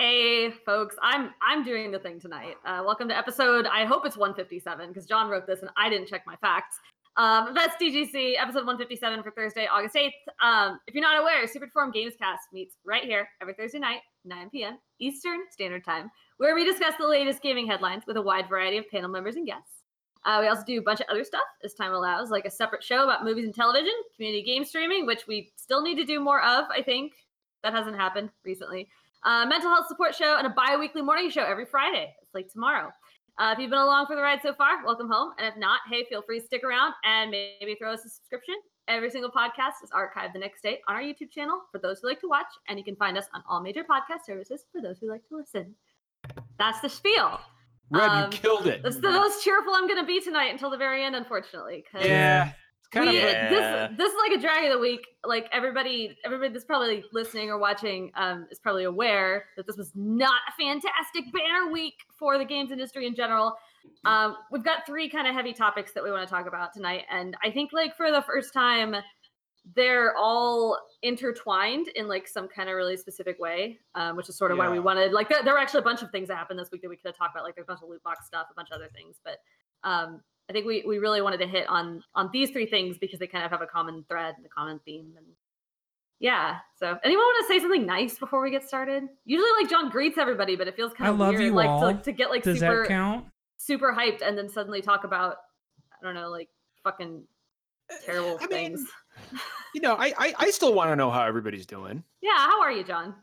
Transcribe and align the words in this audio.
Hey, 0.00 0.50
folks, 0.50 0.96
I'm 1.02 1.34
I'm 1.42 1.62
doing 1.62 1.90
the 1.90 1.98
thing 1.98 2.18
tonight. 2.18 2.54
Uh, 2.64 2.82
welcome 2.86 3.06
to 3.08 3.14
episode. 3.14 3.66
I 3.66 3.84
hope 3.84 4.06
it's 4.06 4.16
157 4.16 4.88
because 4.88 5.04
John 5.04 5.28
wrote 5.28 5.46
this 5.46 5.60
and 5.60 5.70
I 5.76 5.90
didn't 5.90 6.08
check 6.08 6.22
my 6.26 6.36
facts. 6.36 6.76
Um, 7.18 7.52
that's 7.54 7.76
DGC 7.76 8.36
episode 8.38 8.64
157 8.64 9.22
for 9.22 9.30
Thursday, 9.30 9.66
August 9.70 9.94
8th. 9.94 10.12
Um, 10.42 10.80
if 10.86 10.94
you're 10.94 11.02
not 11.02 11.20
aware, 11.20 11.46
Super 11.46 11.66
Form 11.66 11.92
Gamescast 11.92 12.48
meets 12.50 12.76
right 12.82 13.04
here 13.04 13.28
every 13.42 13.52
Thursday 13.52 13.78
night, 13.78 14.00
9 14.24 14.48
p.m. 14.48 14.78
Eastern 15.00 15.40
Standard 15.50 15.84
Time, 15.84 16.10
where 16.38 16.54
we 16.54 16.64
discuss 16.64 16.94
the 16.98 17.06
latest 17.06 17.42
gaming 17.42 17.66
headlines 17.66 18.04
with 18.06 18.16
a 18.16 18.22
wide 18.22 18.48
variety 18.48 18.78
of 18.78 18.88
panel 18.88 19.10
members 19.10 19.36
and 19.36 19.46
guests. 19.46 19.82
Uh, 20.24 20.38
we 20.40 20.48
also 20.48 20.64
do 20.66 20.78
a 20.78 20.82
bunch 20.82 21.00
of 21.00 21.06
other 21.10 21.24
stuff 21.24 21.42
as 21.62 21.74
time 21.74 21.92
allows, 21.92 22.30
like 22.30 22.46
a 22.46 22.50
separate 22.50 22.82
show 22.82 23.04
about 23.04 23.22
movies 23.22 23.44
and 23.44 23.54
television, 23.54 23.92
community 24.16 24.42
game 24.42 24.64
streaming, 24.64 25.04
which 25.04 25.26
we 25.26 25.52
still 25.56 25.82
need 25.82 25.96
to 25.96 26.06
do 26.06 26.20
more 26.20 26.42
of. 26.42 26.64
I 26.70 26.80
think 26.80 27.12
that 27.62 27.74
hasn't 27.74 27.96
happened 27.96 28.30
recently 28.46 28.88
uh, 29.24 29.46
mental 29.46 29.70
health 29.70 29.86
support 29.88 30.14
show, 30.14 30.36
and 30.36 30.46
a 30.46 30.50
bi 30.50 30.76
weekly 30.76 31.02
morning 31.02 31.30
show 31.30 31.42
every 31.42 31.66
Friday. 31.66 32.14
It's 32.22 32.34
like 32.34 32.50
tomorrow. 32.52 32.90
Uh, 33.38 33.52
if 33.52 33.58
you've 33.58 33.70
been 33.70 33.78
along 33.78 34.06
for 34.06 34.16
the 34.16 34.22
ride 34.22 34.40
so 34.42 34.52
far, 34.54 34.84
welcome 34.84 35.08
home. 35.08 35.32
And 35.38 35.46
if 35.48 35.58
not, 35.58 35.80
hey, 35.90 36.04
feel 36.10 36.20
free 36.20 36.40
to 36.40 36.44
stick 36.44 36.62
around 36.62 36.92
and 37.04 37.30
maybe 37.30 37.74
throw 37.78 37.92
us 37.92 38.04
a 38.04 38.08
subscription. 38.08 38.54
Every 38.86 39.08
single 39.08 39.30
podcast 39.30 39.82
is 39.82 39.90
archived 39.90 40.32
the 40.32 40.38
next 40.38 40.62
day 40.62 40.80
on 40.88 40.96
our 40.96 41.00
YouTube 41.00 41.30
channel 41.30 41.60
for 41.72 41.78
those 41.78 42.00
who 42.00 42.08
like 42.08 42.20
to 42.20 42.28
watch, 42.28 42.48
and 42.68 42.78
you 42.78 42.84
can 42.84 42.96
find 42.96 43.16
us 43.16 43.26
on 43.32 43.42
all 43.48 43.62
major 43.62 43.84
podcast 43.84 44.26
services 44.26 44.66
for 44.72 44.82
those 44.82 44.98
who 44.98 45.08
like 45.08 45.26
to 45.28 45.36
listen. 45.36 45.74
That's 46.58 46.80
the 46.80 46.88
spiel. 46.88 47.40
Reb, 47.90 48.10
um, 48.10 48.24
you 48.24 48.38
killed 48.38 48.66
it. 48.66 48.82
That's 48.82 48.96
the 48.96 49.10
most 49.10 49.42
cheerful 49.42 49.72
I'm 49.74 49.86
going 49.86 50.00
to 50.00 50.06
be 50.06 50.20
tonight 50.20 50.52
until 50.52 50.70
the 50.70 50.76
very 50.76 51.04
end, 51.04 51.16
unfortunately. 51.16 51.84
Yeah, 51.94 52.52
kind 52.90 53.08
we, 53.08 53.18
of 53.18 53.22
yeah. 53.22 53.88
this 53.88 53.96
this 53.96 54.12
is 54.12 54.18
like 54.18 54.38
a 54.38 54.40
drag 54.40 54.64
of 54.64 54.72
the 54.72 54.78
week 54.78 55.06
like 55.24 55.48
everybody 55.52 56.16
everybody 56.24 56.52
that's 56.52 56.64
probably 56.64 57.04
listening 57.12 57.50
or 57.50 57.58
watching 57.58 58.10
um 58.16 58.46
is 58.50 58.58
probably 58.58 58.84
aware 58.84 59.46
that 59.56 59.66
this 59.66 59.76
was 59.76 59.92
not 59.94 60.40
a 60.48 60.62
fantastic 60.62 61.32
banner 61.32 61.70
week 61.70 61.94
for 62.18 62.38
the 62.38 62.44
games 62.44 62.70
industry 62.70 63.06
in 63.06 63.14
general 63.14 63.56
um 64.04 64.36
we've 64.50 64.64
got 64.64 64.84
three 64.86 65.08
kind 65.08 65.26
of 65.26 65.34
heavy 65.34 65.52
topics 65.52 65.92
that 65.92 66.02
we 66.02 66.10
want 66.10 66.26
to 66.26 66.32
talk 66.32 66.46
about 66.46 66.72
tonight 66.72 67.04
and 67.10 67.36
i 67.44 67.50
think 67.50 67.72
like 67.72 67.96
for 67.96 68.10
the 68.10 68.22
first 68.22 68.52
time 68.52 68.96
they're 69.76 70.16
all 70.16 70.78
intertwined 71.02 71.86
in 71.88 72.08
like 72.08 72.26
some 72.26 72.48
kind 72.48 72.68
of 72.68 72.74
really 72.74 72.96
specific 72.96 73.38
way 73.38 73.78
um, 73.94 74.16
which 74.16 74.28
is 74.28 74.36
sort 74.36 74.50
of 74.50 74.56
yeah. 74.56 74.66
why 74.66 74.72
we 74.72 74.80
wanted 74.80 75.12
like 75.12 75.28
there, 75.28 75.42
there, 75.44 75.52
were 75.52 75.60
actually 75.60 75.80
a 75.80 75.84
bunch 75.84 76.02
of 76.02 76.10
things 76.10 76.28
that 76.28 76.36
happened 76.36 76.58
this 76.58 76.70
week 76.72 76.82
that 76.82 76.88
we 76.88 76.96
could 76.96 77.06
have 77.06 77.16
talked 77.16 77.34
about 77.34 77.44
like 77.44 77.54
there's 77.54 77.66
a 77.66 77.66
bunch 77.66 77.82
of 77.82 77.88
loot 77.88 78.02
box 78.02 78.26
stuff 78.26 78.46
a 78.50 78.54
bunch 78.54 78.68
of 78.70 78.76
other 78.76 78.88
things 78.94 79.20
but 79.22 79.36
um, 79.84 80.20
I 80.50 80.52
think 80.52 80.66
we 80.66 80.82
we 80.84 80.98
really 80.98 81.22
wanted 81.22 81.38
to 81.38 81.46
hit 81.46 81.68
on 81.68 82.02
on 82.16 82.28
these 82.32 82.50
three 82.50 82.66
things 82.66 82.98
because 82.98 83.20
they 83.20 83.28
kind 83.28 83.44
of 83.44 83.52
have 83.52 83.62
a 83.62 83.66
common 83.66 84.04
thread 84.08 84.34
and 84.36 84.44
a 84.44 84.48
common 84.48 84.80
theme 84.84 85.12
and 85.16 85.24
yeah. 86.18 86.56
So 86.76 86.98
anyone 87.04 87.22
want 87.22 87.46
to 87.46 87.54
say 87.54 87.60
something 87.60 87.86
nice 87.86 88.18
before 88.18 88.42
we 88.42 88.50
get 88.50 88.66
started? 88.66 89.04
Usually 89.24 89.48
like 89.60 89.70
John 89.70 89.88
greets 89.90 90.18
everybody, 90.18 90.56
but 90.56 90.66
it 90.66 90.74
feels 90.74 90.92
kind 90.92 91.08
of 91.08 91.18
weird 91.18 91.52
like 91.54 91.68
to, 91.68 91.76
like 91.76 92.02
to 92.02 92.12
get 92.12 92.30
like 92.30 92.42
Does 92.42 92.58
super 92.58 92.82
that 92.82 92.88
count? 92.88 93.26
super 93.58 93.94
hyped 93.96 94.22
and 94.26 94.36
then 94.36 94.48
suddenly 94.48 94.82
talk 94.82 95.04
about 95.04 95.36
I 95.92 96.04
don't 96.04 96.14
know, 96.14 96.30
like 96.30 96.48
fucking 96.82 97.22
terrible 98.04 98.36
I 98.40 98.46
things. 98.48 98.80
Mean, 98.80 99.40
you 99.74 99.80
know, 99.82 99.94
I, 99.94 100.12
I 100.18 100.34
I 100.36 100.50
still 100.50 100.74
want 100.74 100.90
to 100.90 100.96
know 100.96 101.12
how 101.12 101.22
everybody's 101.24 101.64
doing. 101.64 102.02
Yeah, 102.20 102.36
how 102.36 102.60
are 102.60 102.72
you, 102.72 102.82
John? 102.82 103.14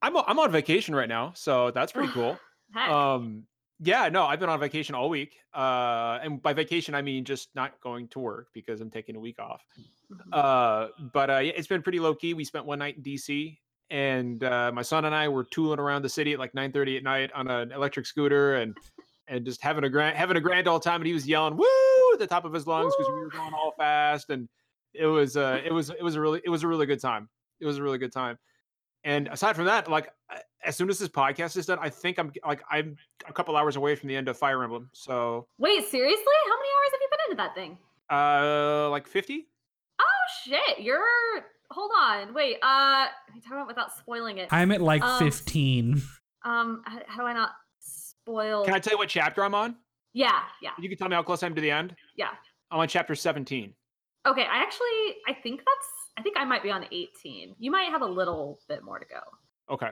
I'm 0.00 0.16
I'm 0.16 0.38
on 0.38 0.52
vacation 0.52 0.94
right 0.94 1.08
now, 1.08 1.32
so 1.34 1.72
that's 1.72 1.90
pretty 1.90 2.12
cool. 2.12 2.38
Heck. 2.72 2.88
Um 2.88 3.46
yeah, 3.82 4.08
no, 4.08 4.26
I've 4.26 4.38
been 4.38 4.50
on 4.50 4.60
vacation 4.60 4.94
all 4.94 5.08
week. 5.08 5.36
Uh, 5.54 6.18
and 6.22 6.42
by 6.42 6.52
vacation, 6.52 6.94
I 6.94 7.02
mean 7.02 7.24
just 7.24 7.48
not 7.54 7.80
going 7.80 8.08
to 8.08 8.18
work 8.18 8.48
because 8.52 8.80
I'm 8.80 8.90
taking 8.90 9.16
a 9.16 9.20
week 9.20 9.38
off. 9.38 9.64
Mm-hmm. 10.12 10.30
Uh, 10.32 10.88
but 11.12 11.30
uh, 11.30 11.38
yeah, 11.38 11.52
it's 11.56 11.66
been 11.66 11.82
pretty 11.82 11.98
low 11.98 12.14
key. 12.14 12.34
We 12.34 12.44
spent 12.44 12.66
one 12.66 12.78
night 12.78 12.96
in 12.96 13.02
DC, 13.02 13.56
and 13.88 14.44
uh, 14.44 14.70
my 14.74 14.82
son 14.82 15.06
and 15.06 15.14
I 15.14 15.28
were 15.28 15.44
tooling 15.44 15.78
around 15.78 16.02
the 16.02 16.08
city 16.08 16.34
at 16.34 16.38
like 16.38 16.52
9:30 16.52 16.98
at 16.98 17.02
night 17.02 17.32
on 17.34 17.48
an 17.48 17.72
electric 17.72 18.06
scooter, 18.06 18.56
and 18.56 18.76
and 19.28 19.46
just 19.46 19.62
having 19.62 19.84
a 19.84 19.88
grand 19.88 20.16
having 20.16 20.36
a 20.36 20.40
grand 20.40 20.68
old 20.68 20.82
time. 20.82 21.00
And 21.00 21.06
he 21.06 21.14
was 21.14 21.26
yelling 21.26 21.56
"woo" 21.56 22.12
at 22.12 22.18
the 22.18 22.26
top 22.26 22.44
of 22.44 22.52
his 22.52 22.66
lungs 22.66 22.94
because 22.98 23.10
we 23.10 23.20
were 23.20 23.30
going 23.30 23.54
all 23.54 23.72
fast, 23.78 24.28
and 24.28 24.46
it 24.92 25.06
was 25.06 25.38
uh, 25.38 25.60
it 25.64 25.72
was 25.72 25.88
it 25.88 26.02
was 26.02 26.16
a 26.16 26.20
really 26.20 26.42
it 26.44 26.50
was 26.50 26.64
a 26.64 26.68
really 26.68 26.86
good 26.86 27.00
time. 27.00 27.30
It 27.60 27.66
was 27.66 27.78
a 27.78 27.82
really 27.82 27.98
good 27.98 28.12
time. 28.12 28.38
And 29.04 29.28
aside 29.28 29.56
from 29.56 29.64
that, 29.64 29.88
like 29.88 30.12
as 30.64 30.76
soon 30.76 30.90
as 30.90 30.98
this 30.98 31.08
podcast 31.08 31.56
is 31.56 31.66
done, 31.66 31.78
I 31.80 31.88
think 31.88 32.18
I'm 32.18 32.32
like 32.46 32.62
I'm 32.70 32.96
a 33.26 33.32
couple 33.32 33.56
hours 33.56 33.76
away 33.76 33.96
from 33.96 34.08
the 34.08 34.16
end 34.16 34.28
of 34.28 34.36
Fire 34.36 34.62
Emblem. 34.62 34.90
So 34.92 35.46
wait, 35.58 35.88
seriously? 35.88 36.34
How 36.46 36.56
many 36.58 36.68
hours 36.68 36.92
have 36.92 37.00
you 37.00 37.08
put 37.10 37.20
into 37.30 37.36
that 37.36 37.54
thing? 37.54 37.78
Uh, 38.10 38.90
like 38.90 39.06
fifty. 39.06 39.48
Oh 40.00 40.04
shit! 40.44 40.80
You're 40.80 41.00
hold 41.70 41.92
on. 41.98 42.34
Wait. 42.34 42.56
Uh, 42.62 43.06
talk 43.42 43.52
about 43.52 43.66
without 43.66 43.96
spoiling 43.96 44.38
it. 44.38 44.48
I'm 44.50 44.70
at 44.72 44.82
like 44.82 45.02
um, 45.02 45.18
fifteen. 45.18 46.02
Um, 46.44 46.82
how, 46.84 47.00
how 47.06 47.22
do 47.22 47.26
I 47.26 47.32
not 47.32 47.50
spoil? 47.80 48.64
Can 48.64 48.74
I 48.74 48.78
tell 48.78 48.92
you 48.92 48.98
what 48.98 49.08
chapter 49.08 49.44
I'm 49.44 49.54
on? 49.54 49.76
Yeah, 50.12 50.40
yeah. 50.60 50.70
You 50.78 50.88
can 50.88 50.98
tell 50.98 51.08
me 51.08 51.14
how 51.14 51.22
close 51.22 51.42
I 51.42 51.46
am 51.46 51.54
to 51.54 51.60
the 51.60 51.70
end. 51.70 51.94
Yeah. 52.16 52.30
I'm 52.70 52.80
on 52.80 52.88
chapter 52.88 53.14
seventeen. 53.14 53.74
Okay, 54.26 54.42
I 54.42 54.62
actually 54.62 55.16
I 55.26 55.32
think 55.42 55.60
that's 55.60 55.88
I 56.20 56.22
think 56.22 56.36
I 56.38 56.44
might 56.44 56.62
be 56.62 56.70
on 56.70 56.84
18. 56.92 57.56
You 57.58 57.70
might 57.70 57.88
have 57.90 58.02
a 58.02 58.06
little 58.06 58.60
bit 58.68 58.84
more 58.84 58.98
to 58.98 59.06
go. 59.06 59.72
Okay. 59.72 59.88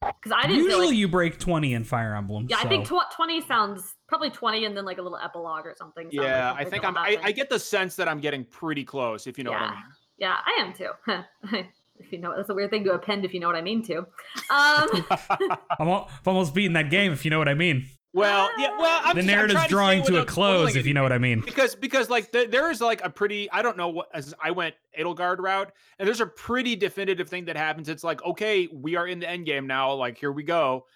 Because 0.00 0.36
I 0.36 0.42
didn't 0.48 0.64
usually 0.64 0.88
like, 0.88 0.96
you 0.96 1.06
break 1.06 1.38
20 1.38 1.72
in 1.72 1.84
Fire 1.84 2.16
Emblem. 2.16 2.48
Yeah, 2.50 2.58
so. 2.60 2.66
I 2.66 2.68
think 2.68 2.86
tw- 2.88 3.14
20 3.14 3.40
sounds 3.42 3.94
probably 4.08 4.30
20 4.30 4.64
and 4.64 4.76
then 4.76 4.84
like 4.84 4.98
a 4.98 5.02
little 5.02 5.18
epilogue 5.18 5.64
or 5.64 5.74
something. 5.78 6.08
Yeah, 6.10 6.50
like 6.50 6.66
I 6.66 6.70
think 6.70 6.84
I'm. 6.84 6.96
I, 6.98 7.18
I, 7.22 7.30
get 7.30 7.48
the 7.48 7.60
sense 7.60 7.94
that 7.94 8.08
I'm 8.08 8.18
getting 8.18 8.44
pretty 8.44 8.82
close. 8.82 9.28
If 9.28 9.38
you 9.38 9.44
know 9.44 9.52
yeah. 9.52 9.60
what 9.60 9.70
I 9.70 9.74
mean. 9.74 9.82
Yeah, 10.18 10.36
I 10.44 10.62
am 10.62 10.72
too. 10.72 10.90
if 12.00 12.12
you 12.12 12.18
know, 12.18 12.34
that's 12.36 12.50
a 12.50 12.54
weird 12.54 12.70
thing 12.70 12.82
to 12.84 12.92
append. 12.92 13.24
If 13.24 13.32
you 13.32 13.38
know 13.38 13.46
what 13.46 13.56
I 13.56 13.62
mean, 13.62 13.84
too. 13.84 14.04
Um, 14.50 15.06
I'm 15.78 16.06
almost 16.26 16.54
beating 16.54 16.72
that 16.72 16.90
game. 16.90 17.12
If 17.12 17.24
you 17.24 17.30
know 17.30 17.38
what 17.38 17.48
I 17.48 17.54
mean. 17.54 17.86
Well, 18.16 18.48
yeah. 18.58 18.78
Well, 18.78 19.02
I'm 19.04 19.14
the 19.14 19.20
just, 19.20 19.26
narrative's 19.26 19.66
drawing 19.66 20.02
to, 20.04 20.12
to 20.12 20.22
a 20.22 20.24
close, 20.24 20.74
if 20.74 20.86
you 20.86 20.94
know 20.94 21.02
what 21.02 21.12
I 21.12 21.18
mean. 21.18 21.40
Because 21.40 21.74
because 21.74 22.08
like 22.08 22.32
the, 22.32 22.48
there 22.50 22.70
is 22.70 22.80
like 22.80 23.04
a 23.04 23.10
pretty 23.10 23.50
I 23.50 23.60
don't 23.60 23.76
know 23.76 23.88
what 23.90 24.08
as 24.14 24.34
I 24.42 24.52
went 24.52 24.74
Edelgard 24.98 25.38
route, 25.38 25.70
and 25.98 26.08
there's 26.08 26.22
a 26.22 26.26
pretty 26.26 26.76
definitive 26.76 27.28
thing 27.28 27.44
that 27.44 27.58
happens. 27.58 27.90
It's 27.90 28.02
like 28.02 28.24
okay, 28.24 28.68
we 28.72 28.96
are 28.96 29.06
in 29.06 29.20
the 29.20 29.28
end 29.28 29.44
game 29.44 29.66
now. 29.66 29.92
Like 29.92 30.16
here 30.16 30.32
we 30.32 30.44
go, 30.44 30.86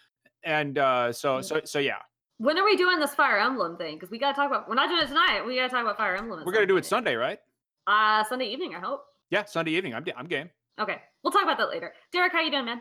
and 0.45 0.79
uh 0.79 1.13
so 1.13 1.43
so 1.43 1.61
so 1.65 1.79
yeah. 1.79 1.99
When 2.39 2.59
are 2.59 2.65
we 2.65 2.75
doing 2.75 2.99
this 2.99 3.15
Fire 3.15 3.39
Emblem 3.39 3.77
thing? 3.77 3.97
Because 3.97 4.11
we 4.11 4.19
gotta 4.19 4.35
talk 4.35 4.49
about. 4.49 4.67
We're 4.67 4.75
not 4.75 4.89
doing 4.89 5.03
it 5.03 5.09
tonight. 5.09 5.43
We 5.47 5.57
gotta 5.57 5.69
talk 5.69 5.83
about 5.83 5.99
Fire 5.99 6.17
Emblem. 6.17 6.43
We're 6.47 6.53
gonna 6.53 6.65
do 6.65 6.79
it 6.79 6.87
Sunday, 6.87 7.17
right? 7.17 7.39
Uh 7.87 8.25
Sunday 8.25 8.47
evening, 8.47 8.75
I 8.75 8.81
hope. 8.81 9.05
Yeah, 9.29 9.45
Sunday 9.45 9.73
evening. 9.73 9.95
I'm 9.95 10.07
I'm 10.17 10.27
game. 10.27 10.49
Okay, 10.81 10.97
we'll 11.23 11.33
talk 11.33 11.43
about 11.43 11.59
that 11.59 11.69
later. 11.69 11.93
Derek, 12.15 12.33
how 12.33 12.41
you 12.41 12.51
doing, 12.51 12.65
man? 12.65 12.81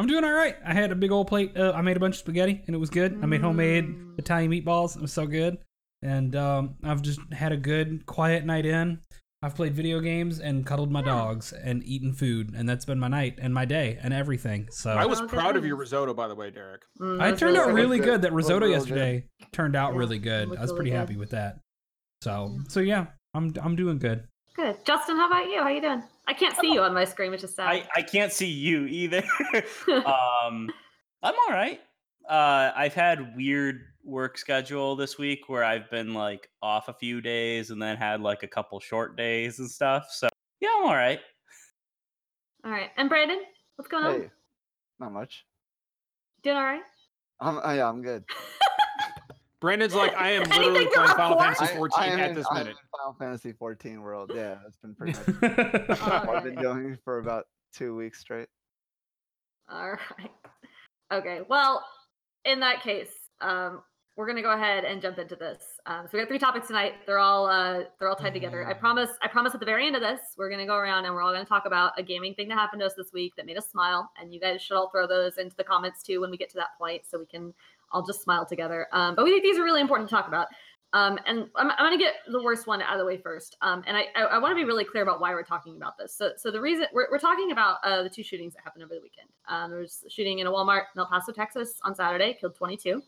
I'm 0.00 0.06
doing 0.06 0.24
all 0.24 0.32
right. 0.32 0.56
I 0.64 0.72
had 0.72 0.90
a 0.92 0.94
big 0.94 1.10
old 1.12 1.26
plate. 1.28 1.56
Uh, 1.56 1.72
I 1.74 1.82
made 1.82 1.96
a 1.96 2.00
bunch 2.00 2.14
of 2.16 2.20
spaghetti 2.20 2.62
and 2.66 2.74
it 2.74 2.78
was 2.78 2.90
good. 2.90 3.18
I 3.22 3.26
made 3.26 3.40
homemade 3.42 3.84
Mm. 3.86 4.18
Italian 4.18 4.50
meatballs. 4.50 4.96
It 4.96 5.02
was 5.02 5.12
so 5.12 5.26
good. 5.26 5.58
And 6.02 6.34
um, 6.34 6.76
I've 6.82 7.02
just 7.02 7.20
had 7.32 7.52
a 7.52 7.56
good, 7.56 8.06
quiet 8.06 8.44
night 8.46 8.64
in. 8.66 9.00
I've 9.42 9.54
played 9.54 9.74
video 9.74 10.00
games 10.00 10.38
and 10.40 10.66
cuddled 10.66 10.90
my 10.90 11.00
dogs 11.02 11.52
and 11.54 11.82
eaten 11.84 12.12
food, 12.12 12.52
and 12.54 12.68
that's 12.68 12.84
been 12.84 12.98
my 12.98 13.08
night 13.08 13.38
and 13.40 13.54
my 13.54 13.64
day 13.64 13.98
and 14.02 14.12
everything. 14.12 14.68
So 14.70 14.90
I 14.90 15.06
was 15.06 15.20
Oh, 15.22 15.26
proud 15.26 15.56
of 15.56 15.64
your 15.64 15.76
risotto, 15.76 16.12
by 16.12 16.28
the 16.28 16.34
way, 16.34 16.50
Derek. 16.50 16.82
Mm, 17.00 17.20
I 17.22 17.32
turned 17.32 17.56
out 17.56 17.72
really 17.72 17.98
good. 17.98 18.04
good. 18.06 18.22
That 18.22 18.32
risotto 18.34 18.66
real 18.66 18.74
yesterday 18.76 19.24
turned 19.52 19.76
out 19.76 19.92
Yeah, 19.94 19.98
really 19.98 20.18
good. 20.18 20.48
I 20.48 20.50
was 20.60 20.70
really 20.70 20.76
pretty 20.76 20.90
good. 20.90 20.96
happy 20.96 21.16
with 21.16 21.30
that. 21.30 21.58
So 22.22 22.58
so 22.68 22.80
yeah, 22.80 23.06
I'm 23.34 23.52
I'm 23.62 23.76
doing 23.76 23.98
good. 23.98 24.24
Good. 24.54 24.76
Justin, 24.84 25.16
how 25.16 25.26
about 25.26 25.46
you? 25.46 25.62
How 25.62 25.68
you 25.68 25.80
doing? 25.80 26.02
I 26.30 26.32
can't 26.32 26.56
see 26.60 26.72
you 26.72 26.80
on 26.82 26.94
my 26.94 27.04
screen, 27.04 27.32
which 27.32 27.42
is 27.42 27.56
sad. 27.56 27.66
I, 27.66 27.88
I 27.96 28.02
can't 28.02 28.32
see 28.32 28.46
you 28.46 28.86
either. 28.86 29.20
um, 29.88 30.70
I'm 31.24 31.34
all 31.34 31.50
right. 31.50 31.80
Uh, 32.28 32.70
I've 32.76 32.94
had 32.94 33.34
weird 33.34 33.80
work 34.04 34.38
schedule 34.38 34.94
this 34.94 35.18
week 35.18 35.48
where 35.48 35.64
I've 35.64 35.90
been 35.90 36.14
like 36.14 36.48
off 36.62 36.86
a 36.86 36.94
few 36.94 37.20
days 37.20 37.70
and 37.70 37.82
then 37.82 37.96
had 37.96 38.20
like 38.20 38.44
a 38.44 38.46
couple 38.46 38.78
short 38.78 39.16
days 39.16 39.58
and 39.58 39.68
stuff. 39.68 40.06
So 40.12 40.28
yeah, 40.60 40.68
I'm 40.78 40.86
all 40.86 40.94
right. 40.94 41.18
all 42.64 42.70
right. 42.70 42.90
And 42.96 43.08
Brandon, 43.08 43.40
what's 43.74 43.88
going 43.88 44.04
on? 44.04 44.30
Not 45.00 45.12
much. 45.12 45.44
Doing 46.44 46.56
all 46.56 46.62
right? 46.62 46.82
I'm, 47.40 47.58
oh, 47.60 47.72
yeah, 47.72 47.88
I'm 47.88 48.02
good. 48.02 48.22
Brandon's 49.60 49.94
like 49.94 50.14
I 50.16 50.30
am 50.32 50.42
literally 50.50 50.86
playing 50.86 51.08
Final? 51.16 51.38
Fantasy 51.38 51.66
14 51.76 52.02
am 52.12 52.18
at 52.20 52.30
in- 52.30 52.34
this 52.36 52.46
I'm 52.50 52.58
minute. 52.58 52.76
Final 52.96 53.14
Fantasy 53.18 53.52
14 53.52 54.00
world. 54.00 54.32
Yeah, 54.34 54.56
that's 54.62 54.76
been 54.78 54.94
pretty 54.94 55.12
much 55.12 55.98
what 56.00 56.28
I've 56.36 56.44
been 56.44 56.54
doing 56.54 56.96
for 57.04 57.18
about 57.18 57.44
two 57.74 57.94
weeks 57.94 58.20
straight. 58.20 58.48
All 59.70 59.92
right. 59.92 60.30
Okay. 61.12 61.40
Well, 61.48 61.84
in 62.44 62.60
that 62.60 62.82
case, 62.82 63.10
um, 63.40 63.82
we're 64.16 64.26
gonna 64.26 64.42
go 64.42 64.52
ahead 64.52 64.84
and 64.84 65.00
jump 65.00 65.18
into 65.18 65.36
this. 65.36 65.62
Um, 65.86 66.02
so 66.06 66.10
we 66.14 66.18
got 66.20 66.28
three 66.28 66.38
topics 66.38 66.66
tonight. 66.66 66.94
They're 67.06 67.18
all 67.18 67.46
uh, 67.46 67.84
they're 67.98 68.08
all 68.08 68.16
tied 68.16 68.34
together. 68.34 68.66
I 68.66 68.74
promise. 68.74 69.10
I 69.22 69.28
promise 69.28 69.54
at 69.54 69.60
the 69.60 69.66
very 69.66 69.86
end 69.86 69.94
of 69.96 70.02
this, 70.02 70.20
we're 70.36 70.50
gonna 70.50 70.66
go 70.66 70.76
around 70.76 71.04
and 71.04 71.14
we're 71.14 71.22
all 71.22 71.32
gonna 71.32 71.44
talk 71.44 71.64
about 71.66 71.92
a 71.98 72.02
gaming 72.02 72.34
thing 72.34 72.48
that 72.48 72.58
happened 72.58 72.80
to 72.80 72.86
us 72.86 72.94
this 72.96 73.12
week 73.12 73.34
that 73.36 73.46
made 73.46 73.56
us 73.56 73.68
smile. 73.70 74.10
And 74.20 74.32
you 74.34 74.40
guys 74.40 74.60
should 74.62 74.76
all 74.76 74.90
throw 74.90 75.06
those 75.06 75.38
into 75.38 75.54
the 75.56 75.64
comments 75.64 76.02
too 76.02 76.20
when 76.20 76.30
we 76.30 76.36
get 76.36 76.50
to 76.50 76.56
that 76.56 76.76
point, 76.78 77.02
so 77.08 77.18
we 77.18 77.26
can 77.26 77.54
all 77.92 78.02
just 78.02 78.22
smile 78.22 78.46
together. 78.46 78.86
Um, 78.92 79.14
but 79.14 79.24
we 79.24 79.30
think 79.30 79.42
these 79.42 79.58
are 79.58 79.64
really 79.64 79.80
important 79.80 80.08
to 80.08 80.14
talk 80.14 80.28
about. 80.28 80.48
Um, 80.92 81.18
and 81.26 81.48
I'm, 81.54 81.70
I'm 81.70 81.78
going 81.78 81.96
to 81.96 82.02
get 82.02 82.14
the 82.30 82.42
worst 82.42 82.66
one 82.66 82.82
out 82.82 82.94
of 82.94 82.98
the 82.98 83.04
way 83.04 83.16
first. 83.16 83.56
Um, 83.62 83.84
and 83.86 83.96
I, 83.96 84.06
I, 84.16 84.22
I 84.22 84.38
want 84.38 84.50
to 84.52 84.56
be 84.56 84.64
really 84.64 84.84
clear 84.84 85.02
about 85.04 85.20
why 85.20 85.32
we're 85.32 85.44
talking 85.44 85.76
about 85.76 85.96
this. 85.96 86.14
So, 86.14 86.32
so 86.36 86.50
the 86.50 86.60
reason 86.60 86.86
we're, 86.92 87.06
we're 87.10 87.18
talking 87.18 87.52
about 87.52 87.78
uh, 87.84 88.02
the 88.02 88.10
two 88.10 88.24
shootings 88.24 88.54
that 88.54 88.64
happened 88.64 88.82
over 88.82 88.94
the 88.94 89.00
weekend. 89.00 89.28
Um, 89.48 89.70
there 89.70 89.80
was 89.80 90.02
a 90.06 90.10
shooting 90.10 90.40
in 90.40 90.48
a 90.48 90.50
Walmart 90.50 90.84
in 90.94 90.98
El 90.98 91.06
Paso, 91.06 91.32
Texas 91.32 91.78
on 91.84 91.94
Saturday, 91.94 92.36
killed 92.40 92.56
22. 92.56 93.02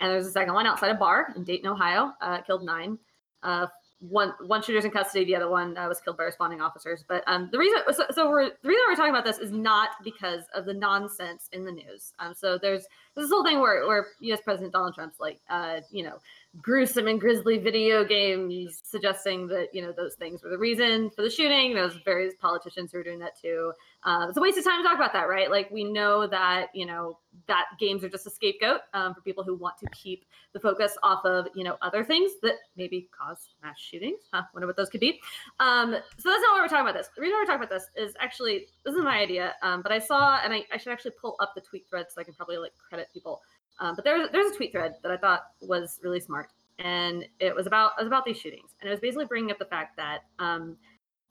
And 0.00 0.12
there's 0.12 0.26
a 0.26 0.30
second 0.30 0.54
one 0.54 0.66
outside 0.66 0.90
a 0.90 0.94
bar 0.94 1.34
in 1.36 1.44
Dayton, 1.44 1.68
Ohio, 1.68 2.12
uh, 2.22 2.40
killed 2.42 2.64
nine. 2.64 2.98
Uh, 3.42 3.66
one 4.00 4.32
one 4.46 4.62
shooter's 4.62 4.84
in 4.84 4.90
custody. 4.90 5.24
The 5.24 5.34
other 5.34 5.48
one 5.48 5.76
uh, 5.76 5.88
was 5.88 6.00
killed 6.00 6.16
by 6.16 6.24
responding 6.24 6.60
officers. 6.60 7.04
But 7.06 7.24
um, 7.26 7.48
the 7.50 7.58
reason 7.58 7.80
so, 7.90 8.04
so 8.12 8.30
we're 8.30 8.50
the 8.62 8.68
reason 8.68 8.84
we're 8.88 8.94
talking 8.94 9.10
about 9.10 9.24
this 9.24 9.38
is 9.38 9.50
not 9.50 9.90
because 10.04 10.44
of 10.54 10.66
the 10.66 10.74
nonsense 10.74 11.48
in 11.52 11.64
the 11.64 11.72
news. 11.72 12.12
Um, 12.18 12.32
so 12.34 12.58
there's 12.58 12.86
this 13.18 13.30
whole 13.30 13.44
thing 13.44 13.60
where 13.60 13.86
where 13.86 14.06
U.S. 14.20 14.40
President 14.42 14.72
Donald 14.72 14.94
Trump's 14.94 15.20
like, 15.20 15.40
uh, 15.50 15.80
you 15.90 16.02
know, 16.02 16.18
gruesome 16.62 17.06
and 17.06 17.20
grisly 17.20 17.58
video 17.58 18.04
games, 18.04 18.80
suggesting 18.84 19.46
that 19.48 19.68
you 19.72 19.82
know 19.82 19.92
those 19.92 20.14
things 20.14 20.42
were 20.42 20.50
the 20.50 20.58
reason 20.58 21.10
for 21.10 21.22
the 21.22 21.30
shooting. 21.30 21.74
There's 21.74 21.94
various 22.04 22.34
politicians 22.40 22.92
who 22.92 22.98
are 22.98 23.04
doing 23.04 23.18
that 23.20 23.38
too. 23.40 23.72
Uh, 24.02 24.26
it's 24.28 24.38
a 24.38 24.40
waste 24.40 24.58
of 24.58 24.64
time 24.64 24.82
to 24.82 24.88
talk 24.88 24.96
about 24.96 25.12
that, 25.12 25.28
right? 25.28 25.50
Like 25.50 25.70
we 25.70 25.84
know 25.84 26.26
that 26.26 26.68
you 26.74 26.86
know 26.86 27.18
that 27.46 27.66
games 27.78 28.02
are 28.02 28.08
just 28.08 28.26
a 28.26 28.30
scapegoat 28.30 28.80
um, 28.94 29.14
for 29.14 29.20
people 29.20 29.44
who 29.44 29.54
want 29.54 29.76
to 29.78 29.86
keep 29.90 30.24
the 30.52 30.60
focus 30.60 30.96
off 31.02 31.24
of 31.24 31.46
you 31.54 31.64
know 31.64 31.76
other 31.82 32.02
things 32.02 32.32
that 32.42 32.54
maybe 32.76 33.08
cause 33.16 33.48
mass 33.62 33.78
shootings. 33.78 34.20
Huh? 34.32 34.42
Wonder 34.54 34.66
what 34.66 34.76
those 34.76 34.88
could 34.88 35.00
be. 35.00 35.20
Um, 35.60 35.92
so 36.18 36.30
that's 36.30 36.42
not 36.42 36.54
why 36.54 36.60
we're 36.62 36.68
talking 36.68 36.88
about 36.88 36.94
this. 36.94 37.08
The 37.14 37.22
reason 37.22 37.36
we're 37.38 37.46
talking 37.46 37.62
about 37.62 37.70
this 37.70 37.88
is 37.96 38.14
actually 38.20 38.66
this 38.84 38.94
is 38.94 39.02
my 39.02 39.18
idea, 39.18 39.54
um, 39.62 39.82
but 39.82 39.92
I 39.92 39.98
saw 39.98 40.40
and 40.42 40.52
I, 40.52 40.64
I 40.72 40.78
should 40.78 40.92
actually 40.92 41.12
pull 41.20 41.36
up 41.40 41.52
the 41.54 41.60
tweet 41.60 41.88
thread 41.88 42.06
so 42.08 42.20
I 42.20 42.24
can 42.24 42.34
probably 42.34 42.56
like 42.56 42.72
credit 42.88 43.08
people. 43.12 43.42
Um, 43.80 43.94
but 43.94 44.04
there's 44.04 44.28
there's 44.32 44.52
a 44.52 44.56
tweet 44.56 44.72
thread 44.72 44.94
that 45.02 45.12
I 45.12 45.16
thought 45.16 45.42
was 45.60 46.00
really 46.02 46.20
smart, 46.20 46.50
and 46.78 47.24
it 47.40 47.54
was 47.54 47.66
about 47.66 47.92
it 47.98 48.02
was 48.02 48.08
about 48.08 48.24
these 48.24 48.38
shootings, 48.38 48.70
and 48.80 48.88
it 48.88 48.90
was 48.90 49.00
basically 49.00 49.26
bringing 49.26 49.50
up 49.50 49.58
the 49.58 49.64
fact 49.66 49.96
that 49.96 50.24
um, 50.38 50.76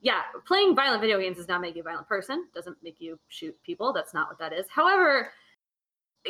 yeah, 0.01 0.21
playing 0.45 0.75
violent 0.75 1.01
video 1.01 1.19
games 1.19 1.37
does 1.37 1.47
not 1.47 1.61
make 1.61 1.75
you 1.75 1.81
a 1.81 1.83
violent 1.83 2.07
person. 2.07 2.45
Doesn't 2.53 2.77
make 2.83 2.97
you 2.99 3.19
shoot 3.29 3.55
people. 3.63 3.91
That's 3.93 4.13
not 4.13 4.29
what 4.29 4.39
that 4.39 4.53
is. 4.53 4.65
However, 4.69 5.31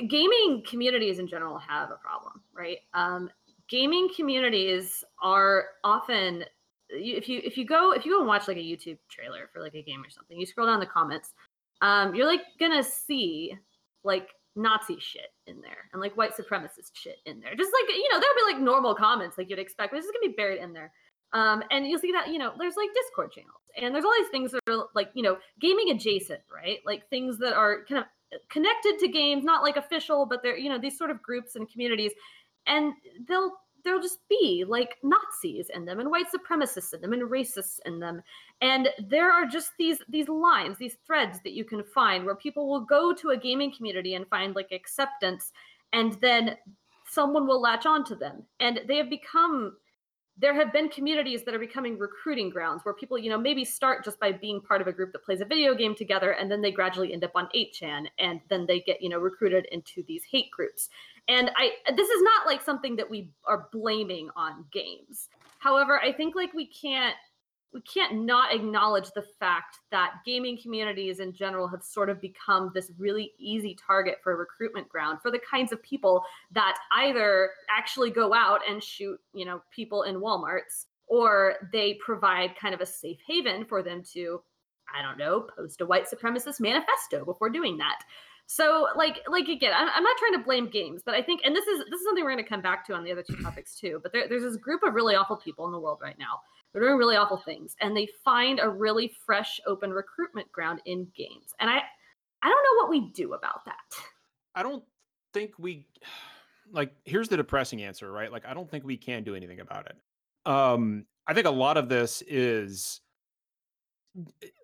gaming 0.09 0.63
communities 0.67 1.19
in 1.19 1.27
general 1.27 1.57
have 1.57 1.91
a 1.91 1.95
problem, 1.95 2.41
right? 2.53 2.77
Um, 2.93 3.29
gaming 3.69 4.09
communities 4.15 5.03
are 5.21 5.65
often 5.83 6.45
if 6.89 7.27
you 7.27 7.41
if 7.43 7.57
you 7.57 7.65
go 7.65 7.91
if 7.91 8.05
you 8.05 8.13
go 8.13 8.19
and 8.19 8.27
watch 8.27 8.47
like 8.47 8.57
a 8.57 8.61
YouTube 8.61 8.97
trailer 9.09 9.49
for 9.51 9.61
like 9.61 9.75
a 9.75 9.81
game 9.81 10.03
or 10.03 10.09
something, 10.09 10.39
you 10.39 10.45
scroll 10.45 10.67
down 10.67 10.79
the 10.79 10.85
comments, 10.85 11.33
um, 11.81 12.15
you're 12.15 12.25
like 12.25 12.41
gonna 12.59 12.83
see 12.83 13.57
like 14.03 14.29
Nazi 14.57 14.97
shit 14.99 15.31
in 15.45 15.61
there 15.61 15.89
and 15.93 16.01
like 16.01 16.17
white 16.17 16.35
supremacist 16.35 16.91
shit 16.93 17.17
in 17.25 17.39
there. 17.39 17.55
Just 17.55 17.71
like, 17.71 17.95
you 17.95 18.09
know, 18.11 18.19
there'll 18.19 18.35
be 18.35 18.53
like 18.53 18.61
normal 18.61 18.95
comments 18.95 19.37
like 19.37 19.49
you'd 19.49 19.59
expect, 19.59 19.91
but 19.91 19.97
it's 19.97 20.07
gonna 20.07 20.31
be 20.31 20.35
buried 20.35 20.61
in 20.61 20.73
there. 20.73 20.91
Um, 21.33 21.63
and 21.71 21.85
you'll 21.85 21.99
see 21.99 22.11
that, 22.11 22.29
you 22.29 22.37
know, 22.37 22.53
there's 22.57 22.75
like 22.75 22.89
Discord 22.93 23.31
channels 23.31 23.61
and 23.77 23.93
there's 23.93 24.05
all 24.05 24.13
these 24.17 24.29
things 24.29 24.51
that 24.51 24.61
are 24.67 24.85
like, 24.95 25.09
you 25.13 25.23
know, 25.23 25.37
gaming 25.59 25.91
adjacent, 25.91 26.41
right? 26.53 26.79
Like 26.85 27.07
things 27.09 27.37
that 27.39 27.53
are 27.53 27.83
kind 27.87 28.03
of 28.03 28.39
connected 28.49 28.97
to 28.99 29.07
games, 29.07 29.43
not 29.43 29.61
like 29.61 29.77
official, 29.77 30.25
but 30.25 30.41
they're, 30.41 30.57
you 30.57 30.69
know, 30.69 30.79
these 30.79 30.97
sort 30.97 31.11
of 31.11 31.21
groups 31.21 31.55
and 31.55 31.69
communities. 31.69 32.11
And 32.65 32.93
they'll 33.27 33.53
there'll 33.83 34.01
just 34.01 34.19
be 34.29 34.65
like 34.67 34.97
Nazis 35.01 35.69
in 35.73 35.85
them 35.85 35.99
and 35.99 36.11
white 36.11 36.25
supremacists 36.27 36.93
in 36.93 37.01
them 37.01 37.13
and 37.13 37.23
racists 37.23 37.79
in 37.85 37.99
them. 37.99 38.21
And 38.61 38.89
there 38.97 39.31
are 39.31 39.45
just 39.45 39.71
these 39.77 39.99
these 40.09 40.29
lines, 40.29 40.77
these 40.77 40.97
threads 41.05 41.39
that 41.43 41.53
you 41.53 41.63
can 41.63 41.83
find 41.83 42.25
where 42.25 42.35
people 42.35 42.67
will 42.67 42.81
go 42.81 43.13
to 43.13 43.29
a 43.29 43.37
gaming 43.37 43.73
community 43.75 44.15
and 44.15 44.27
find 44.27 44.55
like 44.55 44.71
acceptance 44.71 45.51
and 45.93 46.13
then 46.21 46.57
someone 47.09 47.47
will 47.47 47.61
latch 47.61 47.85
on 47.85 48.03
to 48.05 48.15
them. 48.15 48.43
And 48.59 48.81
they 48.87 48.97
have 48.97 49.09
become 49.09 49.77
there 50.39 50.53
have 50.53 50.71
been 50.71 50.87
communities 50.89 51.43
that 51.43 51.55
are 51.55 51.59
becoming 51.59 51.97
recruiting 51.97 52.51
grounds 52.51 52.85
where 52.85 52.93
people, 52.93 53.17
you 53.17 53.29
know, 53.29 53.39
maybe 53.39 53.65
start 53.65 54.05
just 54.05 54.19
by 54.19 54.31
being 54.31 54.61
part 54.61 54.81
of 54.81 54.87
a 54.87 54.91
group 54.91 55.11
that 55.11 55.23
plays 55.23 55.41
a 55.41 55.45
video 55.45 55.73
game 55.73 55.95
together 55.95 56.31
and 56.31 56.51
then 56.51 56.61
they 56.61 56.71
gradually 56.71 57.11
end 57.11 57.23
up 57.23 57.31
on 57.33 57.49
8chan 57.55 58.05
and 58.19 58.39
then 58.47 58.67
they 58.67 58.81
get, 58.81 59.01
you 59.01 59.09
know, 59.09 59.17
recruited 59.17 59.65
into 59.71 60.03
these 60.07 60.23
hate 60.23 60.51
groups. 60.51 60.89
And 61.27 61.49
I 61.55 61.71
this 61.95 62.09
is 62.09 62.21
not 62.21 62.45
like 62.45 62.61
something 62.61 62.95
that 62.97 63.09
we 63.09 63.31
are 63.45 63.67
blaming 63.71 64.29
on 64.35 64.65
games. 64.71 65.29
However, 65.59 65.99
I 65.99 66.13
think 66.13 66.35
like 66.35 66.53
we 66.53 66.67
can't 66.67 67.15
we 67.73 67.81
can't 67.81 68.25
not 68.25 68.55
acknowledge 68.55 69.11
the 69.11 69.25
fact 69.39 69.79
that 69.91 70.13
gaming 70.25 70.57
communities 70.61 71.19
in 71.19 71.33
general 71.33 71.67
have 71.67 71.83
sort 71.83 72.09
of 72.09 72.21
become 72.21 72.71
this 72.73 72.91
really 72.97 73.33
easy 73.37 73.75
target 73.75 74.15
for 74.23 74.35
recruitment 74.35 74.87
ground 74.89 75.19
for 75.21 75.31
the 75.31 75.39
kinds 75.39 75.71
of 75.71 75.81
people 75.83 76.23
that 76.51 76.77
either 76.93 77.51
actually 77.69 78.09
go 78.09 78.33
out 78.33 78.61
and 78.67 78.81
shoot, 78.81 79.19
you 79.33 79.45
know, 79.45 79.61
people 79.71 80.03
in 80.03 80.15
Walmarts 80.15 80.85
or 81.07 81.55
they 81.71 81.95
provide 81.95 82.55
kind 82.59 82.73
of 82.73 82.81
a 82.81 82.85
safe 82.85 83.19
haven 83.25 83.65
for 83.65 83.83
them 83.83 84.01
to 84.13 84.41
I 84.95 85.01
don't 85.01 85.17
know, 85.17 85.47
post 85.57 85.81
a 85.81 85.85
white 85.85 86.05
supremacist 86.09 86.59
manifesto 86.61 87.25
before 87.25 87.49
doing 87.49 87.77
that. 87.77 87.99
So 88.45 88.87
like 88.95 89.19
like 89.29 89.49
again, 89.49 89.73
I'm, 89.75 89.89
I'm 89.93 90.03
not 90.03 90.17
trying 90.17 90.39
to 90.39 90.45
blame 90.45 90.69
games, 90.69 91.01
but 91.05 91.13
I 91.13 91.21
think, 91.21 91.41
and 91.43 91.53
this 91.53 91.67
is 91.67 91.79
this 91.91 91.99
is 91.99 92.05
something 92.05 92.23
we're 92.23 92.31
going 92.31 92.43
to 92.43 92.49
come 92.49 92.61
back 92.61 92.85
to 92.87 92.93
on 92.93 93.03
the 93.03 93.11
other 93.11 93.23
two 93.23 93.35
topics 93.35 93.75
too. 93.75 93.99
But 94.01 94.13
there, 94.13 94.29
there's 94.29 94.43
this 94.43 94.55
group 94.55 94.83
of 94.83 94.93
really 94.93 95.15
awful 95.15 95.35
people 95.35 95.65
in 95.65 95.73
the 95.73 95.79
world 95.79 95.99
right 96.01 96.17
now. 96.17 96.39
They're 96.77 96.89
doing 96.89 96.99
really 96.99 97.15
awful 97.15 97.37
things, 97.37 97.75
and 97.81 97.95
they 97.95 98.07
find 98.23 98.59
a 98.59 98.69
really 98.69 99.11
fresh, 99.25 99.59
open 99.65 99.91
recruitment 99.91 100.51
ground 100.51 100.81
in 100.85 101.07
games. 101.15 101.53
And 101.59 101.69
I 101.69 101.81
I 102.43 102.47
don't 102.47 102.63
know 102.63 102.83
what 102.83 102.89
we 102.89 103.11
do 103.11 103.33
about 103.33 103.65
that. 103.65 103.97
I 104.55 104.63
don't 104.63 104.83
think 105.33 105.53
we 105.57 105.87
like. 106.71 106.93
Here's 107.05 107.29
the 107.29 107.37
depressing 107.37 107.81
answer, 107.81 108.11
right? 108.11 108.31
Like 108.31 108.45
I 108.45 108.53
don't 108.53 108.69
think 108.69 108.83
we 108.83 108.97
can 108.97 109.23
do 109.23 109.35
anything 109.35 109.59
about 109.59 109.87
it. 109.87 109.97
Um, 110.45 111.05
I 111.25 111.33
think 111.33 111.47
a 111.47 111.51
lot 111.51 111.77
of 111.77 111.89
this 111.89 112.21
is 112.27 113.01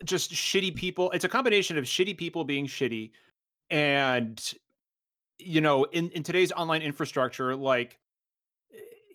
just 0.04 0.32
shitty 0.32 0.76
people. 0.76 1.12
It's 1.12 1.26
a 1.26 1.30
combination 1.30 1.78
of 1.78 1.86
shitty 1.86 2.18
people 2.18 2.44
being 2.44 2.68
shitty 2.68 3.12
and 3.70 4.54
you 5.40 5.62
know 5.62 5.84
in 5.86 6.10
in 6.12 6.24
today's 6.24 6.52
online 6.52 6.82
infrastructure 6.82 7.56
like 7.56 7.94
eh, 7.94 7.96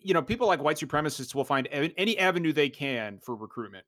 you 0.01 0.13
know 0.13 0.21
people 0.21 0.47
like 0.47 0.61
white 0.61 0.77
supremacists 0.77 1.33
will 1.35 1.43
find 1.43 1.67
any 1.71 2.17
avenue 2.17 2.53
they 2.53 2.69
can 2.69 3.17
for 3.19 3.35
recruitment 3.35 3.85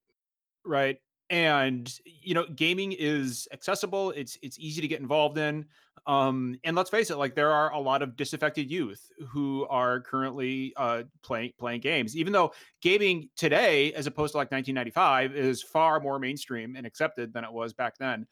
right? 0.65 0.97
And 1.29 1.91
you 2.03 2.33
know 2.33 2.45
gaming 2.55 2.91
is 2.91 3.47
accessible 3.53 4.11
it's 4.11 4.37
it's 4.41 4.59
easy 4.59 4.81
to 4.81 4.87
get 4.87 4.99
involved 4.99 5.37
in 5.37 5.65
um 6.05 6.59
and 6.65 6.75
let's 6.75 6.89
face 6.89 7.09
it 7.09 7.17
like 7.17 7.35
there 7.35 7.51
are 7.51 7.71
a 7.71 7.79
lot 7.79 8.01
of 8.01 8.17
disaffected 8.17 8.69
youth 8.69 9.09
who 9.29 9.65
are 9.69 10.01
currently 10.01 10.73
uh 10.75 11.03
playing 11.23 11.53
playing 11.57 11.79
games 11.79 12.17
even 12.17 12.33
though 12.33 12.51
gaming 12.81 13.29
today 13.37 13.93
as 13.93 14.07
opposed 14.07 14.33
to 14.33 14.37
like 14.37 14.51
1995 14.51 15.33
is 15.33 15.63
far 15.63 16.01
more 16.01 16.19
mainstream 16.19 16.75
and 16.75 16.85
accepted 16.85 17.31
than 17.31 17.45
it 17.45 17.51
was 17.51 17.71
back 17.71 17.97
then. 17.97 18.27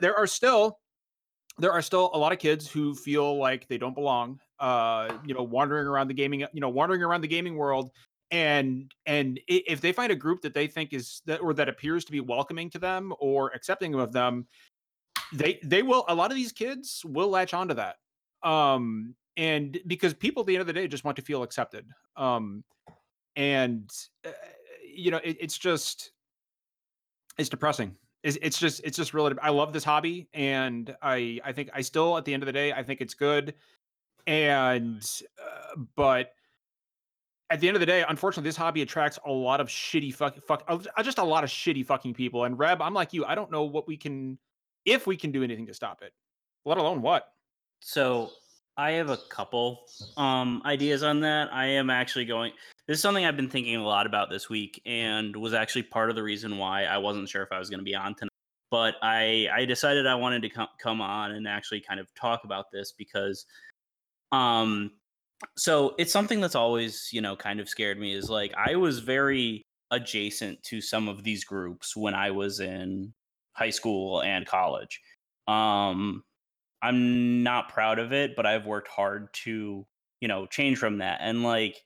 There 0.00 0.14
are 0.16 0.26
still 0.26 0.78
there 1.58 1.72
are 1.72 1.82
still 1.82 2.10
a 2.12 2.18
lot 2.18 2.32
of 2.32 2.38
kids 2.38 2.70
who 2.70 2.94
feel 2.94 3.38
like 3.38 3.66
they 3.68 3.78
don't 3.78 3.94
belong 3.94 4.40
uh 4.60 5.12
you 5.24 5.34
know 5.34 5.42
wandering 5.42 5.86
around 5.86 6.08
the 6.08 6.14
gaming 6.14 6.40
you 6.52 6.60
know 6.60 6.68
wandering 6.68 7.02
around 7.02 7.20
the 7.20 7.28
gaming 7.28 7.56
world 7.56 7.90
and 8.30 8.92
and 9.06 9.40
if 9.48 9.80
they 9.80 9.92
find 9.92 10.12
a 10.12 10.16
group 10.16 10.40
that 10.42 10.54
they 10.54 10.66
think 10.66 10.92
is 10.92 11.22
that 11.26 11.40
or 11.40 11.52
that 11.52 11.68
appears 11.68 12.04
to 12.04 12.12
be 12.12 12.20
welcoming 12.20 12.70
to 12.70 12.78
them 12.78 13.12
or 13.18 13.50
accepting 13.50 13.94
of 13.94 14.12
them 14.12 14.46
they 15.32 15.58
they 15.64 15.82
will 15.82 16.04
a 16.08 16.14
lot 16.14 16.30
of 16.30 16.36
these 16.36 16.52
kids 16.52 17.02
will 17.04 17.28
latch 17.28 17.54
onto 17.54 17.74
that 17.74 17.96
um 18.42 19.14
and 19.36 19.78
because 19.86 20.14
people 20.14 20.42
at 20.42 20.46
the 20.46 20.54
end 20.54 20.60
of 20.60 20.66
the 20.66 20.72
day 20.72 20.86
just 20.86 21.04
want 21.04 21.16
to 21.16 21.22
feel 21.22 21.42
accepted 21.42 21.86
um 22.16 22.62
and 23.36 23.90
uh, 24.24 24.30
you 24.94 25.10
know 25.10 25.20
it, 25.24 25.36
it's 25.40 25.58
just 25.58 26.12
it's 27.38 27.48
depressing. 27.48 27.96
It's, 28.22 28.36
it's 28.42 28.58
just 28.58 28.82
it's 28.84 28.98
just 28.98 29.14
really 29.14 29.34
i 29.40 29.48
love 29.48 29.72
this 29.72 29.82
hobby 29.82 30.28
and 30.34 30.94
i 31.00 31.40
i 31.42 31.52
think 31.52 31.70
i 31.72 31.80
still 31.80 32.18
at 32.18 32.26
the 32.26 32.34
end 32.34 32.42
of 32.42 32.46
the 32.46 32.52
day 32.52 32.70
i 32.70 32.82
think 32.82 33.00
it's 33.00 33.14
good 33.14 33.54
and 34.26 35.22
uh, 35.42 35.80
but 35.96 36.32
at 37.50 37.60
the 37.60 37.68
end 37.68 37.76
of 37.76 37.80
the 37.80 37.86
day 37.86 38.04
unfortunately 38.08 38.48
this 38.48 38.56
hobby 38.56 38.82
attracts 38.82 39.18
a 39.26 39.30
lot 39.30 39.60
of 39.60 39.68
shitty 39.68 40.14
fuck, 40.14 40.36
fuck 40.46 40.64
uh, 40.68 41.02
just 41.02 41.18
a 41.18 41.24
lot 41.24 41.44
of 41.44 41.50
shitty 41.50 41.84
fucking 41.84 42.14
people 42.14 42.44
and 42.44 42.58
reb 42.58 42.80
i'm 42.80 42.94
like 42.94 43.12
you 43.12 43.24
i 43.24 43.34
don't 43.34 43.50
know 43.50 43.64
what 43.64 43.86
we 43.86 43.96
can 43.96 44.38
if 44.84 45.06
we 45.06 45.16
can 45.16 45.30
do 45.30 45.42
anything 45.42 45.66
to 45.66 45.74
stop 45.74 46.02
it 46.02 46.12
let 46.64 46.78
alone 46.78 47.02
what 47.02 47.32
so 47.80 48.30
i 48.76 48.92
have 48.92 49.10
a 49.10 49.18
couple 49.28 49.80
um 50.16 50.62
ideas 50.64 51.02
on 51.02 51.20
that 51.20 51.52
i 51.52 51.66
am 51.66 51.90
actually 51.90 52.24
going 52.24 52.52
this 52.90 52.98
is 52.98 53.02
something 53.02 53.24
I've 53.24 53.36
been 53.36 53.48
thinking 53.48 53.76
a 53.76 53.84
lot 53.84 54.04
about 54.04 54.30
this 54.30 54.48
week 54.48 54.82
and 54.84 55.36
was 55.36 55.54
actually 55.54 55.84
part 55.84 56.10
of 56.10 56.16
the 56.16 56.24
reason 56.24 56.58
why 56.58 56.86
I 56.86 56.98
wasn't 56.98 57.28
sure 57.28 57.40
if 57.40 57.52
I 57.52 57.58
was 57.60 57.70
going 57.70 57.78
to 57.78 57.84
be 57.84 57.94
on 57.94 58.16
tonight. 58.16 58.32
But 58.68 58.96
I, 59.00 59.46
I 59.54 59.64
decided 59.64 60.08
I 60.08 60.16
wanted 60.16 60.42
to 60.42 60.48
com- 60.48 60.66
come 60.82 61.00
on 61.00 61.30
and 61.30 61.46
actually 61.46 61.82
kind 61.82 62.00
of 62.00 62.12
talk 62.16 62.42
about 62.42 62.72
this 62.72 62.90
because, 62.90 63.46
um, 64.32 64.92
so 65.56 65.94
it's 65.98 66.12
something 66.12 66.40
that's 66.40 66.54
always, 66.54 67.10
you 67.12 67.20
know, 67.20 67.36
kind 67.36 67.60
of 67.60 67.68
scared 67.68 67.98
me 67.98 68.14
is 68.14 68.30
like 68.30 68.52
I 68.56 68.76
was 68.76 69.00
very 69.00 69.66
adjacent 69.90 70.62
to 70.64 70.80
some 70.80 71.08
of 71.08 71.24
these 71.24 71.44
groups 71.44 71.96
when 71.96 72.14
I 72.14 72.30
was 72.30 72.60
in 72.60 73.14
high 73.54 73.70
school 73.70 74.22
and 74.22 74.46
college. 74.46 75.00
Um, 75.48 76.24
I'm 76.82 77.42
not 77.42 77.68
proud 77.70 77.98
of 77.98 78.12
it, 78.12 78.36
but 78.36 78.46
I've 78.46 78.66
worked 78.66 78.88
hard 78.88 79.32
to, 79.44 79.86
you 80.20 80.28
know, 80.28 80.46
change 80.46 80.78
from 80.78 80.98
that. 80.98 81.18
And 81.22 81.42
like, 81.42 81.82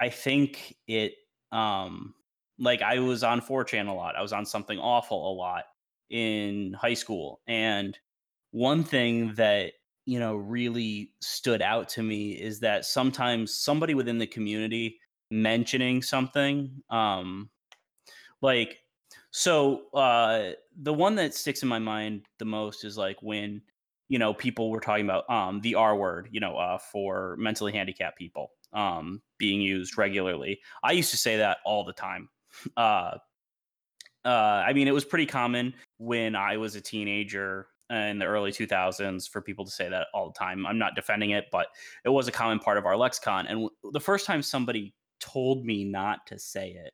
I 0.00 0.08
think 0.10 0.76
it 0.88 1.14
um 1.52 2.14
like 2.58 2.82
I 2.82 2.98
was 3.00 3.22
on 3.24 3.40
4chan 3.40 3.88
a 3.88 3.92
lot. 3.92 4.16
I 4.16 4.22
was 4.22 4.32
on 4.32 4.46
something 4.46 4.78
awful 4.78 5.32
a 5.32 5.34
lot 5.34 5.64
in 6.10 6.74
high 6.74 6.94
school. 6.94 7.40
And 7.46 7.98
one 8.50 8.84
thing 8.84 9.34
that, 9.34 9.72
you 10.04 10.18
know, 10.18 10.34
really 10.34 11.12
stood 11.20 11.62
out 11.62 11.88
to 11.90 12.02
me 12.02 12.32
is 12.32 12.60
that 12.60 12.84
sometimes 12.84 13.54
somebody 13.54 13.94
within 13.94 14.18
the 14.18 14.26
community 14.26 14.98
mentioning 15.32 16.02
something 16.02 16.70
um 16.90 17.48
like 18.42 18.80
so 19.30 19.84
uh 19.94 20.50
the 20.82 20.92
one 20.92 21.14
that 21.14 21.32
sticks 21.32 21.62
in 21.62 21.68
my 21.70 21.78
mind 21.78 22.20
the 22.38 22.44
most 22.44 22.84
is 22.84 22.98
like 22.98 23.16
when 23.22 23.62
you 24.10 24.18
know 24.18 24.34
people 24.34 24.70
were 24.70 24.78
talking 24.78 25.06
about 25.06 25.28
um 25.30 25.58
the 25.62 25.74
r 25.74 25.96
word 25.96 26.28
you 26.32 26.38
know 26.38 26.54
uh 26.58 26.76
for 26.76 27.34
mentally 27.38 27.72
handicapped 27.72 28.18
people 28.18 28.50
um 28.74 29.22
being 29.38 29.62
used 29.62 29.96
regularly. 29.96 30.60
I 30.82 30.92
used 30.92 31.10
to 31.12 31.16
say 31.16 31.38
that 31.38 31.58
all 31.64 31.84
the 31.84 31.94
time. 31.94 32.28
Uh 32.76 33.16
uh 34.24 34.62
i 34.66 34.72
mean 34.72 34.86
it 34.86 34.94
was 34.94 35.04
pretty 35.04 35.26
common 35.26 35.74
when 35.98 36.36
i 36.36 36.56
was 36.56 36.76
a 36.76 36.80
teenager 36.80 37.66
in 37.92 38.18
the 38.18 38.24
early 38.24 38.50
2000s 38.50 39.28
for 39.28 39.40
people 39.40 39.64
to 39.64 39.70
say 39.70 39.88
that 39.88 40.06
all 40.14 40.28
the 40.28 40.38
time. 40.38 40.66
I'm 40.66 40.78
not 40.78 40.94
defending 40.94 41.30
it 41.30 41.46
but 41.52 41.66
it 42.04 42.08
was 42.08 42.26
a 42.28 42.32
common 42.32 42.58
part 42.58 42.78
of 42.78 42.86
our 42.86 42.96
lexicon 42.96 43.46
and 43.46 43.68
the 43.92 44.00
first 44.00 44.26
time 44.26 44.42
somebody 44.42 44.94
told 45.20 45.64
me 45.64 45.84
not 45.84 46.26
to 46.26 46.38
say 46.38 46.70
it 46.72 46.92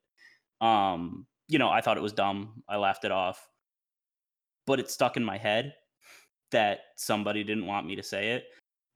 um 0.65 1.27
you 1.47 1.59
know 1.59 1.69
i 1.69 1.81
thought 1.81 1.97
it 1.97 2.03
was 2.03 2.13
dumb. 2.13 2.63
I 2.69 2.77
laughed 2.77 3.05
it 3.05 3.13
off. 3.13 3.49
But 4.67 4.81
it 4.81 4.91
stuck 4.91 5.17
in 5.17 5.25
my 5.25 5.39
head 5.39 5.73
that 6.51 6.81
somebody 6.97 7.43
didn't 7.45 7.67
want 7.67 7.87
me 7.87 7.97
to 7.97 8.03
say 8.03 8.33
it 8.33 8.45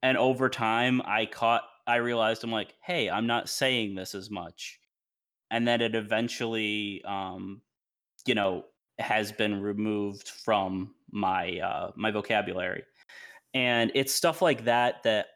and 0.02 0.18
over 0.18 0.48
time 0.48 1.00
i 1.04 1.24
caught 1.26 1.62
i 1.86 1.96
realized 1.96 2.44
i'm 2.44 2.50
like 2.52 2.74
hey 2.82 3.08
i'm 3.08 3.26
not 3.26 3.48
saying 3.48 3.94
this 3.94 4.14
as 4.14 4.30
much. 4.30 4.78
And 5.50 5.68
then 5.68 5.80
it 5.80 5.94
eventually 5.94 7.02
um 7.04 7.62
you 8.26 8.34
know 8.34 8.64
has 8.98 9.32
been 9.32 9.60
removed 9.60 10.28
from 10.28 10.94
my 11.10 11.58
uh 11.58 11.90
my 11.96 12.10
vocabulary. 12.10 12.84
And 13.54 13.92
it's 13.94 14.14
stuff 14.14 14.40
like 14.40 14.64
that 14.64 15.02
that 15.04 15.26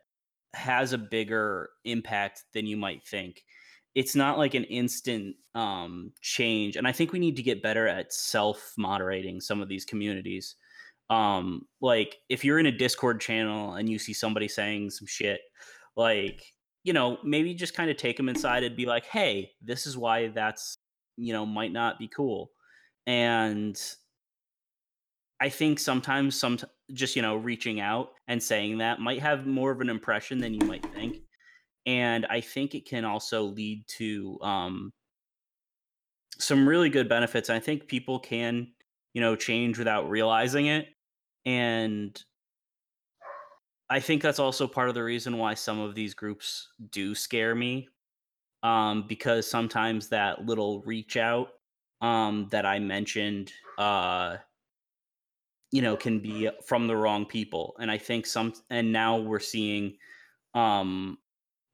has 0.55 0.93
a 0.93 0.99
bigger 0.99 1.71
impact 1.85 2.45
than 2.55 2.67
you 2.67 2.77
might 2.77 3.07
think. 3.07 3.45
It's 3.95 4.15
not 4.15 4.39
like 4.39 4.55
an 4.55 4.65
instant 4.65 5.37
um 5.55 6.13
change 6.21 6.77
and 6.77 6.87
i 6.87 6.93
think 6.93 7.13
we 7.13 7.19
need 7.19 7.37
to 7.37 7.43
get 7.43 7.63
better 7.63 7.89
at 7.89 8.13
self 8.13 8.75
moderating 8.77 9.41
some 9.41 9.61
of 9.61 9.69
these 9.69 9.85
communities. 9.85 10.57
Um 11.11 11.67
like 11.81 12.17
if 12.29 12.45
you're 12.45 12.59
in 12.59 12.67
a 12.67 12.73
discord 12.73 13.21
channel 13.21 13.75
and 13.75 13.89
you 13.89 13.99
see 13.99 14.13
somebody 14.13 14.49
saying 14.49 14.91
some 14.91 15.07
shit 15.07 15.41
like 15.97 16.43
you 16.85 16.93
know 16.93 17.19
maybe 17.25 17.55
just 17.55 17.75
kind 17.75 17.91
of 17.91 17.97
take 17.97 18.17
them 18.17 18.29
inside 18.29 18.65
and 18.65 18.77
be 18.77 18.87
like 18.87 19.07
hey 19.07 19.51
this 19.63 19.87
is 19.87 19.97
why 19.97 20.29
that's 20.29 20.79
you 21.17 21.33
know 21.33 21.45
might 21.45 21.73
not 21.73 21.99
be 21.99 22.09
cool 22.09 22.51
and 23.07 23.95
i 25.41 25.49
think 25.49 25.79
sometimes 25.79 26.39
some 26.39 26.59
just 26.93 27.17
you 27.17 27.23
know 27.23 27.37
reaching 27.37 27.81
out 27.81 28.11
and 28.29 28.43
saying 28.43 28.79
that 28.79 29.01
might 29.01 29.21
have 29.21 29.47
more 29.47 29.71
of 29.71 29.81
an 29.81 29.91
impression 29.91 30.39
than 30.39 30.55
you 30.55 30.67
might 30.67 30.85
think 30.95 31.19
and 31.87 32.27
i 32.27 32.41
think 32.41 32.75
it 32.75 32.87
can 32.87 33.05
also 33.05 33.43
lead 33.43 33.85
to 33.87 34.39
um 34.43 34.91
some 36.39 36.69
really 36.69 36.91
good 36.91 37.09
benefits 37.09 37.51
i 37.51 37.59
think 37.59 37.87
people 37.87 38.19
can 38.19 38.69
you 39.15 39.21
know 39.21 39.37
change 39.37 39.79
without 39.79 40.09
realizing 40.11 40.67
it 40.67 40.89
and 41.47 42.25
I 43.89 44.01
think 44.01 44.21
that's 44.21 44.41
also 44.41 44.67
part 44.67 44.89
of 44.89 44.95
the 44.95 45.05
reason 45.05 45.39
why 45.39 45.55
some 45.55 45.79
of 45.79 45.95
these 45.95 46.13
groups 46.13 46.69
do 46.91 47.15
scare 47.15 47.55
me. 47.55 47.89
Um, 48.63 49.07
because 49.07 49.49
sometimes 49.49 50.09
that 50.09 50.45
little 50.45 50.83
reach 50.83 51.17
out 51.17 51.51
um, 52.01 52.49
that 52.51 52.67
I 52.67 52.79
mentioned, 52.79 53.53
uh, 53.79 54.37
you 55.73 55.83
know, 55.83 55.97
can 55.97 56.21
be 56.21 56.49
from 56.65 56.87
the 56.87 56.97
wrong 56.97 57.27
people. 57.27 57.77
And 57.81 57.91
I 57.91 57.99
think 57.99 58.27
some, 58.27 58.55
and 58.71 58.93
now 58.93 59.19
we're 59.19 59.41
seeing 59.41 59.97
um, 60.55 61.19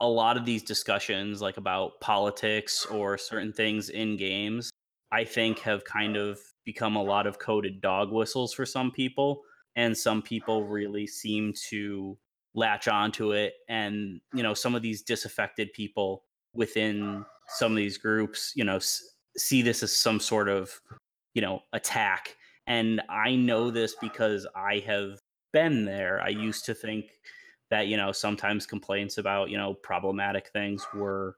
a 0.01 0.09
lot 0.09 0.37
of 0.37 0.45
these 0.45 0.63
discussions, 0.63 1.41
like 1.41 1.57
about 1.57 2.01
politics 2.01 2.87
or 2.87 3.19
certain 3.19 3.53
things 3.53 3.91
in 3.91 4.17
games, 4.17 4.71
I 5.13 5.25
think 5.25 5.61
have 5.61 5.85
kind 5.85 6.17
of 6.17 6.41
become 6.65 6.97
a 6.97 7.03
lot 7.03 7.27
of 7.27 7.39
coded 7.39 7.81
dog 7.81 8.11
whistles 8.11 8.53
for 8.55 8.65
some 8.65 8.91
people 8.91 9.43
and 9.77 9.97
some 9.97 10.23
people 10.23 10.65
really 10.65 11.07
seem 11.07 11.53
to 11.71 12.17
latch 12.55 12.87
onto 12.89 13.33
it 13.33 13.55
and 13.69 14.21
you 14.35 14.43
know 14.43 14.53
some 14.55 14.75
of 14.75 14.83
these 14.83 15.03
disaffected 15.03 15.73
people 15.73 16.25
within 16.55 17.25
some 17.49 17.73
of 17.73 17.77
these 17.77 17.97
groups 17.97 18.53
you 18.55 18.65
know 18.65 18.79
see 19.37 19.63
this 19.63 19.83
as 19.83 19.97
some 19.97 20.21
sort 20.21 20.49
of 20.49 20.81
you 21.35 21.43
know 21.43 21.61
attack 21.73 22.37
and 22.67 23.01
i 23.09 23.35
know 23.35 23.71
this 23.71 23.95
because 24.01 24.47
i 24.55 24.79
have 24.87 25.19
been 25.53 25.85
there. 25.85 26.21
I 26.21 26.29
used 26.31 26.65
to 26.67 26.75
think 26.75 27.07
that 27.71 27.87
you 27.87 27.97
know 27.97 28.13
sometimes 28.13 28.67
complaints 28.67 29.19
about 29.19 29.51
you 29.51 29.57
know 29.57 29.75
problematic 29.75 30.49
things 30.49 30.87
were 30.95 31.37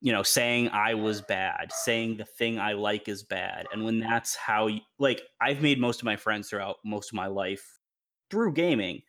you 0.00 0.12
know 0.12 0.22
saying 0.22 0.68
i 0.70 0.92
was 0.92 1.22
bad 1.22 1.70
saying 1.72 2.16
the 2.16 2.24
thing 2.24 2.58
i 2.58 2.72
like 2.72 3.08
is 3.08 3.22
bad 3.22 3.66
and 3.72 3.84
when 3.84 4.00
that's 4.00 4.34
how 4.34 4.66
you, 4.66 4.80
like 4.98 5.22
i've 5.40 5.62
made 5.62 5.80
most 5.80 6.00
of 6.00 6.04
my 6.04 6.16
friends 6.16 6.50
throughout 6.50 6.76
most 6.84 7.10
of 7.10 7.14
my 7.14 7.26
life 7.26 7.78
through 8.30 8.52
gaming 8.52 9.00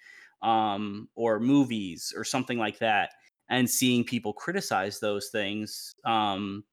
um 0.42 1.10
or 1.15 1.39
movies 1.39 2.13
or 2.15 2.24
something 2.24 2.58
like 2.58 2.80
that 2.80 3.12
and 3.50 3.70
seeing 3.70 4.03
people 4.03 4.32
criticize 4.32 5.00
those 5.00 5.30
things 5.30 5.96
um 6.06 6.63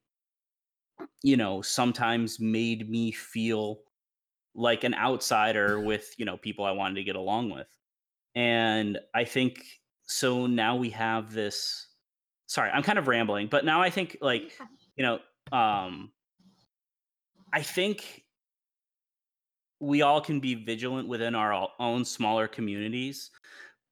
you 1.23 1.37
know 1.37 1.62
sometimes 1.62 2.40
made 2.40 2.88
me 2.90 3.11
feel 3.12 3.80
like 4.54 4.85
an 4.85 4.95
outsider 4.95 5.80
with 5.80 6.14
you 6.19 6.25
know 6.25 6.37
people 6.37 6.64
i 6.64 6.71
wanted 6.73 6.95
to 6.95 7.04
get 7.04 7.16
along 7.16 7.50
with. 7.50 7.66
And 8.35 8.99
i 9.14 9.25
think 9.25 9.64
so 10.02 10.47
now 10.47 10.76
we 10.76 10.90
have 10.90 11.33
this 11.33 11.87
sorry 12.47 12.71
i'm 12.71 12.83
kind 12.83 12.99
of 12.99 13.07
rambling 13.07 13.47
but 13.47 13.64
now 13.64 13.80
i 13.80 13.90
think 13.90 14.16
like 14.21 14.52
you 14.97 15.04
know 15.04 15.19
um 15.57 16.11
i 17.52 17.62
think 17.62 18.25
we 19.78 20.02
all 20.02 20.21
can 20.21 20.40
be 20.40 20.54
vigilant 20.57 21.09
within 21.09 21.35
our 21.37 21.69
own 21.78 22.04
smaller 22.04 22.49
communities 22.49 23.30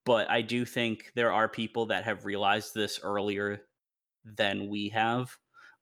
but 0.04 0.28
i 0.28 0.42
do 0.42 0.64
think 0.64 1.12
there 1.14 1.32
are 1.32 1.48
people 1.48 1.86
that 1.86 2.04
have 2.04 2.24
realized 2.24 2.74
this 2.74 2.98
earlier 3.04 3.60
than 4.24 4.68
we 4.68 4.88
have 4.88 5.30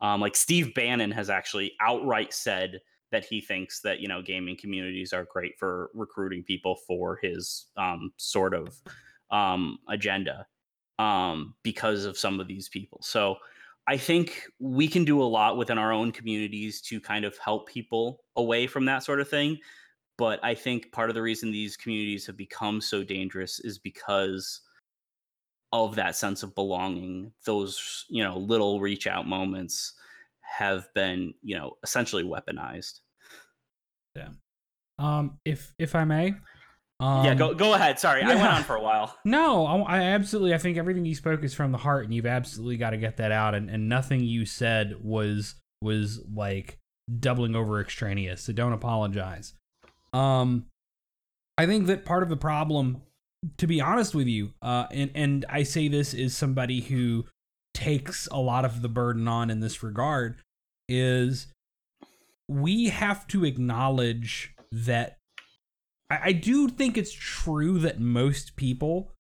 um, 0.01 0.21
like 0.21 0.37
steve 0.37 0.75
bannon 0.75 1.11
has 1.11 1.31
actually 1.31 1.73
outright 1.81 2.33
said 2.33 2.81
that 3.13 3.25
he 3.25 3.41
thinks 3.41 3.81
that 3.81 4.01
you 4.01 4.09
know 4.09 4.23
gaming 4.23 4.57
communities 4.57 5.13
are 5.13 5.27
great 5.33 5.59
for 5.59 5.91
recruiting 5.95 6.43
people 6.43 6.77
for 6.87 7.19
his 7.23 7.67
um, 7.77 8.13
sort 8.17 8.55
of 8.55 8.81
um, 9.31 9.79
agenda 9.89 10.47
um, 10.99 11.55
because 11.63 12.05
of 12.05 12.19
some 12.19 12.41
of 12.41 12.49
these 12.49 12.69
people 12.69 12.99
so 13.03 13.37
I 13.89 13.97
think 13.97 14.47
we 14.59 14.89
can 14.89 15.05
do 15.05 15.23
a 15.23 15.25
lot 15.25 15.57
within 15.57 15.79
our 15.79 15.93
own 15.93 16.11
communities 16.11 16.81
to 16.83 17.01
kind 17.01 17.25
of 17.25 17.39
help 17.39 17.69
people 17.69 18.25
away 18.35 18.67
from 18.67 18.85
that 18.87 19.05
sort 19.05 19.21
of 19.21 19.29
thing. 19.29 19.59
But 20.19 20.41
I 20.43 20.55
think 20.55 20.91
part 20.93 21.09
of 21.09 21.15
the 21.15 21.23
reason 21.23 21.53
these 21.53 21.77
communities 21.77 22.27
have 22.27 22.37
become 22.37 22.81
so 22.81 23.05
dangerous 23.05 23.61
is 23.61 23.79
because 23.79 24.63
of 25.73 25.97
that 25.97 26.17
sense 26.17 26.43
of 26.43 26.55
belonging. 26.55 27.33
Those, 27.45 28.05
you 28.09 28.23
know, 28.23 28.39
little 28.39 28.81
reach 28.81 29.07
out 29.07 29.27
moments 29.27 29.95
have 30.41 30.93
been, 30.95 31.35
you 31.43 31.57
know, 31.57 31.77
essentially 31.83 32.25
weaponized. 32.25 33.01
Yeah 34.15 34.29
um, 34.99 35.39
if 35.45 35.75
if 35.79 35.95
I 35.95 36.05
may, 36.05 36.35
um, 37.01 37.25
yeah, 37.25 37.35
go 37.35 37.55
go 37.55 37.75
ahead. 37.75 37.99
Sorry, 37.99 38.23
I 38.23 38.29
went 38.29 38.41
on 38.41 38.65
for 38.65 38.77
a 38.77 38.83
while. 38.83 39.17
No, 39.25 39.67
I, 39.67 39.99
I 39.99 40.03
absolutely. 40.03 40.55
I 40.55 40.59
think 40.59 40.79
everything 40.79 41.05
you 41.05 41.15
spoke 41.15 41.45
is 41.45 41.55
from 41.55 41.73
the 41.73 41.79
heart, 41.79 42.05
and 42.05 42.15
you've 42.15 42.27
absolutely 42.27 42.77
got 42.77 42.91
to 42.91 42.97
get 42.97 43.19
that 43.19 43.33
out. 43.33 43.55
And, 43.55 43.69
and 43.69 43.89
nothing 43.89 44.21
you 44.25 44.47
said 44.47 44.95
was 45.03 45.55
was 45.83 46.21
like 46.35 46.79
doubling 47.21 47.55
over 47.55 47.81
extraneous. 47.81 48.43
So 48.43 48.53
don't 48.53 48.73
apologize. 48.73 49.53
Um, 50.13 50.67
I 51.59 51.67
think 51.67 51.87
that 51.87 52.05
part 52.05 52.23
of 52.23 52.29
the 52.29 52.37
problem, 52.37 53.03
to 53.59 53.67
be 53.67 53.81
honest 53.81 54.15
with 54.15 54.27
you, 54.27 54.53
uh, 54.63 54.87
and 54.91 55.11
and 55.15 55.45
I 55.49 55.63
say 55.63 55.89
this 55.89 56.15
is 56.15 56.37
somebody 56.37 56.81
who 56.81 57.25
takes 57.75 58.27
a 58.31 58.39
lot 58.39 58.65
of 58.65 58.83
the 58.83 58.89
burden 58.89 59.29
on 59.29 59.51
in 59.51 59.61
this 59.61 59.83
regard, 59.83 60.37
is 60.89 61.49
we 62.49 62.87
have 62.89 63.27
to 63.29 63.45
acknowledge 63.45 64.55
that 64.73 65.19
I, 66.11 66.21
I 66.25 66.33
do 66.33 66.69
think 66.69 66.97
it's 66.97 67.13
true 67.13 67.79
that 67.81 68.01
most 68.01 68.57
people 68.57 69.13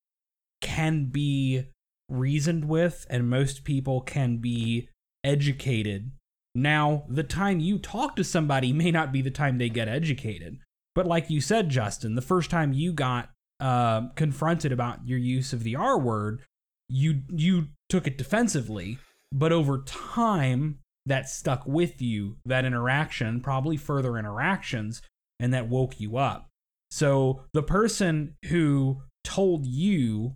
can 0.61 1.07
be 1.07 1.67
reasoned 2.09 2.67
with 2.67 3.07
and 3.11 3.29
most 3.29 3.65
people 3.65 4.01
can 4.01 4.39
be 4.39 4.89
educated. 5.25 6.13
Now, 6.55 7.05
the 7.09 7.23
time 7.23 7.61
you 7.61 7.79
talk 7.79 8.17
to 8.17 8.25
somebody 8.25 8.73
may 8.73 8.91
not 8.91 9.13
be 9.13 9.21
the 9.21 9.31
time 9.31 9.59
they 9.59 9.69
get 9.69 9.89
educated. 9.89 10.59
But 10.95 11.07
like 11.07 11.29
you 11.29 11.43
said, 11.43 11.69
Justin, 11.69 12.15
the 12.15 12.23
first 12.23 12.49
time 12.51 12.73
you 12.73 12.93
got 12.93 13.31
uh, 13.61 14.09
confronted 14.17 14.73
about 14.73 15.07
your 15.07 15.19
use 15.19 15.53
of 15.53 15.63
the 15.63 15.77
R 15.77 15.99
word, 15.99 16.43
you 16.89 17.23
you 17.31 17.69
took 17.89 18.07
it 18.07 18.19
defensively 18.19 18.99
but 19.33 19.53
over 19.53 19.83
time 19.83 20.79
that 21.05 21.29
stuck 21.29 21.67
with 21.67 22.01
you 22.01 22.37
that 22.45 22.65
interaction 22.65 23.41
probably 23.41 23.77
further 23.77 24.17
interactions 24.17 25.03
and 25.39 25.53
that 25.53 25.69
woke 25.69 26.01
you 26.01 26.17
up. 26.17 26.49
So 26.91 27.45
the 27.53 27.63
person 27.63 28.37
who 28.47 29.03
told 29.25 29.67
you 29.67 30.35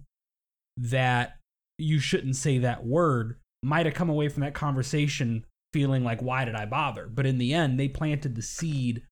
that 0.77 1.37
you 1.79 1.99
shouldn't 1.99 2.37
say 2.37 2.59
that 2.59 2.85
word 2.85 3.39
might 3.63 3.87
have 3.87 3.95
come 3.95 4.11
away 4.11 4.29
from 4.29 4.43
that 4.43 4.55
conversation 4.55 5.45
feeling 5.73 6.03
like 6.03 6.21
why 6.21 6.45
did 6.45 6.55
i 6.55 6.67
bother? 6.67 7.07
But 7.07 7.27
in 7.27 7.39
the 7.39 7.55
end 7.55 7.79
they 7.79 7.89
planted 7.89 8.35
the 8.35 8.43
seed 8.43 9.03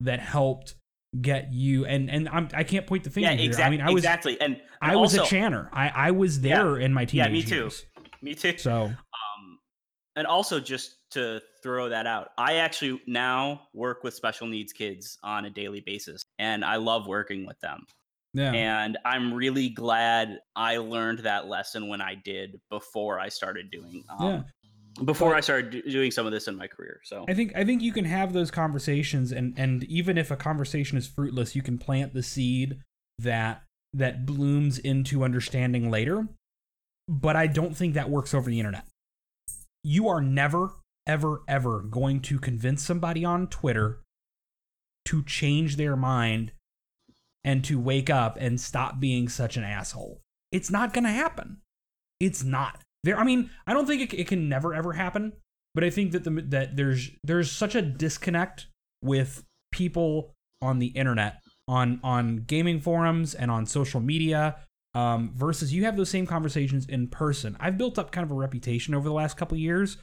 that 0.00 0.20
helped 0.20 0.74
get 1.20 1.52
you 1.52 1.84
and 1.86 2.10
and 2.10 2.28
I'm, 2.28 2.48
i 2.54 2.64
can't 2.64 2.86
point 2.86 3.04
the 3.04 3.10
finger 3.10 3.30
yeah, 3.30 3.38
exactly. 3.38 3.64
i 3.64 3.70
mean 3.70 3.80
i 3.80 3.92
was 3.92 4.02
exactly, 4.02 4.40
and, 4.40 4.54
and 4.54 4.62
i 4.80 4.96
was 4.96 5.14
a 5.14 5.20
channer 5.20 5.68
i 5.72 5.88
i 5.88 6.10
was 6.10 6.40
there 6.40 6.78
in 6.78 6.92
my 6.92 7.04
teenage 7.04 7.26
Yeah, 7.26 7.32
me 7.32 7.42
too. 7.42 7.54
years. 7.54 7.86
Me 8.22 8.34
too. 8.34 8.56
so 8.58 8.84
Um, 8.84 9.58
and 10.16 10.26
also 10.26 10.60
just 10.60 10.96
to 11.10 11.40
throw 11.62 11.88
that 11.88 12.06
out, 12.06 12.30
I 12.38 12.56
actually 12.56 13.00
now 13.06 13.68
work 13.74 14.02
with 14.02 14.14
special 14.14 14.46
needs 14.46 14.72
kids 14.72 15.18
on 15.22 15.44
a 15.44 15.50
daily 15.50 15.80
basis, 15.80 16.22
and 16.38 16.64
I 16.64 16.76
love 16.76 17.06
working 17.06 17.46
with 17.46 17.60
them. 17.60 17.86
yeah 18.32 18.52
And 18.52 18.96
I'm 19.04 19.32
really 19.34 19.68
glad 19.68 20.40
I 20.56 20.78
learned 20.78 21.20
that 21.20 21.46
lesson 21.46 21.88
when 21.88 22.00
I 22.00 22.14
did 22.14 22.60
before 22.70 23.20
I 23.20 23.28
started 23.28 23.70
doing. 23.70 24.04
Um, 24.08 24.26
yeah 24.26 24.42
Before 25.04 25.30
But- 25.30 25.38
I 25.38 25.40
started 25.40 25.82
doing 25.90 26.10
some 26.10 26.26
of 26.26 26.32
this 26.32 26.46
in 26.46 26.56
my 26.56 26.66
career. 26.68 27.00
So 27.04 27.24
I 27.28 27.34
think 27.34 27.56
I 27.56 27.64
think 27.64 27.82
you 27.82 27.92
can 27.92 28.04
have 28.04 28.32
those 28.32 28.50
conversations 28.50 29.32
and 29.32 29.54
and 29.58 29.84
even 29.84 30.16
if 30.18 30.30
a 30.30 30.36
conversation 30.36 30.96
is 30.98 31.06
fruitless, 31.08 31.56
you 31.56 31.62
can 31.62 31.78
plant 31.78 32.14
the 32.14 32.22
seed 32.22 32.80
that 33.18 33.64
that 33.92 34.26
blooms 34.26 34.78
into 34.78 35.24
understanding 35.24 35.90
later. 35.90 36.28
But 37.08 37.36
I 37.36 37.46
don't 37.46 37.76
think 37.76 37.94
that 37.94 38.08
works 38.08 38.34
over 38.34 38.48
the 38.48 38.58
internet. 38.58 38.84
You 39.82 40.08
are 40.08 40.20
never 40.20 40.72
ever 41.06 41.42
ever 41.48 41.80
going 41.80 42.20
to 42.20 42.38
convince 42.38 42.82
somebody 42.82 43.24
on 43.24 43.48
Twitter 43.48 44.00
to 45.06 45.22
change 45.24 45.76
their 45.76 45.96
mind 45.96 46.52
and 47.44 47.62
to 47.64 47.78
wake 47.78 48.08
up 48.08 48.36
and 48.40 48.60
stop 48.60 49.00
being 49.00 49.28
such 49.28 49.56
an 49.56 49.64
asshole. 49.64 50.20
It's 50.50 50.70
not 50.70 50.94
going 50.94 51.04
to 51.04 51.10
happen. 51.10 51.58
It's 52.20 52.42
not. 52.42 52.80
There 53.04 53.18
I 53.18 53.22
mean, 53.22 53.50
I 53.66 53.74
don't 53.74 53.86
think 53.86 54.12
it, 54.12 54.18
it 54.18 54.26
can 54.26 54.48
never 54.48 54.74
ever 54.74 54.94
happen, 54.94 55.34
but 55.74 55.84
I 55.84 55.90
think 55.90 56.12
that 56.12 56.24
the 56.24 56.30
that 56.48 56.76
there's 56.76 57.10
there's 57.22 57.52
such 57.52 57.74
a 57.74 57.82
disconnect 57.82 58.66
with 59.02 59.44
people 59.70 60.34
on 60.62 60.78
the 60.78 60.88
internet, 60.88 61.40
on 61.68 62.00
on 62.02 62.44
gaming 62.46 62.80
forums 62.80 63.34
and 63.34 63.50
on 63.50 63.66
social 63.66 64.00
media, 64.00 64.56
um, 64.94 65.32
versus 65.34 65.72
you 65.74 65.84
have 65.84 65.96
those 65.96 66.08
same 66.08 66.26
conversations 66.26 66.86
in 66.86 67.08
person. 67.08 67.56
I've 67.60 67.76
built 67.76 67.98
up 67.98 68.10
kind 68.10 68.24
of 68.24 68.30
a 68.30 68.34
reputation 68.34 68.94
over 68.94 69.06
the 69.06 69.14
last 69.14 69.36
couple 69.36 69.58
years 69.58 69.98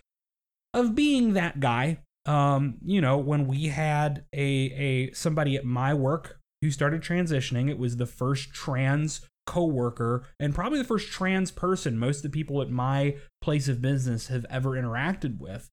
of 0.74 0.94
being 0.94 1.34
that 1.34 1.60
guy. 1.60 2.00
Um, 2.28 2.78
you 2.86 3.02
know, 3.02 3.18
when 3.18 3.48
we 3.48 3.70
had 3.70 4.26
a 4.32 4.46
a 4.46 5.12
somebody 5.14 5.56
at 5.56 5.66
my 5.66 5.96
work 5.96 6.38
who 6.62 6.70
started 6.70 7.02
transitioning, 7.02 7.68
it 7.68 7.80
was 7.80 7.98
the 7.98 8.06
first 8.06 8.54
trans 8.54 9.22
coworker 9.46 10.24
and 10.40 10.56
probably 10.56 10.78
the 10.78 10.86
first 10.86 11.12
trans 11.12 11.52
person 11.52 11.98
most 11.98 12.18
of 12.18 12.24
the 12.24 12.30
people 12.30 12.62
at 12.62 12.70
my 12.70 13.16
place 13.42 13.68
of 13.68 13.82
business 13.82 14.28
have 14.28 14.46
ever 14.50 14.72
interacted 14.72 15.40
with 15.40 15.70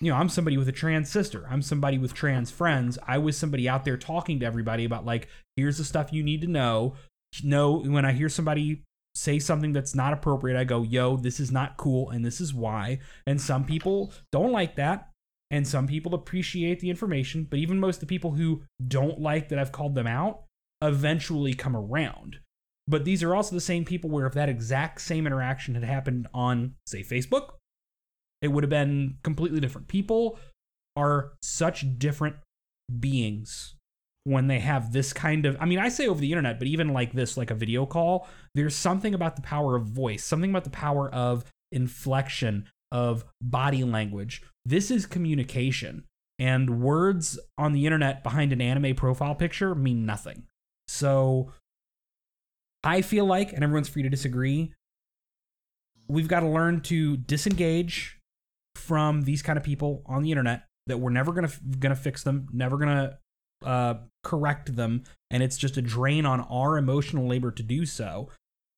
you 0.00 0.12
know, 0.12 0.16
I'm 0.16 0.28
somebody 0.28 0.56
with 0.56 0.68
a 0.68 0.72
trans 0.72 1.10
sister. 1.10 1.46
I'm 1.50 1.62
somebody 1.62 1.98
with 1.98 2.14
trans 2.14 2.50
friends. 2.50 2.98
I 3.06 3.18
was 3.18 3.36
somebody 3.36 3.68
out 3.68 3.84
there 3.84 3.96
talking 3.96 4.38
to 4.40 4.46
everybody 4.46 4.84
about 4.84 5.04
like, 5.04 5.28
here's 5.56 5.78
the 5.78 5.84
stuff 5.84 6.12
you 6.12 6.22
need 6.22 6.40
to 6.42 6.46
know. 6.46 6.94
Know 7.42 7.80
when 7.80 8.04
I 8.04 8.12
hear 8.12 8.28
somebody 8.28 8.84
say 9.14 9.38
something 9.38 9.72
that's 9.72 9.94
not 9.94 10.12
appropriate, 10.12 10.58
I 10.58 10.64
go, 10.64 10.82
yo, 10.82 11.16
this 11.16 11.40
is 11.40 11.50
not 11.50 11.76
cool 11.76 12.10
and 12.10 12.24
this 12.24 12.40
is 12.40 12.54
why. 12.54 13.00
And 13.26 13.40
some 13.40 13.64
people 13.64 14.12
don't 14.30 14.52
like 14.52 14.76
that. 14.76 15.10
And 15.50 15.66
some 15.66 15.86
people 15.86 16.14
appreciate 16.14 16.80
the 16.80 16.90
information. 16.90 17.46
But 17.48 17.58
even 17.58 17.80
most 17.80 17.96
of 17.96 18.00
the 18.00 18.06
people 18.06 18.32
who 18.32 18.62
don't 18.86 19.20
like 19.20 19.48
that 19.48 19.58
I've 19.58 19.72
called 19.72 19.94
them 19.94 20.06
out 20.06 20.44
eventually 20.80 21.54
come 21.54 21.74
around. 21.74 22.38
But 22.88 23.04
these 23.04 23.22
are 23.22 23.36
also 23.36 23.54
the 23.54 23.60
same 23.60 23.84
people 23.84 24.08
where 24.08 24.26
if 24.26 24.32
that 24.32 24.48
exact 24.48 25.02
same 25.02 25.26
interaction 25.26 25.74
had 25.74 25.84
happened 25.84 26.26
on, 26.32 26.74
say, 26.86 27.02
Facebook, 27.02 27.50
it 28.40 28.48
would 28.48 28.64
have 28.64 28.70
been 28.70 29.18
completely 29.22 29.60
different. 29.60 29.88
People 29.88 30.38
are 30.96 31.34
such 31.42 31.98
different 31.98 32.36
beings 32.98 33.74
when 34.24 34.46
they 34.46 34.58
have 34.58 34.92
this 34.92 35.12
kind 35.12 35.46
of 35.46 35.56
I 35.60 35.66
mean, 35.66 35.78
I 35.78 35.88
say 35.88 36.06
over 36.06 36.20
the 36.20 36.32
internet, 36.32 36.58
but 36.58 36.68
even 36.68 36.92
like 36.92 37.12
this, 37.12 37.36
like 37.36 37.50
a 37.50 37.54
video 37.54 37.86
call, 37.86 38.26
there's 38.54 38.74
something 38.74 39.14
about 39.14 39.36
the 39.36 39.42
power 39.42 39.76
of 39.76 39.84
voice, 39.84 40.24
something 40.24 40.50
about 40.50 40.64
the 40.64 40.70
power 40.70 41.12
of 41.12 41.44
inflection, 41.72 42.68
of 42.90 43.24
body 43.42 43.84
language. 43.84 44.42
This 44.64 44.90
is 44.90 45.06
communication. 45.06 46.04
And 46.38 46.80
words 46.80 47.38
on 47.56 47.72
the 47.72 47.84
internet 47.84 48.22
behind 48.22 48.52
an 48.52 48.60
anime 48.60 48.94
profile 48.94 49.34
picture 49.34 49.74
mean 49.74 50.06
nothing. 50.06 50.44
So 50.86 51.52
I 52.84 53.02
feel 53.02 53.24
like, 53.24 53.52
and 53.52 53.62
everyone's 53.62 53.88
free 53.88 54.02
to 54.02 54.08
disagree, 54.08 54.72
we've 56.08 56.28
got 56.28 56.40
to 56.40 56.48
learn 56.48 56.80
to 56.82 57.16
disengage 57.16 58.18
from 58.76 59.22
these 59.22 59.42
kind 59.42 59.56
of 59.56 59.64
people 59.64 60.02
on 60.06 60.22
the 60.22 60.30
internet 60.30 60.64
that 60.86 60.98
we're 60.98 61.10
never 61.10 61.32
gonna 61.32 61.50
gonna 61.78 61.96
fix 61.96 62.22
them, 62.22 62.48
never 62.52 62.78
gonna 62.78 63.18
uh, 63.64 63.94
correct 64.22 64.74
them, 64.74 65.02
and 65.30 65.42
it's 65.42 65.58
just 65.58 65.76
a 65.76 65.82
drain 65.82 66.24
on 66.24 66.40
our 66.40 66.78
emotional 66.78 67.26
labor 67.26 67.50
to 67.50 67.62
do 67.62 67.84
so, 67.84 68.30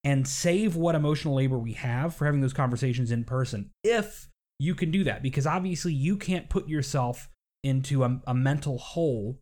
and 0.02 0.26
save 0.26 0.74
what 0.74 0.94
emotional 0.94 1.34
labor 1.34 1.58
we 1.58 1.74
have 1.74 2.14
for 2.14 2.24
having 2.24 2.40
those 2.40 2.52
conversations 2.52 3.10
in 3.10 3.24
person, 3.24 3.70
if 3.84 4.28
you 4.58 4.74
can 4.74 4.90
do 4.90 5.04
that, 5.04 5.22
because 5.22 5.46
obviously 5.46 5.92
you 5.92 6.16
can't 6.16 6.50
put 6.50 6.68
yourself 6.68 7.28
into 7.62 8.02
a, 8.02 8.20
a 8.26 8.34
mental 8.34 8.78
hole. 8.78 9.38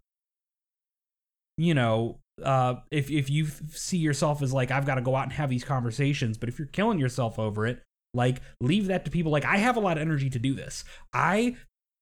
You 1.56 1.74
know, 1.74 2.20
uh, 2.42 2.76
if 2.90 3.10
if 3.10 3.30
you 3.30 3.46
see 3.70 3.98
yourself 3.98 4.42
as 4.42 4.52
like 4.52 4.70
I've 4.70 4.86
got 4.86 4.96
to 4.96 5.00
go 5.00 5.16
out 5.16 5.24
and 5.24 5.32
have 5.32 5.50
these 5.50 5.64
conversations, 5.64 6.38
but 6.38 6.48
if 6.48 6.58
you're 6.58 6.68
killing 6.68 6.98
yourself 6.98 7.38
over 7.38 7.66
it, 7.66 7.82
like 8.14 8.40
leave 8.60 8.86
that 8.86 9.04
to 9.04 9.10
people. 9.10 9.32
Like 9.32 9.44
I 9.44 9.58
have 9.58 9.76
a 9.76 9.80
lot 9.80 9.96
of 9.96 10.02
energy 10.02 10.30
to 10.30 10.38
do 10.38 10.54
this. 10.54 10.84
I 11.12 11.56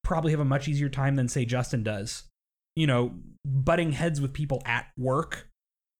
probably 0.04 0.30
have 0.30 0.40
a 0.40 0.44
much 0.44 0.68
easier 0.68 0.88
time 0.88 1.16
than 1.16 1.28
say 1.28 1.44
Justin 1.44 1.82
does. 1.82 2.24
You 2.74 2.86
know, 2.86 3.14
butting 3.44 3.92
heads 3.92 4.20
with 4.20 4.32
people 4.32 4.62
at 4.66 4.86
work 4.98 5.48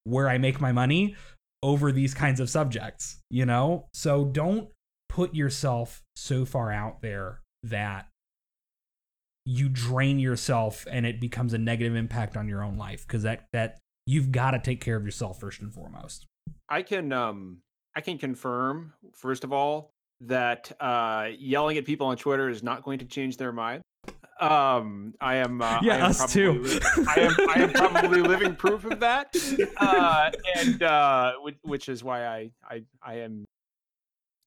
where 0.04 0.28
I 0.28 0.38
make 0.38 0.60
my 0.60 0.72
money 0.72 1.16
over 1.62 1.90
these 1.90 2.14
kinds 2.14 2.38
of 2.38 2.48
subjects, 2.48 3.18
you 3.30 3.44
know? 3.44 3.88
So 3.92 4.24
don't 4.24 4.68
put 5.08 5.34
yourself 5.34 6.02
so 6.14 6.44
far 6.44 6.70
out 6.70 7.02
there 7.02 7.40
that 7.62 8.06
you 9.44 9.68
drain 9.68 10.18
yourself 10.18 10.86
and 10.90 11.06
it 11.06 11.20
becomes 11.20 11.52
a 11.52 11.58
negative 11.58 11.96
impact 11.96 12.36
on 12.36 12.48
your 12.48 12.62
own 12.62 12.76
life 12.76 13.06
because 13.06 13.22
that 13.22 13.46
that 13.52 13.78
you've 14.06 14.32
got 14.32 14.52
to 14.52 14.58
take 14.58 14.80
care 14.80 14.96
of 14.96 15.04
yourself 15.04 15.38
first 15.40 15.60
and 15.60 15.72
foremost. 15.74 16.26
I 16.68 16.82
can 16.82 17.12
um 17.12 17.58
I 17.94 18.00
can 18.00 18.18
confirm 18.18 18.92
first 19.14 19.44
of 19.44 19.52
all 19.52 19.90
that 20.22 20.72
uh 20.80 21.28
yelling 21.38 21.76
at 21.76 21.84
people 21.84 22.06
on 22.06 22.16
Twitter 22.16 22.48
is 22.48 22.62
not 22.62 22.82
going 22.82 23.00
to 23.00 23.04
change 23.04 23.36
their 23.36 23.52
mind. 23.52 23.82
Um 24.40 25.14
I 25.20 25.36
am 25.36 25.60
uh, 25.62 25.80
Yeah, 25.82 25.94
I 25.94 25.98
am 25.98 26.04
us 26.10 26.32
too. 26.32 26.52
li- 26.62 26.80
I 27.08 27.20
am 27.20 27.36
I 27.48 27.62
am 27.62 27.72
probably 27.72 28.20
living 28.22 28.54
proof 28.54 28.84
of 28.84 29.00
that. 29.00 29.34
Uh 29.76 30.30
and 30.56 30.82
uh 30.82 31.32
which, 31.42 31.56
which 31.62 31.88
is 31.88 32.02
why 32.04 32.26
I 32.26 32.50
I 32.68 32.82
I 33.02 33.14
am 33.20 33.44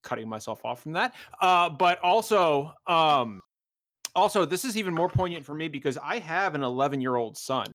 cutting 0.04 0.30
myself 0.30 0.64
off 0.64 0.82
from 0.84 0.94
that. 0.94 1.14
Uh 1.42 1.70
but 1.70 2.00
also 2.00 2.74
um 2.88 3.42
also 4.16 4.46
this 4.46 4.64
is 4.66 4.78
even 4.78 4.94
more 4.94 5.10
poignant 5.10 5.46
for 5.46 5.54
me 5.54 5.68
because 5.68 5.98
I 6.02 6.20
have 6.20 6.56
an 6.56 6.62
11-year-old 6.62 7.38
son 7.38 7.66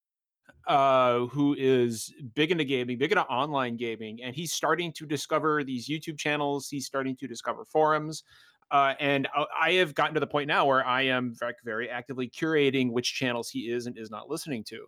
uh, 0.67 1.27
who 1.27 1.55
is 1.59 2.13
big 2.35 2.51
into 2.51 2.65
gaming, 2.65 2.99
big 2.99 3.13
into 3.13 3.25
online 3.25 3.77
gaming, 3.77 4.23
and 4.23 4.35
he's 4.35 4.53
starting 4.53 4.93
to 4.93 5.07
discover 5.07 5.65
these 5.65 5.89
YouTube 5.89 6.19
channels. 6.19 6.69
He's 6.69 6.87
starting 6.87 7.17
to 7.17 7.27
discover 7.27 7.65
forums. 7.65 8.25
Uh, 8.71 8.95
and 8.99 9.29
I, 9.35 9.45
I 9.61 9.73
have 9.75 9.95
gotten 9.95 10.15
to 10.15 10.21
the 10.21 10.27
point 10.27 10.49
now 10.49 10.67
where 10.67 10.85
I 10.85 11.03
am 11.03 11.35
very, 11.39 11.55
very 11.65 11.91
actively 11.91 12.29
curating 12.29 12.91
which 12.91 13.15
channels 13.15 13.51
he 13.51 13.71
is 13.71 13.87
and 13.87 13.99
is 13.99 14.11
not 14.11 14.31
listening 14.31 14.65
to. 14.65 14.87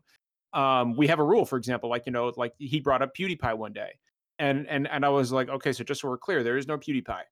Um, 0.58 0.96
we 0.96 1.06
have 1.08 1.18
a 1.18 1.24
rule, 1.24 1.44
for 1.44 1.58
example, 1.58 1.90
like 1.90 2.06
you 2.06 2.12
know, 2.12 2.32
like 2.36 2.52
he 2.58 2.80
brought 2.80 3.02
up 3.02 3.14
PewDiePie 3.14 3.56
one 3.58 3.72
day, 3.72 3.90
and 4.38 4.66
and 4.68 4.88
and 4.88 5.04
I 5.04 5.10
was 5.10 5.30
like, 5.30 5.48
okay, 5.48 5.72
so 5.72 5.84
just 5.84 6.00
so 6.00 6.08
we're 6.08 6.18
clear, 6.18 6.42
there 6.42 6.56
is 6.56 6.66
no 6.66 6.78
PewDiePie. 6.78 7.22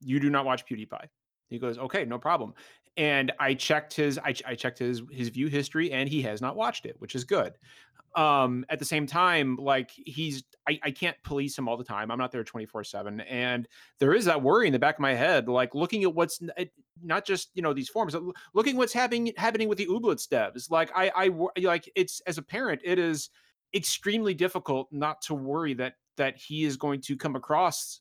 You 0.00 0.18
do 0.18 0.30
not 0.30 0.46
watch 0.46 0.64
PewDiePie. 0.66 1.06
He 1.52 1.58
goes, 1.58 1.78
okay, 1.78 2.04
no 2.04 2.18
problem. 2.18 2.54
And 2.96 3.32
I 3.40 3.54
checked 3.54 3.94
his, 3.94 4.18
I, 4.18 4.34
I 4.46 4.54
checked 4.54 4.78
his 4.78 5.02
his 5.10 5.30
view 5.30 5.46
history, 5.46 5.92
and 5.92 6.08
he 6.08 6.20
has 6.22 6.42
not 6.42 6.56
watched 6.56 6.84
it, 6.84 6.96
which 6.98 7.14
is 7.14 7.24
good. 7.24 7.54
Um, 8.14 8.66
at 8.68 8.78
the 8.78 8.84
same 8.84 9.06
time, 9.06 9.56
like 9.56 9.90
he's, 9.90 10.44
I, 10.68 10.78
I 10.82 10.90
can't 10.90 11.16
police 11.22 11.56
him 11.56 11.68
all 11.68 11.78
the 11.78 11.84
time. 11.84 12.10
I'm 12.10 12.18
not 12.18 12.30
there 12.30 12.44
24 12.44 12.84
seven, 12.84 13.20
and 13.22 13.66
there 13.98 14.12
is 14.12 14.26
that 14.26 14.42
worry 14.42 14.66
in 14.66 14.74
the 14.74 14.78
back 14.78 14.96
of 14.96 15.00
my 15.00 15.14
head, 15.14 15.48
like 15.48 15.74
looking 15.74 16.02
at 16.02 16.14
what's 16.14 16.40
not 17.02 17.24
just 17.24 17.48
you 17.54 17.62
know 17.62 17.72
these 17.72 17.88
forms, 17.88 18.14
looking 18.52 18.76
what's 18.76 18.92
happening 18.92 19.32
happening 19.38 19.68
with 19.68 19.78
the 19.78 19.86
Ooblets 19.86 20.28
devs. 20.28 20.70
Like 20.70 20.90
I, 20.94 21.10
I 21.16 21.60
like 21.62 21.90
it's 21.94 22.20
as 22.26 22.36
a 22.36 22.42
parent, 22.42 22.82
it 22.84 22.98
is 22.98 23.30
extremely 23.74 24.34
difficult 24.34 24.88
not 24.92 25.22
to 25.22 25.34
worry 25.34 25.72
that 25.74 25.94
that 26.16 26.36
he 26.36 26.64
is 26.64 26.76
going 26.76 27.00
to 27.00 27.16
come 27.16 27.36
across 27.36 28.00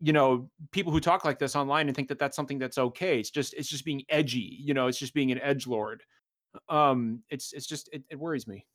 you 0.00 0.12
know 0.12 0.48
people 0.72 0.92
who 0.92 1.00
talk 1.00 1.24
like 1.24 1.38
this 1.38 1.56
online 1.56 1.88
and 1.88 1.96
think 1.96 2.08
that 2.08 2.18
that's 2.18 2.36
something 2.36 2.58
that's 2.58 2.78
okay 2.78 3.18
it's 3.18 3.30
just 3.30 3.54
it's 3.54 3.68
just 3.68 3.84
being 3.84 4.02
edgy 4.08 4.58
you 4.60 4.74
know 4.74 4.86
it's 4.86 4.98
just 4.98 5.14
being 5.14 5.32
an 5.32 5.40
edge 5.40 5.66
lord 5.66 6.02
um 6.68 7.22
it's 7.30 7.52
it's 7.52 7.66
just 7.66 7.88
it, 7.92 8.02
it 8.10 8.18
worries 8.18 8.46
me 8.46 8.66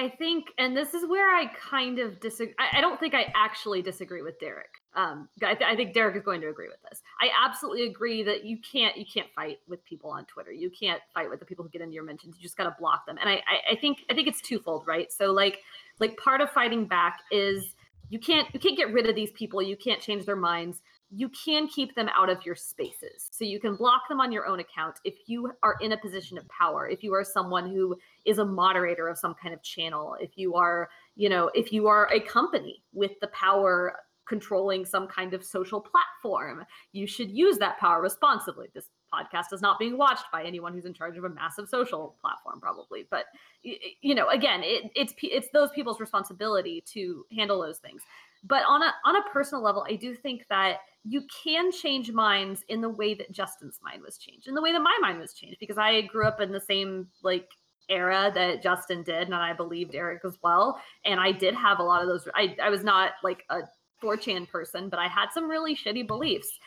I 0.00 0.08
think, 0.08 0.52
and 0.58 0.76
this 0.76 0.94
is 0.94 1.08
where 1.08 1.28
I 1.28 1.46
kind 1.46 1.98
of 1.98 2.20
disagree. 2.20 2.54
I, 2.56 2.78
I 2.78 2.80
don't 2.80 3.00
think 3.00 3.14
I 3.14 3.32
actually 3.34 3.82
disagree 3.82 4.22
with 4.22 4.38
Derek. 4.38 4.70
Um, 4.94 5.28
I, 5.42 5.54
th- 5.54 5.68
I, 5.68 5.74
think 5.74 5.92
Derek 5.92 6.14
is 6.14 6.22
going 6.22 6.40
to 6.42 6.48
agree 6.48 6.68
with 6.68 6.80
this. 6.88 7.02
I 7.20 7.30
absolutely 7.44 7.88
agree 7.88 8.22
that 8.22 8.44
you 8.44 8.58
can't 8.58 8.96
you 8.96 9.04
can't 9.12 9.26
fight 9.34 9.58
with 9.66 9.84
people 9.84 10.10
on 10.10 10.24
Twitter. 10.26 10.52
You 10.52 10.70
can't 10.70 11.00
fight 11.12 11.28
with 11.28 11.40
the 11.40 11.46
people 11.46 11.64
who 11.64 11.70
get 11.70 11.82
into 11.82 11.94
your 11.94 12.04
mentions. 12.04 12.36
You 12.36 12.42
just 12.42 12.56
got 12.56 12.64
to 12.64 12.76
block 12.78 13.06
them. 13.06 13.18
And 13.20 13.28
I, 13.28 13.34
I, 13.34 13.72
I 13.72 13.76
think 13.76 13.98
I 14.08 14.14
think 14.14 14.28
it's 14.28 14.40
twofold, 14.40 14.86
right? 14.86 15.10
So 15.12 15.32
like 15.32 15.58
like 15.98 16.16
part 16.16 16.40
of 16.40 16.50
fighting 16.50 16.86
back 16.86 17.18
is 17.32 17.74
you 18.08 18.18
can't 18.18 18.48
you 18.52 18.60
can't 18.60 18.76
get 18.76 18.92
rid 18.92 19.08
of 19.08 19.14
these 19.14 19.32
people. 19.32 19.60
You 19.62 19.76
can't 19.76 20.00
change 20.00 20.24
their 20.24 20.36
minds 20.36 20.80
you 21.10 21.30
can 21.30 21.68
keep 21.68 21.94
them 21.94 22.08
out 22.14 22.28
of 22.28 22.44
your 22.44 22.54
spaces. 22.54 23.28
So 23.30 23.44
you 23.44 23.60
can 23.60 23.76
block 23.76 24.02
them 24.08 24.20
on 24.20 24.30
your 24.30 24.46
own 24.46 24.60
account 24.60 24.96
if 25.04 25.14
you 25.26 25.50
are 25.62 25.76
in 25.80 25.92
a 25.92 25.98
position 25.98 26.36
of 26.36 26.46
power, 26.48 26.86
if 26.88 27.02
you 27.02 27.14
are 27.14 27.24
someone 27.24 27.70
who 27.70 27.96
is 28.26 28.38
a 28.38 28.44
moderator 28.44 29.08
of 29.08 29.18
some 29.18 29.34
kind 29.40 29.54
of 29.54 29.62
channel, 29.62 30.16
if 30.20 30.36
you 30.36 30.54
are, 30.54 30.90
you 31.16 31.28
know, 31.28 31.50
if 31.54 31.72
you 31.72 31.86
are 31.86 32.10
a 32.12 32.20
company 32.20 32.82
with 32.92 33.12
the 33.20 33.28
power 33.28 34.00
controlling 34.28 34.84
some 34.84 35.08
kind 35.08 35.32
of 35.32 35.42
social 35.42 35.80
platform, 35.80 36.64
you 36.92 37.06
should 37.06 37.30
use 37.30 37.56
that 37.56 37.78
power 37.78 38.02
responsibly. 38.02 38.68
This 38.74 38.90
podcast 39.12 39.52
is 39.52 39.62
not 39.62 39.78
being 39.78 39.96
watched 39.96 40.24
by 40.32 40.44
anyone 40.44 40.72
who's 40.72 40.84
in 40.84 40.94
charge 40.94 41.16
of 41.16 41.24
a 41.24 41.28
massive 41.28 41.68
social 41.68 42.16
platform 42.20 42.60
probably, 42.60 43.06
but 43.10 43.24
you 43.62 44.14
know, 44.14 44.28
again, 44.28 44.60
it, 44.62 44.90
it's 44.94 45.14
it's 45.22 45.48
those 45.52 45.70
people's 45.70 46.00
responsibility 46.00 46.82
to 46.92 47.24
handle 47.36 47.60
those 47.60 47.78
things. 47.78 48.02
But 48.44 48.62
on 48.68 48.82
a 48.82 48.92
on 49.04 49.16
a 49.16 49.22
personal 49.32 49.62
level, 49.62 49.84
I 49.88 49.96
do 49.96 50.14
think 50.14 50.42
that 50.48 50.78
you 51.04 51.22
can 51.42 51.72
change 51.72 52.12
minds 52.12 52.64
in 52.68 52.80
the 52.80 52.88
way 52.88 53.14
that 53.14 53.32
Justin's 53.32 53.80
mind 53.82 54.02
was 54.02 54.18
changed, 54.18 54.46
in 54.46 54.54
the 54.54 54.62
way 54.62 54.72
that 54.72 54.80
my 54.80 54.96
mind 55.00 55.18
was 55.18 55.34
changed, 55.34 55.58
because 55.58 55.78
I 55.78 56.02
grew 56.02 56.26
up 56.26 56.40
in 56.40 56.52
the 56.52 56.60
same 56.60 57.08
like 57.22 57.48
era 57.88 58.30
that 58.34 58.62
Justin 58.62 59.02
did, 59.02 59.24
and 59.24 59.34
I 59.34 59.52
believed 59.54 59.94
Eric 59.94 60.20
as 60.24 60.38
well. 60.42 60.80
And 61.04 61.18
I 61.18 61.32
did 61.32 61.54
have 61.54 61.78
a 61.78 61.82
lot 61.82 62.02
of 62.02 62.08
those. 62.08 62.28
I, 62.34 62.56
I 62.62 62.70
was 62.70 62.84
not 62.84 63.12
like 63.24 63.44
a 63.50 63.60
4chan 64.02 64.48
person, 64.48 64.88
but 64.88 64.98
I 64.98 65.08
had 65.08 65.30
some 65.32 65.48
really 65.48 65.74
shitty 65.74 66.06
beliefs. 66.06 66.58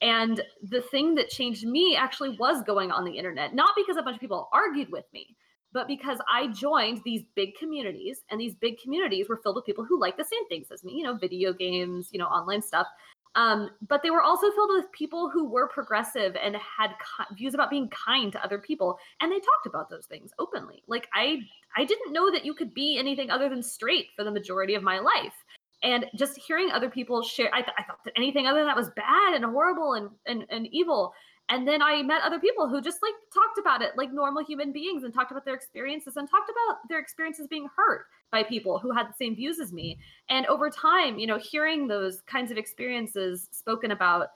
And 0.00 0.40
the 0.62 0.80
thing 0.80 1.14
that 1.16 1.28
changed 1.28 1.66
me 1.66 1.96
actually 1.96 2.36
was 2.38 2.62
going 2.62 2.92
on 2.92 3.04
the 3.04 3.18
internet, 3.18 3.54
not 3.54 3.74
because 3.76 3.96
a 3.96 4.02
bunch 4.02 4.14
of 4.14 4.20
people 4.20 4.48
argued 4.52 4.90
with 4.92 5.04
me, 5.12 5.36
but 5.72 5.88
because 5.88 6.18
I 6.32 6.48
joined 6.48 7.02
these 7.04 7.24
big 7.34 7.56
communities, 7.56 8.22
and 8.30 8.40
these 8.40 8.54
big 8.54 8.78
communities 8.80 9.28
were 9.28 9.36
filled 9.36 9.56
with 9.56 9.66
people 9.66 9.84
who 9.84 10.00
like 10.00 10.16
the 10.16 10.24
same 10.24 10.46
things 10.48 10.68
as 10.70 10.84
me, 10.84 10.94
you 10.94 11.02
know, 11.02 11.14
video 11.14 11.52
games, 11.52 12.08
you 12.12 12.18
know, 12.18 12.26
online 12.26 12.62
stuff. 12.62 12.86
Um, 13.34 13.70
but 13.86 14.02
they 14.02 14.10
were 14.10 14.22
also 14.22 14.50
filled 14.52 14.70
with 14.72 14.90
people 14.92 15.30
who 15.30 15.48
were 15.48 15.68
progressive 15.68 16.34
and 16.42 16.56
had 16.56 16.90
views 17.36 17.54
about 17.54 17.70
being 17.70 17.88
kind 17.90 18.32
to 18.32 18.42
other 18.42 18.58
people, 18.58 18.98
and 19.20 19.30
they 19.30 19.38
talked 19.38 19.66
about 19.66 19.90
those 19.90 20.06
things 20.06 20.32
openly. 20.38 20.82
Like 20.86 21.08
I, 21.12 21.40
I 21.76 21.84
didn't 21.84 22.12
know 22.12 22.30
that 22.32 22.44
you 22.44 22.54
could 22.54 22.72
be 22.72 22.96
anything 22.98 23.30
other 23.30 23.48
than 23.48 23.62
straight 23.62 24.06
for 24.16 24.24
the 24.24 24.30
majority 24.30 24.74
of 24.74 24.82
my 24.82 24.98
life, 24.98 25.34
and 25.82 26.06
just 26.16 26.38
hearing 26.38 26.70
other 26.70 26.90
people 26.90 27.22
share, 27.22 27.50
I, 27.54 27.62
th- 27.62 27.74
I 27.78 27.84
thought 27.84 28.00
that 28.04 28.14
anything 28.16 28.46
other 28.46 28.58
than 28.60 28.66
that 28.66 28.76
was 28.76 28.90
bad 28.96 29.34
and 29.34 29.44
horrible 29.44 29.94
and 29.94 30.10
and, 30.26 30.44
and 30.50 30.68
evil. 30.72 31.12
And 31.50 31.66
then 31.66 31.80
I 31.80 32.02
met 32.02 32.22
other 32.22 32.38
people 32.38 32.68
who 32.68 32.82
just 32.82 32.98
like 33.02 33.14
talked 33.32 33.58
about 33.58 33.80
it 33.80 33.96
like 33.96 34.12
normal 34.12 34.44
human 34.44 34.70
beings 34.70 35.02
and 35.02 35.14
talked 35.14 35.30
about 35.30 35.46
their 35.46 35.54
experiences 35.54 36.16
and 36.16 36.28
talked 36.28 36.50
about 36.50 36.76
their 36.88 36.98
experiences 36.98 37.46
being 37.48 37.68
hurt 37.74 38.04
by 38.30 38.42
people 38.42 38.78
who 38.78 38.92
had 38.92 39.08
the 39.08 39.14
same 39.18 39.34
views 39.34 39.58
as 39.58 39.72
me. 39.72 39.98
And 40.28 40.44
over 40.46 40.68
time, 40.68 41.18
you 41.18 41.26
know, 41.26 41.38
hearing 41.38 41.88
those 41.88 42.20
kinds 42.26 42.50
of 42.50 42.58
experiences 42.58 43.48
spoken 43.50 43.92
about, 43.92 44.28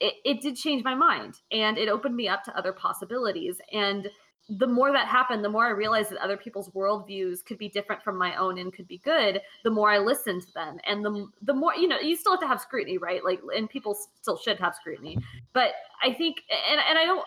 it, 0.00 0.14
it 0.24 0.40
did 0.40 0.56
change 0.56 0.82
my 0.84 0.94
mind 0.94 1.34
and 1.52 1.76
it 1.76 1.88
opened 1.88 2.16
me 2.16 2.28
up 2.28 2.42
to 2.44 2.56
other 2.56 2.72
possibilities. 2.72 3.58
And 3.72 4.08
the 4.48 4.66
more 4.66 4.92
that 4.92 5.08
happened, 5.08 5.42
the 5.42 5.48
more 5.48 5.66
I 5.66 5.70
realized 5.70 6.10
that 6.10 6.18
other 6.18 6.36
people's 6.36 6.68
worldviews 6.70 7.44
could 7.44 7.56
be 7.56 7.68
different 7.68 8.02
from 8.02 8.18
my 8.18 8.36
own 8.36 8.58
and 8.58 8.72
could 8.72 8.86
be 8.86 8.98
good. 8.98 9.40
The 9.62 9.70
more 9.70 9.90
I 9.90 9.98
listened 9.98 10.42
to 10.42 10.52
them, 10.52 10.78
and 10.84 11.04
the 11.04 11.28
the 11.42 11.54
more 11.54 11.74
you 11.74 11.88
know, 11.88 11.98
you 11.98 12.14
still 12.14 12.32
have 12.32 12.40
to 12.40 12.46
have 12.46 12.60
scrutiny, 12.60 12.98
right? 12.98 13.24
Like, 13.24 13.40
and 13.56 13.70
people 13.70 13.96
still 14.20 14.36
should 14.36 14.60
have 14.60 14.74
scrutiny. 14.74 15.16
But 15.54 15.72
I 16.02 16.12
think, 16.12 16.42
and 16.70 16.80
and 16.88 16.98
I 16.98 17.06
don't, 17.06 17.24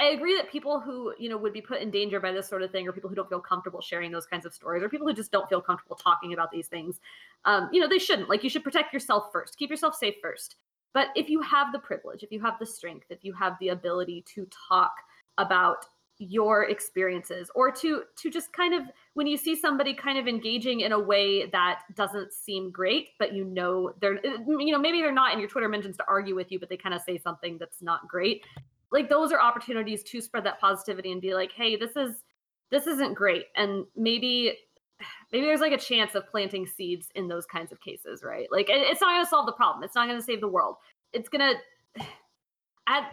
I 0.00 0.06
agree 0.06 0.34
that 0.36 0.50
people 0.50 0.80
who 0.80 1.14
you 1.16 1.28
know 1.28 1.36
would 1.36 1.52
be 1.52 1.60
put 1.60 1.80
in 1.80 1.92
danger 1.92 2.18
by 2.18 2.32
this 2.32 2.48
sort 2.48 2.62
of 2.62 2.72
thing, 2.72 2.88
or 2.88 2.92
people 2.92 3.08
who 3.08 3.16
don't 3.16 3.28
feel 3.28 3.40
comfortable 3.40 3.80
sharing 3.80 4.10
those 4.10 4.26
kinds 4.26 4.44
of 4.44 4.52
stories, 4.52 4.82
or 4.82 4.88
people 4.88 5.06
who 5.06 5.14
just 5.14 5.30
don't 5.30 5.48
feel 5.48 5.60
comfortable 5.60 5.96
talking 5.96 6.32
about 6.32 6.50
these 6.50 6.66
things, 6.66 6.98
um, 7.44 7.68
you 7.72 7.80
know, 7.80 7.88
they 7.88 7.98
shouldn't. 7.98 8.28
Like, 8.28 8.42
you 8.42 8.50
should 8.50 8.64
protect 8.64 8.92
yourself 8.92 9.30
first, 9.32 9.56
keep 9.56 9.70
yourself 9.70 9.94
safe 9.94 10.14
first. 10.20 10.56
But 10.92 11.08
if 11.14 11.28
you 11.28 11.40
have 11.42 11.70
the 11.72 11.78
privilege, 11.78 12.24
if 12.24 12.32
you 12.32 12.40
have 12.40 12.58
the 12.58 12.66
strength, 12.66 13.06
if 13.10 13.22
you 13.22 13.32
have 13.34 13.54
the 13.60 13.68
ability 13.68 14.24
to 14.34 14.48
talk 14.68 14.92
about 15.36 15.84
your 16.18 16.64
experiences 16.64 17.48
or 17.54 17.70
to 17.70 18.02
to 18.16 18.28
just 18.28 18.52
kind 18.52 18.74
of 18.74 18.82
when 19.14 19.26
you 19.28 19.36
see 19.36 19.54
somebody 19.54 19.94
kind 19.94 20.18
of 20.18 20.26
engaging 20.26 20.80
in 20.80 20.90
a 20.90 20.98
way 20.98 21.46
that 21.46 21.82
doesn't 21.94 22.32
seem 22.32 22.72
great 22.72 23.10
but 23.20 23.32
you 23.32 23.44
know 23.44 23.92
they're 24.00 24.16
uh, 24.16 24.38
you 24.58 24.72
know 24.72 24.80
maybe 24.80 25.00
they're 25.00 25.12
not 25.12 25.32
in 25.32 25.38
your 25.38 25.48
twitter 25.48 25.68
mentions 25.68 25.96
to 25.96 26.04
argue 26.08 26.34
with 26.34 26.50
you 26.50 26.58
but 26.58 26.68
they 26.68 26.76
kind 26.76 26.94
of 26.94 27.00
say 27.02 27.18
something 27.18 27.56
that's 27.58 27.82
not 27.82 28.06
great. 28.08 28.44
Like 28.90 29.08
those 29.08 29.32
are 29.32 29.40
opportunities 29.40 30.02
to 30.04 30.20
spread 30.20 30.44
that 30.44 30.60
positivity 30.60 31.12
and 31.12 31.20
be 31.20 31.34
like 31.34 31.52
hey 31.52 31.76
this 31.76 31.94
is 31.94 32.24
this 32.70 32.86
isn't 32.86 33.14
great. 33.14 33.44
And 33.54 33.84
maybe 33.96 34.58
maybe 35.32 35.46
there's 35.46 35.60
like 35.60 35.72
a 35.72 35.78
chance 35.78 36.16
of 36.16 36.26
planting 36.26 36.66
seeds 36.66 37.08
in 37.14 37.28
those 37.28 37.46
kinds 37.46 37.70
of 37.70 37.80
cases 37.80 38.24
right? 38.24 38.48
Like 38.50 38.66
it's 38.68 39.00
not 39.00 39.14
going 39.14 39.24
to 39.24 39.30
solve 39.30 39.46
the 39.46 39.52
problem. 39.52 39.84
It's 39.84 39.94
not 39.94 40.08
going 40.08 40.18
to 40.18 40.24
save 40.24 40.40
the 40.40 40.48
world. 40.48 40.76
It's 41.12 41.28
going 41.28 41.54
to 41.96 42.04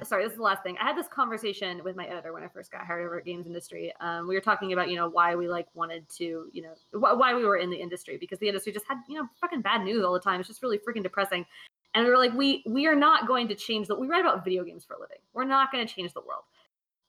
Sorry, 0.03 0.23
this 0.23 0.31
is 0.31 0.37
the 0.37 0.43
last 0.43 0.63
thing. 0.63 0.77
I 0.79 0.85
had 0.85 0.97
this 0.97 1.07
conversation 1.07 1.83
with 1.83 1.95
my 1.95 2.05
editor 2.05 2.31
when 2.31 2.43
I 2.43 2.47
first 2.47 2.71
got 2.71 2.85
hired 2.85 3.05
over 3.05 3.17
at 3.17 3.25
Games 3.25 3.45
Industry. 3.45 3.91
Um, 3.99 4.27
we 4.27 4.35
were 4.35 4.41
talking 4.41 4.71
about, 4.71 4.89
you 4.89 4.95
know, 4.95 5.09
why 5.09 5.35
we 5.35 5.49
like 5.49 5.67
wanted 5.73 6.07
to, 6.17 6.47
you 6.53 6.61
know, 6.61 6.75
wh- 6.91 7.17
why 7.19 7.33
we 7.33 7.43
were 7.43 7.57
in 7.57 7.69
the 7.69 7.75
industry 7.75 8.17
because 8.17 8.39
the 8.39 8.47
industry 8.47 8.71
just 8.71 8.85
had, 8.87 8.97
you 9.09 9.17
know, 9.17 9.27
fucking 9.41 9.61
bad 9.61 9.83
news 9.83 10.05
all 10.05 10.13
the 10.13 10.19
time. 10.19 10.39
It's 10.39 10.47
just 10.47 10.63
really 10.63 10.77
freaking 10.79 11.03
depressing. 11.03 11.45
And 11.93 12.05
we 12.05 12.09
were 12.09 12.17
like, 12.17 12.33
we 12.33 12.63
we 12.65 12.87
are 12.87 12.95
not 12.95 13.27
going 13.27 13.47
to 13.49 13.55
change 13.55 13.87
that. 13.87 13.99
We 13.99 14.07
write 14.07 14.21
about 14.21 14.43
video 14.43 14.63
games 14.63 14.85
for 14.85 14.93
a 14.93 14.99
living. 14.99 15.17
We're 15.33 15.45
not 15.45 15.71
going 15.71 15.85
to 15.85 15.93
change 15.93 16.13
the 16.13 16.21
world. 16.21 16.43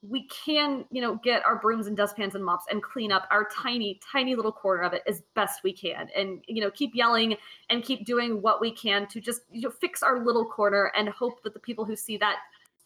We 0.02 0.28
can, 0.28 0.84
you 0.90 1.02
know, 1.02 1.20
get 1.22 1.44
our 1.44 1.56
brooms 1.56 1.88
and 1.88 1.96
dustpans 1.96 2.34
and 2.34 2.44
mops 2.44 2.66
and 2.70 2.82
clean 2.82 3.10
up 3.10 3.26
our 3.30 3.48
tiny, 3.52 4.00
tiny 4.12 4.36
little 4.36 4.52
corner 4.52 4.82
of 4.82 4.92
it 4.92 5.02
as 5.08 5.22
best 5.34 5.62
we 5.64 5.72
can, 5.72 6.08
and 6.16 6.44
you 6.46 6.60
know, 6.60 6.70
keep 6.70 6.94
yelling 6.94 7.36
and 7.70 7.82
keep 7.82 8.06
doing 8.06 8.42
what 8.42 8.60
we 8.60 8.70
can 8.70 9.06
to 9.08 9.20
just 9.20 9.42
you 9.50 9.62
know, 9.62 9.70
fix 9.70 10.02
our 10.02 10.24
little 10.24 10.44
corner 10.44 10.92
and 10.96 11.08
hope 11.08 11.42
that 11.42 11.54
the 11.54 11.60
people 11.60 11.84
who 11.84 11.96
see 11.96 12.16
that 12.18 12.36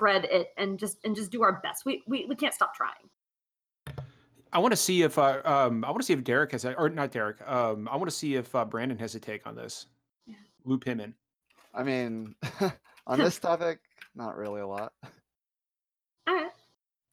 spread 0.01 0.25
it 0.25 0.49
and 0.57 0.79
just 0.79 0.97
and 1.05 1.15
just 1.15 1.31
do 1.31 1.43
our 1.43 1.61
best. 1.63 1.85
We 1.85 2.03
we, 2.07 2.25
we 2.27 2.35
can't 2.35 2.55
stop 2.55 2.75
trying. 2.75 3.11
I 4.53 4.59
want 4.59 4.73
to 4.73 4.77
see 4.77 5.03
if 5.03 5.19
uh, 5.19 5.43
um 5.45 5.85
I 5.85 5.91
want 5.91 6.01
to 6.01 6.07
see 6.07 6.15
if 6.15 6.25
Derek 6.25 6.53
has 6.53 6.65
a, 6.65 6.73
or 6.75 6.89
not 6.89 7.13
Derek. 7.13 7.37
Um, 7.47 7.87
I 7.91 7.97
want 7.97 8.09
to 8.09 8.17
see 8.17 8.35
if 8.37 8.55
uh, 8.55 8.65
Brandon 8.65 8.99
has 8.99 9.15
a 9.15 9.21
take 9.21 9.47
on 9.47 9.55
this. 9.55 9.87
Yeah. 10.27 10.37
Loop 10.65 10.85
him 10.85 11.01
in. 11.01 11.15
I 11.75 11.83
mean, 11.83 12.35
on 13.07 13.19
this 13.19 13.39
topic, 13.39 13.79
not 14.15 14.37
really 14.37 14.61
a 14.63 14.67
lot. 14.67 14.93
All 16.27 16.35
right. 16.35 16.51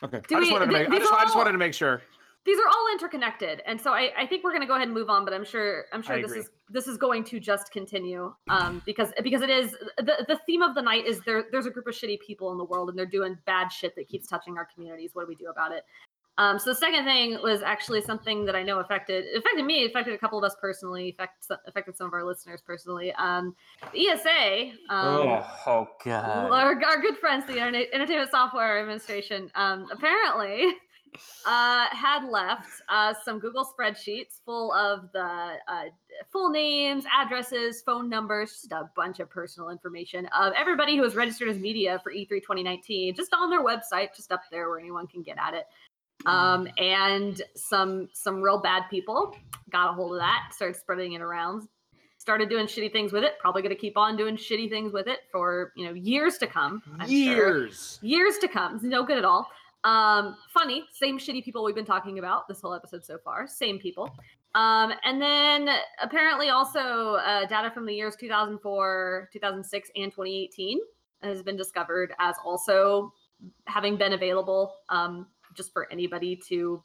Okay. 0.04 0.22
Do 0.28 0.38
I 0.38 0.40
just 0.40 0.50
we- 0.50 0.54
wanted 0.54 0.68
to 0.68 0.72
make. 0.72 0.88
I 0.88 0.92
these 0.92 1.00
just, 1.02 1.14
I 1.14 1.24
just 1.24 1.36
wanted 1.36 1.52
to 1.52 1.58
make 1.58 1.74
sure. 1.74 2.02
These 2.46 2.58
are 2.60 2.68
all 2.68 2.88
interconnected, 2.94 3.62
and 3.66 3.80
so 3.80 3.92
I, 3.92 4.12
I 4.18 4.26
think 4.26 4.46
we're 4.46 4.52
going 4.52 4.62
to 4.62 4.68
go 4.68 4.76
ahead 4.76 4.88
and 4.88 4.94
move 4.94 5.10
on. 5.10 5.26
But 5.26 5.34
I'm 5.34 5.44
sure 5.44 5.84
I'm 5.92 6.02
sure 6.02 6.16
I 6.16 6.22
this 6.22 6.32
agree. 6.32 6.40
is 6.44 6.50
this 6.70 6.88
is 6.88 6.98
going 6.98 7.24
to 7.24 7.40
just 7.40 7.72
continue 7.72 8.34
um, 8.50 8.82
because 8.86 9.12
because 9.24 9.42
it 9.42 9.50
is 9.50 9.72
the 9.98 10.26
the 10.28 10.40
theme 10.46 10.62
of 10.62 10.76
the 10.76 10.82
night 10.82 11.06
is 11.06 11.22
there 11.22 11.46
there's 11.52 11.66
a 11.66 11.70
group 11.70 11.88
of 11.88 11.94
shitty 11.94 12.20
people 12.20 12.52
in 12.52 12.58
the 12.58 12.66
world 12.66 12.90
and 12.90 12.98
they're 12.98 13.06
doing 13.06 13.38
bad 13.46 13.70
shit 13.70 13.96
that 13.96 14.08
keeps 14.08 14.28
touching 14.28 14.58
our 14.58 14.68
communities. 14.74 15.12
What 15.14 15.24
do 15.24 15.28
we 15.28 15.36
do 15.36 15.50
about 15.50 15.72
it? 15.72 15.84
Um, 16.40 16.60
so 16.60 16.70
the 16.70 16.76
second 16.76 17.06
thing 17.06 17.40
was 17.42 17.64
actually 17.64 18.02
something 18.02 18.46
that 18.46 18.56
I 18.56 18.62
know 18.62 18.80
affected 18.80 19.26
affected 19.36 19.66
me, 19.66 19.86
affected 19.86 20.14
a 20.14 20.18
couple 20.20 20.38
of 20.38 20.44
us 20.44 20.56
personally, 20.62 21.10
affect, 21.10 21.48
affected 21.66 21.98
some 21.98 22.08
of 22.08 22.14
our 22.14 22.24
listeners 22.24 22.62
personally. 22.62 23.12
Um, 23.14 23.56
the 23.92 24.10
ESA, 24.10 24.72
um, 24.90 25.08
oh, 25.18 25.48
oh 25.66 25.88
god. 26.06 26.52
our, 26.52 26.84
our 26.84 27.02
good 27.02 27.18
friends, 27.18 27.46
the 27.48 27.54
Internet, 27.54 27.88
Entertainment 27.92 28.30
Software 28.30 28.80
Administration, 28.80 29.50
um, 29.56 29.88
apparently 29.92 30.74
uh, 31.46 31.86
had 31.92 32.26
left 32.30 32.70
uh, 32.90 33.14
some 33.24 33.40
Google 33.40 33.66
spreadsheets 33.66 34.40
full 34.46 34.74
of 34.74 35.12
the 35.14 35.20
uh, 35.68 35.84
full 36.32 36.50
names, 36.50 37.06
addresses, 37.16 37.82
phone 37.82 38.10
numbers, 38.10 38.52
just 38.52 38.72
a 38.72 38.90
bunch 38.96 39.20
of 39.20 39.30
personal 39.30 39.70
information 39.70 40.28
of 40.38 40.54
everybody 40.58 40.96
who 40.96 41.02
was 41.02 41.16
registered 41.16 41.50
as 41.50 41.58
media 41.58 42.00
for 42.04 42.12
E3 42.12 42.30
2019, 42.42 43.16
just 43.16 43.34
on 43.34 43.50
their 43.50 43.64
website, 43.64 44.16
just 44.16 44.32
up 44.32 44.42
there 44.52 44.70
where 44.70 44.80
anyone 44.80 45.08
can 45.08 45.22
get 45.24 45.38
at 45.38 45.54
it. 45.54 45.66
Um, 46.26 46.68
and 46.80 47.42
some 47.56 48.10
some 48.14 48.42
real 48.42 48.60
bad 48.60 48.84
people 48.90 49.36
got 49.70 49.92
a 49.92 49.94
hold 49.94 50.14
of 50.14 50.20
that, 50.20 50.50
started 50.52 50.76
spreading 50.76 51.14
it 51.14 51.22
around, 51.22 51.68
started 52.18 52.50
doing 52.50 52.66
shitty 52.66 52.92
things 52.92 53.14
with 53.14 53.24
it. 53.24 53.34
Probably 53.40 53.62
going 53.62 53.74
to 53.74 53.80
keep 53.80 53.98
on 53.98 54.18
doing 54.18 54.36
shitty 54.36 54.70
things 54.70 54.92
with 54.92 55.08
it 55.08 55.20
for 55.32 55.72
you 55.76 55.86
know 55.86 55.94
years 55.94 56.38
to 56.40 56.48
come. 56.48 56.82
I'm 57.00 57.08
sure 57.08 57.16
Years. 57.16 58.00
years 58.02 58.38
to 58.40 58.48
come. 58.48 58.76
It's 58.76 58.84
no 58.84 59.06
good 59.06 59.18
at 59.20 59.26
all. 59.26 59.48
Um, 59.84 60.36
funny, 60.54 60.84
same 60.92 61.18
shitty 61.18 61.44
people 61.44 61.64
we've 61.64 61.76
been 61.76 61.86
talking 61.86 62.20
about 62.20 62.48
this 62.48 62.62
whole 62.62 62.74
episode 62.74 63.06
so 63.06 63.18
far. 63.24 63.48
Same 63.48 63.80
people. 63.80 64.12
Um, 64.56 64.92
and 65.04 65.22
then 65.22 65.70
apparently 66.02 66.50
also 66.50 67.16
uh, 67.16 67.46
data 67.46 67.70
from 67.72 67.86
the 67.86 67.94
years 67.94 68.16
2004, 68.16 69.30
2006, 69.32 69.90
and 69.96 70.12
2018 70.12 70.80
has 71.22 71.44
been 71.44 71.58
discovered 71.58 72.14
as 72.20 72.36
also 72.44 73.14
having 73.66 73.98
been 73.98 74.14
available 74.14 74.74
um, 74.90 75.28
just 75.54 75.72
for 75.74 75.92
anybody 75.92 76.36
to 76.48 76.84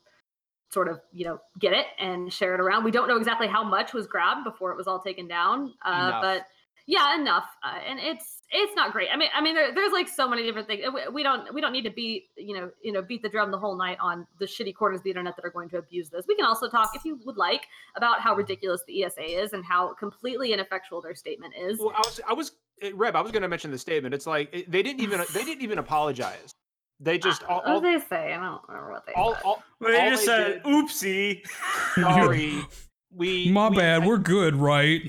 sort 0.68 0.88
of 0.88 1.00
you 1.12 1.24
know 1.24 1.38
get 1.58 1.74
it 1.74 1.86
and 1.98 2.32
share 2.32 2.54
it 2.54 2.60
around. 2.60 2.84
We 2.84 2.90
don't 2.90 3.08
know 3.08 3.16
exactly 3.16 3.46
how 3.46 3.62
much 3.62 3.92
was 3.92 4.06
grabbed 4.06 4.44
before 4.44 4.70
it 4.72 4.76
was 4.76 4.86
all 4.86 5.00
taken 5.00 5.28
down, 5.28 5.74
uh, 5.84 6.20
but 6.20 6.46
yeah, 6.86 7.14
enough. 7.18 7.46
Uh, 7.64 7.78
and 7.88 7.98
it's 8.00 8.38
it's 8.50 8.74
not 8.76 8.92
great. 8.92 9.08
I 9.12 9.16
mean, 9.16 9.28
I 9.34 9.40
mean, 9.40 9.54
there, 9.54 9.74
there's 9.74 9.92
like 9.92 10.08
so 10.08 10.28
many 10.28 10.42
different 10.42 10.66
things. 10.68 10.82
We, 10.92 11.00
we 11.12 11.22
don't 11.22 11.52
we 11.54 11.60
don't 11.60 11.72
need 11.72 11.84
to 11.84 11.90
beat 11.90 12.24
you 12.36 12.54
know 12.54 12.70
you 12.82 12.92
know 12.92 13.02
beat 13.02 13.22
the 13.22 13.28
drum 13.28 13.50
the 13.50 13.58
whole 13.58 13.76
night 13.76 13.98
on 14.00 14.26
the 14.38 14.44
shitty 14.46 14.74
corners 14.74 14.98
of 15.00 15.04
the 15.04 15.10
internet 15.10 15.36
that 15.36 15.44
are 15.44 15.50
going 15.50 15.68
to 15.70 15.78
abuse 15.78 16.10
this. 16.10 16.26
We 16.28 16.34
can 16.36 16.44
also 16.44 16.68
talk, 16.68 16.90
if 16.94 17.04
you 17.04 17.18
would 17.24 17.36
like, 17.36 17.62
about 17.96 18.20
how 18.20 18.34
ridiculous 18.34 18.82
the 18.86 19.04
ESA 19.04 19.22
is 19.42 19.52
and 19.52 19.64
how 19.64 19.94
completely 19.94 20.52
ineffectual 20.52 21.00
their 21.00 21.14
statement 21.14 21.54
is. 21.58 21.78
Well, 21.78 21.92
I 21.94 21.98
was, 22.00 22.20
I 22.28 22.32
was, 22.34 22.52
eh, 22.82 22.90
Reb, 22.94 23.16
I 23.16 23.20
was 23.20 23.32
going 23.32 23.42
to 23.42 23.48
mention 23.48 23.70
the 23.70 23.78
statement. 23.78 24.14
It's 24.14 24.26
like 24.26 24.50
eh, 24.52 24.62
they 24.68 24.82
didn't 24.82 25.00
even, 25.00 25.22
they 25.32 25.44
didn't 25.44 25.62
even 25.62 25.78
apologize. 25.78 26.52
They 27.00 27.18
just 27.18 27.42
all, 27.44 27.58
what 27.58 27.66
all, 27.68 27.80
they 27.80 27.98
say? 27.98 28.32
I 28.32 28.40
don't 28.40 28.60
remember 28.68 28.92
what 28.92 29.06
they 29.06 29.12
all, 29.14 29.34
said. 29.34 29.42
all, 29.44 29.62
They 29.80 29.98
all 30.00 30.10
just 30.10 30.22
they 30.22 30.26
said, 30.26 30.62
did- 30.62 30.64
"Oopsie." 30.64 31.46
sorry. 31.94 32.60
We, 33.14 33.50
My 33.50 33.68
we- 33.68 33.76
bad. 33.76 34.04
I, 34.04 34.06
We're 34.06 34.16
good, 34.16 34.56
right? 34.56 35.02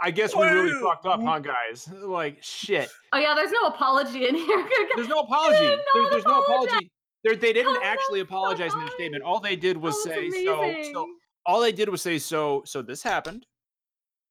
I 0.00 0.10
guess 0.10 0.34
we 0.36 0.46
really 0.46 0.78
fucked 0.82 1.06
up, 1.06 1.20
huh, 1.22 1.38
guys? 1.38 1.88
Like 2.02 2.38
shit. 2.42 2.88
oh 3.12 3.18
yeah, 3.18 3.34
there's 3.34 3.50
no 3.52 3.68
apology 3.68 4.26
in 4.28 4.34
here. 4.34 4.68
There's 4.96 5.08
no 5.08 5.20
apology. 5.20 5.58
There- 5.66 5.76
not 5.94 6.10
there's 6.10 6.24
no 6.24 6.42
apologize. 6.42 6.68
apology. 6.72 6.90
There, 7.24 7.34
they 7.36 7.52
didn't 7.52 7.74
How 7.76 7.82
actually 7.82 8.20
that's 8.20 8.30
so 8.30 8.36
apologize 8.36 8.72
in 8.74 8.78
their 8.80 8.90
statement. 8.90 9.24
All 9.24 9.40
they 9.40 9.56
did 9.56 9.76
was 9.76 9.94
Oh, 9.98 10.04
say 10.04 10.26
it's 10.26 10.44
so. 10.44 10.92
So 10.92 11.06
all 11.46 11.60
they 11.60 11.72
did 11.72 11.88
was 11.88 12.02
say 12.02 12.18
so. 12.18 12.62
So 12.66 12.82
this 12.82 13.02
happened, 13.02 13.46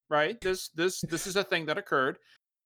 right? 0.10 0.40
This 0.40 0.70
this 0.70 1.02
this 1.02 1.28
is 1.28 1.36
a 1.36 1.44
thing 1.44 1.66
that 1.66 1.78
occurred. 1.78 2.20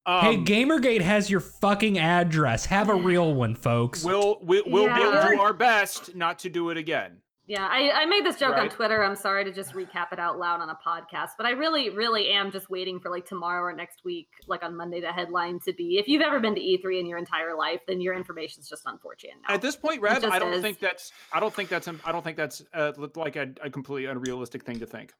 Um, 0.05 0.21
hey, 0.21 0.37
Gamergate 0.37 1.01
has 1.01 1.29
your 1.29 1.39
fucking 1.39 1.97
address. 1.99 2.65
Have 2.65 2.89
a 2.89 2.95
real 2.95 3.33
one, 3.33 3.55
folks. 3.55 4.03
We'll 4.03 4.39
we, 4.41 4.61
we'll, 4.65 4.85
we'll 4.85 5.29
do 5.29 5.39
our 5.39 5.53
best 5.53 6.15
not 6.15 6.39
to 6.39 6.49
do 6.49 6.69
it 6.69 6.77
again. 6.77 7.17
Yeah, 7.49 7.67
I, 7.67 7.89
I 8.03 8.05
made 8.05 8.23
this 8.23 8.35
joke 8.35 8.55
on 8.57 8.69
Twitter. 8.69 9.03
I'm 9.03 9.15
sorry 9.15 9.43
to 9.43 9.51
just 9.51 9.73
recap 9.73 10.13
it 10.13 10.19
out 10.19 10.37
loud 10.37 10.61
on 10.61 10.69
a 10.69 10.75
podcast, 10.85 11.29
but 11.35 11.47
I 11.47 11.49
really, 11.51 11.89
really 11.89 12.29
am 12.29 12.51
just 12.51 12.69
waiting 12.69 12.99
for 12.99 13.09
like 13.09 13.25
tomorrow 13.25 13.63
or 13.63 13.73
next 13.75 14.03
week, 14.05 14.27
like 14.45 14.61
on 14.61 14.77
Monday, 14.77 15.01
the 15.01 15.11
headline 15.11 15.59
to 15.65 15.73
be 15.73 15.97
if 15.97 16.07
you've 16.07 16.21
ever 16.21 16.39
been 16.39 16.53
to 16.53 16.61
E3 16.61 16.99
in 16.99 17.07
your 17.07 17.17
entire 17.17 17.55
life, 17.57 17.81
then 17.87 18.01
your 18.01 18.13
information's 18.13 18.69
just 18.69 18.83
unfortunate. 18.85 19.33
Now. 19.47 19.55
At 19.55 19.63
this 19.63 19.75
point, 19.75 19.99
Reb, 19.99 20.23
I 20.25 20.37
don't 20.37 20.53
is. 20.53 20.61
think 20.61 20.77
that's 20.79 21.11
I 21.33 21.39
don't 21.39 21.51
think 21.51 21.69
that's 21.69 21.87
I 21.87 22.11
don't 22.11 22.23
think 22.23 22.37
that's 22.37 22.61
uh, 22.71 22.91
like 23.15 23.35
a, 23.35 23.47
a 23.63 23.71
completely 23.71 24.05
unrealistic 24.11 24.63
thing 24.63 24.77
to 24.81 24.85
think. 24.85 25.11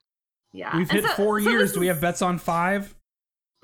yeah, 0.54 0.78
We've 0.78 0.88
And 0.88 1.02
hit 1.02 1.10
so- 1.10 1.16
four 1.16 1.42
so 1.42 1.50
years. 1.50 1.62
this 1.64 1.72
Do 1.74 1.80
we 1.80 1.88
have 1.88 2.00
bets 2.00 2.22
on 2.22 2.38
five? 2.38 2.94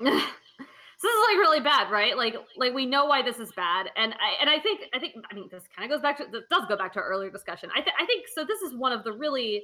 so 0.98 1.08
this 1.08 1.14
is 1.14 1.24
like 1.30 1.38
really 1.38 1.60
bad, 1.60 1.90
right? 1.90 2.16
Like, 2.16 2.36
like 2.56 2.72
we 2.72 2.86
know 2.86 3.04
why 3.04 3.22
this 3.22 3.38
is 3.38 3.52
bad, 3.52 3.88
and 3.96 4.14
I 4.14 4.40
and 4.40 4.48
I 4.48 4.58
think 4.60 4.80
I 4.94 4.98
think 4.98 5.14
I 5.30 5.34
mean 5.34 5.48
this 5.50 5.64
kind 5.76 5.90
of 5.90 5.94
goes 5.94 6.02
back 6.02 6.16
to 6.18 6.24
this 6.32 6.44
does 6.50 6.64
go 6.68 6.76
back 6.76 6.94
to 6.94 7.00
our 7.00 7.06
earlier 7.06 7.30
discussion. 7.30 7.68
I 7.74 7.80
I 7.80 8.06
think 8.06 8.26
so. 8.34 8.44
This 8.44 8.62
is 8.62 8.74
one 8.74 8.92
of 8.92 9.04
the 9.04 9.12
really 9.12 9.62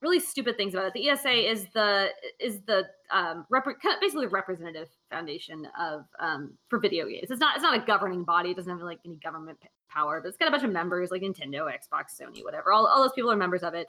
really 0.00 0.20
stupid 0.20 0.56
things 0.56 0.74
about 0.74 0.86
it. 0.86 0.92
The 0.94 1.08
ESA 1.08 1.50
is 1.50 1.66
the 1.74 2.08
is 2.38 2.60
the 2.66 2.84
um 3.10 3.46
repre- 3.52 3.80
kind 3.82 3.94
of 3.94 4.00
basically 4.00 4.28
representative 4.28 4.88
foundation 5.10 5.66
of 5.78 6.04
um 6.20 6.52
for 6.68 6.78
video 6.78 7.06
games. 7.08 7.30
It's 7.30 7.40
not 7.40 7.56
it's 7.56 7.62
not 7.62 7.76
a 7.76 7.84
governing 7.84 8.24
body. 8.24 8.50
It 8.50 8.56
doesn't 8.56 8.70
have 8.70 8.80
like 8.80 9.00
any 9.04 9.16
government 9.16 9.60
p- 9.60 9.68
power, 9.90 10.20
but 10.20 10.28
it's 10.28 10.38
got 10.38 10.48
a 10.48 10.50
bunch 10.50 10.62
of 10.62 10.70
members 10.70 11.10
like 11.10 11.22
Nintendo, 11.22 11.68
Xbox, 11.68 12.20
Sony, 12.20 12.44
whatever. 12.44 12.72
All 12.72 12.86
all 12.86 13.02
those 13.02 13.12
people 13.12 13.30
are 13.32 13.36
members 13.36 13.62
of 13.62 13.74
it 13.74 13.88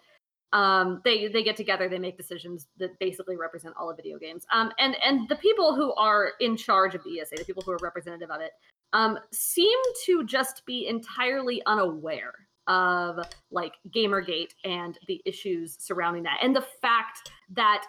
um 0.53 1.01
they 1.03 1.27
they 1.27 1.43
get 1.43 1.55
together 1.55 1.87
they 1.87 1.99
make 1.99 2.17
decisions 2.17 2.67
that 2.77 2.97
basically 2.99 3.35
represent 3.35 3.75
all 3.79 3.89
of 3.89 3.97
video 3.97 4.17
games. 4.17 4.45
Um 4.51 4.71
and 4.79 4.95
and 5.03 5.27
the 5.29 5.35
people 5.35 5.75
who 5.75 5.93
are 5.93 6.31
in 6.39 6.57
charge 6.57 6.95
of 6.95 7.03
the 7.03 7.19
esa 7.19 7.35
the 7.35 7.45
people 7.45 7.63
who 7.65 7.71
are 7.71 7.79
representative 7.81 8.31
of 8.31 8.41
it 8.41 8.51
um 8.93 9.19
seem 9.31 9.79
to 10.05 10.23
just 10.25 10.65
be 10.65 10.87
entirely 10.87 11.61
unaware 11.65 12.33
of 12.69 13.19
like 13.51 13.73
gamergate 13.89 14.51
and 14.63 14.97
the 15.07 15.21
issues 15.25 15.75
surrounding 15.79 16.23
that. 16.23 16.37
And 16.41 16.55
the 16.55 16.65
fact 16.81 17.31
that 17.53 17.83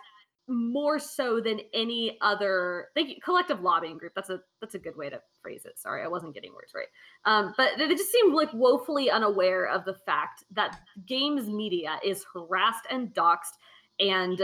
more 0.50 0.98
so 0.98 1.40
than 1.40 1.60
any 1.72 2.18
other 2.22 2.88
thank 2.96 3.08
you 3.08 3.14
collective 3.24 3.60
lobbying 3.60 3.96
group 3.96 4.12
that's 4.16 4.30
a 4.30 4.40
that's 4.60 4.74
a 4.74 4.78
good 4.80 4.96
way 4.96 5.08
to 5.08 5.20
phrase 5.40 5.62
it 5.64 5.78
sorry 5.78 6.02
i 6.02 6.08
wasn't 6.08 6.34
getting 6.34 6.52
words 6.52 6.72
right 6.74 6.88
um, 7.24 7.54
but 7.56 7.70
they 7.78 7.86
just 7.88 8.10
seem 8.10 8.34
like 8.34 8.52
woefully 8.52 9.08
unaware 9.10 9.66
of 9.66 9.84
the 9.84 9.94
fact 9.94 10.42
that 10.50 10.80
games 11.06 11.48
media 11.48 12.00
is 12.04 12.24
harassed 12.34 12.84
and 12.90 13.14
doxxed 13.14 13.54
and 14.00 14.42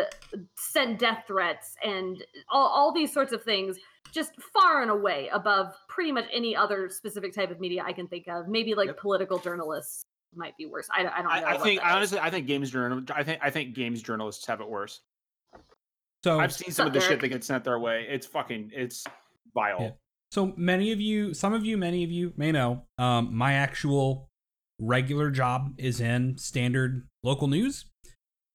sent 0.56 0.98
death 0.98 1.24
threats 1.26 1.74
and 1.82 2.24
all, 2.50 2.68
all 2.68 2.92
these 2.92 3.12
sorts 3.12 3.32
of 3.32 3.42
things 3.42 3.76
just 4.12 4.30
far 4.52 4.82
and 4.82 4.90
away 4.92 5.28
above 5.32 5.74
pretty 5.88 6.12
much 6.12 6.26
any 6.32 6.54
other 6.54 6.88
specific 6.88 7.34
type 7.34 7.50
of 7.50 7.58
media 7.58 7.82
i 7.84 7.92
can 7.92 8.06
think 8.06 8.28
of 8.28 8.46
maybe 8.46 8.74
like 8.74 8.86
Yep. 8.86 8.98
political 9.00 9.38
journalists 9.40 10.02
might 10.36 10.56
be 10.56 10.66
worse 10.66 10.86
i, 10.94 11.02
don't- 11.02 11.12
I 11.12 11.16
don't 11.22 11.24
know 11.42 11.48
I, 11.48 11.54
I 11.54 11.58
think 11.58 11.80
is. 11.80 11.86
honestly, 11.90 12.18
I 12.20 12.30
think 12.30 12.46
games 12.46 12.70
journal. 12.70 13.02
I 13.12 13.24
think 13.24 13.40
I 13.42 13.50
think 13.50 13.74
games 13.74 14.02
journalists 14.02 14.46
have 14.46 14.60
it 14.60 14.68
worse. 14.68 15.00
So 16.26 16.40
I've 16.40 16.52
seen 16.52 16.72
some 16.72 16.88
of 16.88 16.92
the 16.92 17.00
shit 17.00 17.20
that 17.20 17.28
gets 17.28 17.46
sent 17.46 17.62
their 17.62 17.78
way. 17.78 18.04
It's 18.08 18.26
fucking 18.26 18.72
it's 18.74 19.04
vile. 19.54 19.76
Yeah. 19.80 19.90
So 20.32 20.52
many 20.56 20.90
of 20.90 21.00
you, 21.00 21.32
some 21.32 21.54
of 21.54 21.64
you, 21.64 21.76
many 21.76 22.02
of 22.02 22.10
you 22.10 22.32
may 22.36 22.50
know, 22.50 22.82
um, 22.98 23.32
my 23.32 23.52
actual 23.52 24.28
regular 24.80 25.30
job 25.30 25.74
is 25.78 26.00
in 26.00 26.36
standard 26.36 27.06
local 27.22 27.46
news. 27.46 27.84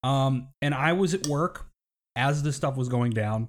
Um, 0.04 0.50
and 0.62 0.74
I 0.74 0.92
was 0.92 1.14
at 1.14 1.28
work 1.28 1.70
as 2.18 2.44
this 2.44 2.58
stuff 2.58 2.76
was 2.76 2.90
going 2.90 3.12
down. 3.12 3.48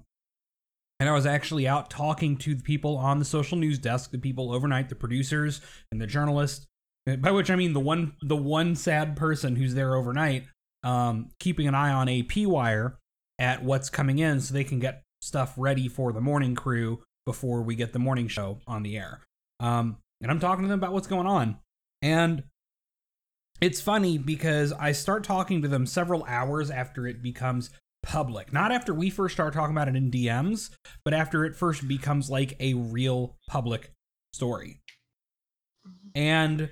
And 1.01 1.09
I 1.09 1.13
was 1.13 1.27
actually 1.27 1.67
out 1.67 1.91
talking 1.91 2.37
to 2.39 2.55
the 2.55 2.63
people 2.63 2.99
on 2.99 3.19
the 3.19 3.25
social 3.25 3.59
news 3.59 3.81
desk, 3.81 4.13
the 4.13 4.19
people 4.19 4.53
overnight, 4.53 4.89
the 4.89 4.95
producers 4.95 5.61
and 5.91 6.01
the 6.01 6.07
journalists. 6.07 6.69
uh, 7.11 7.17
By 7.17 7.33
which 7.33 7.51
I 7.51 7.57
mean 7.57 7.73
the 7.73 7.81
one 7.81 8.13
the 8.23 8.37
one 8.37 8.77
sad 8.77 9.17
person 9.17 9.57
who's 9.57 9.75
there 9.75 9.97
overnight, 9.97 10.45
um, 10.85 11.31
keeping 11.41 11.67
an 11.67 11.75
eye 11.75 11.91
on 11.91 12.09
AP 12.09 12.47
wire 12.47 13.01
at 13.39 13.63
what's 13.63 13.91
coming 13.91 14.19
in 14.19 14.41
so 14.41 14.55
they 14.55 14.65
can 14.65 14.79
get 14.79 15.03
stuff 15.21 15.55
ready 15.57 15.89
for 15.89 16.13
the 16.13 16.21
morning 16.21 16.55
crew 16.55 17.03
before 17.25 17.63
we 17.63 17.75
get 17.75 17.93
the 17.93 17.99
morning 17.99 18.29
show 18.29 18.59
on 18.67 18.83
the 18.83 18.97
air. 18.97 19.21
Um, 19.61 19.99
and 20.21 20.31
I'm 20.31 20.41
talking 20.41 20.65
to 20.65 20.69
them 20.69 20.79
about 20.79 20.93
what's 20.93 21.07
going 21.07 21.27
on. 21.27 21.59
And 22.01 22.45
it's 23.61 23.81
funny 23.81 24.19
because 24.19 24.73
I 24.73 24.93
start 24.93 25.23
talking 25.23 25.63
to 25.63 25.69
them 25.69 25.87
several 25.87 26.25
hours 26.25 26.71
after 26.71 27.07
it 27.07 27.23
becomes 27.23 27.71
public. 28.03 28.53
Not 28.53 28.73
after 28.73 28.93
we 28.93 29.09
first 29.09 29.35
start 29.35 29.55
talking 29.55 29.75
about 29.75 29.89
it 29.89 29.97
in 29.97 30.11
DMs, 30.11 30.71
but 31.05 31.15
after 31.15 31.45
it 31.45 31.55
first 31.55 31.87
becomes 31.87 32.29
like 32.29 32.57
a 32.59 32.75
real 32.75 33.37
public 33.49 33.93
story. 34.33 34.81
And 36.15 36.71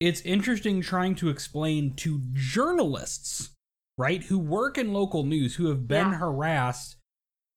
it's 0.00 0.20
interesting 0.22 0.80
trying 0.80 1.14
to 1.16 1.28
explain 1.28 1.94
to 1.96 2.20
journalists, 2.32 3.50
right, 3.98 4.22
who 4.24 4.38
work 4.38 4.76
in 4.78 4.92
local 4.92 5.22
news, 5.24 5.54
who 5.56 5.66
have 5.68 5.86
been 5.86 6.10
Yeah. 6.10 6.18
harassed, 6.18 6.96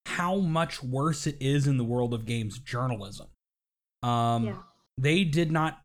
how 0.05 0.37
much 0.37 0.81
worse 0.83 1.27
it 1.27 1.37
is 1.41 1.67
in 1.67 1.77
the 1.77 1.83
world 1.83 2.13
of 2.13 2.25
games 2.25 2.59
journalism. 2.59 3.27
Um, 4.03 4.45
yeah 4.45 4.57
they 4.99 5.23
did 5.23 5.51
not 5.51 5.79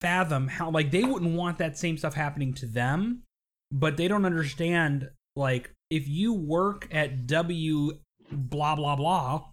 fathom 0.00 0.46
how 0.48 0.70
like 0.70 0.90
they 0.92 1.02
wouldn't 1.04 1.34
want 1.34 1.58
that 1.58 1.76
same 1.76 1.96
stuff 1.98 2.14
happening 2.14 2.52
to 2.54 2.66
them 2.66 3.22
but 3.72 3.96
they 3.96 4.06
don't 4.08 4.24
understand 4.24 5.08
like 5.36 5.72
if 5.90 6.06
you 6.08 6.32
work 6.32 6.86
at 6.92 7.26
w 7.26 7.92
blah 8.30 8.74
blah 8.76 8.94
blah 8.96 9.44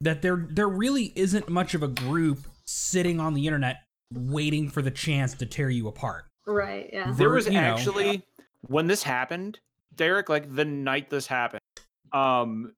that 0.00 0.22
there 0.22 0.46
there 0.50 0.68
really 0.68 1.12
isn't 1.16 1.48
much 1.48 1.74
of 1.74 1.82
a 1.82 1.88
group 1.88 2.38
sitting 2.64 3.18
on 3.20 3.34
the 3.34 3.46
internet 3.46 3.78
waiting 4.14 4.68
for 4.68 4.82
the 4.82 4.90
chance 4.90 5.34
to 5.34 5.46
tear 5.46 5.70
you 5.70 5.88
apart 5.88 6.24
right 6.46 6.90
yeah 6.92 7.10
There 7.12 7.30
was 7.30 7.46
you 7.46 7.52
know. 7.54 7.60
actually 7.60 8.22
when 8.66 8.86
this 8.88 9.02
happened, 9.04 9.60
Derek, 9.98 10.30
like 10.30 10.54
the 10.54 10.64
night 10.64 11.10
this 11.10 11.26
happened, 11.26 11.60
um 12.12 12.72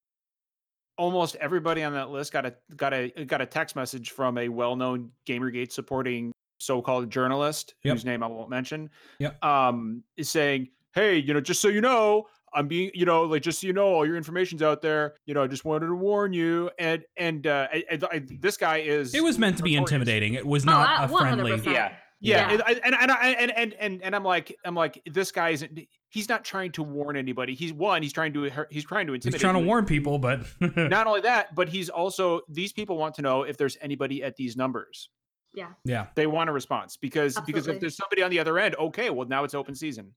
almost 0.99 1.37
everybody 1.37 1.83
on 1.83 1.93
that 1.95 2.11
list 2.11 2.33
got 2.33 2.45
a 2.45 2.55
got 2.77 2.93
a 2.93 3.09
got 3.27 3.41
a 3.41 3.47
text 3.47 3.77
message 3.77 4.11
from 4.11 4.37
a 4.39 4.49
well-known 4.49 5.11
Gamergate 5.27 5.71
supporting 5.73 6.33
so-called 6.59 7.09
journalist 7.11 7.75
Yep. 7.85 7.95
whose 7.95 8.05
name 8.05 8.23
I 8.23 8.27
won't 8.27 8.51
mention. 8.51 8.91
Yep. 9.21 9.43
Um 9.45 10.03
is 10.17 10.29
saying, 10.29 10.69
"Hey, 10.95 11.19
you 11.19 11.33
know, 11.33 11.41
just 11.41 11.61
so 11.63 11.69
you 11.69 11.81
know, 11.81 12.27
I'm 12.53 12.67
being, 12.69 12.91
you 12.93 13.07
know, 13.07 13.23
like 13.23 13.43
just 13.43 13.61
so 13.61 13.67
you 13.69 13.73
know, 13.73 13.87
all 13.87 14.05
your 14.05 14.17
information's 14.17 14.63
out 14.63 14.83
there. 14.83 15.15
You 15.27 15.35
know, 15.35 15.43
I 15.43 15.47
just 15.47 15.65
wanted 15.65 15.87
to 15.87 15.95
warn 15.95 16.33
you." 16.33 16.71
And 16.79 17.03
and 17.17 17.47
uh 17.47 17.69
I, 17.73 17.85
I, 17.93 17.99
I- 18.13 18.23
this 18.41 18.57
guy 18.57 18.79
is 18.79 19.15
it 19.15 19.23
was 19.23 19.39
meant 19.39 19.57
to 19.59 19.63
be 19.63 19.71
notorious. 19.77 19.91
intimidating 19.93 20.35
it 20.35 20.47
was 20.47 20.65
Oh, 20.65 20.71
not 20.71 21.01
uh, 21.01 21.05
a 21.15 21.19
friendly 21.19 21.53
100%. 21.53 21.65
Yeah. 21.67 21.93
Yeah, 22.23 22.51
Yeah. 22.51 22.53
And, 22.69 22.81
and, 22.85 22.95
and, 22.95 23.11
I- 23.11 23.31
and 23.39 23.51
and 23.53 23.73
and 23.75 24.03
and 24.03 24.15
I'm 24.17 24.25
like 24.25 24.55
I'm 24.67 24.75
like 24.75 25.01
this 25.11 25.31
guy 25.33 25.51
isn't 25.51 25.79
he's 26.11 26.29
not 26.29 26.45
trying 26.45 26.73
to 26.73 26.83
warn 26.83 27.17
anybody. 27.17 27.55
He's 27.55 27.73
one, 27.73 28.03
he's 28.03 28.13
trying 28.13 28.33
to 28.35 28.51
he's 28.71 28.85
trying 28.85 29.07
to 29.07 29.15
intimidate. 29.15 29.35
he's 29.35 29.41
trying 29.41 29.55
to 29.55 29.67
warn 29.67 29.87
people 29.87 30.19
but 30.19 30.45
Not 30.77 31.07
only 31.07 31.23
that, 31.23 31.55
but 31.55 31.69
he's 31.69 31.89
also 31.89 32.43
these 32.49 32.73
people 32.73 32.99
want 32.99 33.15
to 33.15 33.23
know 33.23 33.43
if 33.45 33.57
there's 33.57 33.79
anybody 33.81 34.23
at 34.23 34.37
these 34.37 34.57
numbers. 34.57 35.09
Yeah. 35.55 35.71
Yeah. 35.85 36.07
They 36.15 36.27
want 36.27 36.51
a 36.51 36.53
response 36.53 36.97
because 36.97 37.39
because 37.47 37.67
if 37.67 37.81
there's 37.81 37.97
somebody 37.97 38.23
on 38.23 38.31
the 38.31 38.39
other 38.39 38.59
end, 38.59 38.77
okay, 38.77 39.11
well 39.11 39.27
now 39.27 39.45
it's 39.45 39.55
open 39.55 39.75
season. 39.75 40.15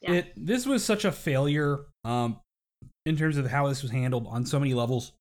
Yeah. 0.00 0.12
It 0.12 0.32
this 0.36 0.66
was 0.66 0.84
such 0.84 1.04
a 1.04 1.12
failure 1.12 1.80
um 2.04 2.40
in 3.04 3.16
terms 3.16 3.36
of 3.36 3.46
how 3.46 3.68
this 3.68 3.82
was 3.82 3.90
handled 3.90 4.26
on 4.28 4.46
so 4.46 4.60
many 4.60 4.74
levels. 4.74 5.12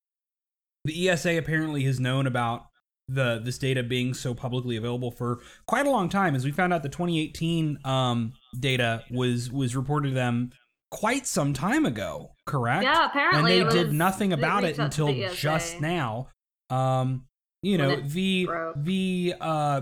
The 0.86 1.10
ESA 1.10 1.38
apparently 1.38 1.84
has 1.84 1.99
known 1.99 2.25
about 2.27 2.67
the 3.08 3.41
this 3.43 3.58
data 3.58 3.84
being 3.84 4.13
so 4.13 4.34
publicly 4.34 4.75
available 4.75 5.12
for 5.12 5.39
quite 5.65 5.88
a 5.88 5.89
long 5.89 6.10
time 6.10 6.36
as 6.36 6.45
we 6.45 6.51
found 6.51 6.71
out 6.71 6.84
the 6.84 6.89
2018 6.89 7.79
um 7.84 8.34
data 8.57 9.03
was 9.12 9.51
was 9.51 9.75
reported 9.75 10.09
to 10.09 10.15
them 10.15 10.51
quite 10.91 11.27
some 11.27 11.53
time 11.53 11.85
ago, 11.85 12.31
correct? 12.45 12.83
Yeah, 12.83 13.05
apparently. 13.07 13.59
and 13.59 13.69
they 13.69 13.73
did 13.73 13.93
nothing 13.93 14.33
about 14.33 14.63
it 14.63 14.67
reached 14.67 14.79
out 14.79 14.91
to 14.93 15.07
until 15.07 15.33
just 15.33 15.81
now. 15.81 16.29
Um, 16.69 17.25
you 17.62 17.77
know 17.77 17.97
the 17.99 18.45
broke. 18.45 18.75
the 18.83 19.33
uh 19.41 19.81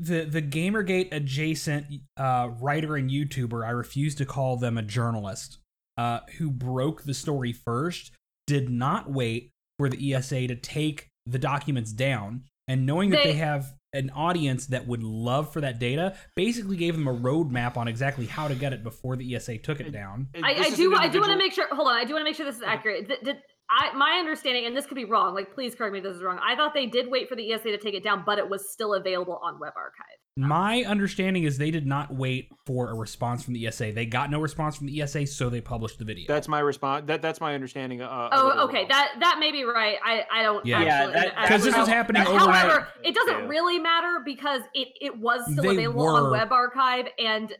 the 0.00 0.24
the 0.24 0.42
GamerGate 0.42 1.12
adjacent 1.12 1.86
uh 2.16 2.48
writer 2.60 2.96
and 2.96 3.10
YouTuber, 3.10 3.64
I 3.66 3.70
refuse 3.70 4.14
to 4.16 4.26
call 4.26 4.56
them 4.56 4.76
a 4.76 4.82
journalist, 4.82 5.58
uh, 5.96 6.20
who 6.38 6.50
broke 6.50 7.04
the 7.04 7.14
story 7.14 7.52
first, 7.52 8.10
did 8.46 8.68
not 8.68 9.10
wait 9.10 9.50
for 9.78 9.88
the 9.88 10.14
ESA 10.14 10.48
to 10.48 10.56
take 10.56 11.08
the 11.26 11.38
documents 11.38 11.92
down, 11.92 12.42
and 12.68 12.84
knowing 12.84 13.10
that 13.10 13.22
They- 13.22 13.32
they 13.32 13.38
have 13.38 13.74
an 13.94 14.10
audience 14.10 14.66
that 14.66 14.86
would 14.86 15.02
love 15.02 15.52
for 15.52 15.60
that 15.60 15.78
data, 15.78 16.16
basically 16.34 16.76
gave 16.76 16.94
them 16.94 17.06
a 17.06 17.14
roadmap 17.14 17.76
on 17.76 17.88
exactly 17.88 18.26
how 18.26 18.48
to 18.48 18.54
get 18.54 18.72
it 18.72 18.82
before 18.82 19.16
the 19.16 19.34
ESA 19.34 19.58
took 19.58 19.80
it 19.80 19.90
down. 19.92 20.28
And 20.34 20.44
I, 20.44 20.50
I 20.50 20.70
do. 20.70 20.92
an 20.92 20.98
I 20.98 21.08
do 21.08 21.20
want 21.20 21.32
to 21.32 21.38
make 21.38 21.52
sure. 21.52 21.66
Hold 21.74 21.88
on. 21.88 21.94
I 21.94 22.04
do 22.04 22.12
want 22.12 22.22
to 22.22 22.24
make 22.24 22.36
sure 22.36 22.44
this 22.44 22.56
is 22.56 22.62
accurate. 22.62 23.08
Did, 23.08 23.18
did 23.24 23.36
I? 23.70 23.94
My 23.96 24.18
understanding, 24.18 24.66
and 24.66 24.76
this 24.76 24.86
could 24.86 24.96
be 24.96 25.04
wrong. 25.04 25.34
Like, 25.34 25.54
please 25.54 25.74
correct 25.74 25.92
me 25.92 25.98
if 25.98 26.04
this 26.04 26.16
is 26.16 26.22
wrong. 26.22 26.38
I 26.46 26.56
thought 26.56 26.74
they 26.74 26.86
did 26.86 27.08
wait 27.08 27.28
for 27.28 27.36
the 27.36 27.52
ESA 27.52 27.64
to 27.64 27.78
take 27.78 27.94
it 27.94 28.04
down, 28.04 28.24
but 28.26 28.38
it 28.38 28.48
was 28.48 28.70
still 28.72 28.94
available 28.94 29.40
on 29.42 29.58
Web 29.58 29.72
Archive. 29.76 30.18
My 30.36 30.82
understanding 30.82 31.44
is 31.44 31.58
they 31.58 31.70
did 31.70 31.86
not 31.86 32.12
wait 32.12 32.50
for 32.66 32.90
a 32.90 32.94
response 32.94 33.44
from 33.44 33.54
the 33.54 33.68
ESA. 33.68 33.92
They 33.92 34.04
got 34.04 34.30
no 34.32 34.40
response 34.40 34.74
from 34.76 34.88
the 34.88 35.00
ESA, 35.00 35.28
so 35.28 35.48
they 35.48 35.60
published 35.60 36.00
the 36.00 36.04
video. 36.04 36.24
That's 36.26 36.48
my 36.48 36.58
response. 36.58 37.04
That 37.06 37.22
that's 37.22 37.40
my 37.40 37.54
understanding. 37.54 38.02
Uh, 38.02 38.30
Oh, 38.32 38.64
okay. 38.64 38.78
well. 38.80 38.88
that 38.88 39.12
that 39.20 39.36
may 39.38 39.52
be 39.52 39.62
right. 39.62 39.96
I 40.04 40.24
I 40.32 40.42
don't. 40.42 40.66
Yeah. 40.66 40.80
Yeah, 40.82 40.88
actually, 40.96 41.12
that- 41.12 41.26
actually 41.26 41.42
because 41.44 41.64
this 41.64 41.76
was 41.76 41.88
happening 41.88 42.22
However, 42.22 42.40
overnight. 42.42 42.60
However, 42.62 42.88
it 43.04 43.14
doesn't 43.14 43.38
Yeah. 43.42 43.46
really 43.48 43.78
matter 43.78 44.22
because 44.24 44.62
it 44.74 44.88
it 45.00 45.16
was 45.16 45.42
still 45.52 45.62
They 45.62 45.68
available 45.84 46.04
were- 46.04 46.24
on 46.26 46.30
Web 46.32 46.50
Archive, 46.50 47.06
and 47.20 47.52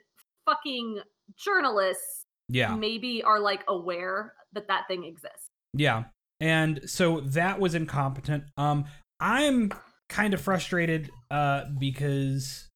fucking 0.44 0.98
journalists 1.36 2.24
yeah. 2.48 2.74
maybe 2.74 3.22
are 3.22 3.38
like 3.38 3.62
aware 3.68 4.32
that 4.52 4.66
that 4.66 4.88
thing 4.88 5.04
exists. 5.04 5.46
Yeah. 5.74 6.04
And 6.40 6.80
so 6.90 7.20
that 7.20 7.60
was 7.60 7.76
incompetent. 7.76 8.44
Um 8.56 8.86
I'm 9.20 9.70
kind 10.08 10.34
of 10.34 10.40
frustrated 10.40 11.10
uh 11.30 11.64
because 11.78 12.68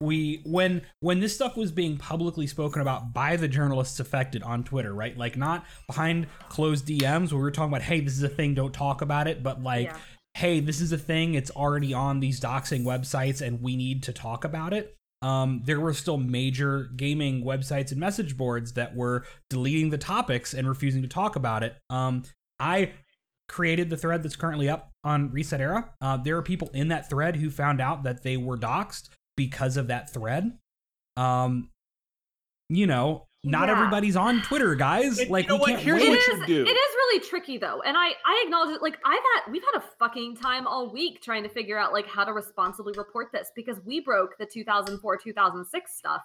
we 0.00 0.42
when 0.44 0.82
when 1.00 1.20
this 1.20 1.34
stuff 1.34 1.56
was 1.56 1.72
being 1.72 1.96
publicly 1.96 2.46
spoken 2.46 2.82
about 2.82 3.14
by 3.14 3.36
the 3.36 3.48
journalists 3.48 3.98
affected 3.98 4.42
on 4.42 4.62
Twitter, 4.62 4.92
right? 4.92 5.16
Like 5.16 5.36
not 5.38 5.64
behind 5.86 6.26
closed 6.50 6.86
DMs 6.86 7.32
where 7.32 7.38
we 7.38 7.44
were 7.44 7.50
talking 7.50 7.72
about, 7.72 7.82
hey, 7.82 8.00
this 8.00 8.14
is 8.14 8.22
a 8.22 8.28
thing, 8.28 8.52
don't 8.54 8.74
talk 8.74 9.00
about 9.00 9.26
it, 9.26 9.42
but 9.42 9.62
like, 9.62 9.86
Yeah. 9.86 9.96
hey, 10.34 10.60
this 10.60 10.82
is 10.82 10.92
a 10.92 10.98
thing, 10.98 11.32
it's 11.34 11.50
already 11.50 11.94
on 11.94 12.20
these 12.20 12.38
doxing 12.40 12.84
websites 12.84 13.40
and 13.40 13.62
we 13.62 13.74
need 13.74 14.02
to 14.02 14.12
talk 14.12 14.44
about 14.44 14.74
it. 14.74 14.94
Um, 15.22 15.62
there 15.64 15.80
were 15.80 15.94
still 15.94 16.18
major 16.18 16.90
gaming 16.94 17.42
websites 17.42 17.90
and 17.90 17.98
message 17.98 18.36
boards 18.36 18.74
that 18.74 18.94
were 18.94 19.24
deleting 19.48 19.88
the 19.88 19.98
topics 19.98 20.52
and 20.52 20.68
refusing 20.68 21.00
to 21.02 21.08
talk 21.08 21.36
about 21.36 21.62
it. 21.62 21.74
Um, 21.88 22.22
I 22.60 22.92
created 23.48 23.90
the 23.90 23.96
thread 23.96 24.22
that's 24.22 24.36
currently 24.36 24.68
up 24.68 24.90
on 25.04 25.30
Reset 25.30 25.60
Era. 25.60 25.90
Uh, 26.00 26.16
there 26.16 26.36
are 26.36 26.42
people 26.42 26.70
in 26.74 26.88
that 26.88 27.08
thread 27.08 27.36
who 27.36 27.50
found 27.50 27.80
out 27.80 28.02
that 28.04 28.22
they 28.22 28.36
were 28.36 28.56
doxxed 28.56 29.08
because 29.36 29.76
of 29.76 29.86
that 29.88 30.12
thread. 30.12 30.58
Um, 31.16 31.70
you 32.68 32.86
know, 32.86 33.26
not 33.44 33.68
Yeah. 33.68 33.76
everybody's 33.76 34.16
on 34.16 34.42
Twitter, 34.42 34.74
guys. 34.74 35.18
And 35.18 35.28
you 35.28 35.32
like, 35.32 35.48
know 35.48 35.54
we 35.54 35.60
what? 35.60 35.70
can't 35.70 35.82
Here's 35.82 36.02
wait. 36.02 36.08
what 36.08 36.18
is. 36.18 36.26
you 36.40 36.46
do. 36.46 36.62
It 36.64 36.70
is 36.74 36.94
really 36.96 37.20
tricky 37.20 37.58
though, 37.58 37.80
and 37.82 37.96
I 37.96 38.08
I 38.24 38.42
acknowledge 38.44 38.74
it. 38.74 38.82
Like 38.82 38.98
I've 39.04 39.14
had 39.14 39.52
we've 39.52 39.62
had 39.62 39.80
a 39.80 39.84
fucking 40.00 40.36
time 40.36 40.66
all 40.66 40.92
week 40.92 41.22
trying 41.22 41.44
to 41.44 41.48
figure 41.48 41.78
out 41.78 41.92
like 41.92 42.08
how 42.08 42.24
to 42.24 42.32
responsibly 42.32 42.92
report 42.96 43.28
this 43.32 43.52
because 43.54 43.78
we 43.86 44.00
broke 44.00 44.36
the 44.38 44.46
2004 44.46 45.16
2006 45.18 45.96
stuff, 45.96 46.22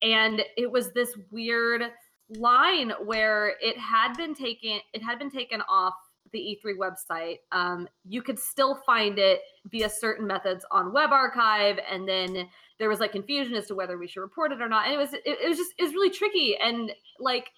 and 0.00 0.42
it 0.56 0.70
was 0.72 0.92
this 0.92 1.14
weird 1.30 1.82
line 2.30 2.92
where 3.04 3.54
it 3.60 3.76
had 3.76 4.14
been 4.16 4.34
taken 4.34 4.80
it 4.94 5.02
had 5.02 5.18
been 5.18 5.30
taken 5.30 5.60
off 5.68 5.92
the 6.32 6.58
E3 6.64 6.76
website. 6.76 7.38
Um, 7.52 7.88
you 8.08 8.22
could 8.22 8.38
still 8.38 8.76
find 8.86 9.18
it 9.18 9.40
via 9.66 9.88
certain 9.88 10.26
methods 10.26 10.64
on 10.70 10.92
Web 10.92 11.12
Archive, 11.12 11.78
and 11.90 12.08
then 12.08 12.48
there 12.78 12.88
was 12.88 13.00
like 13.00 13.12
confusion 13.12 13.54
as 13.54 13.66
to 13.68 13.74
whether 13.74 13.98
we 13.98 14.08
should 14.08 14.20
report 14.20 14.52
it 14.52 14.60
or 14.60 14.68
not. 14.68 14.86
And 14.86 14.94
it 14.94 14.98
was 14.98 15.12
it, 15.12 15.22
it 15.24 15.48
was 15.48 15.58
just 15.58 15.72
it 15.78 15.84
was 15.84 15.92
really 15.92 16.10
tricky 16.10 16.56
and 16.56 16.90
like 17.20 17.50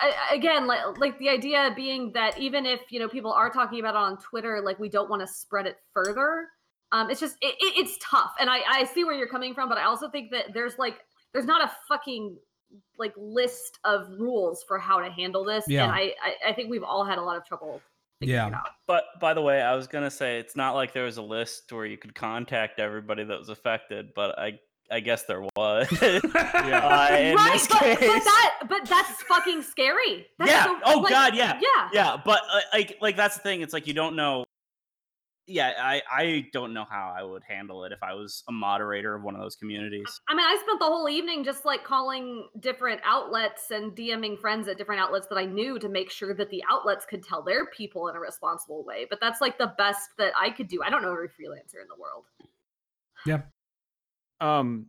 I, 0.00 0.34
again 0.34 0.66
like 0.66 0.80
like 0.98 1.18
the 1.18 1.28
idea 1.28 1.72
being 1.76 2.12
that 2.12 2.38
even 2.38 2.64
if 2.64 2.80
you 2.90 3.00
know 3.00 3.08
people 3.08 3.32
are 3.32 3.50
talking 3.50 3.80
about 3.80 3.94
it 3.94 3.98
on 3.98 4.18
twitter 4.18 4.62
like 4.64 4.78
we 4.78 4.88
don't 4.88 5.10
want 5.10 5.20
to 5.20 5.26
spread 5.26 5.66
it 5.66 5.76
further 5.92 6.48
um 6.92 7.10
it's 7.10 7.20
just 7.20 7.36
it, 7.42 7.54
it, 7.60 7.74
it's 7.76 7.98
tough 8.00 8.32
and 8.40 8.48
i 8.48 8.60
i 8.66 8.84
see 8.84 9.04
where 9.04 9.14
you're 9.14 9.28
coming 9.28 9.54
from 9.54 9.68
but 9.68 9.76
i 9.76 9.84
also 9.84 10.08
think 10.08 10.30
that 10.30 10.54
there's 10.54 10.78
like 10.78 11.00
there's 11.32 11.44
not 11.44 11.62
a 11.62 11.70
fucking 11.86 12.38
like 12.98 13.14
list 13.16 13.78
of 13.84 14.08
rules 14.18 14.64
for 14.66 14.78
how 14.78 14.98
to 15.00 15.10
handle 15.10 15.44
this 15.44 15.64
Yeah. 15.68 15.84
and 15.84 15.92
I, 15.92 16.14
I 16.22 16.50
i 16.50 16.52
think 16.52 16.70
we've 16.70 16.82
all 16.82 17.04
had 17.04 17.18
a 17.18 17.22
lot 17.22 17.36
of 17.36 17.44
trouble 17.44 17.80
Yeah. 18.20 18.50
But 18.88 19.04
by 19.20 19.32
the 19.34 19.42
way, 19.42 19.62
I 19.62 19.76
was 19.76 19.86
gonna 19.86 20.10
say 20.10 20.38
it's 20.40 20.56
not 20.56 20.74
like 20.74 20.92
there 20.92 21.04
was 21.04 21.18
a 21.18 21.22
list 21.22 21.72
where 21.72 21.86
you 21.86 21.96
could 21.96 22.14
contact 22.16 22.80
everybody 22.80 23.22
that 23.22 23.38
was 23.38 23.48
affected, 23.48 24.12
but 24.14 24.36
I 24.38 24.58
I 24.90 25.00
guess 25.00 25.24
there 25.24 25.42
was. 25.56 25.86
Yeah. 26.02 26.80
Uh, 26.82 27.16
in 27.16 27.36
right 27.36 27.52
this 27.52 27.68
but, 27.68 27.78
case, 27.78 27.98
but 28.00 28.24
that 28.24 28.58
but 28.68 28.84
that's 28.86 29.22
fucking 29.22 29.62
scary 29.62 30.26
that's 30.38 30.50
yeah. 30.50 30.64
so- 30.64 30.78
oh 30.84 30.98
like, 31.00 31.12
God, 31.12 31.34
yeah. 31.36 31.60
yeah 31.62 31.88
Yeah, 31.92 32.16
but 32.24 32.40
uh, 32.52 32.60
like 32.72 32.96
like 33.00 33.16
that's 33.16 33.36
the 33.36 33.42
thing. 33.42 33.60
It's 33.60 33.72
like 33.72 33.86
you 33.86 33.94
don't 33.94 34.16
know. 34.16 34.44
Yeah, 35.50 35.72
I 35.78 36.02
I 36.10 36.46
don't 36.52 36.74
know 36.74 36.84
how 36.88 37.14
I 37.16 37.22
would 37.22 37.42
handle 37.42 37.84
it 37.84 37.92
if 37.92 38.02
I 38.02 38.12
was 38.12 38.44
a 38.48 38.52
moderator 38.52 39.14
of 39.14 39.22
one 39.22 39.34
of 39.34 39.40
those 39.40 39.56
communities. 39.56 40.20
I 40.28 40.34
mean, 40.34 40.44
I 40.44 40.58
spent 40.62 40.78
the 40.78 40.84
whole 40.84 41.08
evening 41.08 41.42
just 41.42 41.64
like 41.64 41.84
calling 41.84 42.48
different 42.60 43.00
outlets 43.02 43.70
and 43.70 43.96
DMing 43.96 44.38
friends 44.38 44.68
at 44.68 44.76
different 44.76 45.00
outlets 45.00 45.26
that 45.28 45.36
I 45.36 45.46
knew 45.46 45.78
to 45.78 45.88
make 45.88 46.10
sure 46.10 46.34
that 46.34 46.50
the 46.50 46.62
outlets 46.70 47.06
could 47.06 47.22
tell 47.22 47.42
their 47.42 47.64
people 47.66 48.08
in 48.08 48.16
a 48.16 48.20
responsible 48.20 48.84
way. 48.84 49.06
But 49.08 49.20
that's 49.22 49.40
like 49.40 49.56
the 49.56 49.72
best 49.78 50.10
that 50.18 50.34
I 50.36 50.50
could 50.50 50.68
do. 50.68 50.82
I 50.84 50.90
don't 50.90 51.00
know 51.00 51.12
every 51.12 51.28
freelancer 51.28 51.80
in 51.80 51.88
the 51.88 51.98
world. 51.98 52.26
Yeah. 53.24 53.40
Um 54.40 54.88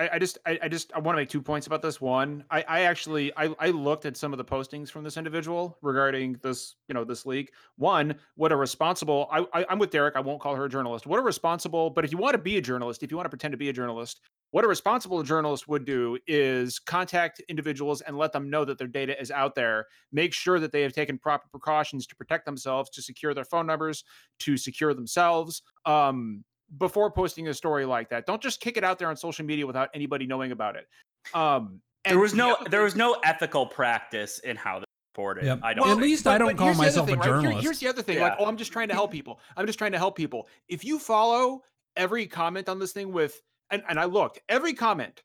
I, 0.00 0.14
I 0.14 0.18
just 0.18 0.38
I, 0.46 0.58
I 0.62 0.68
just 0.68 0.92
I 0.94 0.98
want 0.98 1.14
to 1.14 1.20
make 1.20 1.28
two 1.28 1.42
points 1.42 1.66
about 1.66 1.82
this. 1.82 2.00
One, 2.00 2.42
I, 2.50 2.64
I 2.66 2.80
actually 2.82 3.30
I, 3.36 3.54
I 3.58 3.68
looked 3.68 4.06
at 4.06 4.16
some 4.16 4.32
of 4.32 4.38
the 4.38 4.44
postings 4.44 4.90
from 4.90 5.04
this 5.04 5.18
individual 5.18 5.76
regarding 5.82 6.38
this, 6.42 6.76
you 6.88 6.94
know, 6.94 7.04
this 7.04 7.26
leak. 7.26 7.52
One, 7.76 8.14
what 8.36 8.50
a 8.50 8.56
responsible 8.56 9.28
I, 9.30 9.44
I 9.52 9.66
I'm 9.68 9.78
with 9.78 9.90
Derek, 9.90 10.16
I 10.16 10.20
won't 10.20 10.40
call 10.40 10.54
her 10.54 10.64
a 10.64 10.70
journalist. 10.70 11.06
What 11.06 11.18
a 11.18 11.22
responsible, 11.22 11.90
but 11.90 12.06
if 12.06 12.12
you 12.12 12.18
want 12.18 12.32
to 12.32 12.38
be 12.38 12.56
a 12.56 12.62
journalist, 12.62 13.02
if 13.02 13.10
you 13.10 13.18
want 13.18 13.26
to 13.26 13.30
pretend 13.30 13.52
to 13.52 13.58
be 13.58 13.68
a 13.68 13.74
journalist, 13.74 14.22
what 14.52 14.64
a 14.64 14.68
responsible 14.68 15.22
journalist 15.22 15.68
would 15.68 15.84
do 15.84 16.18
is 16.26 16.78
contact 16.78 17.40
individuals 17.48 18.00
and 18.00 18.16
let 18.16 18.32
them 18.32 18.48
know 18.48 18.64
that 18.64 18.78
their 18.78 18.88
data 18.88 19.20
is 19.20 19.30
out 19.30 19.54
there. 19.54 19.86
Make 20.12 20.32
sure 20.32 20.58
that 20.60 20.72
they 20.72 20.80
have 20.80 20.94
taken 20.94 21.18
proper 21.18 21.46
precautions 21.50 22.06
to 22.06 22.16
protect 22.16 22.46
themselves, 22.46 22.88
to 22.90 23.02
secure 23.02 23.34
their 23.34 23.44
phone 23.44 23.66
numbers, 23.66 24.02
to 24.40 24.56
secure 24.56 24.94
themselves. 24.94 25.62
Um, 25.84 26.42
before 26.78 27.10
posting 27.10 27.48
a 27.48 27.54
story 27.54 27.84
like 27.84 28.08
that. 28.10 28.26
Don't 28.26 28.40
just 28.42 28.60
kick 28.60 28.76
it 28.76 28.84
out 28.84 28.98
there 28.98 29.08
on 29.08 29.16
social 29.16 29.44
media 29.44 29.66
without 29.66 29.88
anybody 29.94 30.26
knowing 30.26 30.52
about 30.52 30.76
it. 30.76 30.86
Um, 31.34 31.80
There 32.04 32.18
was 32.18 32.34
no 32.34 32.54
other 32.54 32.70
there 32.70 32.82
was 32.82 32.96
no 32.96 33.16
ethical 33.24 33.66
practice 33.66 34.38
in 34.40 34.56
how 34.56 34.78
they 34.78 34.84
reported. 35.14 35.44
Yep. 35.44 35.60
I 35.62 35.74
don't. 35.74 35.82
Well, 35.84 35.92
at 35.92 35.94
think. 35.96 36.02
least 36.02 36.26
I 36.26 36.38
don't 36.38 36.56
call 36.56 36.66
here's 36.66 36.78
the 36.78 36.84
other 36.84 36.88
myself 36.88 37.08
a 37.08 37.10
thing, 37.10 37.18
right? 37.18 37.26
Here- 37.26 37.34
journalist. 37.34 37.62
here's 37.64 37.78
the 37.80 37.88
other 37.88 38.02
thing. 38.02 38.20
Like, 38.20 38.36
oh, 38.38 38.46
I'm 38.46 38.56
just 38.56 38.72
trying 38.72 38.88
to 38.88 38.94
help 38.94 39.10
people. 39.10 39.40
I'm 39.56 39.66
just 39.66 39.78
trying 39.78 39.92
to 39.92 39.98
help 39.98 40.16
people. 40.16 40.48
If 40.68 40.84
you 40.84 40.98
follow 40.98 41.62
every 41.96 42.26
comment 42.26 42.68
on 42.68 42.78
this 42.78 42.92
thing 42.92 43.12
with, 43.12 43.40
and, 43.70 43.82
and 43.88 43.98
I 43.98 44.04
looked, 44.04 44.40
every 44.48 44.72
comment 44.72 45.22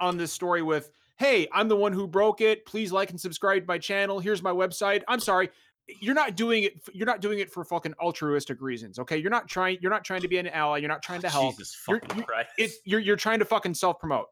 on 0.00 0.16
this 0.16 0.32
story 0.32 0.62
with, 0.62 0.90
hey, 1.16 1.48
I'm 1.52 1.68
the 1.68 1.76
one 1.76 1.92
who 1.92 2.06
broke 2.06 2.40
it. 2.40 2.66
Please 2.66 2.92
like 2.92 3.10
and 3.10 3.20
subscribe 3.20 3.62
to 3.62 3.66
my 3.66 3.78
channel. 3.78 4.20
Here's 4.20 4.42
my 4.42 4.50
website. 4.52 5.02
I'm 5.08 5.20
sorry. 5.20 5.50
You're 6.00 6.14
not 6.14 6.34
doing 6.36 6.64
it. 6.64 6.80
You're 6.94 7.06
not 7.06 7.20
doing 7.20 7.40
it 7.40 7.50
for 7.52 7.62
fucking 7.64 7.94
altruistic 8.00 8.60
reasons. 8.62 8.98
Okay. 8.98 9.18
You're 9.18 9.30
not 9.30 9.48
trying. 9.48 9.78
You're 9.82 9.90
not 9.90 10.04
trying 10.04 10.22
to 10.22 10.28
be 10.28 10.38
an 10.38 10.48
ally. 10.48 10.78
You're 10.78 10.88
not 10.88 11.02
trying 11.02 11.20
to 11.22 11.28
help. 11.28 11.52
Jesus 11.56 11.76
You're- 11.86 12.00
fucking 12.00 12.18
you- 12.18 12.24
Christ. 12.24 12.48
It's 12.58 12.76
you're 12.84 13.00
you're 13.00 13.16
trying 13.16 13.38
to 13.40 13.44
fucking 13.44 13.74
self 13.74 13.98
promote. 13.98 14.26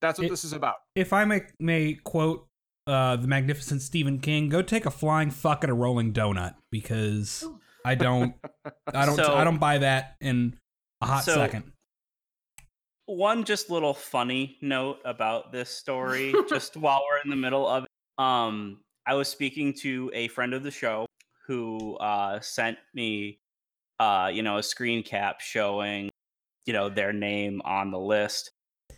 That's 0.00 0.18
what 0.18 0.26
It- 0.26 0.30
this 0.30 0.44
is 0.44 0.52
about. 0.52 0.76
if 0.94 1.12
I 1.12 1.24
may, 1.24 1.42
may 1.60 1.94
quote 1.94 2.46
uh, 2.88 3.16
the 3.16 3.26
magnificent 3.28 3.82
Stephen 3.82 4.18
King, 4.20 4.48
go 4.48 4.62
take 4.62 4.84
a 4.86 4.90
flying 4.90 5.30
fuck 5.30 5.64
at 5.64 5.70
a 5.70 5.74
rolling 5.74 6.12
donut 6.12 6.54
because 6.70 7.44
I 7.84 7.94
don't, 7.96 8.34
I 8.92 9.06
don't, 9.06 9.16
So- 9.16 9.34
I 9.34 9.42
don't 9.44 9.58
buy 9.58 9.78
that 9.78 10.16
in 10.20 10.58
a 11.00 11.06
hot 11.06 11.24
So- 11.24 11.34
second. 11.34 11.72
one 13.06 13.44
just 13.44 13.70
little 13.70 13.94
funny 13.94 14.58
note 14.60 14.98
about 15.04 15.52
this 15.52 15.70
story 15.70 16.34
just 16.48 16.76
while 16.76 17.02
we're 17.08 17.18
in 17.24 17.30
the 17.30 17.36
middle 17.36 17.66
of 17.66 17.84
it 17.84 17.90
um 18.22 18.80
i 19.06 19.14
was 19.14 19.28
speaking 19.28 19.72
to 19.72 20.10
a 20.14 20.28
friend 20.28 20.54
of 20.54 20.62
the 20.62 20.70
show 20.70 21.06
who 21.46 21.96
uh 21.96 22.40
sent 22.40 22.78
me 22.94 23.38
uh 24.00 24.30
you 24.32 24.42
know 24.42 24.58
a 24.58 24.62
screen 24.62 25.02
cap 25.02 25.40
showing 25.40 26.10
you 26.66 26.72
know, 26.72 26.88
their 26.88 27.12
name 27.12 27.62
on 27.64 27.90
the 27.90 27.98
list. 27.98 28.50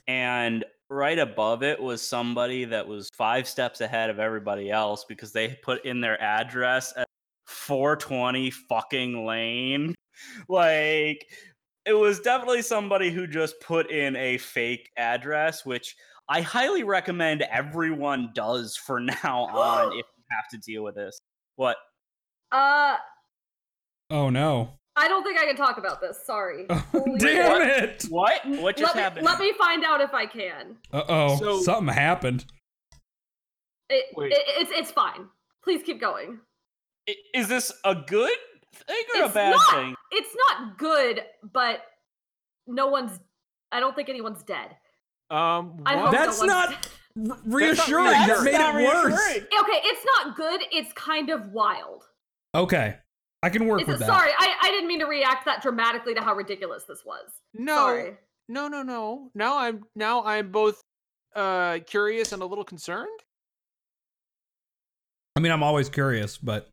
And 0.09 0.64
right 0.90 1.18
above 1.18 1.62
it 1.62 1.80
was 1.80 2.00
somebody 2.00 2.64
that 2.64 2.88
was 2.88 3.11
five 3.14 3.46
steps 3.46 3.82
ahead 3.82 4.09
of 4.09 4.18
everybody 4.18 4.70
else 4.70 5.04
because 5.06 5.32
they 5.32 5.59
put 5.62 5.84
in 5.84 6.00
their 6.00 6.20
address 6.20 6.94
at 6.96 7.06
420 7.46 8.50
fucking 8.50 9.24
lane. 9.24 9.94
Like 10.48 11.28
it 11.86 11.92
was 11.92 12.18
definitely 12.18 12.62
somebody 12.62 13.12
who 13.12 13.28
just 13.28 13.61
put 13.61 13.88
in 13.88 14.16
a 14.16 14.36
fake 14.38 14.90
address, 14.96 15.64
which 15.64 15.94
I 16.28 16.40
highly 16.42 16.82
recommend 16.82 17.42
everyone 17.42 18.30
does 18.34 18.76
for 18.76 19.00
now 19.24 19.44
on 19.44 19.92
if 19.98 20.04
you 20.16 20.24
have 20.30 20.48
to 20.52 20.58
deal 20.58 20.82
with 20.84 20.94
this. 20.94 21.18
What? 21.56 21.76
Uh, 22.52 22.96
Oh 24.10 24.30
no. 24.30 24.70
I 24.96 25.06
don't 25.06 25.22
think 25.22 25.38
I 25.38 25.44
can 25.46 25.54
talk 25.54 25.76
about 25.78 26.00
this. 26.00 26.18
Sorry. 26.24 26.66
Holy 26.70 27.18
Damn 27.18 27.48
what? 27.52 27.62
it. 27.62 28.04
What? 28.08 28.40
What 28.46 28.76
just 28.76 28.94
let 28.94 28.96
me, 28.96 29.02
happened? 29.02 29.26
let 29.26 29.38
me 29.38 29.52
find 29.58 29.84
out 29.84 30.00
if 30.00 30.12
I 30.14 30.26
can. 30.26 30.76
Uh 30.92 31.02
oh. 31.08 31.36
So- 31.36 31.60
Something 31.62 31.94
happened. 31.94 32.44
It, 33.90 34.04
it, 34.16 34.44
it's 34.58 34.70
it's 34.74 34.90
fine. 34.90 35.28
Please 35.64 35.82
keep 35.84 36.00
going. 36.00 36.38
I- 37.08 37.14
Is 37.34 37.48
this 37.48 37.72
a 37.84 37.94
good 37.94 38.36
thing 38.74 38.96
or 39.16 39.22
a 39.22 39.24
It's 39.26 39.34
bad 39.34 39.50
not. 39.52 39.74
thing? 39.74 39.94
It's 40.12 40.36
not 40.48 40.78
good, 40.78 41.22
but 41.52 41.80
no 42.66 42.86
one's. 42.88 43.18
I 43.72 43.80
don't 43.80 43.94
think 43.94 44.08
anyone's 44.08 44.42
dead. 44.42 44.76
Um, 45.30 45.82
I 45.86 45.94
what? 45.96 46.04
hope 46.06 46.12
That's 46.12 46.42
not- 46.42 46.88
reassuring. 47.44 47.44
reassuring. 47.46 48.04
That 48.04 48.28
That's 48.28 48.44
made 48.74 48.84
it 48.84 48.86
worse. 48.94 49.36
Okay, 49.36 49.80
it's 49.84 50.06
not 50.16 50.36
good. 50.36 50.60
It's 50.72 50.92
kind 50.92 51.30
of 51.30 51.48
wild. 51.52 52.04
Okay. 52.54 52.96
I 53.42 53.50
can 53.50 53.66
work 53.66 53.80
It's, 53.82 53.88
with 53.88 53.98
that. 54.00 54.06
sorry, 54.06 54.30
I, 54.36 54.54
I 54.62 54.70
didn't 54.70 54.88
mean 54.88 54.98
to 55.00 55.06
react 55.06 55.44
that 55.44 55.62
dramatically 55.62 56.14
to 56.14 56.20
how 56.20 56.34
ridiculous 56.34 56.84
this 56.88 57.04
was. 57.04 57.24
no, 57.54 57.76
Sorry. 57.76 58.16
no, 58.48 58.66
no, 58.68 58.82
no. 58.82 59.30
Now 59.34 59.58
I'm 59.58 59.84
now 59.94 60.24
I'm 60.24 60.50
both 60.50 60.80
uh 61.36 61.78
curious 61.86 62.32
and 62.32 62.42
a 62.42 62.46
little 62.46 62.64
concerned. 62.64 63.20
I 65.36 65.40
mean, 65.40 65.52
I'm 65.52 65.62
always 65.62 65.88
curious, 65.88 66.36
but 66.36 66.68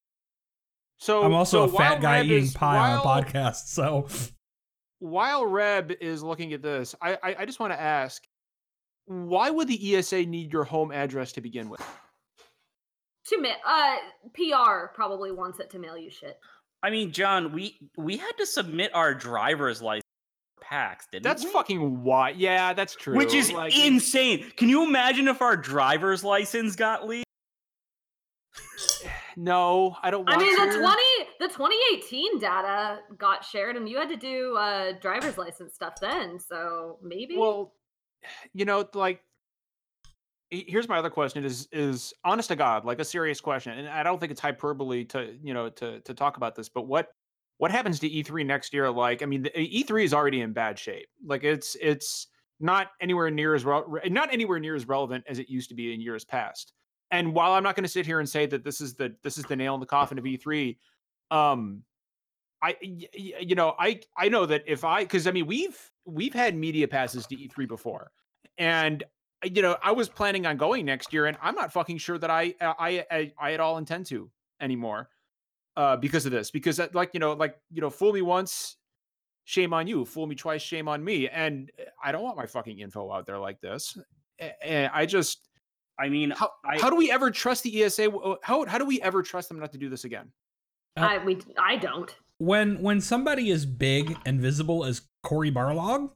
So 0.97 1.23
I'm 1.23 1.33
also 1.33 1.67
so 1.67 1.75
a 1.75 1.77
fat 1.77 2.01
guy 2.01 2.17
Reb 2.17 2.25
eating 2.25 2.43
is- 2.45 2.53
pie 2.53 2.93
on 2.93 2.99
a 2.99 3.01
podcast, 3.01 3.67
so 3.67 4.07
While 4.99 5.45
Reb 5.45 5.91
is 6.01 6.23
looking 6.23 6.53
at 6.53 6.61
this, 6.63 6.95
I 7.01 7.13
I, 7.21 7.35
I 7.39 7.45
just 7.45 7.59
want 7.59 7.73
to 7.73 7.79
ask, 7.79 8.23
why 9.05 9.49
would 9.49 9.67
the 9.67 9.95
ESA 9.95 10.25
need 10.25 10.51
your 10.51 10.63
home 10.63 10.91
address 10.91 11.31
to 11.33 11.41
begin 11.41 11.69
with? 11.69 11.81
To 13.27 13.41
ma- 13.41 13.49
uh, 13.65 13.95
PR 14.33 14.87
probably 14.93 15.31
wants 15.31 15.59
it 15.59 15.69
to 15.71 15.79
mail 15.79 15.97
you 15.97 16.09
shit. 16.11 16.39
I 16.83 16.91
mean, 16.91 17.11
John, 17.11 17.51
we 17.51 17.77
we 17.97 18.17
had 18.17 18.33
to 18.37 18.45
submit 18.45 18.93
our 18.93 19.13
driver's 19.15 19.81
license 19.81 20.03
for 20.57 20.65
PAX, 20.65 21.07
didn't 21.11 21.23
That's 21.23 21.43
we? 21.43 21.51
fucking 21.51 22.03
why. 22.03 22.29
Yeah, 22.31 22.73
that's 22.73 22.95
true. 22.95 23.15
Which 23.15 23.33
is 23.33 23.51
Like, 23.51 23.75
insane. 23.77 24.51
Can 24.55 24.69
you 24.69 24.83
imagine 24.83 25.27
if 25.27 25.41
our 25.41 25.57
driver's 25.57 26.23
license 26.23 26.75
got 26.75 27.07
leaked? 27.07 27.25
No, 29.37 29.97
I 30.01 30.11
don't. 30.11 30.25
Want 30.25 30.39
to. 30.39 30.45
I 30.45 30.49
Want 30.49 30.69
mean, 30.69 30.69
the 30.69 30.77
twenty 30.79 31.29
the 31.41 31.47
2018 31.49 32.39
data 32.39 32.99
got 33.17 33.43
shared, 33.43 33.75
and 33.75 33.89
you 33.89 33.97
had 33.97 34.07
to 34.07 34.15
do 34.15 34.55
uh, 34.55 34.93
driver's 35.01 35.37
license 35.37 35.73
stuff 35.73 35.95
then. 35.99 36.39
So 36.39 36.99
maybe. 37.03 37.35
Well, 37.37 37.73
you 38.53 38.65
know, 38.65 38.87
like 38.93 39.21
here's 40.49 40.87
my 40.87 40.97
other 40.97 41.09
question 41.09 41.43
is 41.43 41.67
is 41.71 42.13
honest 42.23 42.49
to 42.49 42.55
God, 42.55 42.85
like 42.85 42.99
a 42.99 43.05
serious 43.05 43.41
question. 43.41 43.77
And 43.77 43.87
I 43.87 44.03
don't 44.03 44.19
think 44.19 44.31
it's 44.31 44.41
hyperbole 44.41 45.05
to, 45.05 45.35
you 45.43 45.53
know, 45.53 45.69
to 45.69 45.99
to 46.01 46.13
talk 46.13 46.37
about 46.37 46.55
this, 46.55 46.69
but 46.69 46.87
what 46.87 47.09
what 47.57 47.71
happens 47.71 47.99
to 47.99 48.09
E3 48.09 48.45
next 48.45 48.73
year? 48.73 48.91
Like, 48.91 49.23
I 49.23 49.25
mean, 49.25 49.43
the, 49.43 49.49
E3 49.51 50.03
is 50.03 50.13
already 50.13 50.41
in 50.41 50.51
bad 50.51 50.77
shape. 50.77 51.07
Like 51.25 51.43
it's 51.43 51.75
it's 51.81 52.27
not 52.59 52.91
anywhere 53.01 53.29
near 53.29 53.53
as 53.53 53.65
well 53.65 53.85
not 54.07 54.33
anywhere 54.33 54.59
near 54.59 54.75
as 54.75 54.87
relevant 54.87 55.23
as 55.27 55.39
it 55.39 55.49
used 55.49 55.69
to 55.69 55.75
be 55.75 55.93
in 55.93 56.01
years 56.01 56.23
past. 56.23 56.73
And 57.11 57.33
while 57.33 57.53
I'm 57.53 57.63
not 57.63 57.75
going 57.75 57.83
to 57.83 57.89
sit 57.89 58.05
here 58.05 58.19
and 58.19 58.27
say 58.27 58.45
that 58.47 58.63
this 58.63 58.81
is 58.81 58.95
the 58.95 59.15
this 59.23 59.37
is 59.37 59.45
the 59.45 59.55
nail 59.55 59.73
in 59.73 59.79
the 59.79 59.85
coffin 59.85 60.17
of 60.17 60.23
E3, 60.23 60.77
um 61.31 61.83
I 62.65 62.75
y- 62.81 63.07
y- 63.17 63.33
you 63.39 63.55
know 63.55 63.75
I 63.77 63.99
I 64.17 64.29
know 64.29 64.45
that 64.45 64.63
if 64.65 64.83
I 64.83 65.03
because 65.03 65.27
I 65.27 65.31
mean 65.31 65.45
we've 65.45 65.79
we've 66.05 66.33
had 66.33 66.55
media 66.55 66.87
passes 66.87 67.27
to 67.27 67.35
E3 67.35 67.67
before, 67.67 68.11
and 68.57 69.03
uh, 69.43 69.49
you 69.51 69.61
know 69.61 69.77
I 69.83 69.91
was 69.91 70.09
planning 70.09 70.45
on 70.45 70.57
going 70.57 70.85
next 70.85 71.13
year, 71.13 71.27
and 71.27 71.37
I'm 71.41 71.55
not 71.55 71.71
fucking 71.71 71.99
sure 71.99 72.17
that 72.17 72.29
I 72.29 72.55
uh, 72.59 72.73
I 72.79 73.05
I, 73.11 73.31
I 73.39 73.53
at 73.53 73.59
all 73.59 73.77
intend 73.77 74.07
to 74.07 74.29
anymore, 74.59 75.09
uh, 75.77 75.95
because 75.97 76.25
of 76.25 76.31
this. 76.31 76.49
Because 76.49 76.77
that, 76.77 76.95
like 76.95 77.11
you 77.13 77.19
know 77.19 77.33
like 77.33 77.55
you 77.71 77.81
know 77.81 77.89
fool 77.91 78.13
me 78.13 78.23
once, 78.23 78.77
shame 79.43 79.73
on 79.73 79.85
you. 79.85 80.03
Fool 80.03 80.25
me 80.25 80.35
twice, 80.35 80.61
shame 80.61 80.87
on 80.87 81.03
me. 81.03 81.29
And 81.29 81.71
uh, 81.79 81.83
I 82.03 82.11
don't 82.11 82.23
want 82.23 82.37
my 82.37 82.47
fucking 82.47 82.79
info 82.79 83.11
out 83.11 83.25
there 83.27 83.39
like 83.39 83.61
this. 83.61 83.97
And 84.61 84.89
I 84.93 85.05
just 85.05 85.47
I 85.99 86.09
mean, 86.09 86.31
how 86.31 86.51
I, 86.65 86.79
how 86.79 86.89
do 86.89 86.95
we 86.95 87.11
ever 87.11 87.31
trust 87.31 87.63
the 87.63 87.83
ESA? 87.83 88.11
How 88.41 88.65
how 88.65 88.77
do 88.77 88.85
we 88.85 89.01
ever 89.01 89.21
trust 89.21 89.49
them 89.49 89.59
not 89.59 89.71
to 89.73 89.77
do 89.77 89.87
this 89.87 90.03
again? 90.03 90.31
I 90.97 91.17
we 91.19 91.37
I 91.57 91.75
don't. 91.75 92.13
When 92.37 92.81
when 92.81 92.99
somebody 93.01 93.51
as 93.51 93.65
big 93.65 94.17
and 94.25 94.41
visible 94.41 94.83
as 94.83 95.01
Cory 95.23 95.51
Barlog 95.51 96.11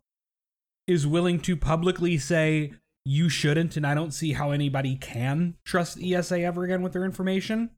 is 0.88 1.08
willing 1.08 1.40
to 1.42 1.56
publicly 1.56 2.18
say 2.18 2.74
you 3.06 3.30
shouldn't, 3.30 3.78
and 3.78 3.88
I 3.88 3.96
don't 3.96 4.12
see 4.12 4.34
how 4.34 4.52
anybody 4.52 4.96
can 4.96 5.56
trust 5.66 5.98
ESA 6.02 6.40
ever 6.42 6.64
again 6.66 6.82
with 6.82 6.94
their 6.94 7.06
information, 7.06 7.70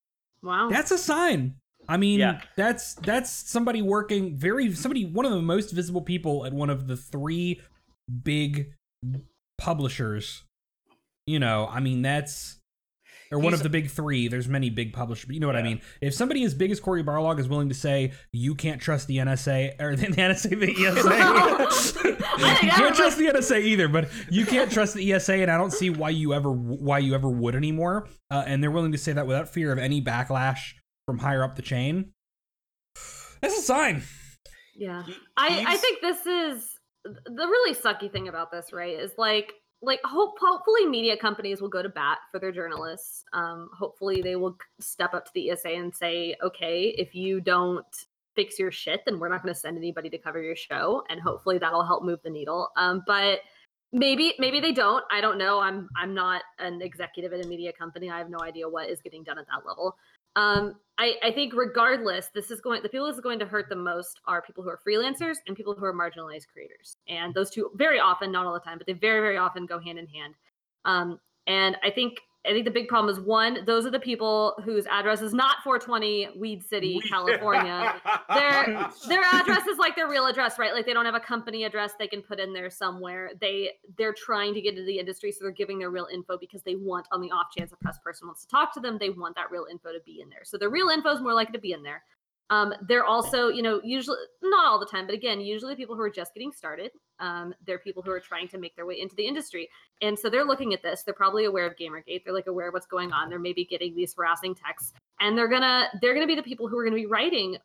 Wow. 0.42 0.70
that's 0.70 0.92
a 0.92 0.98
sign. 0.98 1.56
I 1.88 1.98
mean, 1.98 2.20
Yeah. 2.20 2.42
that's 2.56 2.96
that's 2.96 3.30
somebody 3.30 3.82
working 3.82 4.38
very 4.38 4.74
somebody 4.74 5.06
one 5.06 5.26
of 5.26 5.32
the 5.32 5.42
most 5.42 5.72
visible 5.72 6.02
people 6.02 6.46
at 6.46 6.54
one 6.54 6.70
of 6.70 6.88
the 6.88 6.98
three 6.98 7.62
big 8.24 8.74
publishers. 9.58 10.44
You 11.28 11.40
know, 11.40 11.68
I 11.70 11.80
mean 11.80 12.02
that's 12.02 12.58
or 13.32 13.40
one 13.40 13.54
of 13.54 13.64
the 13.64 13.70
big 13.70 13.90
three. 13.90 14.28
There's 14.28 14.48
many 14.48 14.70
big 14.70 14.94
publishers, 14.94 15.26
but 15.26 15.34
you 15.34 15.40
know 15.42 15.48
what 15.48 15.56
I 15.56 15.64
mean. 15.64 15.82
If 16.02 16.14
somebody 16.14 16.44
as 16.44 16.54
big 16.54 16.72
as 16.72 16.80
Cory 16.80 17.04
Barlog 17.04 17.40
is 17.40 17.48
willing 17.48 17.70
to 17.70 17.76
say 17.76 18.12
you 18.32 18.56
can't 18.56 18.82
trust 18.82 19.08
the 19.08 19.18
NSA 19.18 19.80
or 19.82 19.96
the 19.98 20.08
NSA, 20.08 20.60
the 20.60 20.72
ESA, 20.72 22.08
you 22.66 22.72
can't 22.72 22.96
trust 22.96 23.18
the 23.18 23.28
NSA 23.28 23.62
either. 23.62 23.88
But 23.88 24.10
you 24.30 24.46
can't 24.46 24.72
trust 24.72 24.96
the 24.96 25.14
ESA, 25.14 25.36
and 25.36 25.52
I 25.52 25.58
don't 25.58 25.74
see 25.74 25.90
why 25.90 26.10
you 26.10 26.34
ever 26.34 26.52
why 26.52 27.00
you 27.00 27.16
ever 27.16 27.30
would 27.30 27.56
anymore. 27.56 28.08
Uh, 28.30 28.44
and 28.46 28.64
they're 28.64 28.72
willing 28.72 28.92
to 28.92 28.98
say 28.98 29.14
that 29.14 29.28
without 29.28 29.50
fear 29.50 29.72
of 29.72 29.78
any 29.80 30.02
backlash 30.02 30.74
from 31.06 31.20
higher 31.20 31.44
up 31.44 31.56
the 31.56 31.62
chain. 31.62 32.12
That's 33.42 33.58
a 33.58 33.62
sign. 33.62 34.04
Yeah. 34.76 35.04
I, 35.36 35.66
I 35.68 35.78
think 35.78 36.02
this 36.02 36.26
is 36.26 36.80
the 37.04 37.48
really 37.48 37.76
sucky 37.76 38.12
thing 38.12 38.28
about 38.28 38.52
this, 38.52 38.72
right? 38.72 39.00
Is 39.00 39.12
like 39.18 39.54
like 39.82 40.00
hope 40.04 40.38
hopefully 40.40 40.86
media 40.86 41.18
companies 41.18 41.62
will 41.62 41.70
go 41.70 41.82
to 41.82 41.90
bat 41.90 42.20
for 42.32 42.40
their 42.40 42.52
journalists. 42.52 43.24
Um, 43.34 43.70
hopefully 43.74 44.22
they 44.22 44.36
will 44.36 44.58
step 44.80 45.14
up 45.14 45.26
to 45.26 45.32
the 45.34 45.50
ESA 45.50 45.70
and 45.70 45.94
say, 45.94 46.36
okay, 46.44 46.94
if 46.98 47.16
you 47.16 47.42
don't 47.42 47.86
fix 48.36 48.60
your 48.60 48.72
shit, 48.72 49.02
then 49.06 49.20
we're 49.20 49.30
not 49.30 49.44
going 49.44 49.54
to 49.54 49.60
send 49.60 49.78
anybody 49.78 50.10
to 50.10 50.18
cover 50.18 50.42
your 50.42 50.56
show, 50.56 51.04
and 51.10 51.20
hopefully 51.20 51.58
that'll 51.58 51.86
help 51.86 52.04
move 52.04 52.20
the 52.24 52.30
needle. 52.30 52.70
Um, 52.78 53.04
but 53.08 53.40
maybe 53.92 54.34
maybe 54.40 54.60
they 54.60 54.72
don't. 54.72 55.04
I 55.12 55.20
don't 55.22 55.38
know. 55.38 55.60
I'm 55.60 55.90
I'm 55.96 56.14
not 56.14 56.44
an 56.60 56.82
executive 56.82 57.34
at 57.34 57.44
a 57.44 57.48
media 57.48 57.74
company. 57.74 58.10
I 58.10 58.18
have 58.18 58.30
no 58.30 58.40
idea 58.42 58.70
what 58.70 58.90
is 58.90 59.02
getting 59.02 59.24
done 59.24 59.40
at 59.40 59.48
that 59.48 59.68
level. 59.68 59.96
Um, 60.36 60.76
I, 60.98 61.16
I 61.24 61.32
think 61.32 61.54
regardless, 61.56 62.30
this 62.34 62.52
is 62.52 62.62
going 62.62 62.84
the 62.84 62.90
people 62.90 63.08
this 63.08 63.16
is 63.16 63.22
going 63.22 63.40
to 63.40 63.46
hurt 63.46 63.70
the 63.70 63.76
most 63.76 64.20
are 64.28 64.42
people 64.42 64.64
who 64.64 64.70
are 64.70 64.80
freelancers 64.88 65.38
and 65.48 65.56
people 65.56 65.74
who 65.74 65.84
are 65.84 65.94
marginalized 65.94 66.48
creators. 66.54 66.98
And 67.08 67.34
those 67.34 67.50
two 67.50 67.72
very 67.76 68.00
often, 68.00 68.32
not 68.32 68.46
all 68.46 68.54
the 68.54 68.60
time, 68.60 68.78
but 68.78 68.86
they 68.86 68.94
very, 68.94 69.20
very 69.20 69.38
often 69.38 69.66
go 69.66 69.80
hand 69.80 69.98
in 69.98 70.08
hand. 70.08 70.36
Um, 70.86 71.20
and 71.48 71.76
I 71.84 71.90
think 71.90 72.20
I 72.46 72.54
think 72.54 72.66
the 72.66 72.72
big 72.72 72.88
problem 72.88 73.14
is 73.16 73.22
one, 73.22 73.64
those 73.66 73.86
are 73.86 73.92
the 73.92 74.00
people 74.00 74.56
whose 74.64 74.88
address 74.88 75.22
is 75.22 75.32
not 75.32 75.58
420 75.64 76.30
Weed 76.40 76.64
City, 76.64 77.00
California. 77.08 78.02
Their 78.34 78.90
their 79.08 79.22
address 79.34 79.68
is 79.68 79.78
like 79.78 79.96
their 79.96 80.08
real 80.08 80.26
address, 80.26 80.58
right? 80.58 80.74
Like 80.74 80.86
they 80.86 80.94
don't 80.94 81.06
have 81.06 81.16
a 81.16 81.20
company 81.20 81.66
address 81.66 81.94
they 82.00 82.08
can 82.08 82.22
put 82.22 82.40
in 82.40 82.54
there 82.54 82.70
somewhere. 82.70 83.32
They 83.40 83.72
they're 83.98 84.14
trying 84.14 84.54
to 84.56 84.62
get 84.62 84.72
into 84.72 84.86
the 84.86 84.98
industry, 84.98 85.32
so 85.32 85.40
they're 85.44 85.52
giving 85.52 85.78
their 85.78 85.92
real 85.92 86.08
info 86.12 86.38
because 86.38 86.64
they 86.64 86.76
want, 86.76 87.06
on 87.12 87.22
the 87.22 87.30
off 87.32 87.48
chance 87.56 87.72
a 87.74 87.76
press 87.78 88.00
person 88.04 88.28
wants 88.28 88.46
to 88.46 88.48
talk 88.50 88.74
to 88.74 88.80
them, 88.80 88.98
they 88.98 89.10
want 89.10 89.36
that 89.36 89.52
real 89.52 89.68
info 89.70 89.92
to 89.92 90.00
be 90.06 90.22
in 90.22 90.30
there. 90.30 90.44
So 90.44 90.58
the 90.58 90.70
real 90.70 90.90
info 90.90 91.10
is 91.10 91.22
more 91.22 91.34
likely 91.34 91.54
to 91.54 91.60
be 91.60 91.74
in 91.74 91.84
there. 91.84 92.04
Um, 92.52 92.74
they're 92.86 93.06
also, 93.06 93.48
you 93.48 93.62
know, 93.62 93.80
usually 93.82 94.18
not 94.44 94.68
all 94.68 94.78
the 94.78 94.86
time, 94.86 95.06
but 95.06 95.16
again, 95.16 95.40
usually 95.40 95.74
people 95.74 95.96
who 95.96 96.02
are 96.02 96.10
just 96.10 96.34
getting 96.34 96.52
started. 96.52 96.92
Um, 97.20 97.56
they're 97.66 97.80
people 97.80 98.04
who 98.04 98.12
are 98.12 98.20
trying 98.20 98.50
to 98.50 98.58
make 98.58 98.76
their 98.76 98.86
way 98.86 99.00
into 99.00 99.16
the 99.16 99.26
industry, 99.26 99.70
and 100.02 100.20
so 100.20 100.30
they're 100.30 100.44
looking 100.44 100.74
at 100.74 100.84
this. 100.84 101.04
They're 101.04 101.14
probably 101.14 101.46
aware 101.46 101.66
of 101.66 101.78
GamerGate. 101.78 102.26
They're 102.26 102.34
like 102.34 102.48
aware 102.48 102.68
of 102.68 102.74
what's 102.74 102.86
going 102.86 103.14
on. 103.14 103.30
They're 103.30 103.40
maybe 103.40 103.64
getting 103.64 103.96
these 103.96 104.14
harassing 104.14 104.54
texts, 104.54 104.92
and 105.22 105.38
they're 105.38 105.48
gonna 105.48 105.88
they're 106.02 106.14
gonna 106.14 106.28
be 106.28 106.36
the 106.36 106.44
people 106.44 106.68
who 106.68 106.78
are 106.78 106.84
gonna 106.84 106.98
be 106.98 107.06
writing 107.06 107.56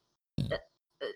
uh, 0.53 0.55
uh, 0.55 1.07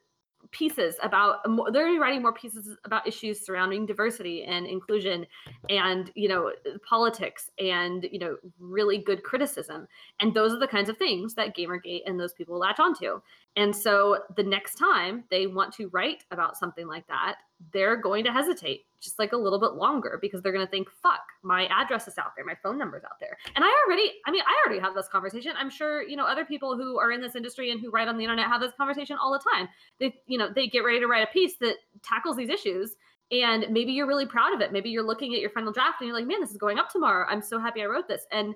pieces 0.50 0.96
about 1.04 1.44
they're 1.72 1.84
gonna 1.84 1.94
be 1.94 2.00
writing 2.00 2.22
more 2.22 2.32
pieces 2.32 2.76
about 2.84 3.06
issues 3.06 3.46
surrounding 3.46 3.86
diversity 3.86 4.42
and 4.42 4.66
inclusion 4.66 5.24
and 5.68 6.10
you 6.16 6.28
know 6.28 6.50
politics 6.88 7.50
and 7.60 8.08
you 8.10 8.18
know 8.18 8.36
really 8.58 8.98
good 8.98 9.22
criticism 9.22 9.86
and 10.18 10.34
those 10.34 10.52
are 10.52 10.58
the 10.58 10.66
kinds 10.66 10.88
of 10.88 10.96
things 10.96 11.34
that 11.34 11.56
gamergate 11.56 12.00
and 12.06 12.18
those 12.18 12.32
people 12.32 12.58
latch 12.58 12.80
onto 12.80 13.20
and 13.56 13.74
so 13.74 14.18
the 14.36 14.42
next 14.42 14.76
time 14.76 15.24
they 15.30 15.46
want 15.46 15.74
to 15.74 15.88
write 15.88 16.24
about 16.30 16.56
something 16.56 16.86
like 16.86 17.06
that 17.08 17.36
they're 17.72 17.96
going 17.96 18.24
to 18.24 18.32
hesitate 18.32 18.86
just 19.00 19.18
like 19.18 19.32
a 19.32 19.36
little 19.36 19.58
bit 19.58 19.72
longer 19.72 20.18
because 20.20 20.42
they're 20.42 20.52
going 20.52 20.64
to 20.64 20.70
think, 20.70 20.88
fuck, 20.90 21.20
my 21.42 21.66
address 21.66 22.06
is 22.06 22.18
out 22.18 22.32
there, 22.36 22.44
my 22.44 22.56
phone 22.62 22.78
number's 22.78 23.04
out 23.04 23.18
there. 23.18 23.36
And 23.54 23.64
I 23.64 23.84
already, 23.86 24.12
I 24.26 24.30
mean, 24.30 24.42
I 24.46 24.64
already 24.64 24.80
have 24.80 24.94
this 24.94 25.08
conversation. 25.08 25.52
I'm 25.56 25.70
sure, 25.70 26.02
you 26.02 26.16
know, 26.16 26.26
other 26.26 26.44
people 26.44 26.76
who 26.76 26.98
are 26.98 27.12
in 27.12 27.20
this 27.20 27.36
industry 27.36 27.70
and 27.70 27.80
who 27.80 27.90
write 27.90 28.08
on 28.08 28.18
the 28.18 28.24
internet 28.24 28.46
have 28.46 28.60
this 28.60 28.72
conversation 28.76 29.16
all 29.20 29.32
the 29.32 29.42
time. 29.54 29.68
They, 29.98 30.14
you 30.26 30.38
know, 30.38 30.50
they 30.54 30.68
get 30.68 30.84
ready 30.84 31.00
to 31.00 31.06
write 31.06 31.26
a 31.26 31.32
piece 31.32 31.56
that 31.60 31.76
tackles 32.02 32.36
these 32.36 32.50
issues. 32.50 32.96
And 33.32 33.66
maybe 33.70 33.92
you're 33.92 34.08
really 34.08 34.26
proud 34.26 34.52
of 34.52 34.60
it. 34.60 34.72
Maybe 34.72 34.90
you're 34.90 35.04
looking 35.04 35.34
at 35.34 35.40
your 35.40 35.50
final 35.50 35.72
draft 35.72 36.00
and 36.00 36.08
you're 36.08 36.16
like, 36.16 36.26
man, 36.26 36.40
this 36.40 36.50
is 36.50 36.56
going 36.56 36.78
up 36.78 36.90
tomorrow. 36.90 37.26
I'm 37.28 37.40
so 37.40 37.58
happy 37.58 37.82
I 37.82 37.86
wrote 37.86 38.08
this. 38.08 38.26
And 38.32 38.54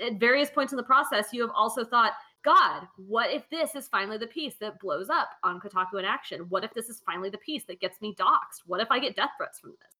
at 0.00 0.18
various 0.18 0.50
points 0.50 0.72
in 0.72 0.76
the 0.76 0.82
process, 0.82 1.28
you 1.32 1.42
have 1.42 1.50
also 1.54 1.84
thought, 1.84 2.12
God, 2.44 2.86
what 2.96 3.30
if 3.30 3.48
this 3.48 3.74
is 3.74 3.88
finally 3.88 4.18
the 4.18 4.26
piece 4.26 4.56
that 4.56 4.78
blows 4.78 5.08
up 5.08 5.30
on 5.42 5.60
KotakuInAction? 5.60 6.48
What 6.50 6.62
if 6.62 6.74
this 6.74 6.90
is 6.90 7.00
finally 7.04 7.30
the 7.30 7.38
piece 7.38 7.64
that 7.64 7.80
gets 7.80 8.00
me 8.02 8.14
doxxed? 8.14 8.62
What 8.66 8.80
if 8.80 8.90
I 8.90 8.98
get 8.98 9.16
death 9.16 9.30
threats 9.38 9.58
from 9.58 9.70
this? 9.70 9.94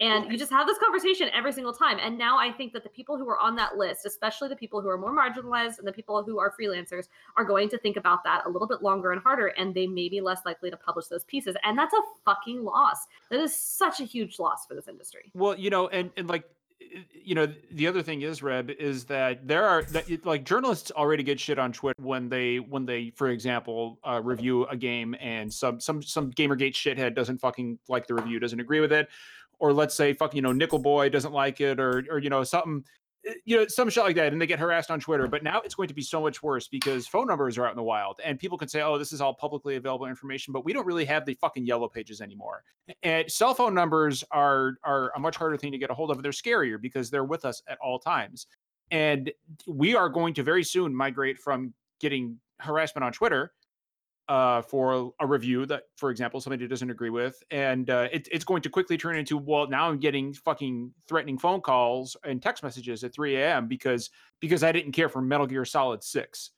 And 0.00 0.32
you 0.32 0.38
just 0.38 0.50
have 0.50 0.66
this 0.66 0.78
conversation 0.78 1.28
every 1.34 1.52
single 1.52 1.74
time. 1.74 1.98
And 2.00 2.16
now 2.16 2.38
I 2.38 2.50
think 2.52 2.72
that 2.72 2.84
the 2.84 2.88
people 2.88 3.18
who 3.18 3.28
are 3.28 3.38
on 3.38 3.54
that 3.56 3.76
list, 3.76 4.06
especially 4.06 4.48
the 4.48 4.56
people 4.56 4.80
who 4.80 4.88
are 4.88 4.96
more 4.96 5.14
marginalized 5.14 5.78
and 5.78 5.86
the 5.86 5.92
people 5.92 6.22
who 6.22 6.38
are 6.38 6.54
freelancers, 6.58 7.08
are 7.36 7.44
going 7.44 7.68
to 7.68 7.76
think 7.76 7.98
about 7.98 8.24
that 8.24 8.46
a 8.46 8.48
little 8.48 8.66
bit 8.66 8.82
longer 8.82 9.12
and 9.12 9.20
harder. 9.20 9.48
And 9.48 9.74
they 9.74 9.86
may 9.86 10.08
be 10.08 10.22
less 10.22 10.40
likely 10.46 10.70
to 10.70 10.76
publish 10.76 11.08
those 11.08 11.24
pieces. 11.24 11.54
And 11.64 11.76
that's 11.76 11.92
a 11.92 12.00
fucking 12.24 12.64
loss. 12.64 13.08
That 13.30 13.40
is 13.40 13.54
such 13.54 14.00
a 14.00 14.04
huge 14.04 14.38
loss 14.38 14.64
for 14.64 14.74
this 14.74 14.88
industry. 14.88 15.32
Well, 15.34 15.58
you 15.58 15.68
know, 15.68 15.88
and, 15.88 16.10
and 16.16 16.28
like 16.28 16.44
you 17.12 17.34
know 17.34 17.46
the 17.72 17.86
other 17.86 18.02
thing 18.02 18.22
is 18.22 18.42
reb 18.42 18.70
is 18.70 19.04
that 19.04 19.46
there 19.46 19.64
are 19.64 19.82
that 19.84 20.24
like 20.24 20.44
journalists 20.44 20.90
already 20.92 21.22
get 21.22 21.38
shit 21.38 21.58
on 21.58 21.72
twitter 21.72 22.02
when 22.02 22.28
they 22.28 22.56
when 22.56 22.86
they 22.86 23.12
for 23.14 23.28
example 23.28 23.98
uh, 24.04 24.20
review 24.22 24.64
a 24.66 24.76
game 24.76 25.14
and 25.20 25.52
some 25.52 25.78
some 25.80 26.02
some 26.02 26.32
gamergate 26.32 26.72
shithead 26.72 27.14
doesn't 27.14 27.38
fucking 27.38 27.78
like 27.88 28.06
the 28.06 28.14
review 28.14 28.38
doesn't 28.38 28.60
agree 28.60 28.80
with 28.80 28.92
it. 28.92 29.08
Or 29.58 29.72
let's 29.72 29.94
say 29.94 30.14
fucking 30.14 30.36
you 30.36 30.42
know 30.42 30.52
nickel 30.52 30.78
boy 30.78 31.10
doesn't 31.10 31.32
like 31.32 31.60
it 31.60 31.78
or 31.78 32.04
or 32.10 32.18
you 32.18 32.30
know 32.30 32.44
something 32.44 32.84
Eh, 33.26 33.34
you 33.44 33.56
know, 33.56 33.66
some 33.66 33.90
shit 33.90 34.04
like 34.04 34.16
that, 34.16 34.32
and 34.32 34.40
they 34.40 34.46
get 34.46 34.58
harassed 34.58 34.90
on 34.90 35.00
Twitter. 35.00 35.26
But 35.28 35.42
now 35.42 35.60
it's 35.60 35.74
going 35.74 35.88
to 35.88 35.94
be 35.94 36.02
so 36.02 36.20
much 36.20 36.42
worse 36.42 36.68
because 36.68 37.06
phone 37.06 37.26
numbers 37.26 37.58
are 37.58 37.66
out 37.66 37.70
in 37.70 37.76
the 37.76 37.82
wild, 37.82 38.20
and 38.24 38.38
people 38.38 38.56
can 38.58 38.68
say, 38.68 38.82
"Oh, 38.82 38.98
this 38.98 39.12
is 39.12 39.20
all 39.20 39.34
publicly 39.34 39.76
available 39.76 40.06
information," 40.06 40.52
but 40.52 40.64
we 40.64 40.72
don't 40.72 40.86
really 40.86 41.04
have 41.04 41.24
the 41.26 41.34
fucking 41.34 41.66
yellow 41.66 41.88
pages 41.88 42.20
anymore. 42.20 42.64
And 43.02 43.30
cell 43.30 43.54
phone 43.54 43.74
numbers 43.74 44.24
are 44.30 44.74
are 44.84 45.12
a 45.16 45.20
much 45.20 45.36
harder 45.36 45.56
thing 45.56 45.72
to 45.72 45.78
get 45.78 45.90
a 45.90 45.94
hold 45.94 46.10
of. 46.10 46.22
They're 46.22 46.32
scarier 46.32 46.80
because 46.80 47.10
they're 47.10 47.24
with 47.24 47.44
us 47.44 47.62
at 47.68 47.78
all 47.78 47.98
times, 47.98 48.46
and 48.90 49.30
we 49.66 49.94
are 49.94 50.08
going 50.08 50.34
to 50.34 50.42
very 50.42 50.64
soon 50.64 50.94
migrate 50.94 51.38
from 51.38 51.74
getting 52.00 52.38
harassment 52.60 53.04
on 53.04 53.12
Twitter 53.12 53.52
uh, 54.30 54.62
for 54.62 55.12
a 55.18 55.26
review 55.26 55.66
that, 55.66 55.82
for 55.96 56.08
example, 56.12 56.40
somebody 56.40 56.68
doesn't 56.68 56.88
agree 56.88 57.10
with, 57.10 57.42
and 57.50 57.90
uh, 57.90 58.06
it, 58.12 58.28
it's 58.30 58.44
going 58.44 58.62
to 58.62 58.70
quickly 58.70 58.96
turn 58.96 59.16
into 59.16 59.36
well, 59.36 59.68
now 59.68 59.90
I'm 59.90 59.98
getting 59.98 60.32
fucking 60.32 60.92
threatening 61.08 61.36
phone 61.36 61.60
calls 61.60 62.16
and 62.22 62.40
text 62.40 62.62
messages 62.62 63.02
at 63.02 63.12
3 63.12 63.34
a.m. 63.34 63.66
because 63.66 64.08
because 64.38 64.62
I 64.62 64.70
didn't 64.70 64.92
care 64.92 65.08
for 65.08 65.20
Metal 65.20 65.48
Gear 65.48 65.64
Solid 65.64 66.04
Six. 66.04 66.52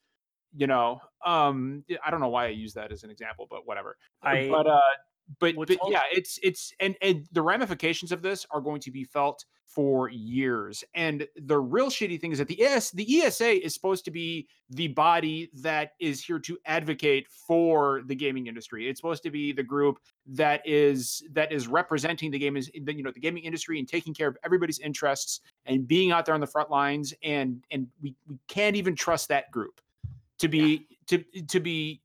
You 0.55 0.67
know, 0.67 1.01
um, 1.25 1.83
I 2.05 2.11
don't 2.11 2.19
know 2.19 2.29
why 2.29 2.45
I 2.45 2.49
use 2.49 2.75
that 2.75 2.91
as 2.91 3.03
an 3.03 3.09
example, 3.09 3.47
but 3.49 3.65
whatever. 3.65 3.97
I, 4.21 4.49
but 4.51 4.67
uh, 4.67 4.79
but, 5.39 5.55
What's 5.55 5.69
but 5.69 5.79
also- 5.79 5.91
yeah, 5.91 6.01
it's 6.11 6.39
it's 6.43 6.73
and 6.79 6.95
and 7.01 7.25
the 7.31 7.41
ramifications 7.41 8.11
of 8.11 8.21
this 8.21 8.45
are 8.51 8.61
going 8.61 8.81
to 8.81 8.91
be 8.91 9.03
felt 9.03 9.45
for 9.73 10.09
years. 10.09 10.83
And 10.93 11.27
the 11.35 11.57
real 11.57 11.87
shitty 11.87 12.21
thing 12.21 12.31
is 12.31 12.37
that 12.37 12.47
the 12.47 12.61
ES 12.63 12.91
the 12.91 13.23
ESA 13.23 13.65
is 13.65 13.73
supposed 13.73 14.05
to 14.05 14.11
be 14.11 14.47
the 14.69 14.89
body 14.89 15.49
that 15.55 15.93
is 15.99 16.23
here 16.23 16.39
to 16.39 16.57
advocate 16.65 17.27
for 17.29 18.03
the 18.05 18.15
gaming 18.15 18.47
industry. 18.47 18.87
It's 18.87 18.99
supposed 18.99 19.23
to 19.23 19.31
be 19.31 19.51
the 19.51 19.63
group 19.63 19.97
that 20.27 20.61
is 20.65 21.23
that 21.31 21.51
is 21.51 21.67
representing 21.67 22.29
the 22.29 22.39
game 22.39 22.55
is 22.55 22.69
the, 22.83 22.93
you 22.93 23.03
know 23.03 23.11
the 23.11 23.19
gaming 23.19 23.43
industry 23.43 23.79
and 23.79 23.87
taking 23.87 24.13
care 24.13 24.27
of 24.27 24.37
everybody's 24.45 24.79
interests 24.79 25.41
and 25.65 25.87
being 25.87 26.11
out 26.11 26.25
there 26.25 26.35
on 26.35 26.41
the 26.41 26.47
front 26.47 26.69
lines. 26.69 27.13
And 27.23 27.63
and 27.71 27.87
we 28.01 28.15
we 28.27 28.37
can't 28.47 28.75
even 28.75 28.95
trust 28.95 29.27
that 29.29 29.49
group 29.49 29.81
to 30.37 30.47
be 30.47 30.85
to 31.07 31.23
to 31.47 31.59
be 31.59 32.02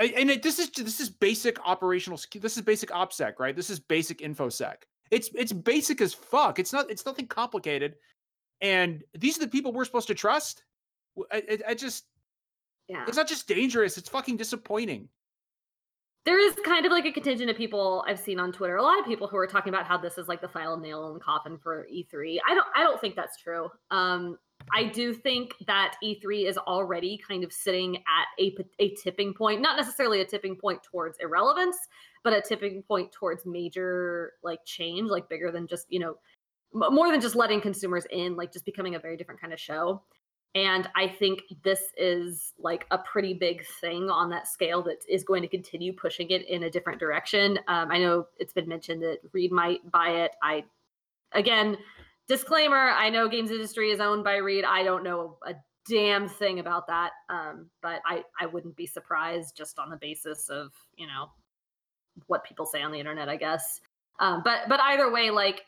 and 0.00 0.30
it, 0.30 0.42
this 0.42 0.58
is 0.58 0.70
this 0.70 1.00
is 1.00 1.10
basic 1.10 1.58
operational 1.66 2.18
this 2.40 2.56
is 2.56 2.62
basic 2.62 2.90
opsec 2.90 3.38
right 3.38 3.54
this 3.54 3.70
is 3.70 3.78
basic 3.78 4.18
infosec 4.18 4.76
it's 5.10 5.30
it's 5.34 5.52
basic 5.52 6.00
as 6.00 6.14
fuck 6.14 6.58
it's 6.58 6.72
not 6.72 6.90
it's 6.90 7.06
nothing 7.06 7.26
complicated 7.26 7.96
and 8.60 9.02
these 9.18 9.36
are 9.36 9.40
the 9.40 9.48
people 9.48 9.72
we're 9.72 9.84
supposed 9.84 10.08
to 10.08 10.14
trust 10.14 10.64
I 11.32 11.74
just 11.74 12.04
Yeah. 12.88 13.04
it's 13.06 13.16
not 13.16 13.28
just 13.28 13.46
dangerous 13.46 13.98
it's 13.98 14.08
fucking 14.08 14.36
disappointing 14.36 15.08
there 16.26 16.38
is 16.38 16.54
kind 16.64 16.84
of 16.84 16.92
like 16.92 17.06
a 17.06 17.12
contingent 17.12 17.50
of 17.50 17.56
people 17.56 18.04
I've 18.06 18.18
seen 18.18 18.38
on 18.38 18.52
Twitter, 18.52 18.76
a 18.76 18.82
lot 18.82 18.98
of 18.98 19.06
people 19.06 19.26
who 19.26 19.38
are 19.38 19.46
talking 19.46 19.72
about 19.72 19.86
how 19.86 19.96
this 19.96 20.18
is 20.18 20.28
like 20.28 20.42
the 20.42 20.48
final 20.48 20.76
nail 20.76 21.08
in 21.08 21.14
the 21.14 21.20
coffin 21.20 21.56
for 21.56 21.86
E3. 21.90 22.38
I 22.46 22.54
don't 22.54 22.66
I 22.76 22.82
don't 22.82 23.00
think 23.00 23.16
that's 23.16 23.38
true. 23.38 23.70
Um 23.90 24.36
I 24.72 24.84
do 24.84 25.12
think 25.12 25.54
that 25.66 25.96
E3 26.02 26.46
is 26.48 26.56
already 26.56 27.18
kind 27.26 27.44
of 27.44 27.52
sitting 27.52 27.96
at 27.96 28.26
a, 28.38 28.54
a 28.78 28.94
tipping 28.94 29.34
point, 29.34 29.60
not 29.60 29.76
necessarily 29.76 30.20
a 30.20 30.24
tipping 30.24 30.56
point 30.56 30.82
towards 30.82 31.18
irrelevance, 31.18 31.76
but 32.22 32.32
a 32.32 32.40
tipping 32.40 32.82
point 32.82 33.10
towards 33.12 33.46
major 33.46 34.34
like 34.42 34.64
change, 34.64 35.10
like 35.10 35.28
bigger 35.28 35.50
than 35.50 35.66
just, 35.66 35.86
you 35.90 35.98
know, 35.98 36.16
more 36.72 37.10
than 37.10 37.20
just 37.20 37.34
letting 37.34 37.60
consumers 37.60 38.06
in, 38.10 38.36
like 38.36 38.52
just 38.52 38.64
becoming 38.64 38.94
a 38.94 38.98
very 38.98 39.16
different 39.16 39.40
kind 39.40 39.52
of 39.52 39.58
show. 39.58 40.02
And 40.54 40.88
I 40.96 41.06
think 41.06 41.42
this 41.62 41.80
is 41.96 42.54
like 42.58 42.86
a 42.90 42.98
pretty 42.98 43.34
big 43.34 43.64
thing 43.80 44.10
on 44.10 44.30
that 44.30 44.48
scale 44.48 44.82
that 44.82 44.98
is 45.08 45.22
going 45.22 45.42
to 45.42 45.48
continue 45.48 45.92
pushing 45.92 46.30
it 46.30 46.48
in 46.48 46.64
a 46.64 46.70
different 46.70 46.98
direction. 46.98 47.58
Um, 47.68 47.90
I 47.90 47.98
know 47.98 48.26
it's 48.38 48.52
been 48.52 48.68
mentioned 48.68 49.02
that 49.02 49.18
Reed 49.32 49.52
might 49.52 49.88
buy 49.92 50.08
it. 50.08 50.32
I, 50.42 50.64
again, 51.32 51.78
disclaimer: 52.30 52.90
I 52.90 53.10
know 53.10 53.28
games 53.28 53.50
industry 53.50 53.90
is 53.90 54.00
owned 54.00 54.22
by 54.22 54.36
Reed. 54.36 54.64
I 54.64 54.84
don't 54.84 55.02
know 55.02 55.36
a 55.44 55.54
damn 55.88 56.28
thing 56.28 56.60
about 56.60 56.86
that, 56.86 57.10
um, 57.28 57.68
but 57.82 58.00
I 58.06 58.22
I 58.40 58.46
wouldn't 58.46 58.76
be 58.76 58.86
surprised 58.86 59.56
just 59.56 59.78
on 59.78 59.90
the 59.90 59.96
basis 59.96 60.48
of 60.48 60.72
you 60.96 61.08
know 61.08 61.26
what 62.28 62.44
people 62.44 62.66
say 62.66 62.82
on 62.82 62.92
the 62.92 63.00
internet, 63.00 63.28
I 63.28 63.36
guess. 63.36 63.80
Um, 64.20 64.42
but 64.44 64.68
but 64.68 64.80
either 64.80 65.10
way, 65.10 65.30
like 65.30 65.62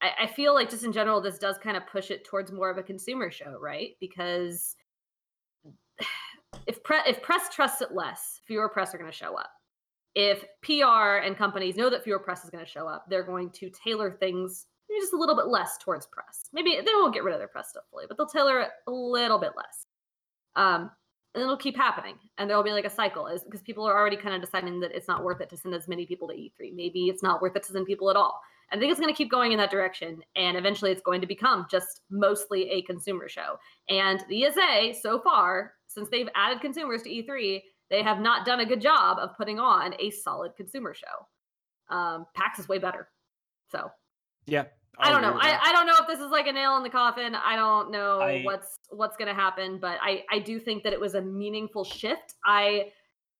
I, 0.00 0.10
I 0.20 0.26
feel 0.28 0.54
like 0.54 0.70
just 0.70 0.84
in 0.84 0.92
general, 0.92 1.20
this 1.20 1.38
does 1.38 1.58
kind 1.58 1.76
of 1.76 1.86
push 1.86 2.12
it 2.12 2.24
towards 2.24 2.52
more 2.52 2.70
of 2.70 2.78
a 2.78 2.82
consumer 2.82 3.30
show, 3.32 3.58
right? 3.60 3.96
Because 4.00 4.76
if 6.68 6.82
pre- 6.84 7.02
if 7.06 7.20
press 7.22 7.48
trusts 7.52 7.82
it 7.82 7.92
less, 7.92 8.40
fewer 8.46 8.68
press 8.68 8.94
are 8.94 8.98
going 8.98 9.10
to 9.10 9.16
show 9.16 9.36
up. 9.36 9.50
If 10.14 10.44
PR 10.62 11.24
and 11.24 11.36
companies 11.36 11.76
know 11.76 11.90
that 11.90 12.04
fewer 12.04 12.18
press 12.20 12.44
is 12.44 12.50
going 12.50 12.64
to 12.64 12.70
show 12.70 12.86
up, 12.86 13.06
they're 13.08 13.24
going 13.24 13.50
to 13.50 13.70
tailor 13.70 14.12
things 14.12 14.66
maybe 14.88 15.00
just 15.00 15.12
a 15.12 15.16
little 15.16 15.36
bit 15.36 15.46
less 15.46 15.78
towards 15.78 16.06
press. 16.06 16.48
Maybe 16.52 16.76
they 16.76 16.92
won't 16.94 17.14
get 17.14 17.24
rid 17.24 17.34
of 17.34 17.40
their 17.40 17.48
press 17.48 17.70
stuff 17.70 17.84
fully, 17.90 18.06
but 18.08 18.16
they'll 18.16 18.26
tailor 18.26 18.60
it 18.60 18.70
a 18.86 18.90
little 18.90 19.38
bit 19.38 19.52
less. 19.56 19.86
Um, 20.56 20.90
and 21.34 21.42
it'll 21.42 21.58
keep 21.58 21.76
happening, 21.76 22.14
and 22.38 22.48
there'll 22.48 22.62
be 22.62 22.72
like 22.72 22.86
a 22.86 22.90
cycle, 22.90 23.26
is 23.26 23.44
because 23.44 23.60
people 23.60 23.84
are 23.84 23.96
already 23.96 24.16
kind 24.16 24.34
of 24.34 24.40
deciding 24.40 24.80
that 24.80 24.92
it's 24.92 25.08
not 25.08 25.22
worth 25.22 25.40
it 25.40 25.50
to 25.50 25.56
send 25.56 25.74
as 25.74 25.86
many 25.86 26.06
people 26.06 26.26
to 26.28 26.34
E3. 26.34 26.74
Maybe 26.74 27.08
it's 27.08 27.22
not 27.22 27.42
worth 27.42 27.54
it 27.54 27.62
to 27.64 27.72
send 27.72 27.86
people 27.86 28.10
at 28.10 28.16
all. 28.16 28.40
I 28.72 28.78
think 28.78 28.90
it's 28.90 29.00
going 29.00 29.12
to 29.12 29.16
keep 29.16 29.30
going 29.30 29.52
in 29.52 29.58
that 29.58 29.70
direction, 29.70 30.22
and 30.36 30.56
eventually 30.56 30.90
it's 30.90 31.02
going 31.02 31.20
to 31.20 31.26
become 31.26 31.66
just 31.70 32.00
mostly 32.10 32.70
a 32.70 32.82
consumer 32.82 33.28
show. 33.28 33.58
And 33.88 34.24
the 34.28 34.46
ESA, 34.46 34.94
so 35.00 35.20
far, 35.20 35.74
since 35.86 36.08
they've 36.10 36.28
added 36.34 36.60
consumers 36.60 37.02
to 37.02 37.10
E3, 37.10 37.62
they 37.90 38.02
have 38.02 38.20
not 38.20 38.44
done 38.44 38.60
a 38.60 38.66
good 38.66 38.80
job 38.80 39.18
of 39.18 39.36
putting 39.36 39.58
on 39.58 39.94
a 39.98 40.10
solid 40.10 40.56
consumer 40.56 40.94
show. 40.94 41.94
Um, 41.94 42.26
PAX 42.34 42.58
is 42.58 42.68
way 42.68 42.78
better. 42.78 43.08
So 43.70 43.90
yeah 44.48 44.64
I 45.00 45.10
don't 45.10 45.22
know. 45.22 45.38
I. 45.40 45.58
I 45.62 45.72
don't 45.72 45.86
know 45.86 45.96
if 46.00 46.06
this 46.06 46.20
is 46.20 46.30
like 46.30 46.46
a 46.46 46.52
nail 46.52 46.76
in 46.76 46.82
the 46.82 46.90
coffin. 46.90 47.34
I 47.34 47.56
don't 47.56 47.90
know 47.90 48.20
I- 48.20 48.42
what's 48.42 48.78
what's 48.90 49.16
going 49.16 49.28
to 49.28 49.34
happen, 49.34 49.78
but 49.78 49.98
I 50.02 50.24
I 50.30 50.38
do 50.38 50.58
think 50.58 50.82
that 50.84 50.92
it 50.92 51.00
was 51.00 51.14
a 51.14 51.22
meaningful 51.22 51.84
shift. 51.84 52.34
I 52.44 52.92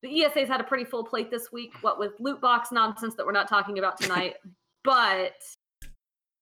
the 0.02 0.22
ESA's 0.24 0.48
had 0.48 0.60
a 0.60 0.64
pretty 0.64 0.84
full 0.84 1.04
plate 1.04 1.30
this 1.30 1.50
week, 1.50 1.72
what 1.80 1.98
with 1.98 2.12
loot 2.20 2.40
box 2.40 2.70
nonsense 2.70 3.14
that 3.16 3.26
we're 3.26 3.32
not 3.32 3.48
talking 3.48 3.78
about 3.78 4.00
tonight. 4.00 4.34
but 4.84 5.34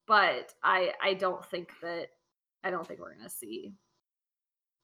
but 0.07 0.53
I 0.63 0.93
I 1.03 1.15
don't 1.15 1.45
think 1.47 1.71
that 1.83 2.09
I 2.63 2.71
don't 2.71 2.87
think 2.87 3.01
we're 3.01 3.15
going 3.15 3.25
to 3.25 3.31
see. 3.31 3.73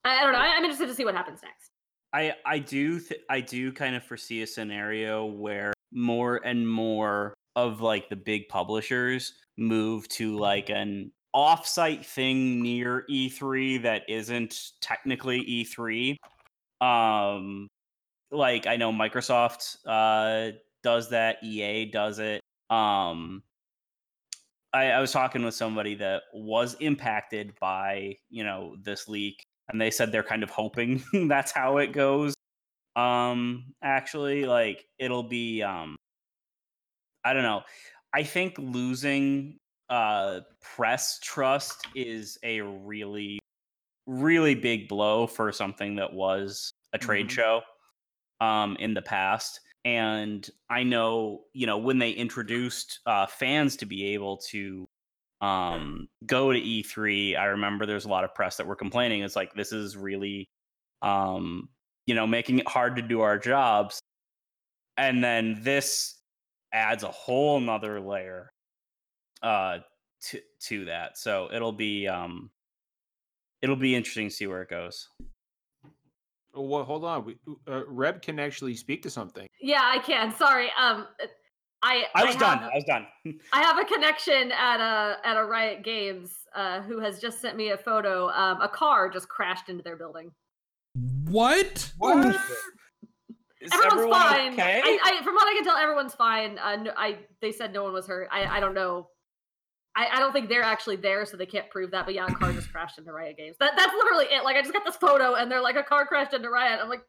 I, 0.05 0.21
I 0.21 0.23
don't 0.25 0.33
know. 0.33 0.39
I, 0.39 0.47
I'm 0.57 0.65
interested 0.65 0.87
to 0.89 0.95
see 0.95 1.05
what 1.05 1.15
happens 1.15 1.41
next. 1.43 1.69
I 2.13 2.35
I 2.45 2.59
do 2.59 3.01
th- 3.01 3.21
I 3.29 3.41
do 3.41 3.73
kind 3.73 3.95
of 3.97 4.03
foresee 4.03 4.43
a 4.43 4.47
scenario 4.47 5.27
where 5.27 5.73
more 5.93 6.41
and 6.45 6.69
more 6.69 7.35
of 7.57 7.81
like 7.81 8.09
the 8.09 8.17
big 8.17 8.49
publishers 8.49 9.35
move 9.57 10.09
to 10.09 10.37
like 10.37 10.71
an 10.71 11.11
offsite 11.35 12.05
thing 12.05 12.63
near 12.63 13.05
E3 13.11 13.83
that 13.83 14.03
isn't 14.09 14.71
technically 14.81 15.41
E3. 15.45 16.17
Um 16.87 17.69
like 18.31 18.67
I 18.67 18.77
know 18.77 18.93
Microsoft 18.93 19.77
uh 19.87 20.53
does 20.83 21.11
that, 21.11 21.43
EA 21.43 21.87
does 21.91 22.19
it. 22.19 22.41
Um 22.71 23.43
I, 24.75 24.93
I 24.93 25.01
was 25.01 25.13
talking 25.13 25.45
with 25.45 25.55
somebody 25.55 25.95
that 25.97 26.23
was 26.33 26.75
impacted 26.81 27.53
by, 27.61 28.17
you 28.31 28.43
know, 28.43 28.75
this 28.83 29.07
leak 29.07 29.45
and 29.69 29.81
they 29.81 29.91
said 29.91 30.11
they're 30.11 30.23
kind 30.23 30.43
of 30.43 30.51
hoping 30.51 31.03
that's 31.29 31.53
how 31.53 31.79
it 31.79 31.93
goes 31.93 32.35
um 32.97 33.65
actually 33.83 34.45
like 34.45 34.85
it'll 34.99 35.23
be 35.23 35.63
um 35.63 35.97
I 37.25 37.33
don't 37.33 37.43
know. 37.43 37.63
I 38.15 38.23
think 38.23 38.55
losing 38.59 39.59
uh 39.89 40.41
press 40.61 41.19
trust 41.21 41.87
is 41.95 42.39
a 42.43 42.61
really 42.61 43.39
really 44.07 44.55
big 44.55 44.89
blow 44.89 45.27
for 45.27 45.53
something 45.53 45.97
that 45.97 46.13
was 46.13 46.73
a 46.93 46.99
trade 46.99 47.29
Mhm. 47.29 47.31
show 47.31 47.63
um 48.41 48.77
in 48.79 48.95
the 48.95 49.03
past 49.03 49.61
and 49.85 50.49
i 50.71 50.83
know 50.83 51.45
you 51.53 51.67
know 51.67 51.79
when 51.79 51.99
they 51.99 52.11
introduced 52.13 53.01
uh 53.07 53.27
fans 53.27 53.77
to 53.77 53.87
be 53.87 54.07
able 54.15 54.39
to 54.39 54.87
um 55.41 56.09
go 56.27 56.53
to 56.53 56.59
e3 56.61 57.37
i 57.37 57.47
remember 57.47 57.87
there's 57.87 58.05
a 58.07 58.09
lot 58.09 58.25
of 58.25 58.35
press 58.35 58.57
that 58.57 58.67
were 58.67 58.77
complaining 58.77 59.23
it's 59.23 59.37
like 59.37 59.53
this 59.55 59.73
is 59.73 59.97
really 59.97 60.49
um 61.03 61.69
you 62.07 62.15
know 62.15 62.27
making 62.27 62.59
it 62.61 62.69
hard 62.69 62.97
to 62.97 63.03
do 63.03 63.21
our 63.21 63.39
jobs 63.39 64.01
and 64.97 65.23
then 65.23 65.59
this 65.63 66.22
adds 66.73 67.03
a 67.03 67.11
whole 67.11 67.61
nother 67.61 68.01
layer 68.01 68.51
uh 69.43 69.79
to 70.21 70.41
to 70.61 70.85
that 70.87 71.19
so 71.19 71.49
it'll 71.53 71.73
be 71.73 72.07
um 72.07 72.51
it'll 73.61 73.77
be 73.77 73.95
interesting 73.95 74.29
to 74.29 74.35
see 74.35 74.47
where 74.47 74.63
it 74.63 74.71
goes 74.71 75.09
Oh, 76.55 76.63
well, 76.63 76.85
hold 76.85 77.05
on. 77.05 77.25
We, 77.25 77.37
uh, 77.67 77.83
Reb 77.87 78.21
can 78.21 78.39
actually 78.39 78.77
speak 78.77 79.03
to 79.05 79.11
something. 79.11 79.47
Yeah, 79.61 79.81
I 79.83 79.99
can. 80.01 80.35
Sorry. 80.35 80.67
Um, 80.79 81.07
I 81.83 82.05
i 82.15 82.25
was 82.25 82.37
done 82.37 82.59
have- 82.59 82.71
i 82.71 82.75
was 82.77 82.85
done 82.85 83.07
I 83.53 83.61
have 83.63 83.79
a 83.79 83.85
connection 83.85 84.53
at 84.53 84.79
a 84.81 85.17
at 85.27 85.37
a 85.37 85.45
Riot 85.45 85.83
Games 85.83 86.31
uh, 86.55 86.81
who 86.83 87.01
has 87.01 87.19
just 87.19 87.41
sent 87.41 87.57
me 87.57 87.71
a 87.71 87.77
photo. 87.77 88.29
Um, 88.29 88.61
a 88.61 88.69
car 88.69 89.09
just 89.09 89.29
crashed 89.29 89.69
into 89.69 89.83
their 89.83 89.97
building. 89.97 90.31
What? 91.29 91.93
What? 91.99 92.37
Is 93.63 93.73
Everyone's 93.73 93.95
everyone 93.95 94.21
fine. 94.21 94.53
okay 94.55 94.81
I, 94.85 94.99
I, 95.21 95.25
from 95.25 95.35
what 95.35 95.47
I 95.47 95.55
can 95.55 95.65
tell, 95.65 95.77
everyone's 95.77 96.15
fine. 96.15 96.59
Uh, 96.59 96.77
no, 96.77 96.91
I 96.97 97.19
they 97.41 97.53
said 97.53 97.73
no 97.73 97.85
one 97.85 97.93
was 97.93 98.07
hurt. 98.07 98.29
I, 98.31 98.45
I 98.45 98.61
don't 98.61 98.75
know. 98.75 99.09
I, 99.95 100.09
I 100.13 100.21
don't 100.21 100.33
think 100.33 100.49
they're 100.49 100.63
actually 100.63 100.97
there, 100.97 101.27
so 101.27 101.37
they 101.37 101.47
can't 101.47 101.69
prove 101.71 101.91
that. 101.91 102.07
But 102.07 102.15
yeah, 102.15 102.27
a 102.27 102.35
car 102.35 102.53
just 102.53 102.73
crashed 102.73 102.99
into 102.99 103.13
Riot 103.13 103.37
Games. 103.37 103.57
That 103.61 103.73
that's 103.77 103.93
literally 103.95 104.27
it. 104.27 104.45
Like 104.45 104.57
I 104.57 104.63
just 104.63 104.73
got 104.73 104.85
this 104.85 104.97
photo, 104.97 105.35
and 105.35 105.51
they're 105.51 105.63
like 105.63 105.77
a 105.77 105.83
car 105.83 106.07
crashed 106.07 106.33
into 106.33 106.49
Riot. 106.49 106.81
I'm 106.83 106.89
like, 106.89 107.03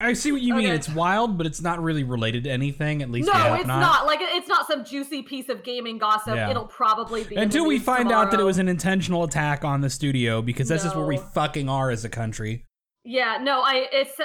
I 0.00 0.12
see 0.12 0.32
what 0.32 0.42
you 0.42 0.54
mean. 0.54 0.70
It's 0.70 0.88
wild, 0.88 1.38
but 1.38 1.46
it's 1.46 1.62
not 1.62 1.82
really 1.82 2.02
related 2.02 2.44
to 2.44 2.50
anything. 2.50 3.02
At 3.02 3.10
least 3.10 3.28
no, 3.32 3.54
it's 3.54 3.66
not. 3.66 3.80
not. 3.80 4.06
Like 4.06 4.18
it's 4.20 4.48
not 4.48 4.66
some 4.66 4.84
juicy 4.84 5.22
piece 5.22 5.48
of 5.48 5.62
gaming 5.62 5.98
gossip. 5.98 6.34
Yeah. 6.34 6.50
It'll 6.50 6.66
probably 6.66 7.24
be 7.24 7.36
Until 7.36 7.66
we 7.66 7.76
news 7.76 7.84
find 7.84 8.10
out 8.10 8.30
that 8.32 8.40
it 8.40 8.44
was 8.44 8.58
an 8.58 8.68
intentional 8.68 9.24
attack 9.24 9.64
on 9.64 9.80
the 9.80 9.90
studio, 9.90 10.42
because 10.42 10.68
that's 10.68 10.82
just 10.82 10.96
where 10.96 11.06
we 11.06 11.18
fucking 11.34 11.68
are 11.68 11.90
as 11.90 12.04
a 12.04 12.08
country. 12.08 12.64
Yeah, 13.04 13.38
no, 13.40 13.60
I 13.60 13.86
it's 13.92 14.18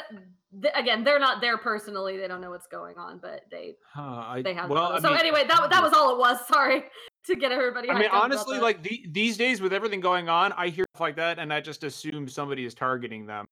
th- 0.61 0.73
again, 0.75 1.03
they're 1.03 1.19
not 1.19 1.41
there 1.41 1.57
personally. 1.57 2.17
They 2.17 2.27
don't 2.27 2.41
know 2.41 2.49
what's 2.49 2.67
going 2.67 2.97
on, 2.97 3.19
but 3.21 3.41
they 3.51 3.75
Huh, 3.93 4.01
I, 4.01 4.41
they 4.41 4.53
have. 4.53 4.69
well, 4.69 4.99
so 5.01 5.09
mean, 5.09 5.19
anyway, 5.19 5.45
that 5.47 5.69
that 5.69 5.83
was 5.83 5.93
all 5.93 6.13
it 6.13 6.19
was. 6.19 6.45
Sorry 6.47 6.83
to 7.25 7.35
get 7.35 7.51
everybody. 7.51 7.89
I 7.89 7.93
mean, 7.93 8.03
hyped 8.03 8.05
up 8.07 8.11
about 8.13 8.23
honestly, 8.23 8.59
like 8.59 8.83
the, 8.83 9.05
these 9.11 9.37
days 9.37 9.61
with 9.61 9.73
everything 9.73 9.99
going 9.99 10.29
on, 10.29 10.51
I 10.53 10.69
hear 10.69 10.85
stuff 10.93 11.01
like 11.01 11.15
that, 11.17 11.39
and 11.39 11.53
I 11.53 11.61
just 11.61 11.83
assume 11.83 12.27
somebody 12.27 12.65
is 12.65 12.73
targeting 12.73 13.25
them. 13.25 13.45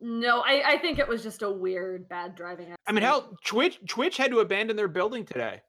no, 0.00 0.40
I 0.40 0.62
I 0.72 0.78
think 0.78 0.98
it 0.98 1.06
was 1.06 1.22
just 1.22 1.42
a 1.42 1.50
weird 1.50 2.08
bad 2.08 2.34
driving. 2.34 2.66
Accident. 2.72 2.80
I 2.86 2.92
mean, 2.92 3.02
hell, 3.02 3.36
Twitch 3.44 3.78
Twitch 3.86 4.16
had 4.16 4.30
to 4.30 4.40
abandon 4.40 4.76
their 4.76 4.88
building 4.88 5.24
today. 5.24 5.60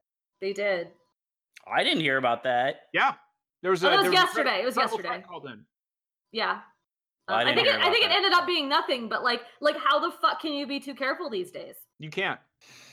they 0.41 0.53
did. 0.53 0.87
i 1.67 1.83
didn't 1.83 2.01
hear 2.01 2.17
about 2.17 2.43
that 2.43 2.81
Yeah, 2.93 3.13
there 3.61 3.71
was 3.71 3.83
Oh, 3.83 3.89
a. 3.89 3.93
it 3.93 3.97
was 3.97 4.03
there 4.03 4.11
a 4.11 4.15
threat- 4.15 4.25
yesterday. 4.25 4.61
It 4.61 4.65
was 4.65 4.75
yesterday. 4.75 5.23
Called 5.27 5.45
in. 5.45 5.63
Yeah. 6.31 6.59
I 7.27 7.41
I, 7.41 7.55
think 7.55 7.67
it, 7.67 7.73
I 7.73 7.77
about 7.77 7.91
think 7.93 8.05
it 8.05 8.11
ended 8.11 8.33
up 8.33 8.45
being 8.45 8.67
nothing, 8.67 9.07
but 9.07 9.23
like 9.23 9.41
like 9.61 9.77
how 9.77 9.99
the 9.99 10.11
fuck 10.21 10.41
can 10.41 10.53
you 10.53 10.67
be 10.67 10.79
too 10.79 10.93
careful 10.93 11.29
these 11.29 11.51
days? 11.51 11.75
You 11.99 12.09
can't. 12.09 12.39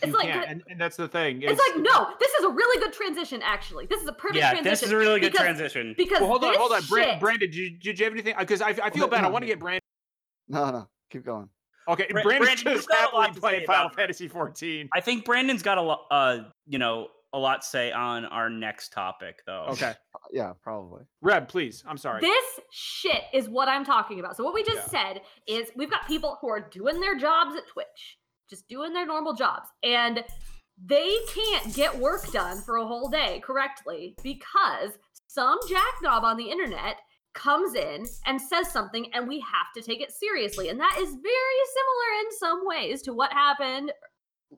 It's 0.03 0.13
you 0.13 0.13
like 0.13 0.29
can't, 0.29 0.49
and, 0.49 0.63
and 0.69 0.81
that's 0.81 0.97
the 0.97 1.09
thing. 1.09 1.43
It's 1.43 1.59
like 1.59 1.83
no, 1.83 2.09
this 2.21 2.31
is 2.35 2.45
a 2.45 2.49
really 2.49 2.81
good 2.81 2.93
transition. 2.93 3.41
Actually, 3.43 3.87
this 3.87 4.01
is 4.01 4.09
a 4.09 4.13
perfect 4.13 4.39
yeah 4.39 4.51
transition. 4.53 4.71
this 4.71 4.83
is 4.85 4.93
a 4.93 4.97
really 4.97 5.21
good 5.21 5.33
because- 5.33 5.45
transition 5.45 5.95
Because 5.97 6.21
Well, 6.21 6.29
hold 6.29 6.45
on, 6.45 6.55
hold 6.57 6.73
on, 6.73 6.83
Brandon. 6.89 7.15
shit- 7.15 7.21
Brandon, 7.21 7.51
did 7.51 7.57
you, 7.57 7.71
did 7.71 7.99
you 7.99 8.05
have 8.05 8.13
anything? 8.13 8.35
Because 8.39 8.63
I, 8.63 8.71
I 8.83 8.91
feel 8.91 9.09
bad. 9.09 9.25
I 9.25 9.29
want 9.29 9.43
to 9.43 9.47
get 9.47 9.59
Brandon. 9.59 9.81
No, 10.49 10.71
no, 10.71 10.89
keep 11.11 11.25
going. 11.25 11.49
Okay, 11.89 12.07
Brandon 12.11 12.39
Brandon, 12.39 12.75
just 12.75 12.89
got 12.89 13.13
a 13.13 13.17
lot 13.17 13.27
happily 13.27 13.41
playing 13.41 13.67
Final 13.67 13.91
Fantasy 13.91 14.29
14. 14.29 14.89
i 14.95 15.01
think 15.01 15.25
brandon's 15.25 15.63
got 15.63 15.79
a 15.79 15.83
lot 15.83 16.07
uh 16.11 16.39
you 16.67 16.79
know 16.79 17.09
a 17.33 17.39
lot 17.39 17.63
to 17.63 17.67
say 17.67 17.93
on 17.93 18.25
our 18.27 18.51
next 18.51 18.93
topic 18.93 19.43
though 19.47 19.67
Okay, 19.69 19.95
Yeah, 20.33 20.53
probably. 20.63 21.03
Reb, 21.23 21.49
please. 21.49 21.83
I'm 21.87 21.97
sorry. 21.99 22.21
This 22.21 22.45
shit 22.73 23.23
is 23.33 23.49
what 23.49 23.69
I'm 23.69 23.85
talking 23.85 24.21
about. 24.21 24.37
So 24.37 24.45
what 24.45 24.55
we 24.55 24.63
just 24.63 24.93
Yeah. 24.93 25.13
said 25.15 25.21
is 25.47 25.71
we've 25.77 25.91
got 25.91 26.07
people 26.07 26.39
who 26.41 26.49
are 26.49 26.61
doing 26.61 27.01
their 27.01 27.17
jobs 27.17 27.57
at 27.57 27.67
Twitch, 27.67 28.19
just 28.49 28.69
doing 28.69 28.93
their 28.93 29.07
normal 29.07 29.33
jobs, 29.35 29.69
and 29.83 30.25
they 30.85 31.17
can't 31.35 31.75
get 31.75 31.97
work 31.97 32.31
done 32.33 32.63
for 32.63 32.77
a 32.77 32.87
whole 32.87 33.09
day 33.09 33.41
correctly 33.45 34.17
because 34.23 34.93
some 35.27 35.59
jackknob 35.69 36.23
on 36.23 36.37
the 36.37 36.51
internet 36.51 36.97
comes 37.35 37.75
in 37.75 38.05
and 38.27 38.41
says 38.41 38.71
something 38.73 39.07
and 39.15 39.29
we 39.29 39.39
have 39.41 39.73
to 39.77 39.83
take 39.83 40.01
it 40.01 40.11
seriously. 40.11 40.69
And 40.69 40.81
that 40.81 40.97
is 40.99 41.11
very 41.11 41.61
similar 41.77 42.21
in 42.25 42.37
some 42.39 42.61
ways 42.67 43.03
to 43.03 43.13
what 43.13 43.33
happened 43.33 43.93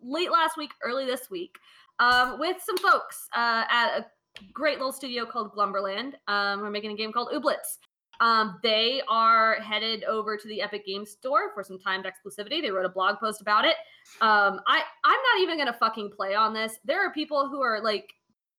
late 0.03 0.31
last 0.31 0.57
week, 0.57 0.71
early 0.83 1.05
this 1.05 1.29
week, 1.31 1.57
um, 1.99 2.39
with 2.39 2.57
some 2.65 2.77
folks 2.79 3.29
uh, 3.35 3.65
at 3.71 3.99
a 3.99 4.07
great 4.53 4.79
little 4.79 4.93
studio 4.93 5.25
called 5.27 5.53
Glumberland. 5.55 6.13
Um, 6.29 6.61
we're 6.61 6.71
making 6.71 6.93
a 6.93 6.97
game 6.97 7.13
called 7.13 7.29
Ooblets. 7.33 7.79
Um, 8.21 8.61
they 8.63 9.03
are 9.09 9.57
headed 9.61 10.05
over 10.05 10.37
to 10.37 10.49
the 10.49 10.63
Epic 10.63 10.87
Games 10.87 11.11
Store 11.11 11.53
for 11.55 11.65
some 11.65 11.79
timed 11.79 12.05
exclusivity. 12.05 12.63
They 12.63 12.71
wrote 12.71 12.87
a 12.87 12.91
blog 12.91 13.19
post 13.19 13.41
about 13.41 13.65
it. 13.65 13.75
Um, 14.21 14.61
I 14.67 14.83
I'm 15.05 15.21
not 15.35 15.41
even 15.41 15.59
gonna 15.59 15.73
fucking 15.73 16.13
play 16.17 16.35
on 16.35 16.55
this. 16.55 16.79
There 16.85 17.05
are 17.05 17.13
people 17.13 17.49
who 17.49 17.61
are 17.63 17.83
like 17.83 18.13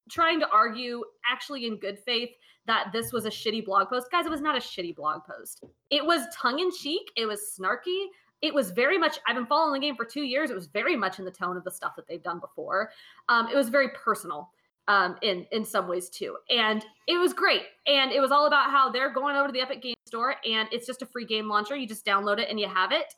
trying 0.09 0.39
to 0.41 0.49
argue, 0.49 1.03
actually 1.31 1.65
in 1.65 1.79
good 1.79 1.97
faith, 1.99 2.31
that 2.65 2.89
this 2.91 3.13
was 3.13 3.25
a 3.25 3.29
shitty 3.29 3.65
blog 3.65 3.89
post. 3.89 4.11
Guys, 4.11 4.25
it 4.25 4.31
was 4.31 4.41
not 4.41 4.57
a 4.57 4.59
shitty 4.59 4.95
blog 4.95 5.21
post. 5.23 5.63
It 5.89 6.05
was 6.05 6.23
tongue 6.35 6.59
in 6.59 6.71
cheek. 6.71 7.09
It 7.15 7.25
was 7.25 7.57
snarky. 7.57 8.07
It 8.43 8.53
was 8.53 8.71
very 8.71 8.97
much. 8.97 9.17
I've 9.25 9.35
been 9.35 9.45
following 9.45 9.79
the 9.79 9.85
game 9.87 9.95
for 9.95 10.05
two 10.05 10.23
years. 10.23 10.51
It 10.51 10.55
was 10.55 10.67
very 10.67 10.97
much 10.97 11.17
in 11.17 11.25
the 11.25 11.31
tone 11.31 11.55
of 11.55 11.63
the 11.63 11.71
stuff 11.71 11.95
that 11.95 12.07
they've 12.07 12.21
done 12.21 12.39
before. 12.39 12.91
Um, 13.29 13.47
it 13.47 13.55
was 13.55 13.69
very 13.69 13.87
personal 13.95 14.51
um, 14.89 15.15
in 15.21 15.47
in 15.51 15.63
some 15.63 15.87
ways 15.87 16.09
too, 16.09 16.35
and 16.49 16.85
it 17.07 17.17
was 17.17 17.33
great. 17.33 17.63
And 17.87 18.11
it 18.11 18.19
was 18.19 18.31
all 18.31 18.45
about 18.45 18.69
how 18.69 18.91
they're 18.91 19.13
going 19.13 19.37
over 19.37 19.47
to 19.47 19.53
the 19.53 19.61
Epic 19.61 19.81
Game 19.81 19.95
Store, 20.05 20.35
and 20.45 20.67
it's 20.73 20.85
just 20.85 21.01
a 21.01 21.05
free 21.05 21.25
game 21.25 21.47
launcher. 21.47 21.75
You 21.75 21.87
just 21.87 22.05
download 22.05 22.37
it 22.37 22.49
and 22.49 22.59
you 22.59 22.67
have 22.67 22.91
it. 22.91 23.15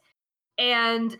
And 0.60 1.18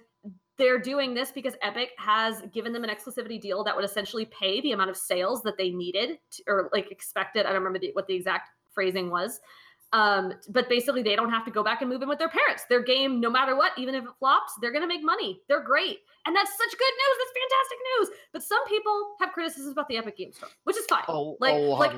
they're 0.58 0.80
doing 0.80 1.14
this 1.14 1.32
because 1.32 1.56
Epic 1.62 1.90
has 1.98 2.44
given 2.54 2.72
them 2.72 2.84
an 2.84 2.90
exclusivity 2.90 3.42
deal 3.42 3.64
that 3.64 3.76
would 3.76 3.84
essentially 3.84 4.26
pay 4.26 4.62
the 4.62 4.72
amount 4.72 4.90
of 4.90 4.98
sales 4.98 5.42
that 5.42 5.58
they 5.58 5.72
needed 5.72 6.20
to, 6.32 6.44
or 6.48 6.70
like 6.72 6.92
expected. 6.92 7.46
I 7.46 7.50
don't 7.50 7.64
remember 7.64 7.80
the, 7.80 7.90
what 7.94 8.08
the 8.08 8.14
exact 8.14 8.50
phrasing 8.72 9.10
was. 9.10 9.42
Um, 9.96 10.34
but 10.50 10.68
basically, 10.68 11.04
they 11.04 11.16
don't 11.16 11.30
have 11.30 11.46
to 11.46 11.52
go 11.52 11.64
back 11.64 11.82
and 11.82 11.90
move 11.90 12.02
in 12.02 12.10
with 12.10 12.20
their 12.20 12.28
parents. 12.28 12.66
Their 12.68 12.84
game, 12.84 13.22
no 13.22 13.30
matter 13.30 13.56
what, 13.56 13.72
even 13.78 13.96
if 13.96 14.04
it 14.04 14.10
flops, 14.20 14.52
they're 14.60 14.74
going 14.74 14.82
to 14.82 14.90
make 14.90 15.02
money. 15.02 15.40
They're 15.48 15.64
great. 15.64 16.00
And 16.26 16.36
that's 16.36 16.52
such 16.52 16.72
good 16.72 16.96
news. 17.02 17.16
That's 17.20 17.32
fantastic 17.40 17.78
news. 17.88 18.10
But 18.34 18.44
some 18.44 18.68
people 18.68 19.16
have 19.22 19.32
criticisms 19.32 19.72
about 19.72 19.88
the 19.88 19.96
Epic 19.96 20.18
Game 20.18 20.34
Store, 20.34 20.50
which 20.66 20.76
is 20.76 20.86
fine. 20.88 21.04
A, 21.08 21.18
like, 21.40 21.56
lot 21.56 21.80
like 21.80 21.94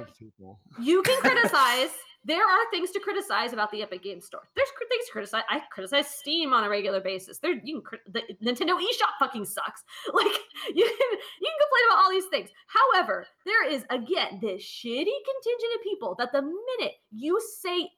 you 0.80 1.02
can 1.02 1.20
criticize. 1.22 1.90
There 2.28 2.44
are 2.44 2.72
things 2.72 2.92
to 2.92 3.00
criticize 3.00 3.54
about 3.54 3.72
the 3.72 3.82
Epic 3.82 4.04
Game 4.04 4.20
Store. 4.20 4.42
There's 4.56 4.70
cr- 4.76 4.84
things 4.90 5.06
to 5.06 5.12
criticize. 5.14 5.44
I 5.50 5.62
criticize 5.72 6.08
Steam 6.08 6.52
on 6.52 6.66
a 6.66 6.70
regular 6.70 7.00
basis. 7.00 7.40
There, 7.40 7.56
you 7.64 7.82
can 7.82 8.00
the 8.12 8.22
Nintendo 8.44 8.78
eShop 8.78 9.16
fucking 9.20 9.46
sucks. 9.46 9.84
Like 10.14 10.28
you 10.74 10.84
can 10.84 11.20
you 11.42 11.50
can 11.50 11.60
complain 11.62 11.84
about 11.90 12.04
all 12.04 12.12
these 12.12 12.26
things. 12.26 12.50
However, 12.68 13.26
there 13.46 13.70
is 13.70 13.84
again 13.90 14.40
this 14.42 14.62
shitty 14.62 15.06
contingent 15.06 15.74
of 15.76 15.84
people 15.84 16.16
that 16.20 16.32
the 16.32 16.42
minute 16.42 16.96
you 17.12 17.40
say 17.62 17.90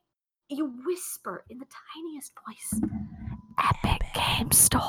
you 0.49 0.73
whisper 0.86 1.45
in 1.49 1.57
the 1.59 1.65
tiniest 1.95 2.34
voice, 2.45 2.82
Epic 3.57 4.01
Game 4.13 4.51
Store. 4.51 4.84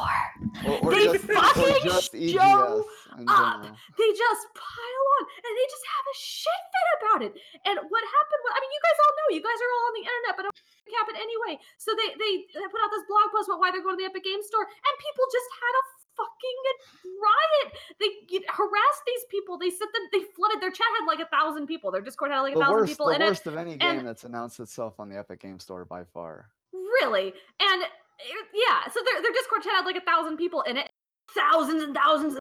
Or, 0.67 0.79
or 0.83 0.91
They 0.91 1.07
just, 1.07 1.25
fucking 1.25 2.29
show 2.33 2.85
up. 3.29 3.63
they 3.99 4.11
just 4.15 4.43
pile 4.55 5.07
on 5.19 5.23
and 5.45 5.53
they 5.53 5.67
just 5.71 5.87
have 5.87 6.07
a 6.07 6.17
shit 6.17 6.63
fit 6.71 6.89
about 7.01 7.21
it. 7.27 7.33
And 7.67 7.77
what 7.91 8.03
happened? 8.07 8.43
wa- 8.47 8.57
I 8.57 8.59
mean, 8.63 8.73
you 8.73 8.83
guys 8.83 8.99
all 9.03 9.13
know. 9.19 9.29
You 9.37 9.43
guys 9.45 9.59
are 9.61 9.73
all 9.75 9.85
on 9.91 9.95
the 9.99 10.05
internet, 10.07 10.35
but 10.39 10.45
it 10.51 10.93
happened 10.97 11.19
anyway. 11.19 11.55
So 11.79 11.93
they 11.99 12.15
they 12.17 12.33
they 12.55 12.67
put 12.71 12.81
out 12.83 12.91
this 12.95 13.07
blog 13.11 13.29
post 13.35 13.51
about 13.51 13.59
why 13.63 13.71
they're 13.75 13.83
going 13.85 13.99
to 13.99 14.03
the 14.03 14.11
Epic 14.11 14.23
Game 14.27 14.43
Store, 14.47 14.65
and 14.67 14.95
people 15.03 15.25
just 15.31 15.49
had 15.59 15.75
a 15.77 15.85
fucking 16.19 16.59
riot. 17.07 17.69
They 17.99 18.11
harassed 18.49 19.05
these 19.07 19.25
people. 19.31 19.57
They 19.59 19.71
sent 19.71 19.91
them. 19.93 20.05
They 20.13 20.25
flooded 20.37 20.61
their 20.61 20.71
chat. 20.73 20.87
Had 20.99 21.07
like 21.07 21.21
a 21.23 21.31
thousand 21.31 21.67
people. 21.67 21.91
Their 21.91 22.03
Discord 22.03 22.31
had 22.31 22.41
like 22.43 22.57
a 22.57 22.61
thousand 22.61 22.87
people 22.87 23.07
the 23.09 23.19
in 23.19 23.23
it. 23.23 23.27
worst 23.27 23.47
of 23.47 23.57
any 23.57 23.73
and- 23.81 23.81
game 23.81 24.05
that's 24.05 24.25
announced 24.25 24.61
itself 24.61 24.99
on 25.01 25.09
the 25.09 25.19
Epic 25.19 25.41
Game 25.41 25.59
Store 25.59 25.85
by 25.85 26.05
far. 26.05 26.51
Really? 26.73 27.33
And 27.61 27.83
eh, 27.83 28.45
yeah, 28.55 28.91
so 28.93 29.01
their 29.05 29.23
their 29.23 29.33
Discord 29.33 29.63
chat 29.63 29.73
had 29.73 29.87
like 29.87 29.97
a 29.97 30.05
thousand 30.05 30.37
people 30.37 30.63
in 30.63 30.77
it, 30.77 30.89
thousands 31.35 31.83
and 31.83 31.95
thousands 31.95 32.37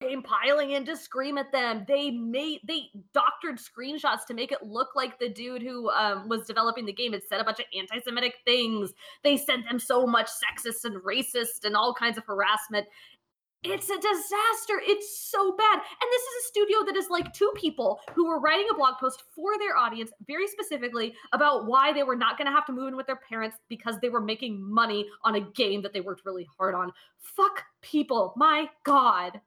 of 0.00 0.08
game 0.08 0.22
piling 0.22 0.72
in 0.72 0.84
to 0.86 0.96
scream 0.96 1.38
at 1.38 1.52
them. 1.52 1.84
They 1.86 2.10
made 2.10 2.60
they 2.66 2.90
doctored 3.14 3.58
screenshots 3.58 4.26
to 4.28 4.34
make 4.34 4.52
it 4.52 4.62
look 4.62 4.88
like 4.94 5.18
the 5.18 5.28
dude 5.28 5.62
who 5.62 5.90
um, 5.90 6.28
was 6.28 6.46
developing 6.46 6.86
the 6.86 6.92
game 6.92 7.12
had 7.12 7.22
said 7.22 7.40
a 7.40 7.44
bunch 7.44 7.60
of 7.60 7.66
anti-Semitic 7.76 8.34
things. 8.44 8.92
They 9.22 9.36
sent 9.36 9.68
them 9.68 9.78
so 9.78 10.06
much 10.06 10.28
sexist 10.28 10.84
and 10.84 11.02
racist 11.02 11.64
and 11.64 11.76
all 11.76 11.94
kinds 11.94 12.18
of 12.18 12.24
harassment. 12.24 12.86
It's 13.64 13.90
a 13.90 13.96
disaster. 13.96 14.80
It's 14.86 15.18
so 15.18 15.56
bad. 15.56 15.74
And 15.74 16.12
this 16.12 16.22
is 16.22 16.44
a 16.44 16.46
studio 16.46 16.84
that 16.86 16.96
is 16.96 17.10
like 17.10 17.32
two 17.32 17.50
people 17.56 17.98
who 18.14 18.28
were 18.28 18.38
writing 18.38 18.68
a 18.70 18.74
blog 18.74 18.94
post 19.00 19.24
for 19.34 19.58
their 19.58 19.76
audience 19.76 20.12
very 20.28 20.46
specifically 20.46 21.12
about 21.32 21.66
why 21.66 21.92
they 21.92 22.04
were 22.04 22.14
not 22.14 22.38
going 22.38 22.46
to 22.46 22.52
have 22.52 22.66
to 22.66 22.72
move 22.72 22.86
in 22.86 22.96
with 22.96 23.08
their 23.08 23.18
parents 23.28 23.56
because 23.68 23.96
they 24.00 24.10
were 24.10 24.20
making 24.20 24.62
money 24.62 25.06
on 25.24 25.34
a 25.34 25.40
game 25.40 25.82
that 25.82 25.92
they 25.92 26.00
worked 26.00 26.24
really 26.24 26.46
hard 26.56 26.76
on. 26.76 26.92
Fuck 27.18 27.64
people. 27.82 28.32
My 28.36 28.68
God. 28.84 29.40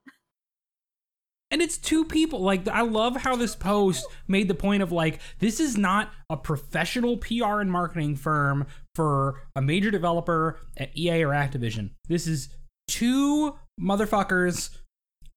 And 1.51 1.61
it's 1.61 1.77
two 1.77 2.05
people. 2.05 2.39
Like, 2.41 2.65
I 2.69 2.81
love 2.81 3.17
how 3.17 3.35
this 3.35 3.55
post 3.55 4.07
made 4.27 4.47
the 4.47 4.55
point 4.55 4.81
of 4.81 4.93
like, 4.93 5.19
this 5.39 5.59
is 5.59 5.77
not 5.77 6.11
a 6.29 6.37
professional 6.37 7.17
PR 7.17 7.59
and 7.59 7.69
marketing 7.69 8.15
firm 8.15 8.65
for 8.95 9.41
a 9.55 9.61
major 9.61 9.91
developer 9.91 10.59
at 10.77 10.97
EA 10.97 11.23
or 11.23 11.31
Activision. 11.31 11.91
This 12.07 12.25
is 12.25 12.49
two 12.87 13.55
motherfuckers 13.79 14.69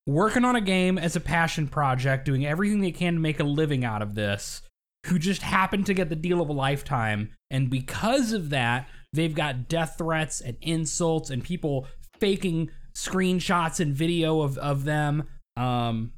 working 0.06 0.44
on 0.44 0.54
a 0.54 0.60
game 0.60 0.98
as 0.98 1.16
a 1.16 1.20
passion 1.20 1.66
project, 1.66 2.24
doing 2.24 2.46
everything 2.46 2.80
they 2.80 2.92
can 2.92 3.14
to 3.14 3.20
make 3.20 3.40
a 3.40 3.44
living 3.44 3.84
out 3.84 4.02
of 4.02 4.14
this, 4.14 4.62
who 5.06 5.18
just 5.18 5.42
happened 5.42 5.86
to 5.86 5.94
get 5.94 6.10
the 6.10 6.16
deal 6.16 6.40
of 6.40 6.48
a 6.48 6.52
lifetime. 6.52 7.32
And 7.50 7.70
because 7.70 8.32
of 8.32 8.50
that, 8.50 8.88
they've 9.12 9.34
got 9.34 9.68
death 9.68 9.96
threats 9.98 10.40
and 10.40 10.56
insults 10.60 11.30
and 11.30 11.42
people 11.42 11.86
faking 12.20 12.70
screenshots 12.94 13.80
and 13.80 13.94
video 13.94 14.42
of, 14.42 14.56
of 14.58 14.84
them 14.84 15.24
um, 15.56 16.12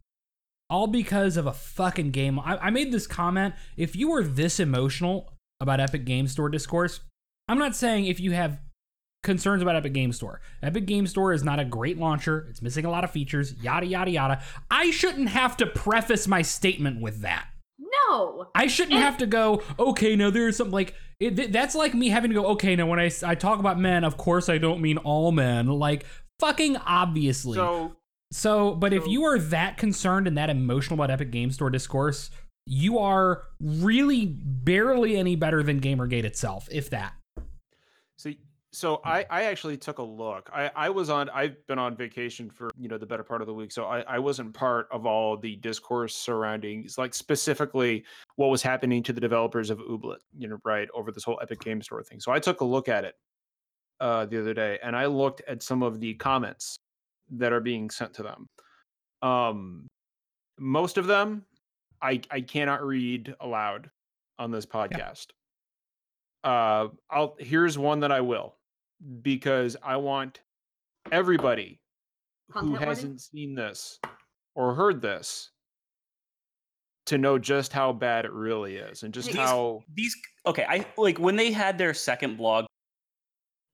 all 0.69 0.87
because 0.87 1.37
of 1.37 1.47
a 1.47 1.53
fucking 1.53 2.11
game. 2.11 2.39
I, 2.41 2.57
I 2.59 2.71
made 2.71 2.93
this 2.93 3.07
comment. 3.07 3.55
If 3.77 3.95
you 3.97 4.13
are 4.15 4.23
this 4.23 4.59
emotional 4.61 5.33
about 5.61 5.81
Epic 5.81 6.05
Game 6.05 6.27
Store 6.27 6.49
discourse, 6.49 7.01
I'm 7.49 7.59
not 7.59 7.77
saying 7.77 8.07
if 8.07 8.19
you 8.21 8.33
have 8.33 8.61
concerns 9.23 9.63
about 9.63 9.77
Epic 9.77 9.93
Game 9.93 10.13
Store. 10.13 10.41
Epic 10.63 10.87
Game 10.87 11.07
Store 11.07 11.33
is 11.33 11.43
not 11.43 11.59
a 11.59 11.65
great 11.65 11.99
launcher. 11.99 12.47
It's 12.51 12.63
missing 12.63 12.85
a 12.85 12.91
lot 12.91 13.05
of 13.05 13.11
features, 13.11 13.55
yada, 13.61 13.87
yada, 13.87 14.11
yada. 14.11 14.43
I 14.71 14.91
shouldn't 14.91 15.29
have 15.31 15.57
to 15.59 15.67
preface 15.67 16.29
my 16.29 16.43
statement 16.43 17.01
with 17.01 17.23
that. 17.23 17.47
No. 17.79 18.47
I 18.55 18.67
shouldn't 18.69 18.95
And- 18.95 19.03
have 19.03 19.19
to 19.19 19.27
go, 19.27 19.63
okay, 19.79 20.15
no, 20.17 20.31
there's 20.31 20.57
something 20.57 20.73
like, 20.73 20.95
it, 21.19 21.35
th- 21.37 21.51
that's 21.51 21.75
like 21.75 21.93
me 21.95 22.09
having 22.09 22.31
to 22.31 22.35
go, 22.35 22.47
okay, 22.49 22.77
now 22.77 22.87
when 22.87 23.01
I, 23.01 23.11
I 23.25 23.35
talk 23.35 23.59
about 23.59 23.79
men, 23.81 24.05
of 24.05 24.17
course 24.17 24.49
I 24.49 24.59
don't 24.59 24.81
mean 24.81 24.99
all 24.99 25.33
men. 25.33 25.67
Like, 25.67 26.05
fucking 26.39 26.77
obviously. 26.77 27.55
So 27.57 27.97
So, 28.33 28.75
but 28.75 28.93
if 28.93 29.07
you 29.07 29.25
are 29.25 29.39
that 29.39 29.77
concerned 29.77 30.27
and 30.27 30.37
that 30.37 30.51
emotional 30.51 30.95
about 30.95 31.11
Epic 31.11 31.31
Game 31.31 31.51
Store 31.51 31.71
discourse, 31.71 32.31
you 32.67 32.99
are 32.99 33.45
really 33.61 34.27
barely 34.27 35.17
any 35.17 35.37
better 35.37 35.63
than 35.63 35.81
Gamergate 35.81 36.25
itself, 36.25 36.69
if 36.71 36.91
that. 36.91 37.15
So, 38.19 38.33
so 38.73 39.01
I, 39.05 39.25
I 39.31 39.45
actually 39.45 39.77
took 39.77 39.99
a 39.99 40.03
look. 40.03 40.51
I, 40.53 40.71
I 40.75 40.91
was 40.91 41.09
on. 41.09 41.31
I've 41.31 41.65
been 41.69 41.79
on 41.79 41.97
vacation 41.97 42.51
for 42.51 42.71
you 42.77 42.89
know 42.89 42.99
the 42.99 43.07
better 43.07 43.23
part 43.23 43.41
of 43.41 43.47
the 43.47 43.55
week, 43.55 43.71
so 43.71 43.85
I, 43.85 44.01
I 44.01 44.19
wasn't 44.19 44.53
part 44.53 44.89
of 44.91 45.07
all 45.07 45.37
the 45.37 45.57
discourse 45.57 46.15
surrounding, 46.15 46.89
like 46.99 47.15
specifically 47.15 48.05
what 48.35 48.49
was 48.49 48.63
happening 48.63 49.05
to 49.05 49.13
the 49.13 49.21
developers 49.21 49.71
of 49.71 49.79
Ooblet, 49.79 50.19
you 50.37 50.49
know, 50.49 50.59
right 50.65 50.89
over 50.95 51.13
this 51.13 51.23
whole 51.23 51.39
Epic 51.41 51.61
Game 51.61 51.81
Store 51.81 52.03
thing. 52.03 52.19
So 52.19 52.33
I 52.33 52.41
took 52.41 52.61
a 52.61 52.65
look 52.65 52.89
at 52.89 53.05
it 53.05 53.15
uh, 54.01 54.27
the 54.27 54.41
other 54.41 54.53
day, 54.53 54.81
and 54.83 54.97
I 54.97 55.07
looked 55.07 55.43
at 55.47 55.63
some 55.63 55.85
of 55.85 56.01
the 56.01 56.15
comments 56.15 56.81
that 57.31 57.53
are 57.53 57.61
being 57.61 57.91
sent 57.91 58.15
to 58.15 58.23
them. 58.23 58.47
Um, 59.23 59.87
most 60.59 60.99
of 60.99 61.07
them, 61.07 61.45
I 62.03 62.21
I 62.31 62.41
cannot 62.41 62.85
read 62.85 63.35
aloud 63.41 63.91
on 64.39 64.51
this 64.51 64.67
podcast. 64.67 65.27
Uh, 66.45 66.89
I'll 67.11 67.37
here's 67.39 67.77
one 67.79 68.01
that 68.01 68.13
I 68.13 68.21
will 68.21 68.55
because 69.23 69.77
I 69.83 69.97
want 69.97 70.41
everybody 71.11 71.81
who 72.49 72.53
Content 72.53 72.71
warning? 72.73 72.89
hasn't 72.89 73.21
seen 73.21 73.55
this 73.55 73.99
or 74.55 74.75
heard 74.75 75.03
this 75.03 75.51
to 77.07 77.19
know 77.19 77.39
just 77.39 77.73
how 77.73 77.93
bad 77.93 78.25
it 78.25 78.33
really 78.33 78.77
is 78.77 79.03
and 79.03 79.13
just 79.15 79.29
These- 79.29 79.37
how 79.37 79.81
these 79.95 80.15
okay 80.47 80.65
i 80.69 80.85
like 80.97 81.19
when 81.19 81.37
they 81.37 81.53
had 81.53 81.79
their 81.79 81.95
second 81.95 82.37
blog 82.37 82.65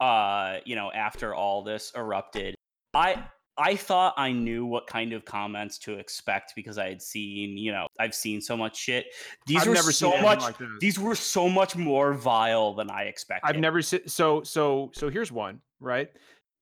uh 0.01 0.59
you 0.67 0.77
know 0.77 0.91
after 0.93 1.35
all 1.35 1.63
this 1.63 1.93
erupted 1.97 2.55
i 2.95 3.25
i 3.59 3.77
thought 3.77 4.15
i 4.17 4.33
knew 4.33 4.65
what 4.65 4.87
kind 4.87 5.13
of 5.13 5.25
comments 5.25 5.79
to 5.79 5.99
expect 5.99 6.53
because 6.57 6.79
i 6.79 6.89
had 6.89 7.03
seen 7.03 7.57
you 7.57 7.71
know 7.71 7.87
i've 8.01 8.15
seen 8.15 8.41
so 8.41 8.57
much 8.57 8.77
shit 8.77 9.07
these 9.47 9.61
I've 9.63 9.69
were 9.69 9.75
never 9.75 9.93
so 9.93 10.13
seen 10.13 10.23
much 10.23 10.41
like 10.41 10.57
these 10.81 10.99
were 10.99 11.15
so 11.15 11.49
much 11.49 11.77
more 11.77 12.15
vile 12.15 12.75
than 12.75 12.91
i 12.91 13.03
expected 13.03 13.43
I've 13.53 13.61
never 13.61 13.83
seen 13.83 14.07
so 14.07 14.43
so 14.43 14.91
so 14.95 15.11
here's 15.11 15.33
one, 15.33 15.61
right? 15.81 16.11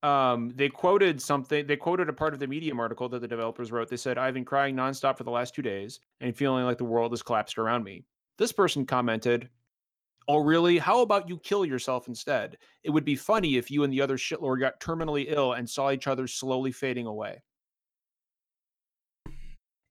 Um 0.03 0.51
they 0.55 0.69
quoted 0.69 1.21
something 1.21 1.65
they 1.67 1.77
quoted 1.77 2.09
a 2.09 2.13
part 2.13 2.33
of 2.33 2.39
the 2.39 2.47
Medium 2.47 2.79
article 2.79 3.07
that 3.09 3.19
the 3.19 3.27
developers 3.27 3.71
wrote. 3.71 3.89
They 3.89 3.97
said, 3.97 4.17
I've 4.17 4.33
been 4.33 4.45
crying 4.45 4.75
nonstop 4.75 5.17
for 5.17 5.23
the 5.23 5.31
last 5.31 5.53
two 5.53 5.61
days 5.61 5.99
and 6.19 6.35
feeling 6.35 6.65
like 6.65 6.77
the 6.77 6.85
world 6.85 7.11
has 7.11 7.21
collapsed 7.21 7.57
around 7.57 7.83
me. 7.83 8.03
This 8.37 8.51
person 8.51 8.85
commented, 8.85 9.49
Oh, 10.27 10.37
really? 10.37 10.77
How 10.77 11.01
about 11.01 11.27
you 11.27 11.37
kill 11.39 11.65
yourself 11.65 12.07
instead? 12.07 12.57
It 12.83 12.89
would 12.91 13.03
be 13.05 13.15
funny 13.15 13.57
if 13.57 13.69
you 13.71 13.83
and 13.83 13.91
the 13.91 14.01
other 14.01 14.17
shitlord 14.17 14.59
got 14.59 14.79
terminally 14.79 15.25
ill 15.27 15.53
and 15.53 15.69
saw 15.69 15.91
each 15.91 16.07
other 16.07 16.27
slowly 16.27 16.71
fading 16.71 17.07
away. 17.07 17.41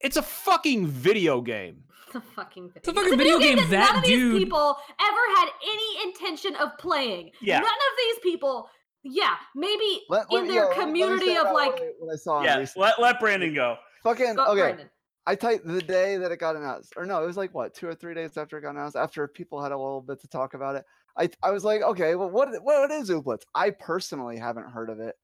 It's 0.00 0.16
a 0.16 0.22
fucking 0.22 0.86
video 0.86 1.40
game. 1.40 1.84
It's 2.12 2.16
a 2.16 2.20
fucking 2.34 2.72
It's 2.74 2.88
a 2.88 2.92
fucking 2.92 3.16
video 3.18 3.38
game 3.38 3.56
that, 3.56 3.70
that 3.70 3.88
none 3.92 3.98
of 3.98 4.04
dude- 4.04 4.32
these 4.34 4.44
people 4.44 4.76
ever 5.00 5.20
had 5.36 5.48
any 5.62 6.08
intention 6.10 6.56
of 6.56 6.76
playing. 6.78 7.30
Yeah. 7.40 7.60
None 7.60 7.68
of 7.68 7.92
these 7.98 8.18
people, 8.32 8.68
yeah, 9.04 9.34
maybe 9.54 10.02
Let- 10.08 10.26
in 10.30 10.38
let- 10.38 10.46
their 10.48 10.54
yo, 10.56 10.68
let 10.70 10.76
let 10.76 10.86
community 10.86 11.36
of 11.36 11.52
like, 11.52 11.80
what 12.00 12.12
I- 12.12 12.16
saw. 12.16 12.42
yeah 12.42 12.66
let, 12.76 13.00
let 13.00 13.20
brandon 13.20 13.54
go 13.54 13.76
Fucking 14.02 14.34
Go- 14.34 14.46
okay. 14.46 14.60
Brandon. 14.60 14.90
I 15.26 15.34
typed 15.34 15.66
the 15.66 15.82
day 15.82 16.16
that 16.16 16.32
it 16.32 16.38
got 16.38 16.56
announced, 16.56 16.94
or 16.96 17.04
no, 17.04 17.22
it 17.22 17.26
was 17.26 17.36
like 17.36 17.54
what 17.54 17.74
two 17.74 17.86
or 17.86 17.94
three 17.94 18.14
days 18.14 18.36
after 18.36 18.58
it 18.58 18.62
got 18.62 18.70
announced. 18.70 18.96
After 18.96 19.28
people 19.28 19.62
had 19.62 19.72
a 19.72 19.76
little 19.76 20.00
bit 20.00 20.20
to 20.20 20.28
talk 20.28 20.54
about 20.54 20.76
it, 20.76 20.84
I 21.16 21.28
I 21.42 21.50
was 21.50 21.64
like, 21.64 21.82
okay, 21.82 22.14
well, 22.14 22.30
what 22.30 22.48
what 22.62 22.90
is 22.90 23.10
Ooblets? 23.10 23.42
I 23.54 23.70
personally 23.70 24.38
haven't 24.38 24.70
heard 24.70 24.90
of 24.90 25.00
it 25.00 25.16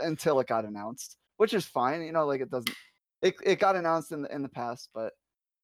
until 0.00 0.40
it 0.40 0.46
got 0.46 0.64
announced, 0.64 1.16
which 1.38 1.54
is 1.54 1.64
fine. 1.64 2.02
You 2.02 2.12
know, 2.12 2.26
like 2.26 2.40
it 2.40 2.50
doesn't. 2.50 2.74
It 3.22 3.34
it 3.44 3.58
got 3.58 3.76
announced 3.76 4.12
in 4.12 4.22
the 4.22 4.34
in 4.34 4.42
the 4.42 4.48
past, 4.48 4.90
but 4.94 5.12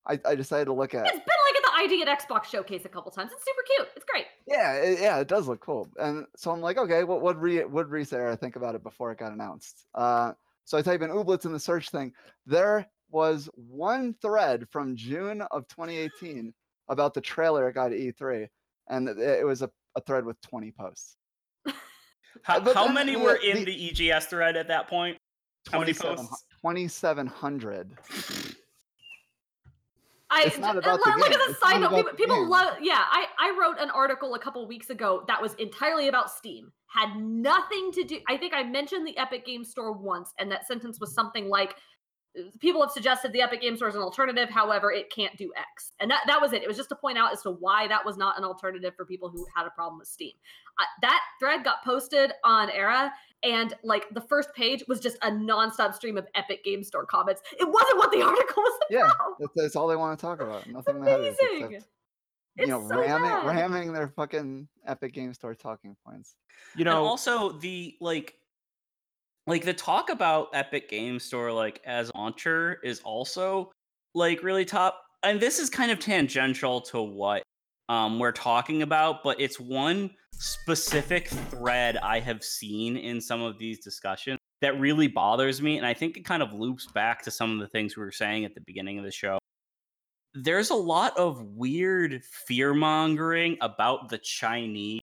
I 0.07 0.19
I 0.25 0.35
decided 0.35 0.67
to 0.67 0.73
look 0.73 0.95
at. 0.95 1.07
It's 1.07 1.13
been 1.13 1.21
like 1.21 1.57
at 1.57 1.63
the 1.63 1.95
ID 1.95 2.03
at 2.03 2.19
Xbox 2.21 2.47
showcase 2.47 2.85
a 2.85 2.89
couple 2.89 3.13
times. 3.13 3.31
It's 3.33 3.45
super 3.45 3.63
cute. 3.77 3.89
It's 3.95 4.05
great. 4.05 4.27
Yeah, 4.47 4.75
it, 4.75 5.01
yeah, 5.01 5.19
it 5.19 5.29
does 5.29 5.47
look 5.47 5.61
cool. 5.61 5.89
And 5.99 6.27
so 6.37 6.51
I'm 6.51 6.61
like, 6.61 6.79
okay, 6.79 7.05
what 7.05 7.23
would 7.23 7.37
re 7.37 7.65
would 7.65 7.89
Reset 7.89 8.19
Era 8.19 8.37
think 8.37 8.57
about 8.57 8.75
it 8.75 8.83
before 8.83 9.13
it 9.13 9.19
got 9.19 9.33
announced? 9.33 9.87
Uh, 9.95 10.33
so 10.65 10.79
I 10.79 10.83
type 10.83 11.03
in 11.03 11.11
Ooblets 11.11 11.45
in 11.45 11.53
the 11.53 11.61
search 11.61 11.91
thing. 11.91 12.13
There 12.47 12.87
was 13.13 13.49
one 13.55 14.15
thread 14.21 14.67
from 14.71 14.97
June 14.97 15.43
of 15.53 15.69
2018 15.69 16.53
about 16.89 17.15
the 17.15 17.21
trailer 17.21 17.69
it 17.69 17.75
got 17.75 17.93
at 17.93 17.99
E3, 17.99 18.49
and 18.89 19.09
it, 19.09 19.19
it 19.19 19.47
was 19.47 19.63
a, 19.63 19.71
a 19.95 20.01
thread 20.01 20.25
with 20.25 20.41
20 20.41 20.73
posts. 20.73 21.17
how, 22.43 22.59
But 22.59 22.75
how 22.75 22.87
then 22.87 22.95
many 22.95 23.13
the- 23.13 23.21
were 23.21 23.37
in 23.37 23.59
the- 23.59 23.65
the 23.67 23.91
egs 24.09 24.25
thread 24.25 24.57
at 24.57 24.67
that 24.69 24.89
point 24.89 25.19
how 25.71 25.79
many 25.79 25.95
posts 25.95 26.45
2,700. 26.63 27.97
I 30.35 30.45
It's 30.47 30.59
not 30.59 30.77
about 30.79 30.99
the 31.05 31.11
like, 31.11 31.31
game. 31.31 31.41
as 31.41 31.47
a 31.47 31.51
It's 31.51 31.61
side 31.61 31.81
not 31.81 31.93
note, 31.93 31.97
people, 31.99 32.13
people 32.15 32.49
love. 32.49 32.79
Yeah, 32.81 32.99
I 32.99 33.27
I 33.39 33.57
wrote 33.61 33.79
an 33.79 33.91
article 33.91 34.35
a 34.35 34.39
couple 34.39 34.67
weeks 34.67 34.89
ago 34.91 35.25
that 35.29 35.41
was 35.41 35.53
entirely 35.55 36.09
about 36.09 36.31
Steam. 36.31 36.73
Had 36.87 37.17
nothing 37.17 37.93
to 37.93 38.03
do. 38.03 38.19
I 38.29 38.39
think 38.39 38.55
I 38.55 38.63
mentioned 38.63 39.07
the 39.07 39.17
Epic 39.19 39.45
Game 39.45 39.63
Store 39.63 39.93
once, 39.93 40.33
and 40.39 40.51
that 40.51 40.67
sentence 40.67 40.99
was 41.01 41.15
something 41.15 41.49
like, 41.51 41.77
"People 42.61 42.81
have 42.83 42.91
suggested 42.91 43.33
the 43.33 43.43
Epic 43.43 43.61
Game 43.61 43.77
Store 43.77 43.89
is 43.89 43.95
an 43.95 44.03
alternative. 44.03 44.49
However, 44.51 44.91
it 44.93 45.11
can't 45.11 45.37
do 45.37 45.53
X." 45.57 45.93
And 46.01 46.11
that 46.11 46.23
that 46.27 46.41
was 46.41 46.53
it. 46.53 46.63
It 46.63 46.69
was 46.69 46.77
just 46.77 46.89
to 46.91 46.97
point 46.97 47.19
out 47.19 47.33
as 47.33 47.43
to 47.43 47.51
why 47.51 47.89
that 47.89 48.05
was 48.05 48.17
not 48.17 48.39
an 48.39 48.45
alternative 48.45 48.95
for 48.97 49.05
people 49.05 49.29
who 49.29 49.47
had 49.55 49.67
a 49.67 49.71
problem 49.71 49.99
with 49.99 50.09
Steam. 50.09 50.33
Uh, 50.79 50.85
that 51.03 51.21
thread 51.39 51.65
got 51.65 51.85
posted 51.85 52.33
on 52.45 52.71
Era, 52.71 53.13
and 53.43 53.75
like 53.85 54.09
the 54.15 54.21
first 54.23 54.55
page 54.55 54.83
was 54.89 55.01
just 55.01 55.17
a 55.23 55.31
nonstop 55.31 55.95
stream 55.95 56.17
of 56.17 56.27
Epic 56.35 56.65
Game 56.65 56.83
Store 56.83 57.05
comments. 57.05 57.43
It 57.61 57.69
wasn't 57.69 57.99
what 57.99 58.11
the 58.13 58.23
article 58.27 58.63
was 58.63 58.81
Yeah, 58.91 59.01
about. 59.01 59.17
that's, 59.39 59.53
that's 59.55 59.77
all 59.77 59.87
they 59.89 59.97
want 59.97 60.19
to 60.19 60.23
talk 60.25 60.41
about. 60.41 60.67
Nothing 60.69 60.97
in 60.97 61.05
the 61.05 61.11
headers 61.11 61.37
amazing. 61.41 61.73
except 61.73 61.91
It's 62.57 62.67
you 62.67 62.67
know 62.69 62.87
so 62.89 62.99
ramming 63.01 63.29
bad. 63.31 63.47
ramming 63.47 63.93
their 63.93 64.09
fucking 64.09 64.69
Epic 64.87 65.13
Game 65.13 65.35
Store 65.35 65.55
talking 65.55 65.95
points. 66.07 66.37
You 66.77 66.81
and 66.81 66.95
know, 66.95 67.05
also 67.05 67.51
the 67.53 67.97
like 68.01 68.35
like 69.47 69.65
the 69.65 69.73
talk 69.75 70.11
about 70.11 70.49
epic 70.55 70.89
game 70.89 71.19
store 71.19 71.53
like 71.53 71.81
as 71.85 72.11
launcher 72.15 72.79
is 72.85 73.01
also 73.01 73.71
like 74.15 74.43
really 74.43 74.65
top 74.65 75.03
and 75.23 75.41
this 75.41 75.59
is 75.59 75.69
kind 75.71 75.91
of 75.91 75.99
tangential 75.99 76.81
to 76.81 77.01
what 77.03 77.43
um 77.89 78.19
we're 78.19 78.33
talking 78.33 78.83
about 78.83 79.23
but 79.25 79.41
it's 79.41 79.59
one 79.59 80.11
specific 80.33 81.29
thread 81.29 81.97
i 81.99 82.21
have 82.21 82.43
seen 82.43 82.97
in 82.97 83.21
some 83.21 83.43
of 83.43 83.59
these 83.59 83.81
discussions 83.81 84.39
that 84.61 84.79
really 84.79 85.09
bothers 85.09 85.61
me 85.61 85.77
and 85.77 85.87
i 85.87 85.93
think 85.95 86.17
it 86.17 86.25
kind 86.25 86.43
of 86.43 86.53
loops 86.53 86.87
back 86.93 87.23
to 87.23 87.31
some 87.31 87.53
of 87.53 87.59
the 87.59 87.69
things 87.69 87.97
we 87.97 88.03
were 88.03 88.13
saying 88.13 88.45
at 88.45 88.55
the 88.55 88.61
beginning 88.67 88.99
of 88.99 89.05
the 89.05 89.11
show 89.11 89.39
there's 90.35 90.71
a 90.71 90.75
lot 90.75 91.17
of 91.19 91.43
weird 91.57 92.23
fear 92.47 92.73
mongering 92.75 93.57
about 93.61 94.09
the 94.09 94.19
chinese 94.19 95.01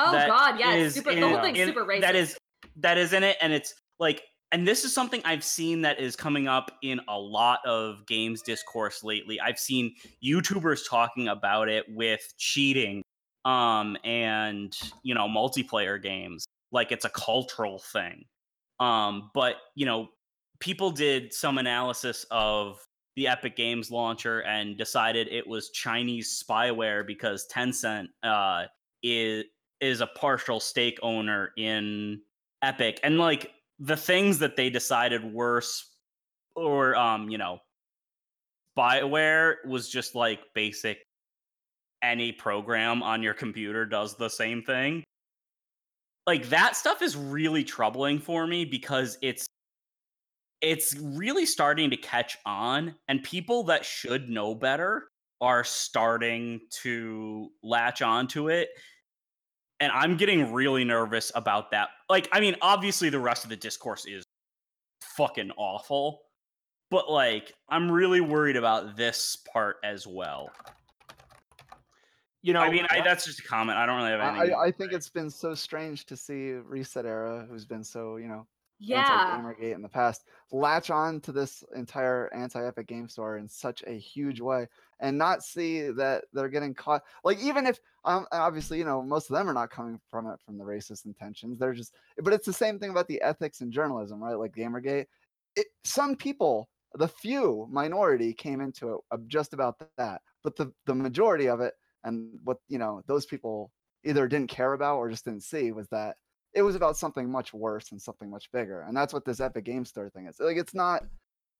Oh 0.00 0.12
God, 0.12 0.60
yeah, 0.60 0.88
super. 0.90 1.10
in- 1.10 1.18
the 1.20 1.28
whole 1.28 1.40
thing's 1.40 1.58
in- 1.58 1.66
super 1.66 1.84
racist. 1.84 2.02
That 2.02 2.14
is 2.14 2.36
that 2.78 2.98
is 2.98 3.12
in 3.12 3.22
it, 3.22 3.36
and 3.40 3.52
it's 3.52 3.74
like 3.98 4.22
and 4.50 4.66
this 4.66 4.84
is 4.84 4.94
something 4.94 5.20
I've 5.24 5.44
seen 5.44 5.82
that 5.82 6.00
is 6.00 6.16
coming 6.16 6.48
up 6.48 6.70
in 6.82 7.00
a 7.08 7.18
lot 7.18 7.60
of 7.66 8.06
games 8.06 8.42
discourse 8.42 9.04
lately. 9.04 9.38
I've 9.40 9.58
seen 9.58 9.94
YouTubers 10.24 10.88
talking 10.88 11.28
about 11.28 11.68
it 11.68 11.84
with 11.88 12.32
cheating 12.38 13.02
um 13.44 13.96
and 14.04 14.76
you 15.04 15.14
know 15.14 15.28
multiplayer 15.28 16.02
games 16.02 16.44
like 16.72 16.92
it's 16.92 17.04
a 17.04 17.10
cultural 17.10 17.78
thing. 17.78 18.24
Um 18.80 19.30
but 19.34 19.56
you 19.74 19.86
know 19.86 20.08
people 20.60 20.90
did 20.90 21.32
some 21.32 21.58
analysis 21.58 22.26
of 22.30 22.78
the 23.16 23.28
Epic 23.28 23.56
Games 23.56 23.90
launcher 23.90 24.40
and 24.42 24.76
decided 24.76 25.28
it 25.28 25.46
was 25.46 25.70
Chinese 25.70 26.42
spyware 26.42 27.06
because 27.06 27.46
Tencent 27.52 28.06
uh 28.22 28.64
is 29.02 29.44
is 29.80 30.00
a 30.00 30.06
partial 30.06 30.58
stake 30.58 30.98
owner 31.02 31.52
in 31.56 32.20
Epic. 32.62 33.00
And 33.02 33.18
like 33.18 33.52
the 33.78 33.96
things 33.96 34.38
that 34.38 34.56
they 34.56 34.70
decided 34.70 35.24
worse 35.24 35.94
or 36.56 36.96
um 36.96 37.28
you 37.28 37.38
know 37.38 37.58
spyware 38.76 39.54
was 39.66 39.88
just 39.88 40.14
like 40.14 40.40
basic 40.54 40.98
any 42.02 42.32
program 42.32 43.02
on 43.02 43.22
your 43.22 43.34
computer 43.34 43.84
does 43.84 44.16
the 44.16 44.28
same 44.28 44.62
thing. 44.62 45.02
Like 46.26 46.48
that 46.50 46.76
stuff 46.76 47.02
is 47.02 47.16
really 47.16 47.64
troubling 47.64 48.18
for 48.18 48.46
me 48.46 48.64
because 48.64 49.18
it's 49.22 49.46
it's 50.60 50.94
really 50.96 51.46
starting 51.46 51.90
to 51.90 51.96
catch 51.96 52.36
on 52.44 52.94
and 53.08 53.22
people 53.22 53.64
that 53.64 53.84
should 53.84 54.28
know 54.28 54.54
better 54.54 55.08
are 55.40 55.62
starting 55.62 56.60
to 56.70 57.48
latch 57.62 58.02
onto 58.02 58.48
it 58.48 58.68
and 59.80 59.92
I'm 59.92 60.16
getting 60.16 60.52
really 60.52 60.84
nervous 60.84 61.30
about 61.34 61.70
that. 61.70 61.90
Like, 62.08 62.28
I 62.32 62.40
mean, 62.40 62.56
obviously 62.62 63.10
the 63.10 63.18
rest 63.18 63.44
of 63.44 63.50
the 63.50 63.56
discourse 63.56 64.06
is 64.06 64.24
fucking 65.16 65.52
awful, 65.56 66.22
but 66.90 67.10
like, 67.10 67.52
I'm 67.68 67.90
really 67.90 68.20
worried 68.20 68.56
about 68.56 68.96
this 68.96 69.36
part 69.52 69.76
as 69.84 70.06
well. 70.06 70.50
You 72.42 72.52
know, 72.52 72.60
I 72.60 72.70
mean, 72.70 72.86
I, 72.90 73.02
that's 73.02 73.24
just 73.24 73.40
a 73.40 73.42
comment. 73.42 73.78
I 73.78 73.84
don't 73.84 73.96
really 73.96 74.10
have 74.10 74.20
anything. 74.20 74.54
I, 74.54 74.66
I 74.68 74.70
think 74.70 74.92
it's 74.92 75.08
been 75.08 75.28
so 75.28 75.54
strange 75.54 76.06
to 76.06 76.16
see 76.16 76.52
Reset 76.52 77.04
Era, 77.04 77.46
who's 77.50 77.64
been 77.64 77.82
so 77.82 78.16
you 78.16 78.28
know 78.28 78.46
Yeah. 78.80 78.98
anti-gamergate 78.98 79.74
in 79.74 79.82
the 79.82 79.88
past 79.88 80.24
latch 80.52 80.90
on 80.90 81.20
to 81.22 81.32
this 81.32 81.64
entire 81.74 82.32
anti-epic 82.32 82.86
game 82.86 83.08
store 83.08 83.36
in 83.38 83.48
such 83.48 83.82
a 83.86 83.92
huge 83.92 84.40
way 84.40 84.66
and 85.00 85.18
not 85.18 85.42
see 85.42 85.90
that 85.90 86.24
they're 86.32 86.48
getting 86.48 86.74
caught 86.74 87.02
like 87.24 87.38
even 87.38 87.66
if 87.66 87.80
um 88.04 88.26
obviously 88.32 88.78
you 88.78 88.84
know 88.84 89.02
most 89.02 89.28
of 89.30 89.34
them 89.34 89.48
are 89.48 89.54
not 89.54 89.70
coming 89.70 90.00
from 90.08 90.26
it 90.28 90.40
from 90.40 90.56
the 90.58 90.64
racist 90.64 91.06
intentions 91.06 91.58
they're 91.58 91.72
just 91.74 91.94
but 92.18 92.32
it's 92.32 92.46
the 92.46 92.52
same 92.52 92.78
thing 92.78 92.90
about 92.90 93.08
the 93.08 93.20
ethics 93.20 93.60
in 93.60 93.70
journalism 93.70 94.22
right 94.22 94.34
like 94.38 94.54
gamergate 94.54 95.06
it, 95.56 95.66
some 95.84 96.14
people 96.16 96.70
the 96.94 97.08
few 97.08 97.66
minority 97.70 98.32
came 98.32 98.60
into 98.60 98.94
it 98.94 99.00
of 99.10 99.26
just 99.28 99.52
about 99.52 99.76
that 99.96 100.22
but 100.42 100.56
the 100.56 100.72
the 100.86 100.94
majority 100.94 101.48
of 101.48 101.60
it 101.60 101.74
and 102.04 102.38
what 102.44 102.58
you 102.68 102.78
know 102.78 103.02
those 103.06 103.26
people 103.26 103.72
either 104.04 104.28
didn't 104.28 104.50
care 104.50 104.72
about 104.72 104.96
or 104.98 105.10
just 105.10 105.24
didn't 105.24 105.42
see 105.42 105.72
was 105.72 105.88
that 105.88 106.16
it 106.54 106.62
was 106.62 106.74
about 106.76 106.96
something 106.96 107.30
much 107.30 107.52
worse 107.52 107.92
and 107.92 108.00
something 108.00 108.30
much 108.30 108.50
bigger. 108.52 108.82
And 108.82 108.96
that's 108.96 109.12
what 109.12 109.24
this 109.24 109.40
Epic 109.40 109.64
Game 109.64 109.84
Store 109.84 110.08
thing 110.10 110.26
is. 110.26 110.40
Like 110.40 110.56
it's 110.56 110.74
not 110.74 111.02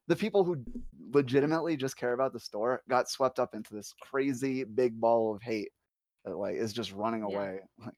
the 0.09 0.17
people 0.17 0.45
who 0.45 0.65
legitimately 1.13 1.77
just 1.77 1.97
care 1.97 2.15
about 2.15 2.33
the 2.33 2.41
store 2.41 2.83
got 2.89 3.11
swept 3.11 3.39
up 3.39 3.55
into 3.55 3.75
this 3.75 3.95
crazy 4.01 4.65
big 4.65 4.99
ball 4.99 5.35
of 5.35 5.43
hate 5.43 5.69
that 6.25 6.37
like 6.37 6.57
is 6.57 6.73
just 6.73 6.93
running 6.93 7.21
Yeah. 7.29 7.37
away. 7.37 7.59
Like, 7.79 7.95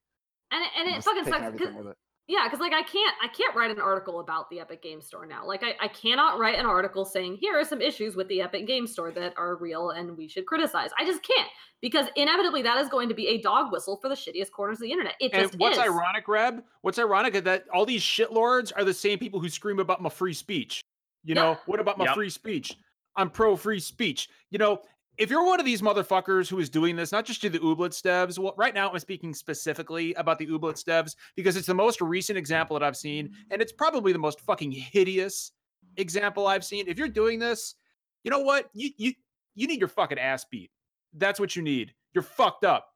And 0.51 0.65
it, 0.65 0.71
and 0.77 0.89
it 0.89 1.05
fucking 1.05 1.25
sucks. 1.25 1.37
'cause- 1.37 1.43
everything 1.47 1.77
with 1.77 1.87
it. 1.89 1.97
Yeah, 2.31 2.47
because 2.47 2.61
like 2.61 2.73
I 2.73 2.83
can't 2.85 3.17
I 3.21 3.27
can't 3.27 3.57
write 3.57 3.73
an 3.73 3.81
article 3.81 4.21
about 4.21 4.49
the 4.51 4.61
Epic 4.61 4.83
Game 4.85 5.01
Store 5.01 5.27
now. 5.27 5.45
Like 5.45 5.65
I, 5.65 5.75
I 5.81 5.89
cannot 5.89 6.39
write 6.39 6.57
an 6.57 6.65
article 6.65 7.05
saying 7.05 7.39
here 7.41 7.59
are 7.59 7.65
some 7.65 7.81
issues 7.81 8.15
with 8.15 8.29
the 8.29 8.41
Epic 8.41 8.69
Game 8.69 8.87
Store 8.87 9.11
that 9.11 9.35
are 9.37 9.57
real 9.57 9.91
and 9.91 10.17
we 10.17 10.29
should 10.29 10.47
criticize. 10.47 10.91
I 10.97 11.05
just 11.05 11.25
can't 11.25 11.49
because 11.81 12.07
inevitably 12.15 12.63
that 12.63 12.79
is 12.79 12.89
going 12.89 13.09
to 13.09 13.17
be 13.17 13.27
a 13.27 13.43
dog 13.43 13.73
whistle 13.73 13.97
for 14.01 14.09
the 14.09 14.15
shittiest 14.15 14.53
corners 14.53 14.77
of 14.77 14.83
the 14.83 14.93
internet. 14.93 15.15
It 15.19 15.33
and 15.35 15.43
just 15.43 15.59
what's 15.59 15.77
is. 15.77 15.83
ironic, 15.83 16.29
Reb? 16.29 16.63
What's 16.83 17.01
ironic 17.01 17.35
is 17.35 17.43
that 17.43 17.65
all 17.75 17.85
these 17.85 18.03
shitlords 18.03 18.71
are 18.77 18.85
the 18.85 18.95
same 18.95 19.19
people 19.19 19.41
who 19.41 19.49
scream 19.49 19.81
about 19.81 20.01
my 20.01 20.09
free 20.09 20.35
speech. 20.35 20.83
You 21.25 21.35
Yeah. 21.35 21.43
know, 21.43 21.59
what 21.67 21.81
about 21.81 21.99
my 21.99 22.05
Yep. 22.05 22.15
free 22.15 22.31
speech? 22.31 22.77
I'm 23.17 23.29
pro 23.29 23.57
free 23.57 23.81
speech. 23.81 24.29
You 24.51 24.59
know, 24.59 24.83
if 25.21 25.29
you're 25.29 25.45
one 25.45 25.61
of 25.61 25.67
these 25.67 25.83
motherfuckers 25.83 26.49
who 26.49 26.59
is 26.61 26.71
doing 26.71 26.97
this, 26.97 27.13
not 27.13 27.27
just 27.27 27.43
to 27.43 27.51
the 27.51 27.59
Ooblets 27.59 28.01
devs, 28.01 28.39
well, 28.39 28.55
right 28.57 28.73
now 28.73 28.91
I'm 28.91 28.99
speaking 28.99 29.35
specifically 29.35 30.15
about 30.15 30.39
the 30.39 30.47
Ooblets 30.47 30.83
devs 30.83 31.15
because 31.37 31.57
it's 31.57 31.67
the 31.67 31.75
most 31.75 32.01
recent 32.01 32.39
example 32.39 32.79
that 32.79 32.85
I've 32.85 32.97
seen, 32.97 33.31
and 33.51 33.61
it's 33.61 33.71
probably 33.71 34.15
the 34.15 34.19
most 34.19 34.41
fucking 34.41 34.73
hideous 34.73 35.53
example 35.99 36.47
I've 36.47 36.65
seen. 36.65 36.89
If 36.89 36.97
you're 36.99 37.07
doing 37.07 37.39
this, 37.39 37.75
you 38.25 38.31
know 38.31 38.41
what? 38.41 38.71
You 38.73 38.91
you 38.97 39.13
you 39.55 39.67
need 39.67 39.79
your 39.79 39.89
fucking 39.89 40.19
ass 40.19 40.47
beat. 40.51 40.71
That's 41.13 41.39
what 41.39 41.55
you 41.55 41.61
need. 41.61 41.93
You're 42.15 42.23
fucked 42.23 42.65
up. 42.65 42.87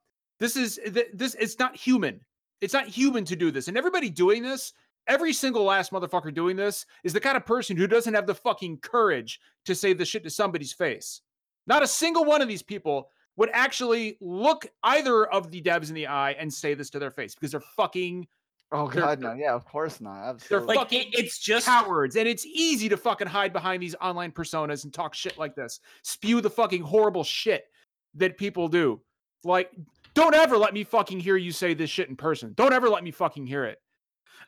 This 0.40 0.56
is 0.56 0.80
this. 1.12 1.36
It's 1.38 1.58
not 1.58 1.76
human. 1.76 2.20
It's 2.62 2.72
not 2.72 2.86
human 2.86 3.26
to 3.26 3.36
do 3.36 3.50
this. 3.50 3.68
And 3.68 3.76
everybody 3.76 4.08
doing 4.08 4.42
this, 4.42 4.72
every 5.08 5.34
single 5.34 5.64
last 5.64 5.92
motherfucker 5.92 6.32
doing 6.32 6.56
this, 6.56 6.86
is 7.04 7.12
the 7.12 7.20
kind 7.20 7.36
of 7.36 7.44
person 7.44 7.76
who 7.76 7.86
doesn't 7.86 8.14
have 8.14 8.26
the 8.26 8.34
fucking 8.34 8.78
courage 8.78 9.40
to 9.66 9.74
say 9.74 9.92
the 9.92 10.06
shit 10.06 10.24
to 10.24 10.30
somebody's 10.30 10.72
face. 10.72 11.20
Not 11.66 11.82
a 11.82 11.86
single 11.86 12.24
one 12.24 12.42
of 12.42 12.48
these 12.48 12.62
people 12.62 13.08
would 13.36 13.50
actually 13.52 14.16
look 14.20 14.66
either 14.82 15.26
of 15.26 15.50
the 15.50 15.60
devs 15.60 15.88
in 15.88 15.94
the 15.94 16.06
eye 16.06 16.32
and 16.38 16.52
say 16.52 16.74
this 16.74 16.90
to 16.90 16.98
their 16.98 17.10
face 17.10 17.34
because 17.34 17.50
they're 17.50 17.60
fucking 17.76 18.26
Oh 18.72 18.88
god, 18.88 19.20
no, 19.20 19.34
yeah, 19.34 19.52
of 19.54 19.64
course 19.66 20.00
not. 20.00 20.24
Absolutely. 20.30 20.66
like 20.68 20.78
fucking 20.78 21.10
it's 21.12 21.38
just 21.38 21.66
cowards. 21.66 22.16
And 22.16 22.26
it's 22.26 22.44
easy 22.44 22.88
to 22.88 22.96
fucking 22.96 23.28
hide 23.28 23.52
behind 23.52 23.80
these 23.82 23.94
online 24.00 24.32
personas 24.32 24.82
and 24.82 24.92
talk 24.92 25.14
shit 25.14 25.38
like 25.38 25.54
this. 25.54 25.78
Spew 26.02 26.40
the 26.40 26.50
fucking 26.50 26.82
horrible 26.82 27.22
shit 27.22 27.66
that 28.14 28.36
people 28.36 28.66
do. 28.66 29.00
Like, 29.44 29.70
don't 30.14 30.34
ever 30.34 30.56
let 30.56 30.74
me 30.74 30.82
fucking 30.82 31.20
hear 31.20 31.36
you 31.36 31.52
say 31.52 31.74
this 31.74 31.90
shit 31.90 32.08
in 32.08 32.16
person. 32.16 32.52
Don't 32.56 32.72
ever 32.72 32.88
let 32.88 33.04
me 33.04 33.12
fucking 33.12 33.46
hear 33.46 33.64
it. 33.64 33.80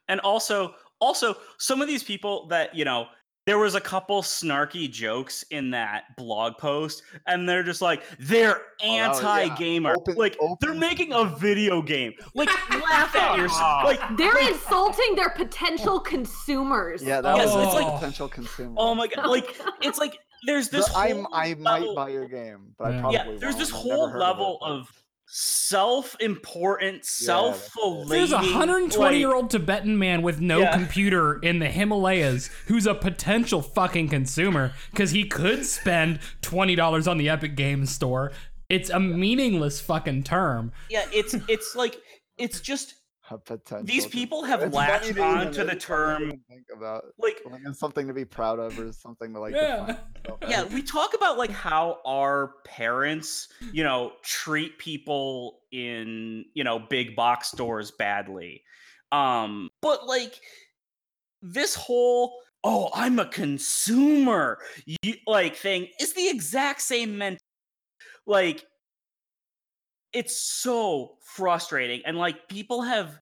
and 0.08 0.18
also 0.20 0.74
also 1.00 1.36
some 1.58 1.80
of 1.80 1.86
these 1.86 2.02
people 2.02 2.46
that 2.48 2.74
you 2.74 2.84
know 2.84 3.06
there 3.46 3.58
was 3.58 3.74
a 3.76 3.80
couple 3.80 4.22
snarky 4.22 4.90
jokes 4.90 5.44
in 5.50 5.70
that 5.70 6.16
blog 6.16 6.58
post 6.58 7.02
and 7.26 7.48
they're 7.48 7.62
just 7.62 7.80
like 7.80 8.02
they're 8.18 8.60
Oh, 8.82 8.96
that 8.96 9.08
was- 9.08 9.22
yeah. 9.22 9.38
anti-gamer 9.38 9.94
Open- 9.96 10.16
like 10.16 10.36
they're 10.60 10.74
making 10.74 11.12
a 11.12 11.24
video 11.38 11.80
game 11.80 12.12
like 12.34 12.48
laugh 12.90 13.14
at 13.16 13.38
yourself 13.38 13.84
like 13.84 14.00
They're 14.16 14.48
insulting 14.48 15.14
their 15.14 15.30
potential 15.30 15.98
consumers. 16.00 17.02
yeah, 17.02 17.20
that 17.20 17.36
Yes, 17.36 17.54
was 17.54 17.64
it's 17.66 17.74
like 17.74 17.84
like- 17.86 17.94
potential 17.94 18.28
consumer. 18.28 18.74
oh 18.76 18.94
my 18.94 19.06
god 19.06 19.26
like 19.28 19.56
it's 19.80 19.98
like 19.98 20.18
there's 20.46 20.68
this 20.68 20.88
I 20.94 21.10
whole 21.12 21.26
I 21.32 21.54
might 21.54 21.80
level- 21.80 21.94
buy 21.94 22.08
your 22.10 22.28
game, 22.28 22.74
but 22.78 22.88
I 22.88 22.90
Yeah. 22.94 23.00
probably 23.00 23.16
yeah 23.16 23.24
there's 23.38 23.54
won't. 23.54 23.58
this 23.58 23.70
whole 23.70 24.10
level 24.18 24.58
of, 24.62 24.80
it, 24.80 24.80
of 24.80 25.02
self-important 25.28 26.98
that's 27.02 27.10
self-flating 27.10 28.08
There's 28.08 28.32
a 28.32 28.38
120 28.38 28.98
like- 29.14 29.18
year 29.18 29.34
old 29.34 29.50
Tibetan 29.50 29.98
man 29.98 30.22
with 30.22 30.40
no 30.40 30.60
Yeah. 30.60 30.72
computer 30.72 31.38
in 31.40 31.58
the 31.58 31.68
Himalayas 31.68 32.48
who's 32.66 32.86
a 32.86 32.94
potential 32.94 33.62
fucking 33.62 34.08
consumer 34.08 34.72
because 34.90 35.10
he 35.10 35.24
could 35.24 35.64
spend 35.66 36.20
$20 36.42 37.06
on 37.08 37.18
the 37.18 37.28
Epic 37.28 37.56
Games 37.56 37.90
Store. 37.90 38.32
It's 38.68 38.90
a 38.90 38.98
meaningless 39.00 39.80
fucking 39.80 40.24
term. 40.24 40.72
yeah 40.90 41.04
it's 41.12 41.34
it's 41.48 41.74
like 41.76 41.96
it's 42.38 42.60
just 42.60 42.94
a 43.30 43.38
potential. 43.38 43.84
these 43.86 44.06
people 44.06 44.44
have 44.44 44.62
It's 44.62 44.74
latched 44.74 45.04
to 45.04 45.10
even- 45.10 45.22
on 45.24 45.52
to 45.52 45.64
the 45.64 45.72
it's 45.72 45.84
funny 45.84 46.18
to 46.18 46.26
term 46.26 46.30
think 46.48 46.66
about 46.74 47.04
like 47.18 47.40
like 47.50 47.62
something 47.74 48.06
to 48.06 48.14
be 48.14 48.24
proud 48.24 48.58
of 48.58 48.78
or 48.78 48.92
something 48.92 49.32
to 49.34 49.40
like 49.40 49.54
Yeah. 49.54 49.86
define 49.86 49.96
yourself 50.24 50.38
yeah 50.48 50.64
we 50.64 50.82
talk 50.82 51.14
about 51.14 51.36
like 51.38 51.50
how 51.50 51.98
our 52.06 52.54
parents 52.64 53.48
you 53.72 53.82
know 53.84 54.12
treat 54.22 54.78
people 54.78 55.60
in 55.72 56.44
you 56.54 56.62
know 56.64 56.78
big 56.78 57.16
box 57.16 57.48
stores 57.48 57.90
badly 57.90 58.62
um 59.12 59.68
but 59.82 60.06
like 60.06 60.40
this 61.42 61.74
whole 61.74 62.38
oh 62.64 62.90
i'm 62.94 63.18
a 63.18 63.26
consumer 63.26 64.58
you, 64.86 65.14
like 65.26 65.56
thing 65.56 65.88
is 66.00 66.12
the 66.14 66.28
exact 66.28 66.80
same 66.82 67.18
mentality. 67.18 67.42
like 68.26 68.64
it's 70.16 70.40
so 70.40 71.18
frustrating 71.20 72.00
and 72.06 72.16
like 72.16 72.48
people 72.48 72.80
have 72.80 73.20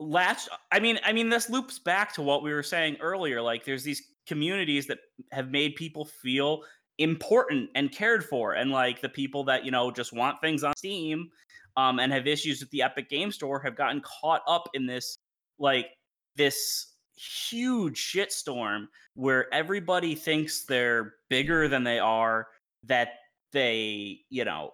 latched 0.00 0.48
i 0.72 0.80
mean 0.80 0.98
i 1.04 1.12
mean 1.12 1.28
this 1.28 1.48
loops 1.48 1.78
back 1.78 2.12
to 2.12 2.22
what 2.22 2.42
we 2.42 2.52
were 2.52 2.62
saying 2.62 2.96
earlier 3.00 3.40
like 3.40 3.64
there's 3.64 3.84
these 3.84 4.02
communities 4.26 4.88
that 4.88 4.98
have 5.30 5.52
made 5.52 5.76
people 5.76 6.04
feel 6.04 6.64
important 6.98 7.70
and 7.76 7.92
cared 7.92 8.24
for 8.24 8.54
and 8.54 8.72
like 8.72 9.00
the 9.00 9.08
people 9.08 9.44
that 9.44 9.64
you 9.64 9.70
know 9.70 9.92
just 9.92 10.12
want 10.12 10.40
things 10.40 10.64
on 10.64 10.72
steam 10.76 11.28
um 11.76 12.00
and 12.00 12.12
have 12.12 12.26
issues 12.26 12.58
with 12.58 12.70
the 12.70 12.82
epic 12.82 13.08
game 13.08 13.30
store 13.30 13.60
have 13.60 13.76
gotten 13.76 14.02
caught 14.02 14.42
up 14.48 14.68
in 14.74 14.86
this 14.86 15.18
like 15.60 15.86
this 16.34 16.94
huge 17.14 18.12
shitstorm 18.12 18.88
where 19.14 19.52
everybody 19.54 20.16
thinks 20.16 20.64
they're 20.64 21.14
bigger 21.30 21.68
than 21.68 21.84
they 21.84 22.00
are 22.00 22.48
that 22.82 23.10
they 23.52 24.18
you 24.30 24.44
know 24.44 24.72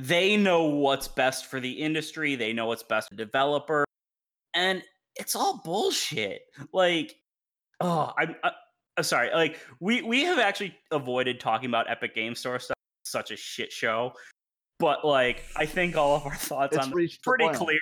they 0.00 0.36
know 0.36 0.64
what's 0.64 1.08
best 1.08 1.46
for 1.46 1.60
the 1.60 1.70
industry 1.70 2.34
they 2.34 2.52
know 2.52 2.66
what's 2.66 2.82
best 2.82 3.08
for 3.08 3.16
developer 3.16 3.84
and 4.54 4.82
it's 5.16 5.34
all 5.34 5.60
bullshit 5.64 6.42
like 6.72 7.16
oh, 7.80 8.12
I'm 8.18 8.36
uh, 8.42 8.50
uh, 8.96 9.02
sorry. 9.02 9.30
Like 9.32 9.58
we 9.80 10.02
we 10.02 10.22
have 10.24 10.38
actually 10.38 10.74
avoided 10.90 11.40
talking 11.40 11.68
about 11.68 11.90
Epic 11.90 12.14
Game 12.14 12.34
Store 12.34 12.58
stuff. 12.58 12.76
It's 13.02 13.10
such 13.10 13.30
a 13.30 13.36
shit 13.36 13.72
show. 13.72 14.12
But 14.78 15.04
like, 15.04 15.44
I 15.56 15.66
think 15.66 15.96
all 15.96 16.16
of 16.16 16.26
our 16.26 16.34
thoughts 16.34 16.76
It's 16.76 16.86
on 16.86 16.92
reached 16.92 17.22
pretty 17.22 17.48
clear. 17.50 17.80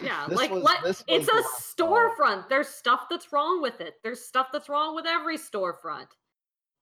Yeah, 0.00 0.26
This 0.28 0.38
like 0.38 0.50
was- 0.50 0.62
let 0.62 0.84
it's 0.86 1.02
a 1.28 1.32
the 1.32 1.42
last 1.42 1.76
storefront. 1.76 2.48
There's 2.48 2.68
stuff 2.68 3.06
that's 3.10 3.32
wrong 3.32 3.60
with 3.60 3.80
it. 3.80 3.94
There's 4.04 4.20
stuff 4.24 4.48
that's 4.52 4.68
wrong 4.68 4.94
with 4.94 5.06
every 5.06 5.36
storefront. 5.36 6.06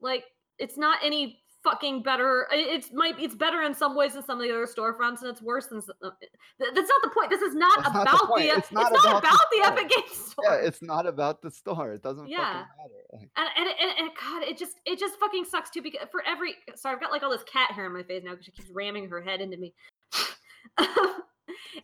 Like 0.01 0.25
it's 0.59 0.77
not 0.77 0.99
any 1.03 1.41
fucking 1.67 2.03
better. 2.03 2.47
It's 2.53 2.93
might 2.93 3.19
it's 3.19 3.35
better 3.35 3.63
in 3.63 3.75
some 3.75 3.97
ways 3.97 4.15
than 4.15 4.23
some 4.25 4.41
of 4.41 4.47
the 4.47 4.53
other 4.55 4.67
storefronts, 4.67 5.23
and 5.23 5.31
it's 5.31 5.43
worse 5.43 5.67
than. 5.67 5.79
uh, 6.03 6.11
That's 6.59 6.89
not 6.89 7.03
the 7.03 7.11
point. 7.13 7.31
This 7.31 7.43
is 7.43 7.55
not 7.55 7.83
That's 7.83 7.95
not 7.95 8.05
the 8.07 8.13
about 8.17 8.37
the. 8.37 8.43
It's 8.45 8.59
It's 8.59 8.73
not, 8.73 8.93
not 8.93 9.01
about, 9.05 9.19
about 9.25 9.39
the 9.51 9.59
the. 9.63 9.67
Epic 9.67 9.89
Game 9.91 10.03
Store. 10.15 10.45
Yeah, 10.45 10.55
it's 10.57 10.83
not 10.83 11.07
about 11.07 11.43
the 11.43 11.51
store. 11.51 11.93
It 11.93 12.03
doesn't 12.03 12.29
Yeah. 12.29 12.39
fucking 12.39 12.69
matter. 12.79 13.03
Like, 13.13 13.29
and, 13.37 13.49
and 13.59 13.69
and 13.81 13.99
and 13.99 14.11
God, 14.21 14.43
it 14.45 14.57
just 14.57 14.77
it 14.87 14.99
just 14.99 15.19
fucking 15.19 15.45
sucks 15.45 15.71
too. 15.71 15.83
Because 15.83 16.07
for 16.13 16.23
every 16.27 16.55
sorry, 16.77 16.95
I've 16.95 17.01
got 17.01 17.11
like 17.11 17.23
all 17.23 17.31
this 17.31 17.43
cat 17.45 17.73
hair 17.73 17.87
in 17.87 17.93
my 17.93 18.03
face 18.05 18.23
now 18.25 18.31
because 18.33 18.47
she 18.47 18.53
keeps 18.53 18.71
ramming 18.71 19.09
her 19.09 19.21
head 19.21 19.41
into 19.41 19.57
me. 19.57 19.75
it, 20.79 20.87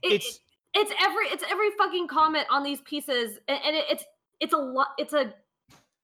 It's 0.02 0.40
it's 0.74 0.92
every 1.02 1.26
it's 1.26 1.44
every 1.50 1.70
fucking 1.76 2.08
comment 2.08 2.46
on 2.50 2.62
these 2.62 2.80
pieces 2.82 3.38
and, 3.48 3.58
and 3.64 3.76
it, 3.76 3.84
it's 3.90 4.04
it's 4.40 4.52
a 4.54 4.58
lot 4.58 4.88
it's 4.98 5.12
a 5.12 5.34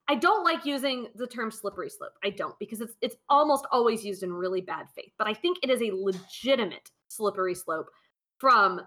i 0.08 0.14
don't 0.14 0.44
like 0.44 0.64
using 0.64 1.08
the 1.14 1.26
term 1.26 1.50
slippery 1.50 1.90
slope 1.90 2.12
i 2.24 2.30
don't 2.30 2.58
because 2.58 2.80
it's 2.80 2.94
it's 3.00 3.16
almost 3.28 3.66
always 3.72 4.04
used 4.04 4.22
in 4.22 4.32
really 4.32 4.60
bad 4.60 4.86
faith 4.94 5.12
but 5.18 5.26
i 5.26 5.34
think 5.34 5.58
it 5.62 5.70
is 5.70 5.82
a 5.82 5.94
legitimate 5.94 6.90
slippery 7.08 7.54
slope 7.54 7.88
from 8.38 8.80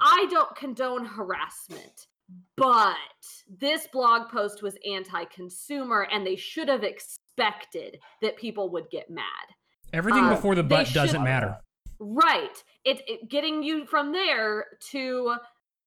i 0.00 0.26
don't 0.30 0.54
condone 0.56 1.04
harassment 1.04 2.06
but 2.56 2.96
this 3.58 3.86
blog 3.90 4.28
post 4.28 4.62
was 4.62 4.76
anti-consumer 4.90 6.06
and 6.12 6.26
they 6.26 6.36
should 6.36 6.68
have 6.68 6.84
expected 6.84 7.98
that 8.20 8.36
people 8.36 8.70
would 8.70 8.90
get 8.90 9.08
mad 9.08 9.24
Everything 9.92 10.24
Uh, 10.24 10.34
before 10.34 10.54
the 10.54 10.62
butt 10.62 10.92
doesn't 10.92 11.22
matter. 11.22 11.58
Right. 11.98 12.62
It, 12.84 13.02
it 13.06 13.28
getting 13.28 13.62
you 13.62 13.86
from 13.86 14.12
there 14.12 14.66
to 14.90 15.36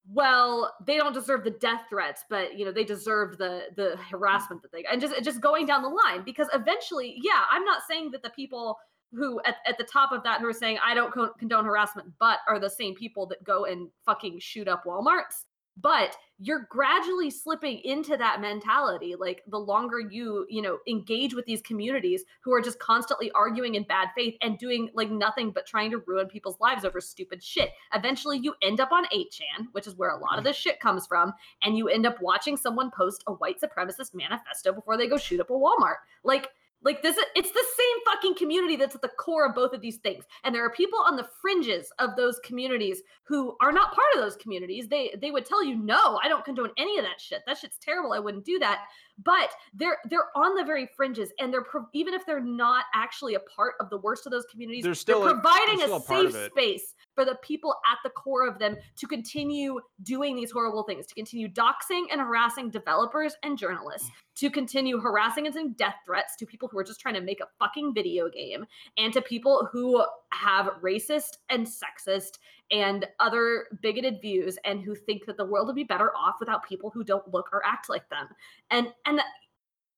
well, 0.09 0.73
they 0.85 0.97
don't 0.97 1.13
deserve 1.13 1.43
the 1.43 1.51
death 1.51 1.83
threats, 1.89 2.23
but 2.29 2.57
you 2.57 2.65
know 2.65 2.71
they 2.71 2.83
deserve 2.83 3.37
the 3.37 3.65
the 3.75 3.97
harassment 3.97 4.61
that 4.63 4.71
they 4.71 4.83
and 4.91 4.99
just 4.99 5.21
just 5.23 5.41
going 5.41 5.65
down 5.65 5.83
the 5.83 5.89
line 5.89 6.23
because 6.25 6.47
eventually, 6.53 7.19
yeah, 7.21 7.43
I'm 7.51 7.63
not 7.63 7.83
saying 7.87 8.11
that 8.11 8.23
the 8.23 8.31
people 8.31 8.77
who 9.13 9.41
at, 9.45 9.57
at 9.67 9.77
the 9.77 9.83
top 9.83 10.11
of 10.11 10.23
that 10.23 10.41
who 10.41 10.47
are 10.47 10.53
saying 10.53 10.79
I 10.83 10.93
don't 10.93 11.13
condone 11.37 11.65
harassment, 11.65 12.07
but 12.19 12.39
are 12.47 12.59
the 12.59 12.69
same 12.69 12.95
people 12.95 13.25
that 13.27 13.43
go 13.43 13.65
and 13.65 13.89
fucking 14.05 14.39
shoot 14.39 14.67
up 14.67 14.85
WalMarts. 14.85 15.45
But 15.77 16.15
you're 16.43 16.67
gradually 16.69 17.29
slipping 17.29 17.79
into 17.83 18.17
that 18.17 18.41
mentality. 18.41 19.13
Like 19.17 19.43
the 19.47 19.59
longer 19.59 19.99
you, 19.99 20.45
you 20.49 20.61
know, 20.61 20.79
engage 20.87 21.35
with 21.35 21.45
these 21.45 21.61
communities 21.61 22.23
who 22.43 22.51
are 22.51 22.61
just 22.61 22.79
constantly 22.79 23.31
arguing 23.31 23.75
in 23.75 23.83
bad 23.83 24.09
faith 24.15 24.35
and 24.41 24.57
doing 24.57 24.89
like 24.95 25.11
nothing 25.11 25.51
but 25.51 25.67
trying 25.67 25.91
to 25.91 26.01
ruin 26.07 26.27
people's 26.27 26.59
lives 26.59 26.83
over 26.83 26.99
stupid 26.99 27.43
shit. 27.43 27.69
Eventually 27.93 28.39
you 28.39 28.55
end 28.63 28.79
up 28.79 28.91
on 28.91 29.05
8chan, 29.05 29.67
which 29.73 29.85
is 29.85 29.95
where 29.95 30.09
a 30.09 30.17
lot 30.17 30.33
of 30.33 30.37
mm-hmm. 30.37 30.45
this 30.45 30.57
shit 30.57 30.79
comes 30.79 31.05
from, 31.05 31.31
and 31.63 31.77
you 31.77 31.87
end 31.89 32.07
up 32.07 32.19
watching 32.21 32.57
someone 32.57 32.89
post 32.89 33.23
a 33.27 33.33
white 33.33 33.61
supremacist 33.61 34.15
manifesto 34.15 34.73
before 34.73 34.97
they 34.97 35.07
go 35.07 35.17
shoot 35.17 35.39
up 35.39 35.51
a 35.51 35.53
Walmart. 35.53 35.97
Like 36.23 36.49
like 36.83 37.01
this 37.01 37.17
it's 37.35 37.51
the 37.51 37.65
same 37.77 38.13
fucking 38.13 38.35
community 38.35 38.75
that's 38.75 38.95
at 38.95 39.01
the 39.01 39.09
core 39.09 39.45
of 39.45 39.55
both 39.55 39.73
of 39.73 39.81
these 39.81 39.97
things. 39.97 40.25
And 40.43 40.53
there 40.53 40.65
are 40.65 40.71
people 40.71 40.99
on 40.99 41.15
the 41.15 41.27
fringes 41.41 41.91
of 41.99 42.15
those 42.15 42.39
communities 42.39 43.01
who 43.23 43.55
are 43.61 43.71
not 43.71 43.93
part 43.93 44.07
of 44.15 44.21
those 44.21 44.35
communities. 44.37 44.87
They 44.87 45.13
they 45.21 45.31
would 45.31 45.45
tell 45.45 45.63
you, 45.63 45.75
"No, 45.75 46.19
I 46.23 46.27
don't 46.27 46.43
condone 46.43 46.71
any 46.77 46.97
of 46.97 47.05
that 47.05 47.21
shit. 47.21 47.41
That 47.45 47.57
shit's 47.57 47.77
terrible. 47.77 48.13
I 48.13 48.19
wouldn't 48.19 48.45
do 48.45 48.59
that." 48.59 48.85
But 49.23 49.51
they're 49.73 49.97
they're 50.09 50.35
on 50.35 50.55
the 50.55 50.63
very 50.63 50.87
fringes 50.95 51.31
and 51.39 51.53
they're 51.53 51.63
pro- 51.63 51.87
even 51.93 52.13
if 52.13 52.25
they're 52.25 52.39
not 52.39 52.85
actually 52.93 53.35
a 53.35 53.39
part 53.41 53.75
of 53.79 53.89
the 53.89 53.97
worst 53.97 54.25
of 54.25 54.31
those 54.31 54.45
communities, 54.49 54.83
They're 54.83 54.95
still 54.95 55.21
they're 55.21 55.33
providing 55.33 55.77
they're 55.77 55.99
still 55.99 56.15
a 56.17 56.27
a 56.27 56.31
safe 56.31 56.51
space 56.51 56.95
for 57.15 57.25
the 57.25 57.37
people 57.41 57.75
at 57.91 57.97
the 58.03 58.09
core 58.09 58.47
of 58.47 58.59
them 58.59 58.77
to 58.97 59.07
continue 59.07 59.79
doing 60.03 60.35
these 60.35 60.51
horrible 60.51 60.83
things, 60.83 61.05
to 61.07 61.15
continue 61.15 61.47
doxing 61.47 62.05
and 62.11 62.21
harassing 62.21 62.69
developers 62.69 63.35
and 63.43 63.57
journalists, 63.57 64.09
to 64.35 64.49
continue 64.49 64.99
harassing 64.99 65.45
and 65.45 65.53
sending 65.53 65.73
death 65.73 65.95
threats 66.05 66.35
to 66.37 66.45
people 66.45 66.67
who 66.69 66.77
are 66.77 66.83
just 66.83 66.99
trying 66.99 67.15
to 67.15 67.21
make 67.21 67.41
a 67.41 67.47
fucking 67.59 67.93
video 67.93 68.29
game, 68.29 68.65
and 68.97 69.13
to 69.13 69.21
people 69.21 69.67
who 69.71 70.03
have 70.31 70.67
racist 70.81 71.37
and 71.49 71.67
sexist 71.67 72.39
and 72.71 73.05
other 73.19 73.67
bigoted 73.81 74.21
views 74.21 74.57
and 74.63 74.81
who 74.81 74.95
think 74.95 75.25
that 75.25 75.37
the 75.37 75.45
world 75.45 75.67
would 75.67 75.75
be 75.75 75.83
better 75.83 76.11
off 76.15 76.35
without 76.39 76.63
people 76.67 76.89
who 76.89 77.03
don't 77.03 77.31
look 77.33 77.49
or 77.51 77.61
act 77.65 77.89
like 77.89 78.07
them. 78.09 78.27
And 78.69 78.87
and 79.05 79.19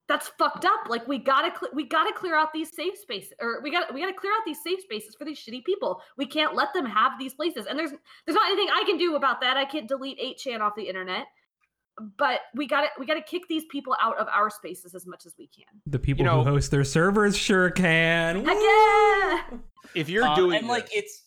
that's 0.10 0.28
fucked 0.38 0.66
up. 0.66 0.90
Like 0.90 1.08
we 1.08 1.18
gotta 1.18 1.52
cl- 1.58 1.72
we 1.74 1.88
gotta 1.88 2.12
clear 2.14 2.36
out 2.36 2.52
these 2.54 2.76
safe 2.76 2.98
spaces, 2.98 3.34
or 3.40 3.62
we 3.62 3.72
got 3.72 3.88
to 3.88 3.94
we 3.94 4.02
gotta 4.02 4.14
clear 4.18 4.32
out 4.34 4.42
these 4.46 4.62
safe 4.64 4.82
spaces 4.82 5.16
for 5.16 5.24
these 5.26 5.40
shitty 5.40 5.64
people. 5.64 6.02
We 6.18 6.26
can't 6.26 6.56
let 6.56 6.74
them 6.74 6.86
have 6.86 7.14
these 7.20 7.34
places. 7.34 7.66
And 7.68 7.78
there's 7.80 7.92
there's 8.26 8.36
not 8.36 8.48
anything 8.52 8.68
I 8.74 8.84
can 8.86 8.98
do 8.98 9.16
about 9.16 9.40
that. 9.42 9.56
I 9.58 9.66
can't 9.66 9.88
delete 9.88 10.20
8chan 10.20 10.60
off 10.62 10.74
the 10.76 10.84
internet. 10.90 11.26
But 12.18 12.40
we 12.56 12.68
gotta 12.68 12.88
we 13.00 13.06
gotta 13.06 13.22
kick 13.22 13.44
these 13.48 13.64
people 13.72 13.96
out 14.02 14.18
of 14.18 14.28
our 14.28 14.50
spaces 14.50 14.96
as 14.96 15.06
much 15.06 15.26
as 15.26 15.36
we 15.38 15.48
can. 15.48 15.66
The 15.86 16.00
people 16.00 16.26
know- 16.26 16.44
who 16.44 16.52
host 16.52 16.72
their 16.72 16.84
servers 16.84 17.38
sure 17.38 17.70
can. 17.70 18.44
Heck 18.44 18.58
yeah! 18.60 19.42
if 19.96 20.10
you're 20.10 20.26
Um, 20.26 20.36
doing 20.36 20.58
and 20.60 20.68
like 20.68 20.90
it's 20.92 21.24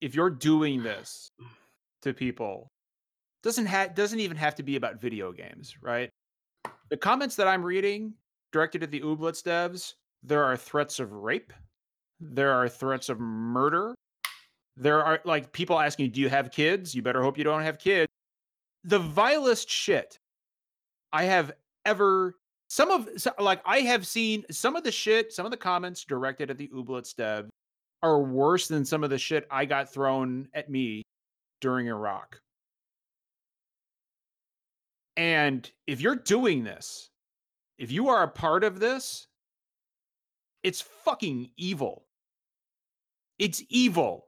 if 0.00 0.14
you're 0.14 0.30
doing 0.30 0.82
this 0.82 1.30
to 2.00 2.12
people 2.14 2.72
doesn't 3.42 3.66
have 3.66 3.94
doesn't 3.94 4.20
even 4.20 4.36
have 4.36 4.54
to 4.56 4.62
be 4.62 4.76
about 4.76 5.00
video 5.00 5.32
games 5.32 5.76
right 5.82 6.10
the 6.92 6.96
comments 6.98 7.36
that 7.36 7.48
i'm 7.48 7.64
reading 7.64 8.12
directed 8.52 8.82
at 8.82 8.90
the 8.90 9.00
ooblets 9.00 9.42
devs 9.42 9.94
there 10.22 10.44
are 10.44 10.58
threats 10.58 11.00
of 11.00 11.10
rape 11.12 11.50
there 12.20 12.52
are 12.52 12.68
threats 12.68 13.08
of 13.08 13.18
murder 13.18 13.94
there 14.76 15.02
are 15.02 15.18
like 15.24 15.50
people 15.52 15.80
asking 15.80 16.10
do 16.10 16.20
you 16.20 16.28
have 16.28 16.50
kids 16.50 16.94
you 16.94 17.00
better 17.00 17.22
hope 17.22 17.38
you 17.38 17.44
don't 17.44 17.62
have 17.62 17.78
kids 17.78 18.12
the 18.84 18.98
vilest 18.98 19.70
shit 19.70 20.18
i 21.14 21.24
have 21.24 21.52
ever 21.86 22.36
some 22.68 22.90
of 22.90 23.08
like 23.38 23.62
i 23.64 23.78
have 23.78 24.06
seen 24.06 24.44
some 24.50 24.76
of 24.76 24.84
the 24.84 24.92
shit 24.92 25.32
some 25.32 25.46
of 25.46 25.50
the 25.50 25.56
comments 25.56 26.04
directed 26.04 26.50
at 26.50 26.58
the 26.58 26.68
ooblets 26.68 27.16
dev 27.16 27.48
are 28.02 28.20
worse 28.20 28.68
than 28.68 28.84
some 28.84 29.04
of 29.04 29.10
the 29.10 29.18
shit 29.18 29.46
I 29.50 29.64
got 29.64 29.92
thrown 29.92 30.48
at 30.54 30.68
me 30.68 31.02
during 31.60 31.86
Iraq. 31.86 32.40
And 35.16 35.70
if 35.86 36.00
you're 36.00 36.16
doing 36.16 36.64
this, 36.64 37.10
if 37.78 37.90
you 37.90 38.08
are 38.08 38.22
a 38.22 38.28
part 38.28 38.64
of 38.64 38.80
this, 38.80 39.26
it's 40.62 40.80
fucking 40.80 41.50
evil. 41.56 42.04
It's 43.38 43.62
evil. 43.68 44.26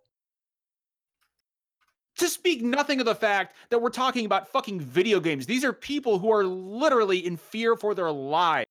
To 2.19 2.29
speak 2.29 2.63
nothing 2.63 3.01
of 3.01 3.07
the 3.07 3.15
fact 3.15 3.57
that 3.71 3.81
we're 3.81 3.91
talking 3.91 4.25
about 4.25 4.49
fucking 4.49 4.81
video 4.81 5.21
games. 5.21 5.47
These 5.47 5.65
are 5.65 5.73
people 5.73 6.19
who 6.19 6.33
are 6.33 6.45
literally 6.45 7.25
in 7.25 7.37
fear 7.37 7.77
for 7.77 7.95
their 7.95 8.13
lives 8.13 8.67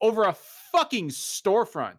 over 0.00 0.24
a 0.24 0.36
fucking 0.72 1.10
storefront 1.10 1.98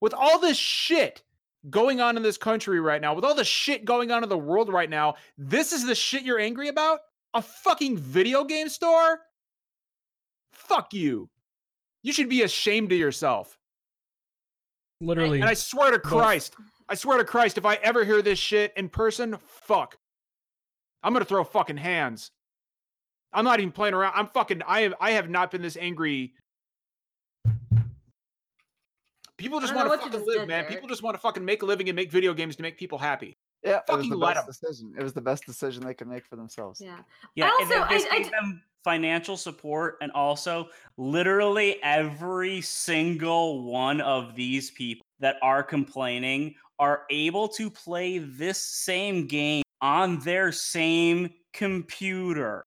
with 0.00 0.14
all 0.14 0.38
this 0.38 0.56
shit 0.56 1.22
going 1.70 2.00
on 2.00 2.16
in 2.16 2.22
this 2.22 2.36
country 2.36 2.80
right 2.80 3.00
now, 3.00 3.14
with 3.14 3.24
all 3.24 3.34
the 3.34 3.44
shit 3.44 3.84
going 3.84 4.10
on 4.10 4.22
in 4.22 4.28
the 4.28 4.36
world 4.36 4.68
right 4.70 4.90
now, 4.90 5.14
this 5.38 5.72
is 5.72 5.86
the 5.86 5.94
shit 5.94 6.22
you're 6.24 6.38
angry 6.38 6.68
about? 6.68 7.00
A 7.34 7.42
fucking 7.42 7.98
video 7.98 8.44
game 8.44 8.68
store? 8.68 9.20
Fuck 10.52 10.94
you. 10.94 11.28
You 12.02 12.12
should 12.12 12.28
be 12.28 12.42
ashamed 12.42 12.92
of 12.92 12.98
yourself. 12.98 13.58
Literally. 15.00 15.40
And 15.40 15.48
I 15.48 15.54
swear 15.54 15.90
to 15.90 15.98
Both- 15.98 16.10
Christ, 16.12 16.54
I 16.88 16.94
swear 16.94 17.18
to 17.18 17.24
Christ, 17.24 17.58
if 17.58 17.66
I 17.66 17.74
ever 17.76 18.04
hear 18.04 18.22
this 18.22 18.38
shit 18.38 18.72
in 18.76 18.88
person, 18.88 19.36
fuck. 19.46 19.98
I'm 21.02 21.12
gonna 21.12 21.24
throw 21.24 21.44
fucking 21.44 21.76
hands. 21.76 22.30
I'm 23.32 23.44
not 23.44 23.58
even 23.58 23.72
playing 23.72 23.94
around. 23.94 24.12
I'm 24.14 24.28
fucking 24.28 24.62
I 24.66 24.82
have 24.82 24.94
I 25.00 25.10
have 25.12 25.28
not 25.28 25.50
been 25.50 25.60
this 25.60 25.76
angry. 25.76 26.34
People 29.36 29.60
just 29.60 29.74
want 29.74 29.90
to 29.90 29.98
fucking 29.98 30.24
live, 30.24 30.48
man. 30.48 30.62
Derek. 30.62 30.68
People 30.68 30.88
just 30.88 31.02
want 31.02 31.14
to 31.14 31.20
fucking 31.20 31.44
make 31.44 31.62
a 31.62 31.66
living 31.66 31.88
and 31.88 31.96
make 31.96 32.10
video 32.10 32.32
games 32.32 32.56
to 32.56 32.62
make 32.62 32.78
people 32.78 32.98
happy. 32.98 33.36
Yeah, 33.64 33.80
it 33.88 33.96
was 33.96 34.08
the 34.08 34.16
let 34.16 34.34
best 34.34 34.46
'em. 34.46 34.46
decision. 34.52 34.94
It 34.98 35.02
was 35.02 35.12
the 35.14 35.20
best 35.20 35.46
decision 35.46 35.84
they 35.84 35.94
could 35.94 36.08
make 36.08 36.26
for 36.26 36.36
themselves. 36.36 36.80
Yeah. 36.80 36.98
Yeah, 37.34 37.44
and 37.46 37.52
also- 37.52 37.68
then 37.80 37.88
this 37.88 38.04
I- 38.10 38.14
I 38.14 38.18
gave 38.18 38.26
d- 38.26 38.30
them 38.32 38.62
financial 38.84 39.36
support, 39.38 39.96
and 40.02 40.12
also 40.12 40.68
literally 40.98 41.82
every 41.82 42.60
single 42.60 43.64
one 43.64 44.00
of 44.02 44.34
these 44.34 44.70
people 44.72 45.04
that 45.20 45.36
are 45.42 45.62
complaining 45.62 46.54
are 46.78 47.06
able 47.08 47.48
to 47.48 47.70
play 47.70 48.18
this 48.18 48.62
same 48.62 49.26
game 49.26 49.62
on 49.80 50.18
their 50.20 50.52
same 50.52 51.32
computer. 51.52 52.64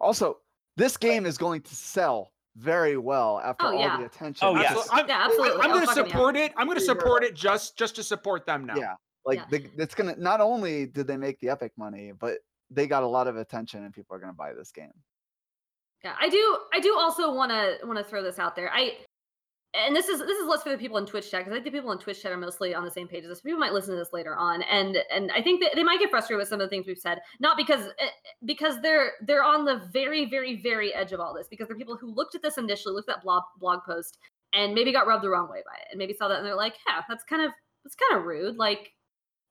Also, 0.00 0.38
this 0.76 0.96
game 0.96 1.26
is 1.26 1.36
going 1.36 1.60
to 1.62 1.74
sell 1.74 2.32
very 2.56 2.96
well 2.96 3.40
after 3.40 3.66
Oh, 3.66 3.74
all 3.74 3.78
yeah. 3.80 3.96
the 3.98 4.04
attention. 4.06 4.46
Oh, 4.46 4.54
yes. 4.56 4.70
Absolute- 4.72 4.88
I'm, 4.92 5.08
Yeah, 5.08 5.24
absolutely. 5.24 5.50
I'm 5.60 5.70
oh, 5.70 5.74
gonna 5.74 5.86
fucking 5.86 6.04
yeah. 6.04 6.10
support 6.10 6.36
it. 6.36 6.52
I'm 6.56 6.66
gonna 6.66 6.80
support 6.80 7.24
it 7.24 7.34
just 7.34 7.76
just 7.78 7.96
to 7.96 8.02
support 8.02 8.46
them 8.46 8.64
now. 8.66 8.74
Yeah, 8.76 8.94
like 9.24 9.38
Yeah. 9.38 9.58
the, 9.58 9.70
it's 9.82 9.94
gonna. 9.94 10.16
Not 10.16 10.40
only 10.40 10.86
did 10.86 11.06
they 11.06 11.16
make 11.16 11.38
the 11.40 11.48
Epic 11.48 11.72
money, 11.76 12.12
but 12.18 12.38
they 12.70 12.86
got 12.86 13.02
a 13.02 13.06
lot 13.06 13.26
of 13.28 13.36
attention 13.36 13.84
and 13.84 13.92
people 13.92 14.16
are 14.16 14.20
to 14.20 14.32
buy 14.32 14.52
this 14.52 14.70
game. 14.72 14.92
Yeah, 16.04 16.14
I 16.20 16.28
do. 16.28 16.58
I 16.72 16.80
do 16.80 16.96
also 16.96 17.34
want 17.34 17.50
to 17.50 17.78
want 17.84 17.98
to 17.98 18.04
throw 18.04 18.22
this 18.22 18.38
out 18.38 18.54
there. 18.54 18.70
I 18.72 18.98
and 19.74 19.94
this 19.94 20.08
is 20.08 20.20
this 20.20 20.38
is 20.38 20.46
less 20.46 20.62
for 20.62 20.70
the 20.70 20.78
people 20.78 20.96
in 20.96 21.06
Twitch 21.06 21.30
chat 21.30 21.40
because 21.40 21.52
I 21.52 21.56
think 21.56 21.66
the 21.66 21.70
people 21.78 21.92
in 21.92 21.98
Twitch 21.98 22.22
chat 22.22 22.32
are 22.32 22.38
mostly 22.38 22.74
on 22.74 22.84
the 22.84 22.90
same 22.90 23.06
page 23.06 23.24
as 23.24 23.28
this. 23.28 23.40
People 23.42 23.58
might 23.58 23.72
listen 23.72 23.92
to 23.92 23.98
this 23.98 24.12
later 24.12 24.34
on, 24.36 24.62
and 24.62 24.96
and 25.12 25.30
I 25.32 25.42
think 25.42 25.60
that 25.62 25.72
they 25.74 25.82
might 25.84 25.98
get 25.98 26.10
frustrated 26.10 26.38
with 26.38 26.48
some 26.48 26.60
of 26.60 26.66
the 26.66 26.70
things 26.70 26.86
we've 26.86 26.98
said, 26.98 27.18
not 27.40 27.56
because 27.56 27.86
eh, 27.98 28.08
because 28.44 28.80
they're 28.80 29.12
they're 29.26 29.42
on 29.44 29.64
the 29.64 29.88
very 29.92 30.24
very 30.30 30.62
very 30.62 30.94
edge 30.94 31.12
of 31.12 31.20
all 31.20 31.34
this 31.34 31.48
because 31.48 31.68
they're 31.68 31.76
people 31.76 31.96
who 31.96 32.14
looked 32.14 32.34
at 32.34 32.42
this 32.42 32.58
initially, 32.58 32.94
looked 32.94 33.08
at 33.10 33.16
that 33.16 33.22
blog 33.22 33.42
blog 33.58 33.80
post, 33.84 34.18
and 34.54 34.72
maybe 34.74 34.92
got 34.92 35.06
rubbed 35.06 35.22
the 35.22 35.28
wrong 35.28 35.50
way 35.50 35.62
by 35.66 35.76
it, 35.80 35.88
and 35.90 35.98
maybe 35.98 36.14
saw 36.14 36.28
that 36.28 36.38
and 36.38 36.46
they're 36.46 36.54
like, 36.54 36.74
yeah, 36.86 37.02
that's 37.08 37.24
kind 37.24 37.42
of 37.42 37.52
that's 37.84 37.96
kind 37.96 38.18
of 38.18 38.26
rude, 38.26 38.56
like 38.56 38.92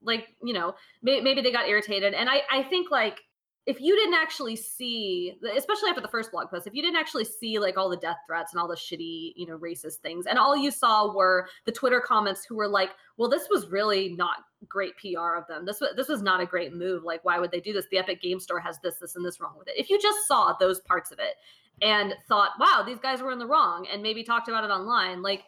like 0.02 0.28
you 0.42 0.52
know 0.52 0.74
may, 1.02 1.20
maybe 1.20 1.40
they 1.40 1.52
got 1.52 1.68
irritated, 1.68 2.14
and 2.14 2.28
I 2.28 2.42
I 2.50 2.62
think 2.64 2.90
like 2.90 3.20
if 3.66 3.82
you 3.82 3.94
didn't 3.94 4.14
actually 4.14 4.56
see 4.56 5.34
especially 5.54 5.90
after 5.90 6.00
the 6.00 6.08
first 6.08 6.32
blog 6.32 6.48
post 6.48 6.66
if 6.66 6.74
you 6.74 6.80
didn't 6.80 6.96
actually 6.96 7.24
see 7.24 7.58
like 7.58 7.76
all 7.76 7.90
the 7.90 7.98
death 7.98 8.16
threats 8.26 8.54
and 8.54 8.60
all 8.60 8.66
the 8.66 8.74
shitty 8.74 9.34
you 9.36 9.46
know 9.46 9.58
racist 9.58 9.96
things 9.96 10.24
and 10.24 10.38
all 10.38 10.56
you 10.56 10.70
saw 10.70 11.14
were 11.14 11.46
the 11.66 11.72
twitter 11.72 12.00
comments 12.00 12.46
who 12.48 12.56
were 12.56 12.66
like 12.66 12.92
well 13.18 13.28
this 13.28 13.46
was 13.50 13.68
really 13.68 14.14
not 14.16 14.36
great 14.66 14.96
pr 14.96 15.36
of 15.36 15.46
them. 15.46 15.64
This 15.64 15.80
was 15.80 15.90
this 15.96 16.08
was 16.08 16.22
not 16.22 16.40
a 16.40 16.46
great 16.46 16.74
move. 16.74 17.04
Like 17.04 17.24
why 17.24 17.38
would 17.38 17.50
they 17.50 17.60
do 17.60 17.72
this? 17.72 17.86
The 17.90 17.98
epic 17.98 18.20
game 18.20 18.40
store 18.40 18.60
has 18.60 18.78
this 18.82 18.98
this 18.98 19.16
and 19.16 19.24
this 19.24 19.40
wrong 19.40 19.54
with 19.58 19.68
it. 19.68 19.74
If 19.78 19.90
you 19.90 20.00
just 20.00 20.26
saw 20.26 20.54
those 20.58 20.80
parts 20.80 21.12
of 21.12 21.18
it 21.18 21.34
and 21.80 22.14
thought 22.28 22.50
wow 22.58 22.82
these 22.84 22.98
guys 22.98 23.22
were 23.22 23.30
in 23.30 23.38
the 23.38 23.46
wrong 23.46 23.86
and 23.92 24.02
maybe 24.02 24.24
talked 24.24 24.48
about 24.48 24.64
it 24.64 24.70
online 24.70 25.22
like 25.22 25.44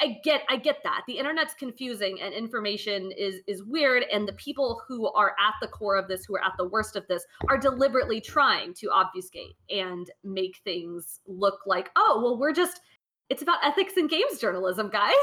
I 0.00 0.18
get 0.24 0.42
I 0.48 0.56
get 0.56 0.78
that. 0.84 1.02
The 1.06 1.18
internet's 1.18 1.54
confusing 1.54 2.20
and 2.22 2.32
information 2.32 3.10
is 3.16 3.40
is 3.46 3.62
weird 3.62 4.04
and 4.12 4.26
the 4.26 4.32
people 4.34 4.80
who 4.88 5.08
are 5.12 5.30
at 5.38 5.54
the 5.60 5.68
core 5.68 5.96
of 5.96 6.08
this 6.08 6.24
who 6.24 6.36
are 6.36 6.44
at 6.44 6.52
the 6.58 6.68
worst 6.68 6.96
of 6.96 7.06
this 7.08 7.24
are 7.48 7.58
deliberately 7.58 8.20
trying 8.20 8.72
to 8.74 8.90
obfuscate 8.90 9.56
and 9.68 10.10
make 10.24 10.56
things 10.64 11.20
look 11.26 11.60
like, 11.66 11.90
"Oh, 11.96 12.20
well 12.22 12.38
we're 12.38 12.52
just 12.54 12.80
it's 13.28 13.42
about 13.42 13.58
ethics 13.64 13.96
and 13.96 14.08
games 14.08 14.38
journalism, 14.40 14.88
guys." 14.90 15.14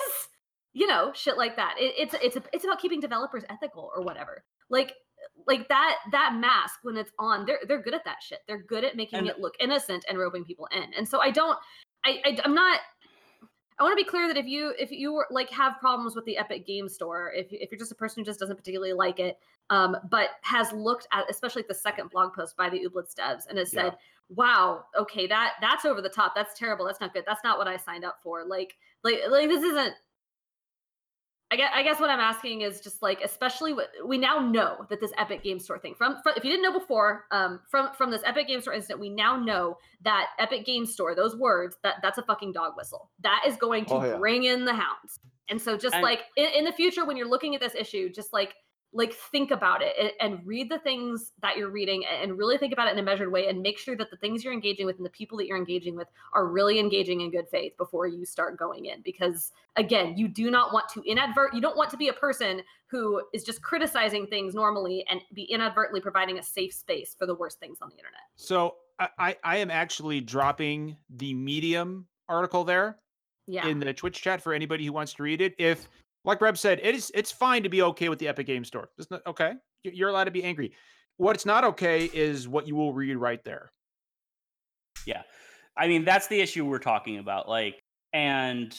You 0.74 0.86
know, 0.86 1.12
shit 1.16 1.38
like 1.38 1.56
that. 1.56 1.76
It, 1.80 1.94
it's 1.98 2.14
it's 2.22 2.38
it's 2.54 2.64
about 2.64 2.80
keeping 2.80 3.00
developers 3.00 3.44
ethical 3.50 3.90
or 3.96 4.04
whatever. 4.04 4.44
Like 4.70 4.94
like 5.48 5.68
that 5.70 5.96
that 6.12 6.36
mask 6.40 6.80
when 6.84 6.98
it's 6.98 7.12
on, 7.18 7.46
they're 7.46 7.60
they're 7.68 7.82
good 7.82 7.96
at 7.96 8.06
that 8.06 8.18
shit. 8.22 8.40
They're 8.48 8.62
good 8.62 8.84
at 8.84 8.96
making 8.96 9.20
And- 9.20 9.28
it 9.28 9.40
look 9.40 9.56
innocent 9.60 10.06
and 10.08 10.20
roping 10.20 10.44
people 10.46 10.68
in. 10.72 10.94
And 10.96 11.08
so 11.08 11.20
I 11.20 11.32
don't 11.32 11.58
I, 12.06 12.22
I 12.26 12.38
I'm 12.46 12.54
not 12.54 12.80
I 13.80 13.84
want 13.84 13.98
to 13.98 14.04
be 14.04 14.10
clear 14.10 14.28
that 14.28 14.38
if 14.38 14.48
you 14.48 14.74
if 14.80 14.92
you 14.92 15.14
were 15.14 15.28
like 15.30 15.50
have 15.52 15.80
problems 15.80 16.16
with 16.16 16.26
the 16.26 16.38
Epic 16.38 16.66
Game 16.66 16.90
Store, 16.90 17.32
if 17.36 17.48
if 17.52 17.72
you're 17.72 17.78
just 17.80 17.92
a 17.92 17.96
person 17.96 18.22
who 18.22 18.26
just 18.26 18.40
doesn't 18.40 18.56
particularly 18.56 18.94
like 18.94 19.20
it, 19.20 19.38
um, 19.70 19.96
but 20.10 20.30
has 20.42 20.72
looked 20.72 21.08
at 21.12 21.30
especially 21.30 21.64
the 21.68 21.74
second 21.76 22.10
blog 22.10 22.34
post 22.34 22.58
by 22.58 22.70
the 22.70 22.80
Ooblets 22.80 23.14
devs 23.14 23.48
and 23.48 23.58
has 23.58 23.72
Yeah. 23.74 23.84
said, 23.92 23.98
"Wow, 24.30 24.86
okay, 24.98 25.28
that 25.28 25.54
that's 25.62 25.86
over 25.86 26.02
the 26.02 26.10
top. 26.10 26.34
That's 26.34 26.58
terrible. 26.58 26.86
That's 26.86 27.00
not 27.02 27.14
good. 27.14 27.24
That's 27.28 27.44
not 27.44 27.60
what 27.60 27.68
I 27.68 27.78
signed 27.78 28.04
up 28.04 28.20
for." 28.24 28.44
Like 28.46 28.78
like 29.04 29.20
like 29.30 29.48
this 29.50 29.64
isn't. 29.64 29.94
I 31.50 31.56
guess, 31.56 31.72
I 31.74 31.82
guess 31.82 32.00
what 32.02 32.10
I'm 32.10 32.20
asking 32.20 32.62
is 32.62 32.82
just 32.82 33.02
like, 33.02 33.22
especially 33.24 33.72
what 33.74 33.88
we 34.06 34.18
now 34.18 34.40
know 34.40 34.86
that 34.90 35.00
this 35.00 35.14
Epic 35.18 35.44
Game 35.44 35.60
Store 35.60 35.80
thing 35.80 35.96
from, 35.96 36.18
from 36.22 36.34
if 36.36 36.44
you 36.44 36.52
didn't 36.52 36.64
know 36.64 36.78
before, 36.78 37.26
um, 37.32 37.62
from 37.72 37.94
from 37.98 38.12
this 38.12 38.22
Epic 38.26 38.48
Game 38.48 38.60
Store 38.60 38.74
incident, 38.74 39.00
we 39.00 39.10
now 39.10 39.38
know 39.38 39.78
that 40.04 40.28
Epic 40.40 40.66
Game 40.66 40.86
Store, 40.86 41.16
those 41.16 41.38
words, 41.38 41.78
that 41.84 41.96
that's 42.02 42.18
a 42.18 42.24
fucking 42.24 42.52
dog 42.52 42.74
whistle. 42.76 43.10
That 43.24 43.44
is 43.48 43.56
going 43.56 43.86
to 43.86 43.94
Oh, 43.94 44.04
yeah. 44.06 44.18
bring 44.18 44.44
in 44.44 44.66
the 44.66 44.74
hounds. 44.74 45.20
And 45.50 45.62
so, 45.62 45.78
just 45.78 45.96
And- 45.96 46.04
like 46.04 46.24
in, 46.36 46.48
in 46.50 46.66
the 46.66 46.74
future, 46.74 47.06
when 47.06 47.16
you're 47.16 47.30
looking 47.30 47.56
at 47.56 47.62
this 47.62 47.76
issue, 47.76 48.10
just 48.10 48.34
like 48.34 48.54
like 48.94 49.14
think 49.14 49.52
about 49.52 49.82
it 49.82 49.94
and, 50.00 50.12
and 50.22 50.48
read 50.48 50.70
the 50.70 50.80
things 50.80 51.32
that 51.42 51.58
you're 51.58 51.70
reading 51.70 52.04
and 52.06 52.38
really 52.38 52.58
think 52.58 52.72
about 52.72 52.88
it 52.88 52.94
in 52.94 53.00
a 53.00 53.04
measured 53.04 53.32
way 53.32 53.48
and 53.48 53.62
make 53.62 53.78
sure 53.78 53.98
that 53.98 54.10
the 54.10 54.18
things 54.18 54.44
you're 54.44 54.54
engaging 54.54 54.86
with 54.86 54.96
and 54.98 55.06
the 55.06 55.10
people 55.10 55.38
that 55.38 55.46
you're 55.46 55.58
engaging 55.58 55.96
with 55.96 56.08
are 56.34 56.48
really 56.48 56.80
engaging 56.80 57.22
in 57.22 57.30
good 57.30 57.48
faith 57.50 57.76
before 57.78 58.08
you 58.08 58.26
start 58.26 58.58
going 58.58 58.86
in 58.86 59.02
because 59.04 59.52
again 59.76 60.18
you 60.18 60.28
do 60.28 60.50
not 60.50 60.72
want 60.74 60.88
to 60.88 61.02
inadvert 61.06 61.54
you 61.54 61.62
don't 61.62 61.76
want 61.76 61.90
to 61.90 61.98
be 61.98 62.08
a 62.08 62.14
person 62.14 62.62
who 62.88 63.22
is 63.34 63.44
just 63.44 63.62
criticizing 63.62 64.26
things 64.26 64.56
normally 64.56 65.06
and 65.10 65.20
be 65.34 65.44
inadvertently 65.44 66.00
providing 66.00 66.40
a 66.40 66.44
safe 66.44 66.74
space 66.74 67.16
for 67.18 67.26
the 67.26 67.36
worst 67.36 67.60
things 67.60 67.80
on 67.82 67.90
the 67.90 67.96
internet 67.96 68.22
So 68.38 68.76
I, 69.00 69.10
I, 69.20 69.36
I 69.44 69.58
am 69.58 69.70
actually 69.70 70.22
dropping 70.22 70.98
the 71.10 71.34
Medium 71.34 72.08
article 72.30 72.64
there 72.64 72.98
yeah 73.48 73.68
in 73.68 73.80
the 73.80 73.94
Twitch 73.94 74.22
chat 74.22 74.42
for 74.42 74.54
anybody 74.54 74.86
who 74.86 74.94
wants 74.94 75.14
to 75.14 75.24
read 75.24 75.42
it. 75.42 75.56
If, 75.58 75.88
like 76.28 76.42
Reb 76.42 76.58
said, 76.58 76.80
it 76.84 76.94
is 76.94 77.12
it's 77.16 77.32
fine 77.32 77.64
to 77.64 77.70
be 77.70 77.82
okay 77.82 78.10
with 78.10 78.20
the 78.20 78.28
Epic 78.28 78.46
Game 78.46 78.64
Store. 78.66 78.90
It's 79.00 79.10
not 79.10 79.26
okay. 79.26 79.54
You're 79.84 80.10
allowed 80.10 80.26
to 80.26 80.32
be 80.32 80.44
angry. 80.44 80.74
What's 81.16 81.46
not 81.46 81.64
okay 81.64 82.06
is 82.14 82.48
what 82.48 82.68
you 82.68 82.76
will 82.76 82.94
read 82.94 83.16
right 83.16 83.44
there. 83.44 83.72
Yeah. 85.08 85.24
I 85.76 85.88
mean, 85.88 86.06
that's 86.06 86.28
the 86.28 86.40
issue 86.40 86.66
we're 86.66 86.80
talking 86.80 87.18
about. 87.18 87.48
Like, 87.48 87.82
and 88.14 88.78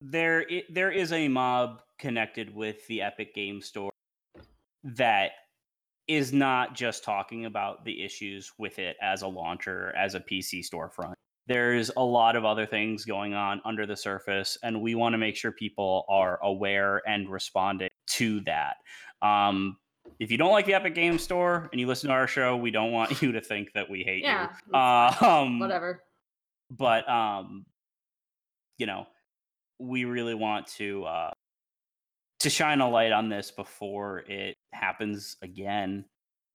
there 0.00 0.46
i- 0.50 0.64
there 0.70 0.92
is 0.92 1.12
a 1.12 1.28
mob 1.28 1.82
connected 1.98 2.54
with 2.54 2.86
the 2.86 3.02
Epic 3.02 3.34
Game 3.34 3.60
Store 3.60 3.90
that 4.84 5.32
is 6.06 6.32
not 6.32 6.74
just 6.74 7.02
talking 7.02 7.46
about 7.46 7.84
the 7.84 8.04
issues 8.04 8.52
with 8.58 8.78
it 8.78 8.96
as 9.02 9.22
a 9.22 9.26
launcher, 9.28 9.92
as 9.96 10.14
a 10.14 10.20
PC 10.20 10.60
storefront. 10.62 11.14
There's 11.46 11.90
a 11.96 12.02
lot 12.02 12.34
of 12.36 12.44
other 12.44 12.66
things 12.66 13.04
going 13.04 13.34
on 13.34 13.60
under 13.64 13.86
the 13.86 13.96
surface, 13.96 14.58
and 14.62 14.80
we 14.80 14.94
want 14.94 15.12
to 15.14 15.18
make 15.18 15.36
sure 15.36 15.52
people 15.52 16.04
are 16.08 16.38
aware 16.42 17.02
and 17.08 17.28
responding 17.28 17.90
to 18.08 18.40
that. 18.40 18.76
Um, 19.22 19.76
if 20.18 20.30
you 20.30 20.38
don't 20.38 20.52
like 20.52 20.66
the 20.66 20.74
Epic 20.74 20.94
Game 20.94 21.18
Store 21.18 21.68
and 21.72 21.80
you 21.80 21.86
listen 21.86 22.08
to 22.08 22.14
our 22.14 22.26
show, 22.26 22.56
we 22.56 22.70
don't 22.70 22.92
want 22.92 23.22
you 23.22 23.32
to 23.32 23.40
think 23.40 23.72
that 23.74 23.88
we 23.90 24.02
hate 24.02 24.22
yeah 24.22 24.48
you. 24.66 24.72
it's. 24.74 25.22
Um, 25.22 25.58
whatever 25.58 26.02
but 26.70 27.08
um 27.08 27.64
you 28.78 28.86
know 28.86 29.06
we 29.78 30.04
really 30.04 30.34
want 30.34 30.66
to 30.66 31.04
uh 31.04 31.30
to 32.40 32.50
shine 32.50 32.80
a 32.80 32.88
light 32.88 33.12
on 33.12 33.28
this 33.28 33.50
before 33.50 34.18
it 34.28 34.56
happens 34.72 35.36
again 35.42 36.04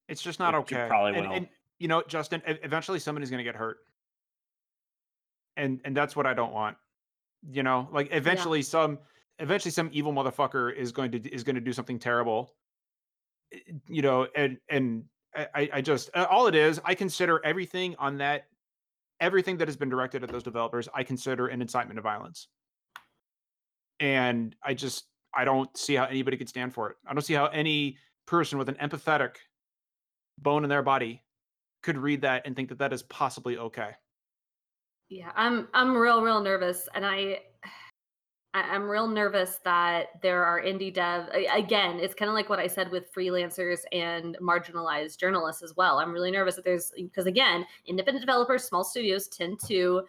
It's 0.08 0.22
just 0.22 0.38
not 0.38 0.54
okay. 0.54 0.84
probably 0.88 1.18
and, 1.18 1.28
will. 1.28 1.34
and 1.36 1.48
you 1.78 1.88
know, 1.88 2.00
Justin, 2.06 2.40
eventually 2.46 3.00
somebody's 3.00 3.28
going 3.28 3.38
to 3.38 3.44
get 3.44 3.56
hurt, 3.56 3.78
and 5.62 5.80
and 5.84 5.96
that's 5.96 6.14
what 6.16 6.26
I 6.26 6.34
don't 6.34 6.52
want. 6.52 6.76
You 7.50 7.62
know, 7.62 7.88
like 7.92 8.08
eventually 8.12 8.62
some 8.62 8.98
eventually 9.38 9.72
some 9.72 9.88
evil 9.92 10.12
motherfucker 10.12 10.74
is 10.74 10.92
going 10.92 11.10
to 11.12 11.18
is 11.34 11.42
going 11.44 11.54
to 11.54 11.60
do 11.60 11.72
something 11.72 11.98
terrible. 11.98 12.54
eh, 13.52 13.58
You 13.88 14.02
know, 14.02 14.26
and 14.36 14.58
and 14.68 15.04
I 15.34 15.70
I- 15.74 15.80
just 15.80 16.10
all 16.14 16.46
it 16.46 16.54
is. 16.54 16.80
I 16.84 16.94
consider 16.94 17.40
everything 17.44 17.96
on 17.98 18.18
that 18.18 18.48
everything 19.20 19.56
that 19.58 19.68
has 19.68 19.76
been 19.76 19.88
directed 19.88 20.22
at 20.24 20.30
those 20.30 20.42
developers. 20.42 20.88
I 20.94 21.02
consider 21.04 21.46
an 21.48 21.62
incitement 21.62 21.96
to 21.96 22.02
violence, 22.02 22.48
and 24.00 24.54
I 24.62 24.74
just 24.74 25.06
I 25.34 25.44
don't 25.44 25.74
see 25.76 25.94
how 25.94 26.04
anybody 26.04 26.36
could 26.36 26.48
stand 26.48 26.74
for 26.74 26.90
it. 26.90 26.96
I 27.06 27.14
don't 27.14 27.22
see 27.22 27.34
how 27.34 27.46
any 27.46 27.96
person 28.26 28.58
with 28.58 28.68
an 28.68 28.74
empathetic 28.76 29.36
bone 30.38 30.64
in 30.64 30.70
their 30.70 30.82
body 30.82 31.22
could 31.82 31.96
read 31.98 32.20
that 32.22 32.42
and 32.46 32.54
think 32.54 32.68
that 32.68 32.78
that 32.78 32.92
is 32.92 33.02
possibly 33.04 33.56
okay. 33.58 33.90
Yeah, 35.12 35.30
I'm 35.36 35.68
I'm 35.74 35.94
real 35.94 36.22
real 36.22 36.40
nervous, 36.40 36.88
and 36.94 37.04
I 37.06 37.40
I'm 38.54 38.88
real 38.88 39.06
nervous 39.06 39.60
that 39.64 40.20
there 40.22 40.42
are 40.44 40.62
indie 40.62 40.92
dev 40.92 41.28
again. 41.52 41.98
It's 42.00 42.14
kind 42.14 42.30
of 42.30 42.34
like 42.34 42.48
what 42.48 42.58
I 42.58 42.66
said 42.66 42.90
with 42.90 43.12
freelancers 43.12 43.80
and 43.92 44.38
marginalized 44.40 45.18
journalists 45.18 45.62
as 45.62 45.76
well. 45.76 45.98
I'm 45.98 46.12
really 46.12 46.30
nervous 46.30 46.56
that 46.56 46.64
there's 46.64 46.92
because 46.96 47.26
again, 47.26 47.66
independent 47.86 48.22
developers, 48.24 48.64
small 48.64 48.84
studios 48.84 49.28
tend 49.28 49.60
to 49.68 50.02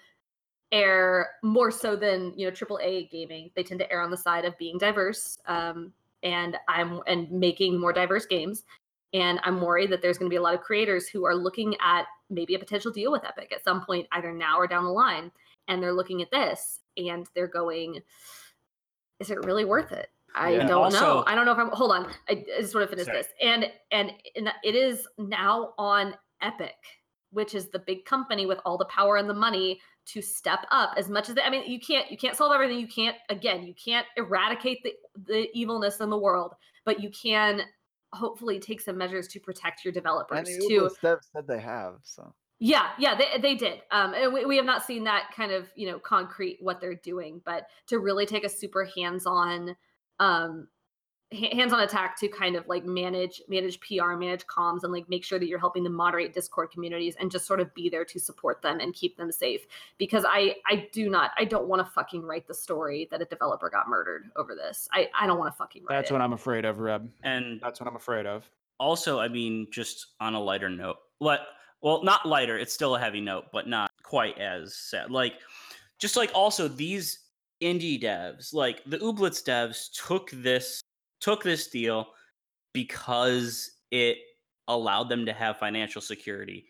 err 0.72 1.32
more 1.44 1.70
so 1.70 1.98
than 1.98 2.34
you 2.38 2.48
know 2.48 2.52
AAA 2.52 3.12
gaming. 3.12 3.52
They 3.56 3.64
tend 3.64 3.82
to 3.82 3.92
err 3.92 4.02
on 4.02 4.12
the 4.12 4.18
side 4.18 4.46
of 4.46 4.58
being 4.58 4.78
diverse, 4.78 5.38
um, 5.48 5.92
and 6.24 6.56
I'm 6.70 7.02
and 7.08 7.30
making 7.30 7.78
more 7.78 7.92
diverse 7.92 8.26
games. 8.26 8.64
And 9.14 9.40
I'm 9.44 9.62
worried 9.62 9.92
that 9.92 10.02
there's 10.02 10.18
going 10.18 10.28
to 10.28 10.34
be 10.34 10.38
a 10.38 10.42
lot 10.42 10.56
of 10.56 10.62
creators 10.62 11.08
who 11.08 11.26
are 11.26 11.36
looking 11.36 11.76
at 11.82 12.06
maybe 12.30 12.56
a 12.56 12.60
potential 12.60 12.92
deal 12.92 13.12
with 13.12 13.24
Epic 13.24 13.52
at 13.54 13.64
some 13.64 13.86
point, 13.86 14.08
either 14.12 14.32
now 14.32 14.58
or 14.58 14.68
down 14.68 14.84
the 14.84 14.90
line. 14.90 15.32
And 15.68 15.82
they're 15.82 15.94
looking 15.94 16.22
at 16.22 16.32
this 16.32 16.80
and 16.98 17.28
they're 17.36 17.48
going, 17.48 18.00
is 19.20 19.30
it 19.30 19.44
really 19.46 19.66
worth 19.66 19.92
it? 19.92 20.10
I 20.36 20.56
Yeah. 20.56 20.68
Don't 20.68 20.92
know. 20.94 21.24
I 21.28 21.36
don't 21.36 21.46
know 21.46 21.52
if 21.52 21.60
I'm, 21.60 21.70
hold 21.70 21.92
on. 21.92 22.12
I, 22.28 22.44
I 22.58 22.62
just 22.62 22.74
want 22.74 22.90
to 22.90 22.96
finish 22.96 23.06
Sorry. 23.06 23.20
this. 23.20 23.28
And, 23.42 23.72
and, 23.92 24.12
and 24.36 24.50
it 24.64 24.74
is 24.76 25.08
now 25.20 25.74
on 25.78 26.16
Epic, 26.42 26.76
which 27.32 27.54
is 27.54 27.70
the 27.70 27.80
big 27.80 28.06
company 28.06 28.48
with 28.48 28.60
all 28.66 28.78
the 28.78 28.86
power 28.86 29.18
and 29.18 29.30
the 29.30 29.34
money 29.36 29.80
to 30.06 30.22
step 30.22 30.66
up 30.72 30.96
as 30.98 31.08
much 31.08 31.30
as 31.30 31.36
they, 31.36 31.42
I 31.42 31.50
mean, 31.50 31.70
you 31.72 31.80
can't, 31.80 32.10
you 32.12 32.18
can't 32.18 32.36
solve 32.36 32.52
everything. 32.52 32.80
You 32.80 32.88
can't, 32.88 33.16
again, 33.30 33.64
you 33.64 33.76
can't 33.76 34.08
eradicate 34.18 34.84
the, 34.84 34.94
the 35.28 35.48
evilness 35.54 36.02
in 36.02 36.10
the 36.10 36.18
world, 36.18 36.56
but 36.84 37.00
you 37.00 37.12
can 37.12 37.62
hopefully 38.14 38.60
take 38.60 38.82
some 38.82 38.98
measures 38.98 39.28
to 39.30 39.40
protect 39.40 39.84
your 39.84 39.92
developers 39.92 40.48
too. 40.48 40.74
Uber 40.74 40.90
Step 40.90 41.20
said 41.34 41.48
they 41.48 41.60
have. 41.60 41.96
So 42.04 42.34
Yeah, 42.60 42.90
yeah, 42.98 43.16
they 43.16 43.42
they 43.42 43.56
did. 43.56 43.82
Um, 43.92 44.14
and 44.14 44.34
we, 44.34 44.46
we 44.46 44.58
have 44.58 44.66
not 44.66 44.84
seen 44.84 45.04
that 45.06 45.32
kind 45.36 45.52
of 45.52 45.70
you 45.76 45.88
know 45.88 46.00
concrete 46.00 46.58
what 46.62 46.80
they're 46.80 46.96
doing, 46.96 47.42
but 47.46 47.68
to 47.88 48.00
really 48.00 48.26
take 48.26 48.44
a 48.44 48.50
super 48.50 48.86
hands 48.96 49.26
on, 49.26 49.76
um, 50.20 50.68
hands 51.34 51.74
on 51.74 51.82
attack 51.82 52.18
to 52.20 52.28
kind 52.28 52.56
of 52.56 52.68
like 52.68 52.86
manage 52.86 53.42
manage 53.48 53.80
PR, 53.80 54.14
manage 54.14 54.46
comms, 54.48 54.84
and 54.84 54.94
like 54.94 55.10
make 55.10 55.24
sure 55.24 55.40
that 55.40 55.48
you're 55.48 55.60
helping 55.60 55.84
them 55.84 55.94
moderate 55.94 56.34
Discord 56.34 56.72
communities 56.72 57.16
and 57.20 57.32
just 57.32 57.46
sort 57.46 57.60
of 57.60 57.74
be 57.74 57.90
there 57.90 58.06
to 58.06 58.20
support 58.20 58.62
them 58.62 58.80
and 58.80 58.94
keep 58.94 59.18
them 59.18 59.32
safe. 59.32 59.66
Because 59.98 60.26
I 60.28 60.56
I 60.70 60.88
do 60.92 61.10
not 61.10 61.32
I 61.38 61.46
don't 61.46 61.68
want 61.68 61.86
to 61.86 61.92
fucking 61.92 62.24
write 62.24 62.48
the 62.48 62.54
story 62.54 63.08
that 63.12 63.22
a 63.22 63.26
developer 63.26 63.70
got 63.70 63.88
murdered 63.90 64.30
over 64.36 64.56
this. 64.56 64.88
I 64.92 65.10
I 65.20 65.28
don't 65.28 65.38
want 65.40 65.52
to 65.54 65.58
fucking 65.58 65.84
write 65.84 65.96
That's 65.96 66.10
it. 66.12 66.14
what 66.14 66.22
I'm 66.22 66.34
afraid 66.34 66.66
of, 66.66 66.80
Reb. 66.80 67.10
And 67.24 67.60
That's 67.62 67.80
what 67.80 67.88
I'm 67.88 67.96
afraid 67.96 68.26
of. 68.26 68.50
also, 68.80 69.20
I 69.20 69.28
mean, 69.28 69.68
just 69.72 70.08
on 70.20 70.34
a 70.34 70.40
lighter 70.40 70.70
note, 70.70 70.98
what? 71.20 71.42
Well, 71.82 72.02
not 72.04 72.26
lighter. 72.26 72.58
It's 72.58 72.74
still 72.74 72.96
a 72.96 73.00
heavy 73.00 73.20
note, 73.20 73.46
but 73.52 73.68
not 73.68 73.92
quite 74.04 74.38
as 74.40 74.74
sad. 74.76 75.12
Like, 75.12 75.34
just 76.00 76.16
like 76.16 76.32
also 76.34 76.70
these 76.70 77.20
indie 77.62 78.02
devs, 78.02 78.54
like 78.54 78.82
the 78.86 78.98
Ooblets 79.00 79.44
devs, 79.44 79.90
took 80.08 80.32
this 80.32 80.82
took 81.24 81.42
this 81.44 81.68
deal 81.68 82.08
because 82.74 83.72
it 83.92 84.18
allowed 84.68 85.10
them 85.10 85.26
to 85.26 85.34
have 85.34 85.58
financial 85.58 86.02
security. 86.02 86.66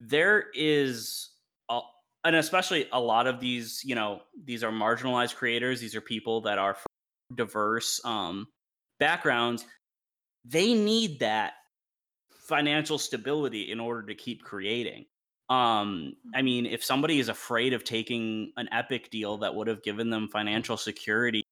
There 0.00 0.46
is, 0.54 1.30
a, 1.70 1.80
and 2.24 2.36
especially 2.36 2.88
a 2.92 3.00
lot 3.00 3.26
of 3.26 3.38
these, 3.38 3.80
you 3.84 3.94
know, 3.94 4.22
these 4.44 4.64
are 4.64 4.72
marginalized 4.72 5.36
creators. 5.36 5.80
These 5.80 5.94
are 5.94 6.00
people 6.00 6.40
that 6.42 6.58
are 6.58 6.74
from 6.74 7.36
diverse 7.36 8.00
um, 8.04 8.48
backgrounds. 8.98 9.64
They 10.44 10.74
need 10.74 11.20
that 11.20 11.52
financial 12.48 12.98
stability 12.98 13.70
in 13.70 13.78
order 13.78 14.02
to 14.02 14.14
keep 14.14 14.42
creating. 14.42 15.04
Um, 15.48 16.14
I 16.34 16.42
mean, 16.42 16.66
if 16.66 16.82
somebody 16.82 17.20
is 17.20 17.28
afraid 17.28 17.72
of 17.72 17.84
taking 17.84 18.52
an 18.56 18.68
epic 18.72 19.10
deal 19.10 19.38
that 19.38 19.54
would 19.54 19.68
have 19.68 19.82
given 19.82 20.10
them 20.10 20.28
financial 20.28 20.76
security, 20.76 21.44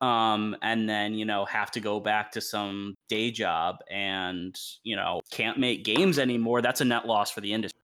um, 0.00 0.56
and 0.62 0.88
then 0.88 1.14
you 1.14 1.24
know 1.24 1.44
have 1.46 1.70
to 1.72 1.80
go 1.80 2.00
back 2.00 2.32
to 2.32 2.40
some 2.40 2.94
day 3.08 3.30
job 3.30 3.76
and 3.90 4.58
you 4.82 4.96
know 4.96 5.20
can't 5.30 5.58
make 5.58 5.84
games 5.84 6.18
anymore, 6.18 6.62
that's 6.62 6.80
a 6.80 6.84
net 6.84 7.06
loss 7.06 7.30
for 7.30 7.40
the 7.40 7.52
industry. 7.52 7.80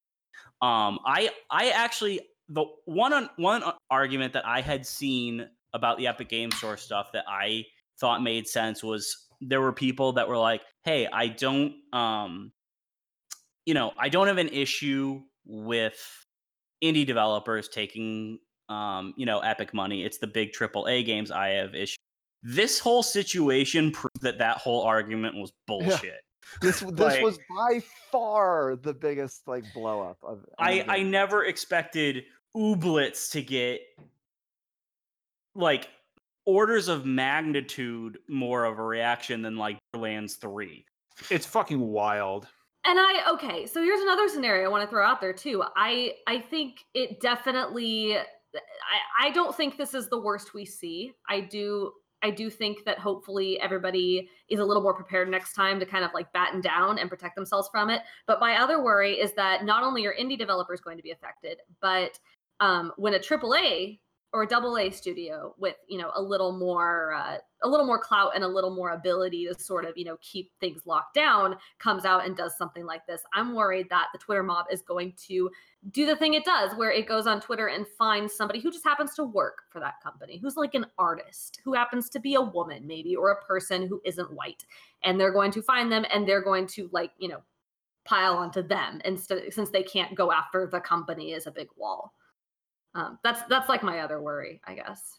Um, 0.63 0.99
I 1.05 1.31
I 1.51 1.71
actually 1.71 2.21
the 2.49 2.65
one 2.85 3.13
on 3.13 3.31
one 3.37 3.63
argument 3.91 4.33
that 4.35 4.47
I 4.47 4.61
had 4.61 4.87
seen 4.87 5.49
about 5.73 5.99
the 5.99 6.07
Epic 6.07 6.29
Game 6.29 6.51
Store 6.53 6.77
stuff 6.77 7.11
that 7.13 7.25
I 7.29 7.65
thought 7.99 8.23
made 8.23 8.47
sense 8.47 8.83
was 8.83 9.27
there 9.41 9.61
were 9.61 9.73
people 9.73 10.13
that 10.13 10.29
were 10.29 10.39
like, 10.39 10.63
"Hey, 10.85 11.07
I 11.07 11.29
don't 11.29 11.75
um 11.93 12.53
you 13.67 13.75
know, 13.75 13.93
I 13.99 14.09
don't 14.09 14.27
have 14.27 14.39
an 14.39 14.49
issue 14.49 15.23
with 15.47 16.27
indie 16.83 17.07
developers 17.07 17.69
taking 17.69 18.39
um, 18.69 19.15
you 19.17 19.27
know, 19.27 19.41
epic 19.41 19.75
money. 19.75 20.05
It's 20.05 20.19
the 20.19 20.27
big 20.27 20.53
AAA 20.53 21.05
games 21.05 21.31
I 21.31 21.49
have 21.49 21.75
issue. 21.75 21.97
This 22.47 22.79
whole 22.79 23.03
situation 23.03 23.91
proved 23.91 24.21
that 24.21 24.39
that 24.39 24.59
whole 24.59 24.83
argument 24.83 25.35
was 25.37 25.53
bullshit. 25.67 26.15
This 26.61 26.81
this 26.81 27.01
Like- 27.01 27.23
was 27.23 27.39
by 27.49 27.83
far 28.13 28.77
the 28.77 28.93
biggest 28.93 29.49
like 29.49 29.65
blow 29.73 30.03
up 30.03 30.19
of. 30.23 30.45
I 30.59 30.81
any 30.81 30.89
I 30.89 31.03
never 31.03 31.47
expected 31.47 32.25
Ooblets 32.55 33.31
to 33.33 33.43
get 33.43 33.81
like 35.55 35.89
orders 36.45 36.89
of 36.89 37.07
magnitude 37.07 38.19
more 38.29 38.65
of 38.65 38.79
a 38.79 38.83
reaction 38.83 39.41
than 39.43 39.57
like 39.57 39.79
Borderlands 39.93 40.35
3. 40.37 40.85
It's 41.31 41.47
fucking 41.47 41.81
wild. 41.81 42.47
And 42.85 42.99
I 43.01 43.33
okay, 43.33 43.65
so 43.67 43.83
here's 43.83 44.03
another 44.03 44.29
scenario 44.29 44.67
I 44.67 44.69
want 44.69 44.85
to 44.85 44.91
throw 44.91 45.05
out 45.05 45.21
there 45.23 45.33
too. 45.33 45.65
I 45.75 46.13
I 46.27 46.41
think 46.41 46.85
it 46.93 47.21
definitely 47.21 48.17
I 48.19 48.25
I 49.19 49.31
don't 49.31 49.57
think 49.57 49.79
this 49.79 49.95
is 49.95 50.09
the 50.09 50.21
worst 50.21 50.53
we 50.53 50.67
see. 50.67 51.15
I 51.29 51.41
do 51.41 51.93
I 52.25 52.31
do 52.31 52.49
think 52.49 52.87
that 52.87 52.99
hopefully 52.99 53.61
everybody 53.61 54.31
is 54.49 54.59
a 54.59 54.65
little 54.65 54.83
more 54.83 54.95
prepared 54.95 55.29
next 55.29 55.53
time 55.53 55.79
to 55.79 55.85
kind 55.85 56.07
of 56.07 56.11
like 56.15 56.33
batten 56.33 56.63
down 56.63 56.99
and 56.99 57.11
protect 57.11 57.37
themselves 57.37 57.69
from 57.71 57.91
it. 57.91 58.01
But 58.27 58.41
my 58.41 58.57
other 58.57 58.83
worry 58.83 59.21
is 59.21 59.35
that 59.35 59.67
not 59.67 59.85
only 59.85 60.07
are 60.07 60.15
indie 60.19 60.39
developers 60.39 60.81
going 60.81 60.97
to 60.97 61.03
be 61.03 61.11
affected, 61.11 61.59
but 61.83 62.19
um, 62.61 62.93
when 62.97 63.13
a 63.13 63.19
AAA 63.19 63.99
or 64.35 64.43
a 64.43 64.49
double 64.49 64.77
A 64.77 64.91
studio 64.91 65.55
with 65.59 65.77
you 65.89 65.97
know 65.97 66.11
a 66.17 66.21
little 66.21 66.59
more 66.59 67.15
uh, 67.15 67.39
a 67.63 67.69
little 67.69 67.87
more 67.87 68.01
clout 68.01 68.33
and 68.35 68.43
a 68.43 68.49
little 68.49 68.75
more 68.75 68.91
ability 68.91 69.47
to 69.47 69.59
sort 69.59 69.85
of 69.85 69.97
you 69.97 70.05
know 70.05 70.19
keep 70.21 70.51
things 70.59 70.83
locked 70.87 71.15
down 71.15 71.57
comes 71.79 72.05
out 72.05 72.27
and 72.27 72.37
does 72.37 72.59
something 72.59 72.85
like 72.85 73.07
this, 73.07 73.23
I'm 73.33 73.55
worried 73.55 73.87
that 73.91 74.09
the 74.13 74.19
Twitter 74.19 74.43
mob 74.43 74.67
is 74.73 74.83
going 74.83 75.15
to 75.29 75.49
do 75.93 76.05
the 76.05 76.17
thing 76.17 76.35
it 76.35 76.45
does, 76.45 76.75
where 76.77 76.91
it 76.91 77.07
goes 77.07 77.29
on 77.29 77.41
Twitter 77.41 77.69
and 77.69 77.87
finds 77.97 78.35
somebody 78.35 78.59
who 78.59 78.73
just 78.73 78.85
happens 78.85 79.15
to 79.15 79.25
work 79.25 79.59
for 79.71 79.79
that 79.81 80.03
company, 80.03 80.39
who's 80.39 80.57
like 80.57 80.75
an 80.75 80.87
artist, 80.99 81.61
who 81.65 81.73
happens 81.73 82.11
to 82.11 82.19
be 82.19 82.35
a 82.35 82.41
woman 82.41 82.87
maybe 82.87 83.15
or 83.15 83.31
a 83.31 83.45
person 83.45 83.87
who 83.87 84.03
isn't 84.05 84.33
white, 84.33 84.65
and 85.05 85.19
they're 85.19 85.33
going 85.33 85.53
to 85.53 85.63
find 85.63 85.93
them 85.93 86.05
and 86.13 86.27
they're 86.27 86.43
going 86.43 86.67
to 86.67 86.91
like 86.93 87.13
you 87.19 87.29
know 87.29 87.43
pile 88.05 88.35
onto 88.35 88.63
them 88.63 89.01
instead 89.05 89.53
since 89.53 89.71
they 89.71 89.85
can't 89.85 90.17
go 90.17 90.33
after 90.33 90.69
the 90.71 90.81
company 90.81 91.35
as 91.35 91.47
a 91.47 91.53
big 91.53 91.69
wall. 91.77 92.13
Um, 92.95 93.19
that's 93.25 93.43
that's 93.49 93.69
like 93.69 93.83
my 93.83 94.01
other 94.01 94.21
worry, 94.23 94.61
I 94.65 94.75
guess. 94.75 95.19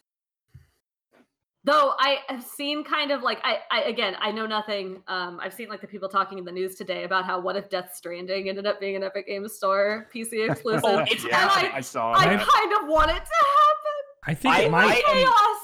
Though 1.64 1.94
I 1.98 2.20
have 2.28 2.44
seen 2.44 2.84
kind 2.84 3.10
of 3.12 3.24
like 3.24 3.40
I, 3.44 3.58
I 3.72 3.82
again 3.84 4.16
I 4.20 4.32
know 4.32 4.46
nothing. 4.46 5.02
Um, 5.08 5.40
I've 5.42 5.54
seen 5.54 5.68
like 5.68 5.82
the 5.82 5.88
people 5.88 6.08
talking 6.08 6.38
in 6.38 6.46
the 6.46 6.52
news 6.52 6.76
today 6.76 7.06
about 7.06 7.26
how 7.26 7.40
what 7.40 7.56
if 7.56 7.70
Death 7.70 7.92
Stranding 7.96 8.50
ended 8.50 8.68
up 8.68 8.80
being 8.80 8.96
an 8.96 9.04
Epic 9.04 9.26
Games 9.28 9.54
Store 9.56 10.08
PC 10.14 10.48
exclusive. 10.52 10.82
Oh, 10.86 11.00
it's 11.00 11.24
and 11.24 11.32
Yeah, 11.32 11.50
I, 11.52 11.72
I 11.76 11.82
saw 11.82 12.12
I 12.14 12.26
that. 12.36 12.48
kind 12.48 12.74
of 12.84 12.88
want 12.88 13.10
it 13.10 13.16
to 13.16 13.20
happen. 13.20 14.02
I 14.28 14.34
think 14.36 14.56
I- 14.56 14.62
it 14.62 14.72
might. 14.72 15.04
Chaos. 15.06 15.62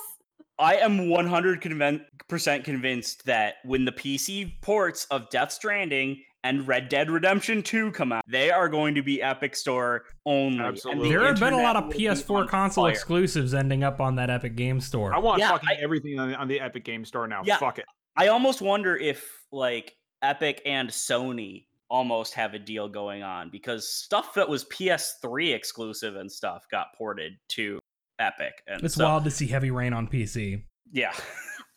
I 0.60 0.76
am 0.76 1.00
100% 1.08 2.64
convinced 2.64 3.26
that 3.26 3.56
when 3.64 3.84
the 3.84 3.92
PC 3.92 4.62
ports 4.62 5.06
of 5.10 5.28
Death 5.32 5.52
Stranding 5.52 6.22
and 6.43 6.68
Red 6.68 6.89
Dead 6.89 7.09
Redemption 7.11 7.61
2 7.63 7.91
come 7.91 8.11
out, 8.11 8.23
they 8.27 8.49
are 8.51 8.68
going 8.69 8.95
to 8.95 9.03
be 9.03 9.22
Epic 9.22 9.55
Store 9.55 10.03
only. 10.26 10.57
and 10.57 10.59
the 10.59 10.69
Absolutely. 10.69 11.09
there 11.09 11.26
have 11.26 11.39
been 11.39 11.53
a 11.53 11.61
lot 11.61 11.76
of 11.76 11.85
PS4 11.93 12.47
console 12.47 12.85
fire. 12.85 12.91
exclusives 12.91 13.53
ending 13.53 13.84
up 13.84 13.99
on 14.01 14.15
that 14.15 14.30
Epic 14.30 14.55
Game 14.55 14.80
Store. 14.81 15.13
I 15.13 15.19
want 15.19 15.39
Yeah, 15.39 15.51
fucking 15.51 15.69
I- 15.69 15.81
everything 15.84 16.19
on 16.19 16.30
the, 16.31 16.35
on 16.35 16.47
the 16.47 16.59
Epic 16.59 16.84
Game 16.84 17.05
Store 17.05 17.27
now. 17.27 17.41
Yeah. 17.45 17.57
Fuck 17.57 17.80
it. 17.80 17.85
I 18.18 18.27
almost 18.27 18.61
wonder 18.61 18.95
if 18.97 19.26
like 19.51 19.95
Epic 20.22 20.61
and 20.65 20.89
Sony 20.89 21.65
almost 21.89 22.34
have 22.35 22.53
a 22.53 22.59
deal 22.59 22.88
going 22.89 23.22
on 23.23 23.49
because 23.49 23.88
stuff 23.88 24.34
that 24.34 24.47
was 24.47 24.65
PS3 24.65 25.53
exclusive 25.53 26.15
and 26.15 26.31
stuff 26.31 26.63
got 26.72 26.88
ported 26.97 27.34
to 27.49 27.80
Epic. 28.19 28.53
And 28.68 28.81
it's 28.84 28.95
so, 28.95 29.05
wild 29.05 29.23
to 29.26 29.31
see 29.31 29.47
Heavy 29.47 29.72
Rain 29.72 29.93
on 29.93 30.07
PC. 30.07 30.63
Yeah. 30.91 31.11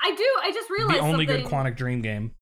I 0.02 0.14
do. 0.14 0.26
I 0.42 0.50
just 0.52 0.68
realized 0.70 0.98
The 0.98 1.02
only 1.02 1.26
something. 1.26 1.42
good 1.44 1.50
Quantic 1.52 1.76
Dream 1.76 2.02
game. 2.02 2.32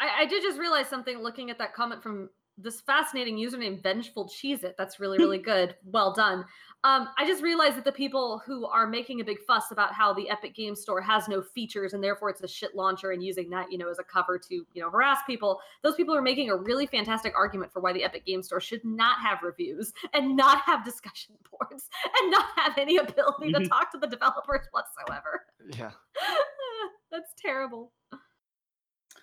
I, 0.00 0.22
I 0.22 0.26
did 0.26 0.42
just 0.42 0.58
realize 0.58 0.88
something 0.88 1.18
looking 1.18 1.50
at 1.50 1.58
that 1.58 1.74
comment 1.74 2.02
from 2.02 2.30
this 2.60 2.80
fascinating 2.80 3.36
username 3.36 3.80
Vengeful 3.82 4.28
Cheese 4.28 4.64
It. 4.64 4.74
That's 4.76 4.98
really, 4.98 5.16
really 5.18 5.38
good. 5.38 5.76
Well 5.84 6.12
done. 6.12 6.44
Um, 6.84 7.08
I 7.18 7.24
just 7.26 7.42
realized 7.42 7.76
that 7.76 7.84
the 7.84 7.92
people 7.92 8.40
who 8.46 8.64
are 8.66 8.86
making 8.86 9.20
a 9.20 9.24
big 9.24 9.38
fuss 9.46 9.70
about 9.72 9.92
how 9.92 10.12
the 10.12 10.28
Epic 10.30 10.54
Game 10.56 10.74
Store 10.76 11.00
has 11.00 11.28
no 11.28 11.40
features 11.42 11.92
and 11.92 12.02
therefore 12.02 12.30
it's 12.30 12.40
a 12.42 12.48
shit 12.48 12.74
launcher 12.74 13.10
and 13.12 13.22
using 13.22 13.48
that, 13.50 13.70
you 13.70 13.78
know, 13.78 13.88
as 13.88 13.98
a 14.00 14.04
cover 14.04 14.38
to, 14.38 14.54
you 14.54 14.82
know, 14.82 14.90
harass 14.90 15.18
people, 15.26 15.60
those 15.82 15.94
people 15.96 16.14
are 16.16 16.22
making 16.22 16.50
a 16.50 16.56
really 16.56 16.86
fantastic 16.86 17.32
argument 17.36 17.72
for 17.72 17.80
why 17.80 17.92
the 17.92 18.02
Epic 18.04 18.24
Game 18.24 18.42
Store 18.42 18.60
should 18.60 18.84
not 18.84 19.18
have 19.20 19.42
reviews 19.42 19.92
and 20.12 20.36
not 20.36 20.60
have 20.62 20.84
discussion 20.84 21.34
boards 21.50 21.88
and 22.20 22.30
not 22.30 22.46
have 22.56 22.76
any 22.78 22.96
ability 22.96 23.52
to 23.52 23.60
Mhm. 23.60 23.68
talk 23.68 23.90
to 23.92 23.98
the 23.98 24.06
developers 24.06 24.66
whatsoever. 24.72 25.46
Yeah. 25.76 25.90
That's 27.10 27.32
terrible. 27.36 27.92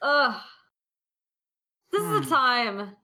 Ugh. 0.02 0.42
This 1.96 2.04
is 2.04 2.10
Hmm. 2.10 2.20
the 2.24 2.30
time. 2.30 2.96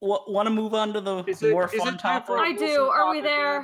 Want 0.00 0.46
to 0.46 0.50
move 0.50 0.72
on 0.72 0.94
to 0.94 1.02
the 1.02 1.22
Is 1.26 1.42
more 1.42 1.64
it 1.64 1.72
fun 1.72 1.98
time 1.98 2.22
for- 2.22 2.38
topic? 2.38 2.54
I 2.54 2.66
do. 2.66 2.88
Are 2.88 3.10
we 3.10 3.20
there? 3.20 3.60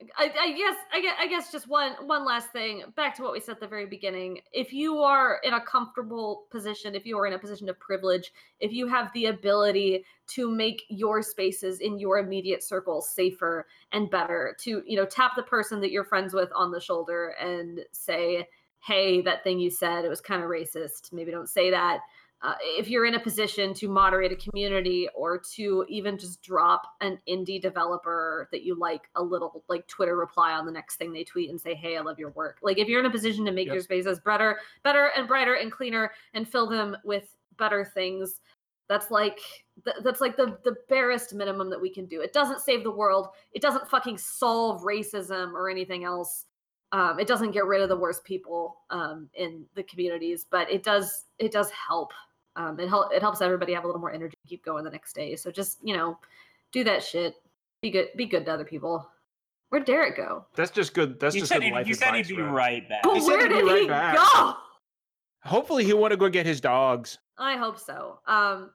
Ed? 0.00 0.10
I, 0.18 0.24
I 0.38 0.52
guess 0.52 0.76
I 0.92 1.00
guess 1.00 1.16
I 1.18 1.26
guess 1.28 1.50
just 1.52 1.66
one 1.66 1.92
one 2.06 2.26
last 2.26 2.50
thing. 2.50 2.82
Back 2.94 3.14
to 3.16 3.22
what 3.22 3.32
we 3.32 3.40
said 3.40 3.52
at 3.52 3.60
the 3.60 3.66
very 3.66 3.86
beginning. 3.86 4.42
If 4.52 4.74
you 4.74 4.98
are 4.98 5.40
in 5.44 5.54
a 5.54 5.60
comfortable 5.64 6.44
position, 6.50 6.94
if 6.94 7.06
you 7.06 7.18
are 7.18 7.26
in 7.26 7.32
a 7.32 7.38
position 7.38 7.70
of 7.70 7.78
privilege, 7.80 8.30
if 8.60 8.70
you 8.70 8.86
have 8.86 9.10
the 9.14 9.26
ability 9.26 10.04
to 10.26 10.50
make 10.50 10.82
your 10.90 11.22
spaces 11.22 11.80
in 11.80 11.98
your 11.98 12.18
immediate 12.18 12.62
circle 12.62 13.00
safer 13.00 13.66
and 13.92 14.10
better, 14.10 14.54
to 14.60 14.82
you 14.84 14.96
know 14.98 15.06
tap 15.06 15.36
the 15.36 15.42
person 15.44 15.80
that 15.80 15.90
you're 15.90 16.04
friends 16.04 16.34
with 16.34 16.50
on 16.54 16.70
the 16.70 16.80
shoulder 16.80 17.28
and 17.40 17.80
say, 17.92 18.46
"Hey, 18.80 19.22
that 19.22 19.42
thing 19.42 19.58
you 19.58 19.70
said 19.70 20.04
it 20.04 20.10
was 20.10 20.20
kind 20.20 20.42
of 20.42 20.50
racist. 20.50 21.14
Maybe 21.14 21.30
don't 21.30 21.48
say 21.48 21.70
that." 21.70 22.00
Uh, 22.44 22.54
if 22.60 22.90
you're 22.90 23.06
in 23.06 23.14
a 23.14 23.20
position 23.20 23.72
to 23.72 23.88
moderate 23.88 24.30
a 24.30 24.36
community 24.36 25.08
or 25.14 25.38
to 25.38 25.86
even 25.88 26.18
just 26.18 26.42
drop 26.42 26.82
an 27.00 27.18
indie 27.26 27.60
developer 27.60 28.50
that 28.52 28.62
you 28.62 28.78
like 28.78 29.08
a 29.16 29.22
little 29.22 29.64
like 29.68 29.86
Twitter 29.88 30.14
reply 30.14 30.52
on 30.52 30.66
the 30.66 30.70
next 30.72 30.96
thing 30.96 31.10
they 31.10 31.24
tweet 31.24 31.48
and 31.48 31.58
say, 31.58 31.74
"Hey, 31.74 31.96
I 31.96 32.02
love 32.02 32.18
your 32.18 32.30
work." 32.32 32.58
Like 32.62 32.76
if 32.76 32.86
you're 32.86 33.00
in 33.00 33.06
a 33.06 33.10
position 33.10 33.46
to 33.46 33.52
make 33.52 33.68
Yep. 33.68 33.74
your 33.74 33.82
spaces 33.82 34.20
better, 34.20 34.58
better 34.82 35.10
and 35.16 35.26
brighter 35.26 35.54
and 35.54 35.72
cleaner 35.72 36.12
and 36.34 36.46
fill 36.46 36.68
them 36.68 36.94
with 37.02 37.34
better 37.56 37.82
things, 37.82 38.42
that's 38.88 39.10
like 39.10 39.40
th- 39.82 39.96
that's 40.04 40.20
like 40.20 40.36
the 40.36 40.58
the 40.64 40.76
barest 40.90 41.32
minimum 41.32 41.70
that 41.70 41.80
we 41.80 41.88
can 41.88 42.04
do. 42.04 42.20
It 42.20 42.34
doesn't 42.34 42.60
save 42.60 42.84
the 42.84 42.90
world. 42.90 43.28
It 43.52 43.62
doesn't 43.62 43.88
fucking 43.88 44.18
solve 44.18 44.82
racism 44.82 45.54
or 45.54 45.70
anything 45.70 46.04
else. 46.04 46.44
Um, 46.92 47.18
it 47.18 47.26
doesn't 47.26 47.52
get 47.52 47.64
rid 47.64 47.80
of 47.80 47.88
the 47.88 47.96
worst 47.96 48.22
people 48.22 48.82
um, 48.90 49.30
in 49.34 49.64
the 49.74 49.82
communities, 49.82 50.44
but 50.48 50.70
it 50.70 50.82
does 50.82 51.24
it 51.38 51.52
does 51.52 51.70
help. 51.70 52.12
Um, 52.56 52.78
it 52.78 52.88
help 52.88 53.12
it 53.12 53.20
helps 53.22 53.40
everybody 53.40 53.72
have 53.74 53.84
a 53.84 53.86
little 53.86 54.00
more 54.00 54.12
energy 54.12 54.36
to 54.42 54.48
keep 54.48 54.64
going 54.64 54.84
the 54.84 54.90
next 54.90 55.12
day. 55.14 55.34
So 55.36 55.50
just 55.50 55.78
you 55.82 55.96
know, 55.96 56.18
do 56.72 56.84
that 56.84 57.02
shit. 57.02 57.34
Be 57.82 57.90
good. 57.90 58.08
Be 58.16 58.26
good 58.26 58.44
to 58.46 58.52
other 58.52 58.64
people. 58.64 59.06
Where'd 59.70 59.84
Derek 59.86 60.16
go? 60.16 60.44
That's 60.54 60.70
just 60.70 60.94
good. 60.94 61.18
That's 61.18 61.34
You 61.34 61.40
just 61.40 61.50
said, 61.52 61.58
good 61.60 61.64
he, 61.66 61.72
life 61.72 61.88
you 61.88 61.94
said 61.94 62.08
advice, 62.08 62.28
he'd 62.28 62.36
be 62.36 62.42
bro. 62.42 62.52
right 62.52 62.88
back. 62.88 63.02
But 63.02 63.14
He 63.14 63.20
said 63.22 63.26
where 63.28 63.40
he'd 63.42 63.48
be 63.48 63.54
did 63.54 63.66
right 63.66 63.82
he 63.82 63.88
back. 63.88 64.14
go? 64.16 64.54
Hopefully, 65.42 65.84
he'll 65.84 65.98
want 65.98 66.12
to 66.12 66.16
go 66.16 66.28
get 66.28 66.46
his 66.46 66.60
dogs. 66.60 67.18
I 67.38 67.56
hope 67.56 67.78
so. 67.78 68.20
Um, 68.26 68.70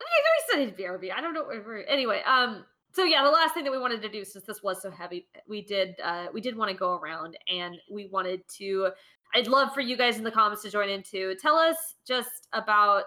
I 0.00 0.04
think 0.04 0.24
I 0.26 0.52
said 0.52 0.60
he'd 0.60 0.76
BRB. 0.76 1.12
I 1.12 1.20
don't 1.20 1.34
know. 1.34 1.44
where- 1.44 1.88
Anyway, 1.88 2.22
um, 2.26 2.64
so 2.92 3.02
yeah, 3.04 3.24
the 3.24 3.30
last 3.30 3.54
thing 3.54 3.64
that 3.64 3.70
we 3.72 3.78
wanted 3.78 4.00
to 4.02 4.08
do, 4.08 4.24
since 4.24 4.44
this 4.44 4.62
was 4.62 4.80
so 4.80 4.90
heavy, 4.90 5.26
we 5.48 5.60
did 5.62 5.96
uh, 6.02 6.26
we 6.32 6.40
did 6.40 6.56
want 6.56 6.70
to 6.70 6.76
go 6.76 6.96
around, 6.96 7.36
and 7.48 7.76
we 7.90 8.06
wanted 8.06 8.46
to. 8.58 8.90
I'd 9.34 9.48
love 9.48 9.74
for 9.74 9.80
you 9.80 9.96
guys 9.96 10.16
in 10.16 10.24
the 10.24 10.30
comments 10.30 10.62
to 10.62 10.70
join 10.70 10.88
in 10.88 11.02
too. 11.02 11.34
Tell 11.40 11.56
us 11.56 11.76
just 12.06 12.48
about 12.52 13.04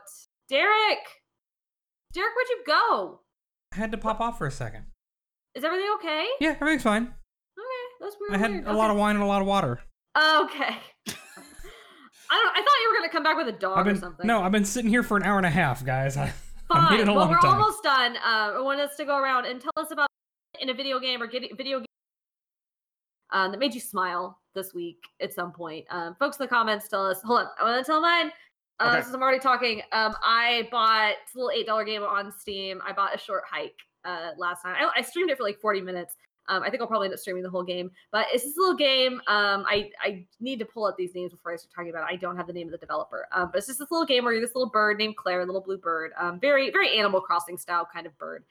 Derek. 0.49 0.99
Derek, 2.14 2.32
where'd 2.36 2.49
you 2.49 2.64
go? 2.68 3.20
I 3.74 3.76
had 3.78 3.91
to 3.91 3.98
pop 3.98 4.20
off 4.20 4.38
for 4.38 4.48
a 4.48 4.52
second. 4.52 4.86
Is 5.56 5.64
everything 5.64 5.90
okay? 5.95 6.26
Yeah, 6.40 6.56
everything's 6.60 6.84
fine. 6.84 7.04
Okay, 7.04 7.86
that's 8.02 8.16
weird. 8.20 8.34
I 8.34 8.38
had 8.38 8.52
weird. 8.52 8.68
a 8.68 8.74
lot 8.74 8.91
of 8.91 8.98
wine 8.98 9.16
and 9.16 9.24
a 9.24 9.28
lot 9.28 9.41
of 9.41 9.48
water. 9.48 9.80
Okay. 10.18 10.78
I 12.30 12.36
don't. 12.36 12.52
I 12.52 12.62
thought 12.62 12.78
you 12.82 12.90
were 12.91 12.98
gonna 12.99 13.12
come 13.12 13.24
back 13.24 13.38
with 13.38 13.48
a 13.48 13.58
dog 13.58 13.86
been 13.86 13.95
or 13.95 13.99
something. 13.99 14.28
no, 14.28 14.41
I've 14.41 14.52
been 14.52 14.66
sitting 14.66 14.90
here 14.90 15.04
for 15.04 15.16
an 15.18 15.24
hour 15.24 15.38
and 15.38 15.45
a 15.45 15.49
half, 15.49 15.86
guys. 15.86 16.18
I, 16.18 16.26
I 16.70 16.74
Fine. 16.74 16.91
made 16.91 16.99
it 17.02 17.08
a 17.08 17.12
well, 17.14 17.22
long 17.22 17.30
we're 17.32 17.40
time. 17.40 17.54
almost 17.54 17.84
done. 17.84 18.18
Uh, 18.18 18.58
I 18.58 18.62
want 18.62 18.82
us 18.82 18.95
to 18.98 19.06
go 19.06 19.18
around 19.18 19.45
and 19.45 19.62
tell 19.62 19.72
us 19.78 19.91
about 19.91 20.08
in 20.60 20.70
a 20.70 20.74
video 20.74 20.99
game 20.99 21.22
or 21.22 21.28
getting 21.28 21.56
video 21.56 21.80
game 21.80 21.86
um, 23.32 23.52
that 23.52 23.60
made 23.60 23.74
you 23.74 23.82
smile 23.82 24.40
this 24.54 24.74
week 24.74 24.99
at 25.22 25.34
some 25.34 25.52
point. 25.52 25.86
Um, 25.90 26.16
folks 26.16 26.38
in 26.38 26.44
the 26.44 26.48
comments 26.48 26.88
tell 26.88 27.06
us. 27.06 27.22
Hold 27.24 27.41
on, 27.41 27.48
I 27.60 27.64
want 27.64 27.86
to 27.86 27.90
tell 27.90 28.02
mine. 28.02 28.32
Uh, 28.80 28.90
Okay. 28.91 29.02
Since 29.02 29.16
I'm 29.16 29.22
already 29.24 29.40
talking, 29.40 29.82
um, 29.91 30.16
I 30.24 30.68
bought 30.72 31.14
it's 31.24 31.34
a 31.34 31.38
little 31.38 31.52
eight 31.52 31.66
dollar 31.66 31.84
game 31.84 32.04
on 32.04 32.32
Steam. 32.32 32.80
I 32.86 32.94
bought 32.94 33.16
a 33.16 33.18
short 33.18 33.44
hike 33.49 33.76
uh, 34.06 34.32
last 34.38 34.64
night. 34.66 34.76
I, 34.80 34.99
I 34.99 35.02
streamed 35.02 35.32
it 35.32 35.38
for 35.38 35.44
like 35.44 35.60
40 35.60 35.82
minutes. 35.82 36.16
Um, 36.49 36.64
I 36.64 36.70
think 36.70 36.82
I'll 36.82 36.88
probably 36.88 37.08
end 37.08 37.14
up 37.14 37.20
streaming 37.20 37.44
the 37.44 37.49
whole 37.49 37.64
game. 37.64 37.91
But 38.12 38.28
it's 38.32 38.44
this 38.44 38.56
little 38.56 38.76
game. 38.76 39.16
Um, 39.28 39.66
I 39.68 39.90
I 40.02 40.26
need 40.40 40.60
to 40.60 40.66
pull 40.66 40.86
up 40.86 40.95
these 40.95 41.14
names 41.16 41.32
before 41.32 41.54
I 41.54 41.56
start 41.58 41.74
talking 41.76 41.90
about 41.90 42.10
it. 42.10 42.14
I 42.14 42.18
don't 42.18 42.38
have 42.38 42.48
the 42.48 42.54
name 42.54 42.68
of 42.68 42.72
the 42.72 42.78
developer. 42.78 43.28
Um, 43.32 43.49
but 43.52 43.58
it's 43.58 43.68
just 43.68 43.80
this 43.80 43.91
little 43.91 44.06
game 44.06 44.24
where 44.24 44.32
you're 44.34 44.41
this 44.41 44.56
little 44.56 44.70
bird 44.70 44.98
named 44.98 45.18
Claire, 45.18 45.41
a 45.41 45.45
little 45.45 45.60
blue 45.62 45.78
bird. 45.78 46.12
Um, 46.18 46.40
very 46.40 46.70
very 46.70 46.98
Animal 46.98 47.20
Crossing 47.20 47.58
style 47.58 47.88
kind 47.91 48.06
of 48.06 48.18
bird. 48.18 48.44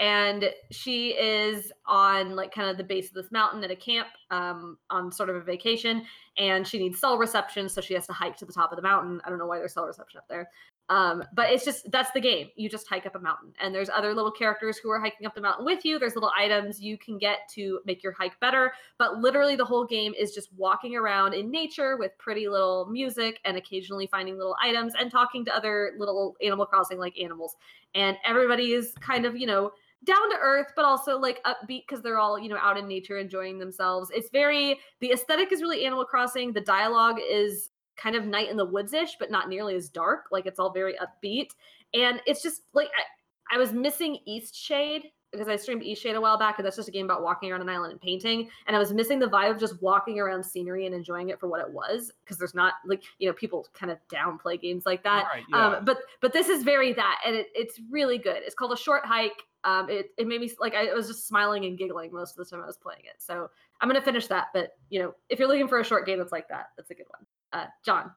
And 0.00 0.50
she 0.70 1.10
is 1.10 1.70
on 1.86 2.34
like 2.34 2.54
kind 2.54 2.70
of 2.70 2.78
the 2.78 2.84
base 2.84 3.08
of 3.08 3.14
this 3.14 3.30
mountain 3.30 3.62
at 3.62 3.70
a 3.70 3.76
camp 3.76 4.08
um, 4.30 4.78
on 4.88 5.12
sort 5.12 5.28
of 5.28 5.36
a 5.36 5.40
vacation 5.40 6.04
and 6.38 6.66
she 6.66 6.78
needs 6.78 6.98
cell 6.98 7.18
reception 7.18 7.68
so 7.68 7.82
she 7.82 7.92
has 7.92 8.06
to 8.06 8.14
hike 8.14 8.36
to 8.38 8.46
the 8.46 8.52
top 8.52 8.72
of 8.72 8.76
the 8.76 8.82
mountain. 8.82 9.20
I 9.24 9.28
don't 9.28 9.38
know 9.38 9.46
why 9.46 9.58
there's 9.58 9.74
cell 9.74 9.84
reception 9.84 10.18
up 10.18 10.28
there. 10.28 10.48
Um, 10.88 11.22
but 11.34 11.50
it's 11.50 11.64
just 11.64 11.88
that's 11.92 12.10
the 12.12 12.20
game. 12.20 12.48
You 12.56 12.68
just 12.68 12.88
hike 12.88 13.06
up 13.06 13.14
a 13.14 13.20
mountain 13.20 13.52
and 13.60 13.72
there's 13.72 13.90
other 13.90 14.12
little 14.12 14.32
characters 14.32 14.76
who 14.78 14.90
are 14.90 14.98
hiking 14.98 15.26
up 15.26 15.34
the 15.34 15.40
mountain 15.40 15.64
with 15.64 15.84
you. 15.84 15.98
There's 15.98 16.16
little 16.16 16.32
items 16.36 16.80
you 16.80 16.98
can 16.98 17.16
get 17.16 17.40
to 17.54 17.80
make 17.84 18.02
your 18.02 18.12
hike 18.12 18.38
better 18.40 18.72
but 18.98 19.18
literally 19.18 19.56
the 19.56 19.64
whole 19.64 19.86
game 19.86 20.12
is 20.18 20.34
just 20.34 20.48
walking 20.56 20.96
around 20.96 21.34
in 21.34 21.50
nature 21.50 21.96
with 21.96 22.12
pretty 22.18 22.48
little 22.48 22.86
music 22.90 23.38
and 23.44 23.56
occasionally 23.56 24.06
finding 24.06 24.36
little 24.36 24.56
items 24.62 24.94
and 24.98 25.10
talking 25.10 25.44
to 25.44 25.54
other 25.54 25.92
little 25.98 26.36
animal 26.42 26.66
crossing 26.66 26.98
like 26.98 27.18
animals. 27.20 27.56
And 27.94 28.16
everybody 28.24 28.72
is 28.72 28.92
kind 29.00 29.26
of 29.26 29.36
you 29.36 29.46
know 29.46 29.70
down 30.04 30.30
to 30.30 30.36
earth 30.40 30.72
but 30.76 30.84
also 30.84 31.18
like 31.18 31.42
upbeat 31.44 31.84
because 31.86 32.02
they're 32.02 32.18
all 32.18 32.38
you 32.38 32.48
know 32.48 32.56
out 32.56 32.78
in 32.78 32.88
nature 32.88 33.18
enjoying 33.18 33.58
themselves. 33.58 34.10
It's 34.14 34.30
very 34.30 34.78
the 35.00 35.12
aesthetic 35.12 35.52
is 35.52 35.62
really 35.62 35.84
animal 35.84 36.04
crossing. 36.04 36.52
The 36.52 36.60
dialogue 36.60 37.18
is 37.28 37.70
kind 37.96 38.16
of 38.16 38.24
night 38.24 38.48
in 38.48 38.56
the 38.56 38.64
woods-ish 38.64 39.16
but 39.18 39.30
not 39.30 39.48
nearly 39.48 39.74
as 39.74 39.88
dark. 39.88 40.26
Like 40.30 40.46
it's 40.46 40.58
all 40.58 40.72
very 40.72 40.94
upbeat. 40.94 41.50
And 41.92 42.20
it's 42.26 42.42
just 42.42 42.62
like 42.72 42.88
i, 42.96 43.56
I 43.56 43.58
was 43.58 43.72
missing 43.72 44.18
Eastshade 44.28 45.10
because 45.32 45.48
i 45.48 45.56
streamed 45.56 45.82
Eastshade 45.82 46.14
a 46.14 46.20
while 46.20 46.38
back 46.38 46.58
and 46.58 46.66
that's 46.66 46.76
just 46.76 46.88
a 46.88 46.92
game 46.92 47.04
about 47.04 47.22
walking 47.22 47.50
around 47.50 47.60
an 47.60 47.68
island 47.68 47.92
and 47.92 48.00
painting 48.00 48.48
and 48.66 48.76
i 48.76 48.78
was 48.78 48.92
missing 48.92 49.18
the 49.18 49.26
vibe 49.26 49.50
of 49.50 49.58
just 49.58 49.80
walking 49.80 50.18
around 50.18 50.44
scenery 50.44 50.86
and 50.86 50.94
enjoying 50.94 51.30
it 51.30 51.38
for 51.40 51.48
what 51.48 51.60
it 51.60 51.72
was 51.72 52.12
because 52.24 52.36
there's 52.36 52.54
not 52.54 52.74
like 52.84 53.02
you 53.18 53.26
know 53.26 53.32
people 53.32 53.66
kind 53.72 53.90
of 53.90 53.98
downplay 54.12 54.60
games 54.60 54.84
like 54.86 55.02
that 55.04 55.26
Right, 55.32 55.44
yeah. 55.48 55.66
um, 55.76 55.84
but 55.84 55.98
but 56.20 56.32
this 56.32 56.48
is 56.48 56.62
very 56.62 56.92
that, 56.94 57.20
and 57.26 57.36
it, 57.36 57.48
it's 57.54 57.80
really 57.90 58.18
good. 58.18 58.38
It's 58.38 58.54
called 58.54 58.72
a 58.72 58.76
short 58.76 59.04
hike. 59.04 59.42
Um, 59.64 59.88
it 59.88 60.10
it 60.18 60.26
made 60.26 60.40
me 60.40 60.50
like 60.58 60.74
I 60.74 60.92
was 60.94 61.06
just 61.06 61.28
smiling 61.28 61.64
and 61.66 61.76
giggling 61.78 62.12
most 62.12 62.38
of 62.38 62.44
the 62.44 62.50
time 62.50 62.62
I 62.62 62.66
was 62.66 62.76
playing 62.76 63.02
it. 63.04 63.14
So 63.18 63.50
I'm 63.80 63.88
gonna 63.88 64.00
finish 64.00 64.26
that. 64.28 64.48
But 64.52 64.76
you 64.88 65.00
know, 65.00 65.14
if 65.28 65.38
you're 65.38 65.48
looking 65.48 65.68
for 65.68 65.80
a 65.80 65.84
short 65.84 66.06
game 66.06 66.18
that's 66.18 66.32
like 66.32 66.48
that, 66.48 66.66
that's 66.76 66.90
a 66.90 66.94
good 66.94 67.06
one. 67.08 67.26
Uh, 67.52 67.66
John, 67.84 68.12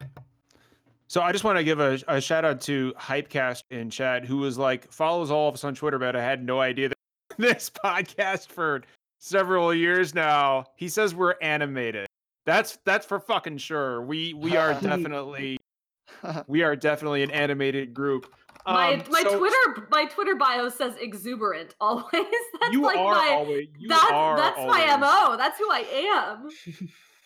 So 1.07 1.21
I 1.21 1.31
just 1.31 1.43
want 1.43 1.57
to 1.57 1.63
give 1.63 1.79
a, 1.79 1.99
a 2.07 2.21
shout 2.21 2.45
out 2.45 2.61
to 2.61 2.93
Hypecast 2.97 3.63
in 3.69 3.89
chat, 3.89 4.25
who 4.25 4.37
was 4.37 4.57
like 4.57 4.91
follows 4.91 5.29
all 5.31 5.49
of 5.49 5.55
us 5.55 5.63
on 5.63 5.75
Twitter, 5.75 5.99
but 5.99 6.15
I 6.15 6.23
had 6.23 6.43
no 6.43 6.61
idea 6.61 6.89
that 6.89 6.97
this 7.37 7.69
podcast 7.69 8.47
for 8.47 8.81
several 9.19 9.73
years 9.73 10.13
now. 10.13 10.65
He 10.75 10.87
says 10.87 11.15
we're 11.15 11.35
animated. 11.41 12.07
That's 12.45 12.77
that's 12.85 13.05
for 13.05 13.19
fucking 13.19 13.57
sure. 13.57 14.01
We 14.01 14.33
we 14.33 14.55
are 14.55 14.73
definitely 14.81 15.57
we 16.47 16.63
are 16.63 16.75
definitely 16.75 17.23
an 17.23 17.31
animated 17.31 17.93
group. 17.93 18.33
my 18.65 18.93
Um, 18.93 19.03
my 19.09 19.23
so 19.23 19.37
Twitter 19.39 19.87
my 19.89 20.05
Twitter 20.05 20.35
bio 20.35 20.69
says 20.69 20.95
exuberant 20.99 21.75
always. 21.79 22.05
That's 22.11 22.73
You 22.73 22.81
like 22.81 22.97
are 22.97 23.15
my 23.15 23.29
always. 23.31 23.67
You 23.77 23.87
that's 23.87 24.11
are 24.11 24.37
that's 24.37 24.57
my 24.57 24.97
mo. 24.97 25.37
That's 25.37 25.57
who 25.57 25.69
I 25.71 25.85
am. 26.31 26.49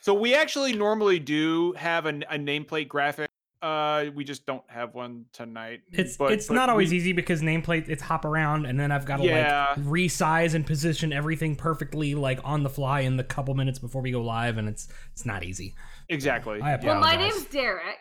So 0.01 0.13
we 0.13 0.33
actually 0.35 0.73
normally 0.73 1.19
do 1.19 1.73
have 1.73 2.05
a, 2.05 2.09
a 2.29 2.37
nameplate 2.37 2.87
graphic. 2.87 3.29
Uh, 3.61 4.05
we 4.13 4.23
just 4.23 4.45
don't 4.45 4.63
have 4.67 4.93
one 4.93 5.25
tonight. 5.33 5.81
It's 5.91 6.15
but- 6.15 6.31
it's 6.31 6.47
but 6.47 6.53
not 6.53 6.69
always 6.69 6.91
we- 6.91 6.97
easy 6.97 7.11
because 7.13 7.41
nameplate 7.41 7.89
it's 7.89 8.03
hop 8.03 8.23
around 8.23 8.65
and 8.67 8.79
then 8.79 8.91
I've 8.91 9.05
got 9.05 9.17
to 9.17 9.23
Yeah. 9.23 9.73
like 9.75 9.85
resize 9.85 10.53
and 10.53 10.63
position 10.65 11.11
everything 11.11 11.55
perfectly 11.55 12.13
like 12.13 12.39
on 12.43 12.61
the 12.61 12.69
fly 12.69 12.99
in 13.01 13.17
the 13.17 13.23
couple 13.23 13.55
minutes 13.55 13.79
before 13.79 14.01
we 14.03 14.11
go 14.11 14.21
live 14.21 14.57
and 14.59 14.69
it's 14.69 14.87
it's 15.11 15.25
not 15.25 15.43
easy. 15.43 15.73
Exactly. 16.09 16.61
I 16.61 16.73
yeah. 16.75 16.79
Well, 16.85 16.99
my 16.99 17.15
name's 17.15 17.45
Derek. 17.45 17.97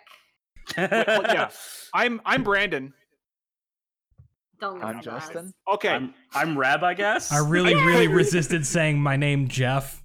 well, 0.76 0.88
yeah. 1.22 1.48
I'm 1.94 2.20
I'm 2.26 2.42
Brandon. 2.42 2.92
Don't 4.60 4.82
I'm 4.82 4.96
listen 4.98 5.12
to. 5.12 5.18
Justin. 5.20 5.52
Okay. 5.72 5.88
I'm, 5.90 6.14
I'm 6.34 6.58
Reb, 6.58 6.82
I 6.82 6.94
guess. 6.94 7.30
I 7.32 7.38
really 7.46 7.74
really 7.86 8.08
resisted 8.08 8.66
saying 8.66 9.00
my 9.00 9.16
name 9.16 9.48
Jeff. 9.48 10.02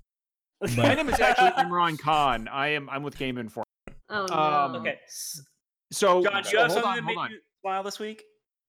My 0.78 0.94
name 0.96 1.10
is 1.10 1.20
actually 1.20 1.50
Imran 1.64 1.98
Khan. 2.00 2.48
I 2.48 2.70
am 2.70 2.90
I'm 2.90 3.04
with 3.04 3.18
Game 3.18 3.38
Inform. 3.38 3.66
Oh 4.12 4.26
no. 4.30 4.36
Um, 4.36 4.76
okay. 4.76 5.00
So 5.92 6.22
John, 6.24 6.44
do 6.44 6.50
so 6.50 6.52
you 6.52 6.58
have 6.60 6.72
hold 6.72 6.84
something 6.84 6.90
on, 6.90 6.96
that 6.98 7.04
hold 7.06 7.18
on. 7.18 7.32
you 7.32 7.40
smile 7.62 7.84
this 7.84 8.00
week? 8.00 8.24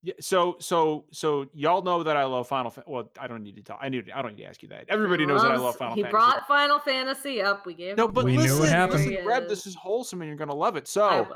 Yeah, 0.04 0.14
so 0.20 0.56
so 0.58 1.04
so 1.12 1.46
y'all 1.54 1.82
know 1.82 2.02
that 2.02 2.16
I 2.16 2.24
love 2.24 2.48
Final. 2.48 2.70
Fa- 2.72 2.82
well, 2.88 3.10
I 3.20 3.28
don't 3.28 3.42
need 3.44 3.54
to 3.56 3.62
tell. 3.62 3.78
I 3.80 3.88
need. 3.88 4.10
I 4.12 4.20
don't 4.22 4.34
need 4.34 4.42
to 4.42 4.48
ask 4.48 4.60
you 4.62 4.68
that. 4.70 4.86
Everybody 4.88 5.24
knows 5.26 5.42
that 5.42 5.52
I 5.52 5.54
love 5.54 5.62
Loves- 5.62 5.76
Final 5.76 5.94
He 5.94 6.02
Fantasy. 6.02 6.10
brought 6.10 6.48
Final 6.48 6.78
Fantasy 6.80 7.40
up. 7.40 7.66
We 7.66 7.74
gave 7.74 7.96
no, 7.96 8.08
but 8.08 8.24
We 8.24 8.32
knew 8.32 8.42
listen, 8.42 8.58
what 8.58 8.68
happened. 8.68 8.98
listen, 8.98 9.12
There 9.14 9.22
he 9.22 9.28
Reb, 9.28 9.42
is. 9.44 9.48
this 9.50 9.66
is 9.68 9.76
wholesome, 9.76 10.20
and 10.22 10.28
you're 10.28 10.36
gonna 10.36 10.54
love 10.54 10.74
it. 10.76 10.88
So, 10.88 11.28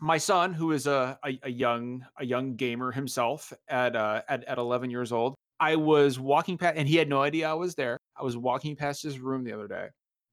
my 0.00 0.18
son, 0.18 0.52
who 0.52 0.72
is 0.72 0.86
a, 0.86 1.18
a 1.24 1.38
a 1.44 1.50
young 1.50 2.04
a 2.18 2.24
young 2.26 2.54
gamer 2.56 2.90
himself 2.92 3.50
at 3.68 3.96
uh 3.96 4.20
at 4.28 4.44
at 4.44 4.58
11 4.58 4.90
years 4.90 5.10
old, 5.12 5.34
I 5.58 5.76
was 5.76 6.18
walking 6.20 6.58
past, 6.58 6.76
and 6.76 6.86
he 6.86 6.96
had 6.96 7.08
no 7.08 7.22
idea 7.22 7.48
I 7.48 7.54
was 7.54 7.74
there. 7.74 7.96
I 8.14 8.24
was 8.24 8.36
walking 8.36 8.76
past 8.76 9.02
his 9.02 9.18
room 9.20 9.42
the 9.42 9.52
other 9.54 9.68
day, 9.68 9.88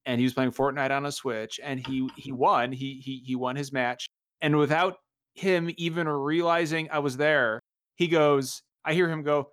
and 0.06 0.20
he 0.20 0.26
was 0.26 0.34
playing 0.34 0.52
Fortnite 0.52 0.92
on 0.92 1.06
a 1.06 1.12
Switch, 1.12 1.60
and 1.64 1.86
he 1.86 2.10
he 2.16 2.32
won. 2.32 2.72
He 2.72 3.02
he 3.04 3.22
he 3.26 3.36
won 3.36 3.56
his 3.56 3.72
match, 3.72 4.10
and 4.42 4.58
without 4.58 4.98
him 5.34 5.70
even 5.78 6.08
realizing 6.08 6.90
I 6.92 7.00
was 7.00 7.18
there, 7.18 7.60
he 7.96 8.08
goes. 8.08 8.62
I 8.84 8.94
hear 8.94 9.08
him 9.10 9.22
go. 9.24 9.50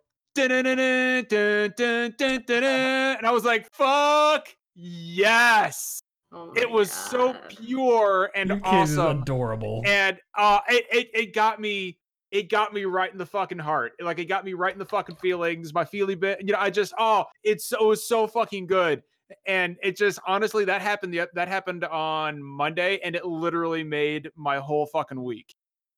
And 3.19 3.27
I 3.27 3.31
was 3.31 3.45
like, 3.45 3.69
"Fuck 3.73 4.49
yes!" 4.75 6.01
Oh 6.31 6.53
It 6.55 6.71
was 6.71 6.93
so 6.93 7.35
pure 7.49 8.31
and 8.35 8.51
your 8.51 8.61
kid 8.61 8.83
is 8.83 8.99
awesome 8.99 9.23
adorable. 9.23 9.83
and 9.87 10.19
uh 10.37 10.61
it, 10.69 10.85
it 10.93 11.09
it 11.15 11.35
got 11.35 11.59
me 11.59 11.99
it 12.31 12.51
got 12.51 12.75
me 12.75 12.85
right 12.85 13.11
in 13.11 13.17
the 13.17 13.25
fucking 13.25 13.59
heart 13.59 13.93
like 14.03 14.19
it 14.19 14.27
got 14.27 14.45
me 14.45 14.53
right 14.53 14.73
in 14.75 14.79
the 14.79 14.85
fucking 14.85 15.17
feelings 15.17 15.73
my 15.73 15.87
feely 15.87 16.15
bit 16.15 16.39
you 16.43 16.53
know 16.53 16.59
i 16.61 16.69
just 16.69 16.93
oh 16.99 17.25
it's 17.45 17.65
so 17.67 17.79
it 17.83 17.87
was 17.87 18.07
so 18.07 18.27
fucking 18.27 18.67
good 18.67 19.03
and 19.47 19.77
it 19.83 19.97
just 19.97 20.19
honestly 20.27 20.65
that 20.65 20.81
happened 20.81 21.13
the, 21.13 21.29
that 21.35 21.49
happened 21.49 21.85
on 21.85 22.43
monday 22.43 22.99
and 23.05 23.15
it 23.15 23.25
literally 23.25 23.85
made 23.85 24.31
my 24.37 24.59
whole 24.59 24.87
fucking 24.87 25.23
week. 25.23 25.55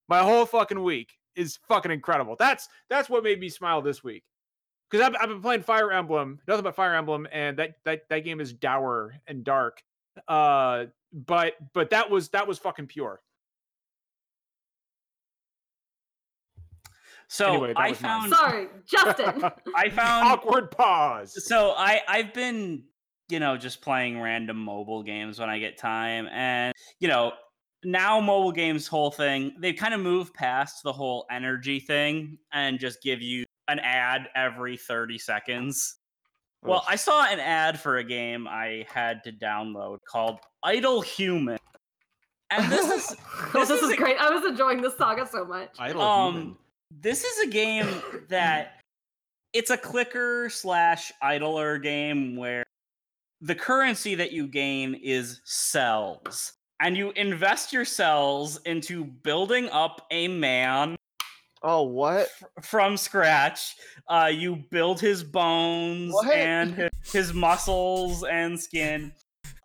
My 0.09 0.21
whole 0.21 0.45
fucking 0.47 0.83
week 0.83 1.13
is 1.37 1.59
fucking 1.69 1.93
incredible. 1.93 2.37
That's 2.39 2.69
that's 2.89 3.09
what 3.09 3.23
made 3.23 3.39
me 3.39 3.49
smile 3.49 3.83
this 3.83 4.03
week. 4.03 4.25
Because 4.91 5.07
I've, 5.07 5.15
I've 5.21 5.29
been 5.29 5.43
playing 5.43 5.63
fire 5.63 5.93
emblem 5.93 6.41
nothing 6.49 6.65
but 6.65 6.75
fire 6.75 6.95
emblem 6.95 7.29
and 7.33 7.57
that 7.59 7.77
that 7.85 8.09
that 8.09 8.21
game 8.21 8.41
is 8.41 8.53
dour 8.53 9.15
and 9.27 9.45
dark 9.45 9.83
uh 10.27 10.87
but 11.13 11.55
but 11.73 11.91
that 11.91 12.11
was 12.11 12.29
that 12.31 12.47
was 12.47 12.59
fucking 12.59 12.87
pure. 12.87 13.21
So 17.29 17.47
Anyway, 17.47 17.73
I 17.77 17.91
was 17.91 18.03
mine. 18.03 18.11
found 18.11 18.33
Sorry, 18.35 18.69
Justin. 18.91 19.45
I 19.77 19.89
found 19.89 20.27
awkward 20.27 20.73
pause. 20.73 21.47
So 21.47 21.75
I 21.77 22.01
I've 22.09 22.35
been 22.35 22.83
you 23.31 23.41
know, 23.41 23.57
just 23.57 23.81
playing 23.81 24.21
random 24.21 24.57
mobile 24.57 25.03
games 25.03 25.39
when 25.39 25.49
I 25.49 25.59
get 25.59 25.79
time. 25.79 26.29
And, 26.29 26.73
you 26.99 27.09
know, 27.09 27.33
now 27.85 28.21
mobile 28.21 28.53
games 28.53 28.87
whole 28.87 29.11
thing, 29.11 29.55
they 29.59 29.73
kind 29.73 29.95
of 29.95 30.01
move 30.01 30.33
past 30.35 30.83
the 30.83 30.93
whole 30.93 31.27
energy 31.31 31.81
thing 31.81 32.39
and 32.53 32.79
just 32.79 33.03
give 33.03 33.23
you 33.23 33.45
an 33.69 33.79
ad 33.79 34.29
every 34.35 34.77
30 34.77 35.19
seconds. 35.19 35.97
Well, 36.63 36.85
I 36.87 36.97
saw 36.97 37.25
an 37.25 37.41
ad 37.41 37.81
for 37.81 37.99
a 37.99 38.05
game 38.05 38.47
I 38.47 38.85
had 38.93 39.25
to 39.25 39.33
download 39.33 39.99
called 40.07 40.41
Idle 40.63 41.01
Human. 41.01 41.59
And 42.51 42.71
this 42.71 42.87
is 42.91 43.17
this, 43.55 43.69
this 43.69 43.71
is 43.71 43.83
is 43.89 43.91
a- 43.95 43.97
great. 43.97 44.19
I 44.19 44.31
was 44.31 44.45
enjoying 44.45 44.83
this 44.83 44.97
saga 44.99 45.27
so 45.27 45.45
much. 45.45 45.71
Idle 45.79 46.03
um 46.03 46.35
human. 46.35 46.57
this 47.01 47.25
is 47.25 47.47
a 47.47 47.51
game 47.51 47.87
that 48.29 48.81
it's 49.53 49.71
a 49.71 49.77
clicker 49.77 50.51
slash 50.51 51.13
idler 51.23 51.79
game 51.79 52.37
where 52.37 52.65
the 53.41 53.55
currency 53.55 54.15
that 54.17 54.33
you 54.33 54.47
gain 54.47 54.95
is 55.03 55.41
cells 55.45 56.53
and 56.81 56.97
you 56.97 57.11
invest 57.13 57.73
your 57.73 57.85
cells 57.85 58.59
into 58.65 59.05
building 59.05 59.69
up 59.71 60.07
a 60.11 60.29
man 60.29 60.97
Oh, 61.63 61.83
what? 61.83 62.29
f- 62.59 62.65
from 62.65 62.97
scratch 62.97 63.75
uh, 64.09 64.31
you 64.33 64.57
build 64.71 64.99
his 65.01 65.23
bones 65.23 66.13
What? 66.15 66.33
and 66.33 66.75
his, 66.75 66.91
his 67.13 67.35
muscles 67.35 68.25
and 68.25 68.59
skin 68.59 69.13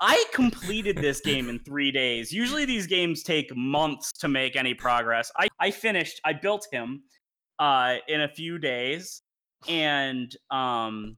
i 0.02 0.26
completed 0.34 0.98
this 0.98 1.22
game 1.22 1.48
in 1.50 1.58
three 1.60 1.92
days 1.92 2.32
usually 2.34 2.66
these 2.66 2.86
games 2.86 3.24
take 3.24 3.56
months 3.56 4.12
to 4.14 4.28
make 4.28 4.58
any 4.58 4.74
progress 4.74 5.32
i, 5.38 5.48
I 5.60 5.72
finished 5.72 6.20
i 6.26 6.34
built 6.34 6.68
him 6.72 7.04
uh, 7.60 7.96
in 8.10 8.22
a 8.22 8.28
few 8.28 8.58
days 8.60 9.22
and 9.70 10.36
um, 10.52 11.16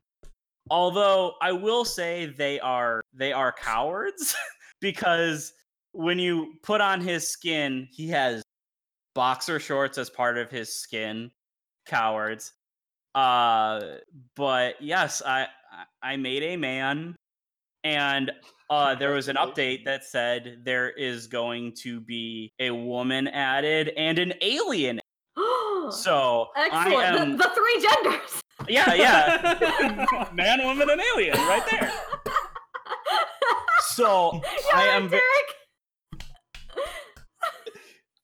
although 0.69 1.33
i 1.41 1.51
will 1.51 1.85
say 1.85 2.25
they 2.25 2.59
are 2.59 3.01
they 3.13 3.31
are 3.33 3.51
cowards 3.51 4.35
because 4.81 5.53
when 5.93 6.19
you 6.19 6.53
put 6.63 6.81
on 6.81 7.01
his 7.01 7.27
skin 7.29 7.87
he 7.91 8.07
has 8.07 8.43
boxer 9.15 9.59
shorts 9.59 9.97
as 9.97 10.09
part 10.11 10.37
of 10.37 10.51
his 10.51 10.71
skin. 10.71 11.31
Cowards. 11.87 12.53
Uh 13.15 13.81
but 14.35 14.75
yes 14.81 15.21
i 15.25 15.47
I- 16.03 16.11
i 16.13 16.15
made 16.17 16.43
a 16.43 16.55
man. 16.55 17.15
And 17.83 18.31
uh 18.69 18.93
there 18.99 19.11
was 19.13 19.27
an 19.27 19.37
update 19.37 19.85
that 19.85 20.03
said 20.03 20.61
there 20.63 20.91
is 20.91 21.25
going 21.25 21.73
to 21.81 21.99
be 21.99 22.51
a 22.59 22.69
woman 22.69 23.27
added 23.29 23.89
and 23.97 24.19
an 24.19 24.33
alien. 24.41 24.99
So 25.89 26.47
i 26.55 26.65
Excellent. 26.65 27.19
am 27.19 27.37
The, 27.37 27.43
the 27.45 27.49
three 27.55 27.87
genders. 27.87 28.41
Yeah 28.67 28.93
yeah 28.93 30.29
man 30.33 30.63
woman 30.63 30.89
and 30.89 31.01
alien 31.13 31.37
right 31.37 31.63
there 31.69 31.91
so 33.97 34.33
You're 34.71 34.75
I 34.75 34.83
am 34.87 35.09
ve- 35.09 35.17
Derek. 35.17 35.55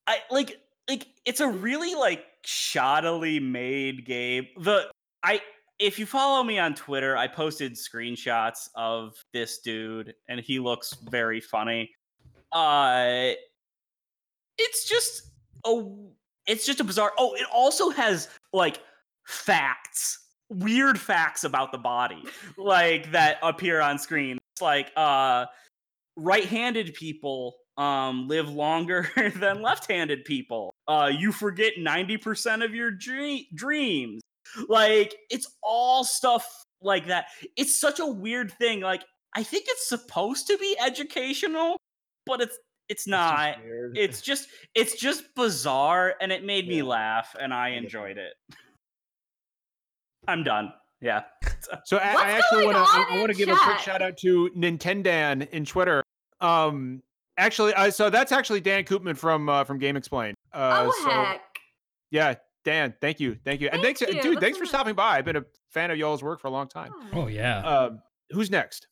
I 0.06 0.18
like 0.30 0.58
like 0.90 1.08
it's 1.26 1.40
a 1.40 1.48
really 1.48 1.96
like 1.96 2.26
shoddily 2.46 3.42
made 3.42 4.06
game. 4.06 4.48
The 4.62 4.92
I 5.24 5.42
if 5.80 5.98
you 5.98 6.06
follow 6.06 6.44
me 6.44 6.60
on 6.60 6.76
Twitter, 6.76 7.18
I 7.18 7.28
posted 7.28 7.74
screenshots 7.74 8.70
of 8.76 9.14
this 9.34 9.60
dude 9.60 10.14
and 10.28 10.40
he 10.40 10.60
looks 10.60 10.94
very 11.10 11.42
funny. 11.42 11.90
Uh 12.52 13.32
it's 14.58 14.88
just 14.88 15.32
a 15.66 15.84
it's 16.46 16.66
just 16.66 16.80
a 16.82 16.84
bizarre 16.84 17.14
Oh, 17.18 17.34
it 17.34 17.46
also 17.52 17.90
has 17.90 18.30
like 18.52 18.80
facts, 19.26 20.23
weird 20.60 21.00
facts 21.00 21.44
about 21.44 21.72
the 21.72 21.78
body 21.78 22.24
like 22.58 23.12
that 23.12 23.38
appear 23.44 23.82
on 23.82 23.98
screen. 24.00 24.38
It's 24.56 24.62
like 24.62 24.92
uh 24.96 25.46
right-handed 26.16 26.94
people 26.94 27.56
um 27.78 28.28
live 28.28 28.50
longer 28.50 29.10
than 29.36 29.62
left-handed 29.62 30.26
people. 30.26 30.74
Uh 30.88 31.10
you 31.16 31.32
forget 31.32 31.74
90% 31.80 32.64
of 32.64 32.74
your 32.76 32.92
dre- 32.92 33.48
dreams. 33.56 34.22
Like 34.68 35.16
it's 35.30 35.48
all 35.64 36.04
stuff 36.04 36.46
like 36.82 37.08
that. 37.08 37.26
It's 37.58 37.76
such 37.80 38.00
a 38.00 38.06
weird 38.06 38.52
thing. 38.54 38.82
Like 38.82 39.04
i 39.36 39.42
think 39.42 39.66
it's 39.68 39.90
supposed 39.90 40.46
to 40.46 40.56
be 40.60 40.78
educational 40.86 41.76
but 42.28 42.40
it's 42.40 42.56
it's 42.88 43.02
It's 43.02 43.06
just 43.06 43.10
not. 43.10 43.58
it's 43.96 44.22
just 44.22 44.48
it's 44.76 44.96
just 44.96 45.24
bizarre 45.36 46.14
and 46.22 46.32
it 46.32 46.44
made 46.46 46.68
me 46.68 46.84
laugh 46.84 47.36
and 47.40 47.52
i 47.52 47.70
enjoyed 47.70 48.20
it 48.20 48.34
i'm 50.28 50.44
done 50.44 50.72
yeah 51.02 51.24
So 51.86 51.98
I, 51.98 52.14
I 52.14 52.32
actually 52.32 52.66
want 52.66 52.78
to 52.78 52.84
I 52.84 53.20
want 53.20 53.32
to 53.32 53.38
give 53.38 53.50
a 53.50 53.56
quick 53.56 53.80
shout 53.80 54.02
out 54.02 54.18
to 54.18 54.50
Nintendan 54.56 55.50
in 55.52 55.66
Twitter. 55.66 56.04
Um, 56.42 57.02
actually, 57.38 57.74
uh, 57.74 57.90
so 57.90 58.10
that's 58.10 58.32
actually 58.32 58.62
Dan 58.62 58.84
Koopman 58.84 59.18
from 59.18 59.50
uh, 59.50 59.64
from 59.64 59.80
GameXplain. 59.80 60.34
Uh, 60.54 60.88
oh 60.88 61.04
so, 61.04 61.10
heck. 61.10 61.42
yeah, 62.12 62.36
Dan, 62.64 62.94
thank 63.02 63.20
you, 63.20 63.38
thank 63.44 63.62
you, 63.62 63.70
and 63.72 63.82
Thank 63.82 64.00
thanks, 64.00 64.14
you, 64.14 64.22
dude, 64.22 64.36
that's 64.36 64.42
thanks 64.42 64.58
for 64.58 64.64
nice. 64.64 64.70
stopping 64.70 64.96
by. 64.96 65.18
I've 65.18 65.26
been 65.26 65.38
a 65.38 65.46
fan 65.70 65.92
of 65.92 65.98
y'all's 65.98 66.24
work 66.24 66.40
for 66.40 66.48
a 66.48 66.52
long 66.52 66.68
time. 66.68 66.92
Oh 67.14 67.28
yeah. 67.28 67.60
Um, 67.60 68.02
who's 68.32 68.52
next? 68.52 68.88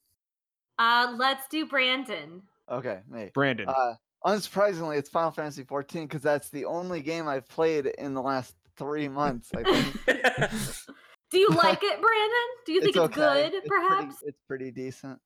Uh, 0.80 1.14
let's 1.18 1.48
do 1.48 1.66
Brandon. 1.66 2.41
Okay, 2.70 2.99
me. 3.10 3.32
Brandon. 3.34 3.68
Uh, 3.68 3.94
unsurprisingly, 4.26 4.98
it's 4.98 5.10
Final 5.10 5.32
Fantasy 5.32 5.64
14 5.64 6.08
because 6.08 6.22
that's 6.22 6.49
the 6.49 6.66
only 6.66 7.02
game 7.02 7.28
I've 7.28 7.48
played 7.49 7.86
in 7.86 8.14
the 8.14 8.22
last 8.22 8.56
three 8.78 9.10
months. 9.10 9.52
I 9.56 9.64
think 9.64 10.08
Do 11.32 11.40
you 11.40 11.49
like 11.49 11.82
it, 11.82 12.02
Brandon? 12.02 12.48
Do 12.66 12.74
you 12.74 12.82
think 12.82 12.95
it's, 12.95 13.06
okay. 13.06 13.16
good, 13.16 13.53
It's 13.53 13.68
perhaps? 13.68 14.18
Pretty, 14.18 14.28
it's 14.28 14.41
pretty 14.48 14.72
decent. 14.72 15.20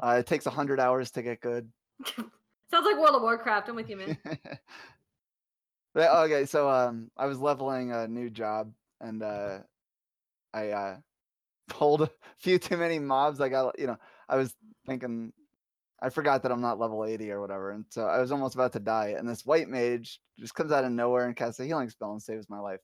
Uh, 0.00 0.16
it 0.20 0.26
takes 0.26 0.44
hundred 0.44 0.80
hours 0.80 1.10
to 1.12 1.22
get 1.22 1.40
good. 1.40 1.68
Sounds 2.70 2.86
like 2.86 2.98
World 2.98 3.16
of 3.16 3.22
Warcraft. 3.22 3.68
I'm 3.68 3.76
with 3.76 3.90
you, 3.90 3.96
man. 3.96 4.18
But, 5.94 6.10
okay, 6.24 6.44
so 6.44 6.68
um, 6.68 7.08
I 7.16 7.26
was 7.26 7.38
leveling 7.38 7.92
a 7.92 8.08
new 8.08 8.28
job, 8.28 8.72
and 9.00 9.22
uh, 9.22 9.58
I 10.52 10.70
uh, 10.70 10.96
pulled 11.68 12.02
a 12.02 12.10
few 12.36 12.58
too 12.58 12.76
many 12.76 12.98
mobs. 12.98 13.40
I 13.40 13.48
got, 13.48 13.78
you 13.78 13.86
know, 13.86 13.96
I 14.28 14.34
was 14.34 14.56
thinking, 14.88 15.32
I 16.02 16.10
forgot 16.10 16.42
that 16.42 16.50
I'm 16.50 16.60
not 16.60 16.80
level 16.80 17.04
80 17.04 17.30
or 17.30 17.40
whatever, 17.40 17.70
and 17.70 17.84
so 17.90 18.06
I 18.06 18.18
was 18.18 18.32
almost 18.32 18.56
about 18.56 18.72
to 18.72 18.80
die. 18.80 19.14
And 19.16 19.28
this 19.28 19.46
white 19.46 19.68
mage 19.68 20.20
just 20.36 20.56
comes 20.56 20.72
out 20.72 20.82
of 20.82 20.90
nowhere 20.90 21.26
and 21.26 21.36
casts 21.36 21.60
a 21.60 21.64
healing 21.64 21.90
spell 21.90 22.10
and 22.10 22.20
saves 22.20 22.50
my 22.50 22.58
life. 22.58 22.80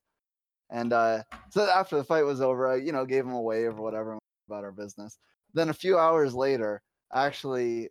And 0.73 0.93
uh, 0.93 1.23
so 1.51 1.69
after 1.69 1.97
the 1.97 2.05
fight 2.05 2.25
was 2.25 2.41
over, 2.41 2.69
I, 2.69 2.77
you 2.77 2.93
know, 2.93 3.05
gave 3.05 3.25
him 3.25 3.33
a 3.33 3.41
wave 3.41 3.79
or 3.79 3.83
whatever 3.83 4.19
about 4.49 4.65
our 4.65 4.73
business. 4.73 5.19
Then 5.53 5.69
a 5.69 5.73
few 5.75 5.99
hours 5.99 6.35
later, 6.35 6.81
I 7.13 7.27
actually 7.27 7.91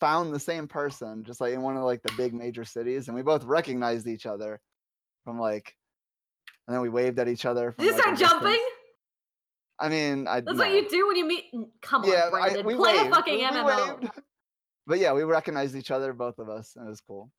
found 0.00 0.34
the 0.34 0.40
same 0.40 0.68
person 0.68 1.24
just 1.24 1.40
like 1.40 1.54
in 1.54 1.62
one 1.62 1.76
of 1.76 1.84
like 1.84 2.02
the 2.02 2.12
big 2.16 2.34
major 2.34 2.64
cities 2.64 3.06
and 3.08 3.14
we 3.16 3.22
both 3.22 3.44
recognized 3.44 4.06
each 4.06 4.26
other 4.26 4.60
from 5.24 5.38
like 5.38 5.74
and 6.66 6.74
then 6.74 6.82
we 6.82 6.88
waved 6.90 7.18
at 7.18 7.28
each 7.28 7.46
other 7.46 7.72
from, 7.72 7.84
Did 7.84 7.92
you 7.92 7.96
like, 7.96 8.02
start 8.16 8.18
jumping? 8.18 8.48
distance. 8.50 8.72
i 9.78 9.88
mean 9.88 10.26
i 10.28 10.40
That's 10.40 10.58
no. 10.58 10.64
what 10.64 10.74
you 10.74 10.86
do 10.90 11.06
when 11.06 11.16
you 11.16 11.24
meet. 11.26 11.44
Come 11.80 12.02
on, 12.04 12.10
yeah 12.10 12.26
I, 12.26 12.30
Brandon. 12.30 12.66
we 12.66 12.74
Play 12.74 12.94
waved. 12.98 13.06
a 13.06 13.14
fucking 13.14 13.38
we, 13.38 13.44
MMO. 13.44 14.10
but 14.86 14.98
yeah 14.98 15.12
we 15.12 15.22
recognized 15.22 15.74
each 15.76 15.90
other 15.90 16.12
both 16.12 16.38
of 16.38 16.50
us 16.50 16.74
and 16.76 16.86
it 16.86 16.90
was 16.90 17.00
cool 17.00 17.30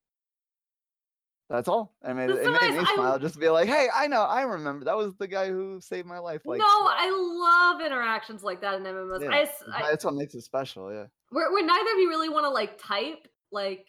that's 1.49 1.67
all 1.67 1.93
i 2.03 2.11
made 2.13 2.29
That's 2.29 2.39
it, 2.39 2.43
so 2.45 2.49
it 2.49 2.61
made 2.61 2.69
nice. 2.71 2.81
me 2.81 2.87
I- 2.89 2.95
smile 2.95 3.19
just 3.19 3.35
to 3.35 3.39
be 3.39 3.49
like 3.49 3.67
hey 3.67 3.87
i 3.93 4.07
know 4.07 4.21
i 4.23 4.41
remember 4.41 4.85
that 4.85 4.97
was 4.97 5.13
the 5.15 5.27
guy 5.27 5.47
who 5.49 5.79
saved 5.81 6.07
my 6.07 6.17
life 6.19 6.41
like 6.45 6.59
no, 6.59 6.65
I 6.65 7.09
love 7.11 7.81
interactions 7.85 8.43
like 8.43 8.61
that 8.61 8.75
in 8.75 8.83
MMOs. 8.83 9.21
yeah, 9.21 9.29
I 9.29 9.41
s- 9.41 9.59
that's- 9.65 9.83
I- 9.85 9.89
that's 9.91 10.05
what 10.05 10.15
makes 10.15 10.33
it 10.33 10.41
special 10.41 10.91
yeah 10.91 11.05
where, 11.29 11.51
where 11.51 11.65
neither 11.65 11.91
of 11.93 11.97
you 11.99 12.09
really 12.09 12.29
want 12.29 12.45
to 12.45 12.49
like 12.49 12.77
type, 12.81 13.27
like, 13.51 13.87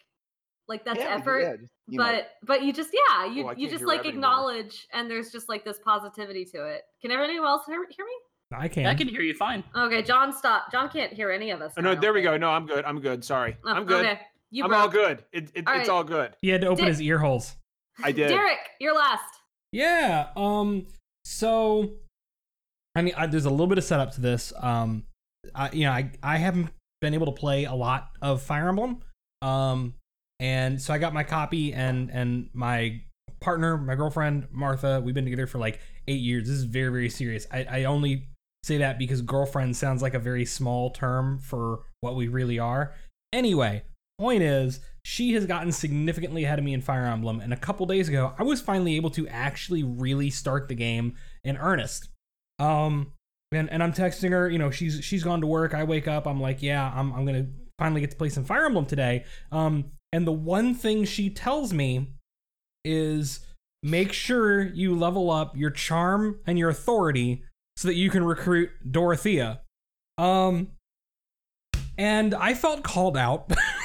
like 0.67 0.83
that's 0.85 0.99
yeah, 0.99 1.15
effort. 1.15 1.39
yeah, 1.41 1.51
just 1.55 1.71
emote. 1.91 1.97
but 1.97 2.29
but 2.43 2.63
you 2.63 2.73
just 2.73 2.91
yeah 2.93 3.25
you 3.25 3.47
Oh, 3.47 3.53
you 3.55 3.69
just 3.69 3.85
like 3.85 3.99
Evan 4.01 4.11
anymore. 4.11 4.29
acknowledge 4.29 4.87
and 4.93 5.09
there's 5.09 5.31
just 5.31 5.47
like 5.49 5.63
this 5.65 5.79
positivity 5.83 6.45
to 6.53 6.65
it 6.65 6.81
can 7.01 7.09
everyone 7.11 7.45
else 7.47 7.63
hear, 7.65 7.85
hear 7.89 8.05
me 8.05 8.11
I 8.51 8.67
can. 8.67 8.85
i 8.85 8.93
can 8.95 9.07
hear 9.07 9.21
you 9.21 9.33
fine 9.33 9.63
okay 9.75 10.01
john 10.01 10.31
stop 10.33 10.71
john 10.71 10.89
can't 10.89 11.11
hear 11.13 11.31
any 11.31 11.51
of 11.51 11.61
us 11.61 11.73
oh, 11.77 11.81
no, 11.81 11.95
there 11.95 12.13
we 12.13 12.21
go. 12.21 12.37
No, 12.37 12.49
I'm 12.49 12.65
good. 12.65 12.85
I'm 12.85 12.99
good. 12.99 13.23
Sorry, 13.23 13.57
Oh, 13.65 13.71
I'm 13.71 13.85
good. 13.85 14.05
okay 14.05 14.19
you 14.51 14.63
I'm 14.63 14.73
all 14.73 14.87
good. 14.87 15.23
It, 15.31 15.51
it, 15.55 15.67
All 15.67 15.73
it's 15.73 15.87
right. 15.87 15.89
all 15.89 16.03
good. 16.03 16.33
He 16.41 16.49
had 16.49 16.61
to 16.61 16.67
open 16.67 16.85
Dick. 16.85 16.93
his 16.93 17.01
ear 17.01 17.19
holes. 17.19 17.55
I 18.03 18.11
did. 18.11 18.29
derek 18.29 18.59
you're 18.79 18.95
last 18.95 19.23
Yeah. 19.71 20.27
Um. 20.35 20.87
So, 21.25 21.95
I 22.95 23.01
mean, 23.01 23.13
I, 23.17 23.27
there's 23.27 23.45
a 23.45 23.49
little 23.49 23.67
bit 23.67 23.77
of 23.77 23.83
setup 23.83 24.13
to 24.13 24.21
this. 24.21 24.53
Um, 24.57 25.03
I, 25.53 25.71
you 25.71 25.83
know, 25.83 25.91
I 25.91 26.11
I 26.23 26.37
haven't 26.37 26.69
been 27.01 27.13
able 27.13 27.25
to 27.25 27.31
play 27.33 27.65
a 27.65 27.73
lot 27.73 28.09
of 28.21 28.41
Fire 28.41 28.69
Emblem. 28.69 29.01
Um, 29.41 29.95
and 30.39 30.81
so 30.81 30.93
I 30.93 30.97
got 30.97 31.13
my 31.13 31.23
copy, 31.23 31.73
and 31.73 32.09
and 32.11 32.49
my 32.53 33.01
partner, 33.39 33.77
my 33.77 33.95
girlfriend 33.95 34.47
Martha, 34.51 35.01
we've 35.03 35.13
been 35.13 35.25
together 35.25 35.47
for 35.47 35.57
like 35.57 35.79
eight 36.07 36.21
years. 36.21 36.47
This 36.47 36.55
is 36.57 36.63
very 36.63 36.89
very 36.91 37.09
serious. 37.09 37.45
I 37.51 37.65
I 37.69 37.83
only 37.83 38.27
say 38.63 38.77
that 38.77 38.97
because 38.97 39.21
girlfriend 39.21 39.75
sounds 39.75 40.01
like 40.01 40.13
a 40.13 40.19
very 40.19 40.45
small 40.45 40.91
term 40.91 41.39
for 41.39 41.79
what 42.01 42.15
we 42.15 42.27
really 42.27 42.59
are. 42.59 42.93
Anyway, 43.33 43.83
point 44.19 44.41
is 44.41 44.79
she 45.03 45.33
has 45.33 45.45
gotten 45.45 45.71
significantly 45.71 46.43
ahead 46.43 46.59
of 46.59 46.65
me 46.65 46.73
in 46.73 46.81
fire 46.81 47.05
emblem 47.05 47.39
and 47.39 47.53
a 47.53 47.57
couple 47.57 47.85
days 47.85 48.09
ago 48.09 48.33
i 48.39 48.43
was 48.43 48.59
finally 48.59 48.95
able 48.95 49.11
to 49.11 49.27
actually 49.27 49.83
really 49.83 50.29
start 50.29 50.67
the 50.67 50.75
game 50.75 51.15
in 51.43 51.55
earnest 51.57 52.09
um 52.59 53.13
and 53.51 53.69
and 53.71 53.81
I'm 53.81 53.93
texting 53.93 54.31
her. 54.31 54.49
You 54.49 54.59
know, 54.59 54.71
she's 54.71 55.03
she's 55.03 55.23
gone 55.23 55.41
to 55.41 55.47
work. 55.47 55.73
I 55.73 55.83
wake 55.83 56.07
up. 56.07 56.27
I'm 56.27 56.41
like, 56.41 56.61
yeah, 56.61 56.91
I'm 56.93 57.13
I'm 57.13 57.25
gonna 57.25 57.47
finally 57.79 58.01
get 58.01 58.11
to 58.11 58.17
play 58.17 58.29
some 58.29 58.43
Fire 58.43 58.65
Emblem 58.65 58.85
today. 58.85 59.25
Um, 59.51 59.91
and 60.11 60.25
the 60.25 60.31
one 60.31 60.73
thing 60.73 61.05
she 61.05 61.29
tells 61.29 61.73
me 61.73 62.13
is 62.83 63.41
make 63.83 64.11
sure 64.11 64.63
you 64.63 64.95
level 64.95 65.29
up 65.29 65.55
your 65.55 65.69
charm 65.69 66.39
and 66.45 66.57
your 66.57 66.69
authority 66.69 67.43
so 67.75 67.87
that 67.87 67.95
you 67.95 68.09
can 68.09 68.23
recruit 68.23 68.69
Dorothea. 68.89 69.61
Um, 70.17 70.69
and 71.97 72.33
I 72.33 72.53
felt 72.53 72.83
called 72.83 73.17
out. 73.17 73.51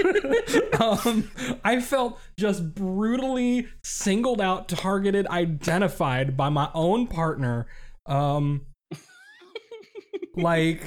um, 0.80 1.30
I 1.64 1.80
felt 1.80 2.18
just 2.38 2.74
brutally 2.74 3.68
singled 3.82 4.40
out, 4.40 4.68
targeted, 4.68 5.26
identified 5.28 6.36
by 6.36 6.48
my 6.48 6.70
own 6.74 7.06
partner. 7.06 7.66
Um, 8.06 8.66
like 10.36 10.82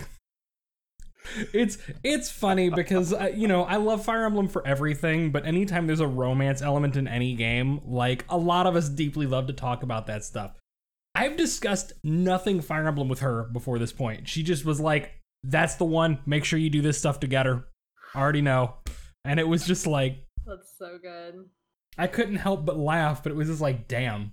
it's 1.53 1.77
it's 2.03 2.30
funny 2.30 2.69
because 2.69 3.14
uh, 3.14 3.31
you 3.34 3.48
know 3.48 3.64
I 3.64 3.77
love 3.77 4.03
Fire 4.03 4.26
Emblem 4.26 4.48
for 4.48 4.65
everything, 4.68 5.31
but 5.31 5.45
anytime 5.45 5.88
there's 5.88 5.99
a 5.99 6.07
romance 6.07 6.61
element 6.61 6.95
in 6.95 7.07
any 7.07 7.34
game, 7.35 7.81
like 7.85 8.26
a 8.30 8.38
lot 8.38 8.68
of 8.68 8.76
us 8.76 8.90
deeply 8.90 9.26
love 9.26 9.48
to 9.48 9.53
talk 9.53 9.84
about 9.84 10.07
that 10.07 10.23
stuff. 10.23 10.56
I've 11.15 11.38
discussed 11.38 11.94
nothing 12.03 12.61
Fire 12.61 12.88
Emblem 12.88 13.07
with 13.07 13.19
her 13.19 13.44
before 13.44 13.80
this 13.80 13.94
point. 13.94 14.27
She 14.27 14.44
just 14.44 14.65
was 14.65 14.80
like, 14.80 15.11
"That's 15.44 15.76
the 15.76 15.85
one. 15.85 16.19
Make 16.26 16.45
sure 16.45 16.60
you 16.60 16.69
do 16.69 16.81
this 16.81 16.98
stuff 16.98 17.19
together." 17.19 17.65
I 18.15 18.19
already 18.19 18.41
know, 18.41 18.76
and 19.26 19.40
it 19.40 19.48
was 19.48 19.66
just 19.66 19.88
like 19.88 20.26
That's 20.45 20.72
so 20.78 20.98
good. 21.02 21.45
I 21.98 22.08
couldn't 22.08 22.38
help 22.38 22.66
but 22.66 22.78
laugh, 22.78 23.22
but 23.24 23.32
it 23.32 23.36
was 23.36 23.48
just 23.48 23.62
like, 23.62 23.88
"Damn, 23.88 24.32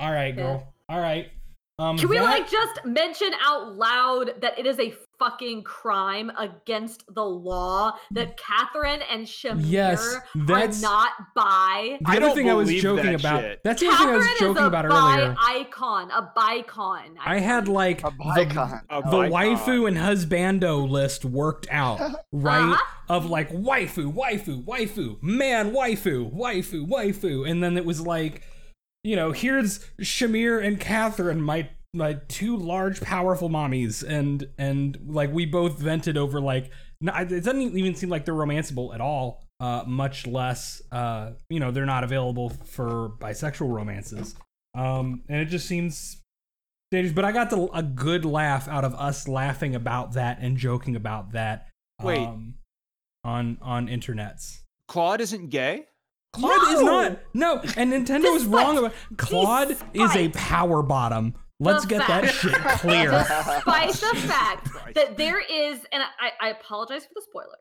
all 0.00 0.12
right, 0.12 0.34
girl, 0.34 0.74
all 0.88 1.00
right." 1.00 1.30
Um, 1.78 1.98
Can 1.98 2.08
we 2.08 2.18
that- 2.18 2.24
like 2.24 2.48
just 2.50 2.84
mention 2.84 3.32
out 3.44 3.74
loud 3.74 4.40
that 4.42 4.56
it 4.60 4.64
is 4.64 4.78
a 4.78 4.94
fucking 5.18 5.62
crime 5.64 6.30
against 6.38 7.02
the 7.12 7.24
law 7.24 7.96
that 8.12 8.36
Catherine 8.36 9.00
and 9.10 9.26
Shamir 9.26 9.60
Yes, 9.64 10.16
that's- 10.36 10.78
are 10.84 10.88
not 10.88 11.10
by? 11.34 11.98
The 12.00 12.08
I 12.10 12.12
other 12.12 12.20
don't 12.20 12.36
thing 12.36 12.48
I 12.50 12.54
was 12.54 12.72
joking 12.72 13.06
that 13.06 13.20
about. 13.20 13.40
shit. 13.40 13.60
That's 13.64 13.80
the 13.80 13.88
other 13.88 13.96
thing 13.98 14.08
I 14.08 14.16
was 14.16 14.26
joking 14.38 14.56
is 14.58 14.62
a 14.62 14.66
about 14.66 14.88
bi 14.88 15.16
earlier. 15.20 15.36
icon, 15.48 16.10
a 16.12 16.30
bicon. 16.36 17.16
I 17.24 17.40
had 17.40 17.66
like 17.66 18.00
A 18.06 18.10
the, 18.10 18.16
bicon. 18.24 18.82
A 18.90 19.02
the 19.02 19.16
waifu 19.34 19.88
and 19.88 19.96
husbando 19.96 20.88
list 20.88 21.24
worked 21.24 21.66
out, 21.72 21.98
right? 22.32 22.72
Uh-huh. 22.72 22.82
Of 23.08 23.26
like 23.26 23.50
waifu, 23.50 24.14
waifu, 24.14 24.64
waifu, 24.64 25.20
man, 25.22 25.72
waifu, 25.72 26.32
waifu, 26.32 26.86
waifu, 26.86 27.50
and 27.50 27.62
then 27.64 27.76
it 27.76 27.84
was 27.84 28.00
like, 28.00 28.42
you 29.04 29.14
know, 29.14 29.32
here's 29.32 29.80
Shamir 30.00 30.64
and 30.64 30.80
Catherine, 30.80 31.40
my 31.40 31.68
my 31.92 32.14
two 32.26 32.56
large, 32.56 33.00
powerful 33.00 33.48
mommies, 33.48 34.02
and 34.02 34.48
and 34.58 34.98
like 35.06 35.32
we 35.32 35.46
both 35.46 35.78
vented 35.78 36.16
over 36.16 36.40
like, 36.40 36.70
it 37.00 37.44
doesn't 37.44 37.76
even 37.78 37.94
seem 37.94 38.08
like 38.08 38.24
they're 38.24 38.34
romanceable 38.34 38.92
at 38.94 39.00
all. 39.00 39.44
Uh, 39.60 39.84
much 39.86 40.26
less, 40.26 40.82
uh, 40.90 41.30
you 41.48 41.60
know, 41.60 41.70
they're 41.70 41.86
not 41.86 42.02
available 42.02 42.50
for 42.50 43.10
bisexual 43.20 43.72
romances. 43.72 44.34
Um, 44.76 45.22
and 45.28 45.40
it 45.40 45.46
just 45.46 45.68
seems 45.68 46.20
dangerous. 46.90 47.14
But 47.14 47.24
I 47.24 47.30
got 47.30 47.50
the, 47.50 47.68
a 47.72 47.82
good 47.82 48.24
laugh 48.24 48.66
out 48.66 48.84
of 48.84 48.94
us 48.96 49.28
laughing 49.28 49.76
about 49.76 50.14
that 50.14 50.38
and 50.40 50.56
joking 50.56 50.96
about 50.96 51.32
that. 51.32 51.68
Wait. 52.02 52.18
um, 52.18 52.54
on 53.22 53.58
on 53.62 53.86
internets. 53.86 54.62
Claude 54.88 55.20
isn't 55.20 55.48
gay. 55.50 55.86
Claude 56.34 56.74
is 56.74 56.82
not. 56.82 57.18
No, 57.32 57.60
and 57.76 57.92
Nintendo 57.92 58.34
is 58.34 58.44
wrong 58.44 58.78
about 58.78 58.92
Claude 59.16 59.76
is 59.92 60.16
a 60.16 60.28
power 60.30 60.82
bottom. 60.82 61.34
Let's 61.60 61.84
the 61.84 61.90
get 61.90 62.06
that 62.08 62.30
shit 62.30 62.52
clear. 62.80 63.10
Despite 63.10 63.92
the 63.92 64.16
fact 64.26 64.68
that 64.94 65.16
there 65.16 65.40
is, 65.40 65.80
and 65.92 66.02
I, 66.20 66.30
I 66.40 66.50
apologize 66.50 67.04
for 67.04 67.12
the 67.14 67.22
spoiler. 67.22 67.56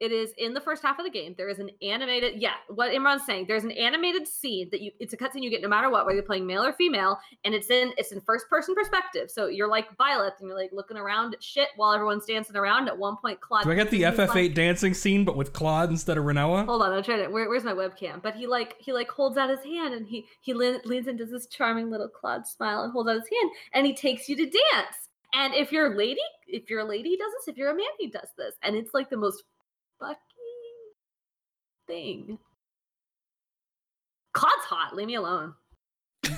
It 0.00 0.12
is 0.12 0.32
in 0.38 0.54
the 0.54 0.60
first 0.60 0.82
half 0.82 0.98
of 0.98 1.04
the 1.04 1.10
game. 1.10 1.34
There 1.36 1.48
is 1.48 1.58
an 1.58 1.70
animated, 1.82 2.40
yeah, 2.40 2.54
what 2.68 2.92
Imran's 2.92 3.26
saying. 3.26 3.46
There's 3.48 3.64
an 3.64 3.72
animated 3.72 4.28
scene 4.28 4.68
that 4.70 4.80
you, 4.80 4.92
it's 5.00 5.12
a 5.12 5.16
cutscene 5.16 5.42
you 5.42 5.50
get 5.50 5.60
no 5.60 5.68
matter 5.68 5.90
what, 5.90 6.06
whether 6.06 6.14
you're 6.16 6.24
playing 6.24 6.46
male 6.46 6.62
or 6.62 6.72
female, 6.72 7.18
and 7.44 7.52
it's 7.52 7.68
in, 7.68 7.92
it's 7.96 8.12
in 8.12 8.20
first 8.20 8.48
person 8.48 8.74
perspective. 8.74 9.30
So 9.30 9.46
you're 9.46 9.68
like 9.68 9.96
Byleth, 9.96 10.38
and 10.38 10.48
you're 10.48 10.56
like 10.56 10.70
looking 10.72 10.96
around 10.96 11.34
at 11.34 11.42
shit 11.42 11.68
while 11.76 11.92
everyone's 11.92 12.26
dancing 12.26 12.56
around. 12.56 12.88
At 12.88 12.96
one 12.96 13.16
point, 13.16 13.40
Claude. 13.40 13.64
Do 13.64 13.72
I 13.72 13.74
get 13.74 13.90
the 13.90 14.02
FF8 14.02 14.54
dancing 14.54 14.94
scene, 14.94 15.24
but 15.24 15.36
with 15.36 15.52
Claude 15.52 15.90
instead 15.90 16.16
of 16.16 16.24
Rinoa? 16.24 16.66
Hold 16.66 16.82
on, 16.82 16.92
I'm 16.92 17.02
trying 17.02 17.24
to. 17.24 17.28
Where, 17.28 17.48
where's 17.48 17.64
my 17.64 17.72
webcam? 17.72 18.22
But 18.22 18.34
he 18.34 18.46
like 18.46 18.76
he 18.78 18.92
like 18.92 19.10
holds 19.10 19.36
out 19.36 19.50
his 19.50 19.64
hand 19.64 19.94
and 19.94 20.06
he 20.06 20.26
he 20.40 20.54
lean, 20.54 20.80
leans 20.84 21.08
into 21.08 21.24
this 21.24 21.46
charming 21.46 21.90
little 21.90 22.08
Claude 22.08 22.46
smile 22.46 22.82
and 22.82 22.92
holds 22.92 23.10
out 23.10 23.16
his 23.16 23.28
hand 23.28 23.50
and 23.72 23.86
he 23.86 23.94
takes 23.94 24.28
you 24.28 24.36
to 24.36 24.44
dance. 24.44 25.08
And 25.34 25.54
if 25.54 25.72
you're 25.72 25.92
a 25.92 25.96
lady, 25.96 26.20
if 26.46 26.70
you're 26.70 26.80
a 26.80 26.84
lady, 26.84 27.10
he 27.10 27.16
does 27.16 27.32
this. 27.38 27.48
If 27.48 27.58
you're 27.58 27.70
a 27.70 27.76
man, 27.76 27.86
he 27.98 28.08
does 28.08 28.28
this. 28.38 28.54
And 28.62 28.74
it's 28.76 28.94
like 28.94 29.10
the 29.10 29.16
most 29.16 29.44
fucking 30.00 30.18
thing. 31.86 32.38
Claude's 34.34 34.64
hot. 34.64 34.94
Leave 34.94 35.06
me 35.06 35.14
alone. 35.16 35.54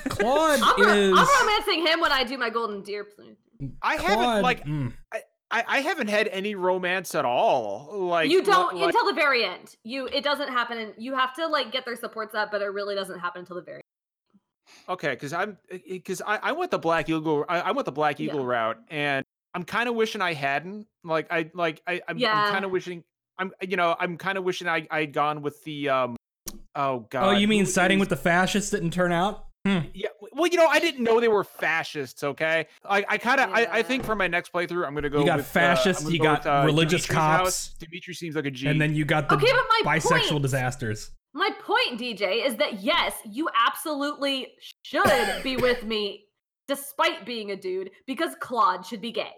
Claude 0.09 0.61
I'm, 0.63 0.81
ro- 0.83 0.93
is. 0.93 1.13
I'm 1.19 1.27
romancing 1.47 1.87
him 1.87 2.01
when 2.01 2.13
I 2.13 2.25
do 2.25 2.39
my 2.39 2.51
golden 2.51 2.83
deer. 2.83 3.05
pl- 3.05 3.37
I 3.83 3.97
Claude, 3.97 4.11
haven't 4.11 4.43
like 4.43 4.65
mm. 4.65 4.93
I, 5.51 5.65
I 5.67 5.81
haven't 5.81 6.09
had 6.09 6.29
any 6.29 6.55
romance 6.55 7.15
at 7.15 7.25
all. 7.25 7.89
Like 7.93 8.31
you 8.31 8.43
don't 8.43 8.77
like, 8.77 8.87
until 8.95 9.07
the 9.07 9.15
very 9.15 9.45
end. 9.45 9.77
You 9.85 10.07
it 10.07 10.23
doesn't 10.23 10.49
happen, 10.49 10.79
and 10.79 10.95
you 10.97 11.15
have 11.15 11.35
to 11.35 11.47
like 11.47 11.73
get 11.73 11.85
their 11.85 11.97
supports 11.97 12.35
up, 12.35 12.51
but 12.53 12.63
it 12.63 12.67
really 12.67 12.95
doesn't 12.95 13.19
happen 13.19 13.41
until 13.41 13.57
the 13.57 13.63
very. 13.63 13.81
okay 14.89 15.11
because 15.11 15.33
I'm 15.33 15.59
because 15.89 16.23
I, 16.25 16.37
I 16.43 16.53
went 16.53 16.71
the 16.71 16.79
Black 16.79 17.09
Eagle 17.09 17.45
I, 17.49 17.61
I 17.61 17.71
went 17.73 17.87
the 17.87 17.93
Black 17.93 18.21
Yeah. 18.21 18.27
Eagle 18.27 18.47
route 18.47 18.79
and 18.89 19.25
I'm 19.53 19.65
kind 19.65 19.89
of 19.89 19.97
wishing 19.97 20.21
I 20.23 20.33
hadn't 20.35 20.87
like 21.03 21.27
I 21.31 21.51
like 21.55 21.83
I 21.89 22.01
I'm, 22.07 22.19
Yeah. 22.19 22.51
kind 22.51 22.65
of 22.65 22.71
wishing 22.71 23.03
I'm 23.41 23.53
you 23.63 23.77
know 23.77 23.97
I'm 23.99 24.17
kind 24.19 24.39
of 24.39 24.45
wishing 24.45 24.69
I 24.69 24.87
I'd 24.91 25.13
gone 25.13 25.43
with 25.43 25.65
the 25.65 25.89
um 25.89 26.17
oh 26.77 27.07
god 27.11 27.25
Oh, 27.25 27.31
you 27.33 27.49
mean 27.49 27.61
who 27.65 27.71
siding 27.71 27.99
is- 27.99 28.01
with 28.01 28.09
the 28.11 28.17
fascists 28.17 28.71
didn't 28.71 28.93
turn 28.93 29.11
out? 29.13 29.47
Hmm. 29.67 29.81
Yeah, 29.93 30.09
well, 30.33 30.47
you 30.47 30.57
know, 30.57 30.67
I 30.67 30.79
didn't 30.81 31.05
know 31.05 31.21
they 31.21 31.29
were 31.29 31.45
fascists. 31.45 32.25
Okay, 32.25 32.67
I, 32.89 33.05
I 33.07 33.19
kind 33.19 33.41
of, 33.43 33.51
I, 33.51 33.67
I 33.71 33.83
think 33.83 34.05
for 34.05 34.15
my 34.17 34.27
next 34.27 34.55
playthrough, 34.55 34.87
I'm 34.87 34.95
gonna 34.95 35.11
go. 35.11 35.21
You 35.21 35.27
got 35.27 35.37
with, 35.37 35.45
uh, 35.55 35.61
I'm 35.61 35.67
fascists, 35.67 36.03
gonna 36.05 36.15
you 36.15 36.19
go 36.19 36.25
got 36.25 36.39
with, 36.39 36.47
uh, 36.47 36.63
religious 36.65 37.03
Dimitri's 37.07 37.15
cops. 37.15 37.39
house. 37.45 37.69
Dimitri 37.79 38.15
seems 38.15 38.37
like 38.37 38.47
a 38.47 38.51
G. 38.51 38.69
And 38.69 38.81
then 38.81 38.95
you 38.95 39.05
got 39.05 39.29
the 39.29 39.35
Okay, 39.35 39.53
but 39.53 39.65
my 39.85 39.99
bisexual 39.99 40.31
point- 40.31 40.43
disasters. 40.43 41.11
My 41.35 41.51
point, 41.63 42.01
DJ, 42.01 42.47
is 42.47 42.57
that 42.57 42.81
yes, 42.81 43.13
you 43.31 43.51
absolutely 43.67 44.47
should 44.83 45.03
be 45.43 45.59
with 45.59 45.85
me 45.85 46.25
despite 46.67 47.27
being 47.27 47.51
a 47.51 47.57
dude 47.57 47.91
because 48.07 48.35
Claude 48.41 48.87
should 48.87 49.03
be 49.03 49.13
gay. 49.13 49.33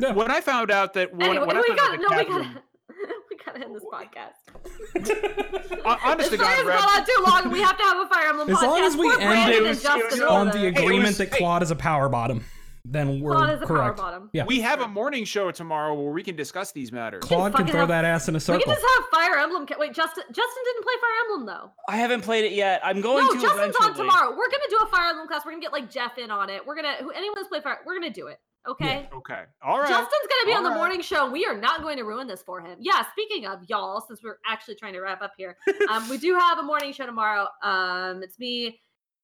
No. 0.00 0.12
when 0.12 0.30
I 0.30 0.40
found 0.40 0.70
out 0.70 0.94
that 0.94 1.12
when, 1.14 1.30
Anyway, 1.30 1.46
when 1.46 1.56
I 1.56 1.60
we 1.60 1.66
found 1.68 1.80
out 1.80 1.86
gotta 1.88 1.98
that 1.98 2.28
no, 2.28 2.36
we 2.38 2.42
gotta 2.44 2.62
we 3.30 3.36
gotta 3.44 3.64
end 3.64 3.74
this 3.76 3.84
podcast. 3.84 5.82
Hon- 5.84 5.98
honest 6.04 6.30
to 6.30 6.36
This 6.36 6.40
God, 6.40 6.56
has 6.56 6.66
Red- 6.66 6.78
gone 6.78 6.88
on 7.00 7.04
too 7.04 7.24
long. 7.46 7.52
We 7.52 7.60
have 7.60 7.76
to 7.78 7.82
have 7.84 7.98
a 7.98 8.08
Fire 8.08 8.28
Emblem 8.28 8.50
As 8.50 8.56
podcast. 8.58 8.62
long 8.62 8.80
as 8.80 8.96
we 8.96 9.10
Poor 9.10 9.20
end 9.20 9.50
it 9.52 9.56
and 9.58 9.66
was- 9.68 9.82
Justin 9.82 10.00
it 10.06 10.10
was 10.12 10.20
over 10.20 10.28
on 10.32 10.46
the 10.48 10.52
there. 10.52 10.60
Hey, 10.62 10.66
it 10.68 10.78
agreement 10.82 11.06
was- 11.08 11.18
that 11.18 11.28
hey. 11.30 11.38
Claude 11.38 11.62
is 11.62 11.70
a 11.70 11.76
power 11.76 12.08
bottom, 12.08 12.44
then 12.90 13.20
we're 13.20 13.32
Claude 13.32 13.50
is 13.50 13.62
a 13.62 13.66
power 13.66 13.76
correct. 13.78 13.96
bottom. 13.98 14.30
Yeah. 14.32 14.44
we 14.46 14.60
have 14.60 14.80
a 14.80 14.88
morning 14.88 15.24
show 15.24 15.50
tomorrow 15.50 15.94
where 15.94 16.12
we 16.12 16.22
can 16.22 16.36
discuss 16.36 16.72
these 16.72 16.90
matters. 16.92 17.22
Claude 17.24 17.52
can 17.52 17.58
fucking 17.60 17.72
throw 17.72 17.80
have- 17.80 17.88
that 17.88 18.04
ass 18.04 18.28
in 18.28 18.34
a 18.34 18.36
We 18.36 18.40
circle. 18.40 18.62
can 18.64 18.74
just 18.74 18.86
have 18.96 19.04
Fire 19.10 19.36
Emblem. 19.38 19.66
ca- 19.66 19.76
Wait, 19.78 19.92
Justin. 19.94 20.24
Justin 20.28 20.62
didn't 20.64 20.82
play 20.82 20.94
Fire 21.00 21.10
Emblem 21.24 21.46
though. 21.46 21.72
I 21.88 21.96
haven't 21.96 22.22
played 22.22 22.44
it 22.44 22.52
yet. 22.52 22.80
I'm 22.84 23.00
going 23.00 23.24
no, 23.26 23.32
to 23.34 23.40
Justin's 23.40 23.76
on 23.76 23.94
tomorrow. 23.94 24.30
We're 24.30 24.50
gonna 24.50 24.62
do 24.70 24.78
a 24.82 24.86
Fire 24.86 25.10
Emblem 25.10 25.28
class. 25.28 25.44
We're 25.44 25.52
gonna 25.52 25.62
get 25.62 25.72
like 25.72 25.90
Jeff 25.90 26.18
in 26.18 26.30
on 26.30 26.50
it. 26.50 26.66
We're 26.66 26.76
gonna 26.76 26.94
who 27.00 27.10
anyone 27.10 27.36
who's 27.38 27.48
played 27.48 27.62
Fire. 27.62 27.78
We're 27.86 27.94
gonna 27.94 28.10
do 28.10 28.26
it. 28.28 28.38
Okay. 28.68 29.08
Okay, 29.14 29.42
all 29.62 29.78
right. 29.78 29.88
Justin's 29.88 30.10
gonna 30.28 30.46
be 30.46 30.52
on 30.52 30.62
the 30.62 30.68
Alright. 30.68 30.76
morning 30.76 31.00
show. 31.00 31.30
We 31.30 31.46
are 31.46 31.56
not 31.56 31.80
going 31.80 31.96
to 31.96 32.02
ruin 32.02 32.26
this 32.26 32.42
for 32.42 32.60
him. 32.60 32.76
Yeah. 32.80 33.02
Speaking 33.12 33.46
of 33.46 33.60
y'all, 33.68 34.02
since 34.06 34.20
we're 34.22 34.36
actually 34.46 34.74
trying 34.74 34.92
to 34.92 35.00
wrap 35.00 35.22
up 35.22 35.32
here, 35.38 35.56
um, 35.90 36.06
we 36.10 36.18
do 36.18 36.34
have 36.34 36.58
a 36.58 36.62
morning 36.62 36.92
show 36.92 37.06
tomorrow. 37.06 37.46
Um, 37.62 38.22
it's 38.22 38.38
me, 38.38 38.78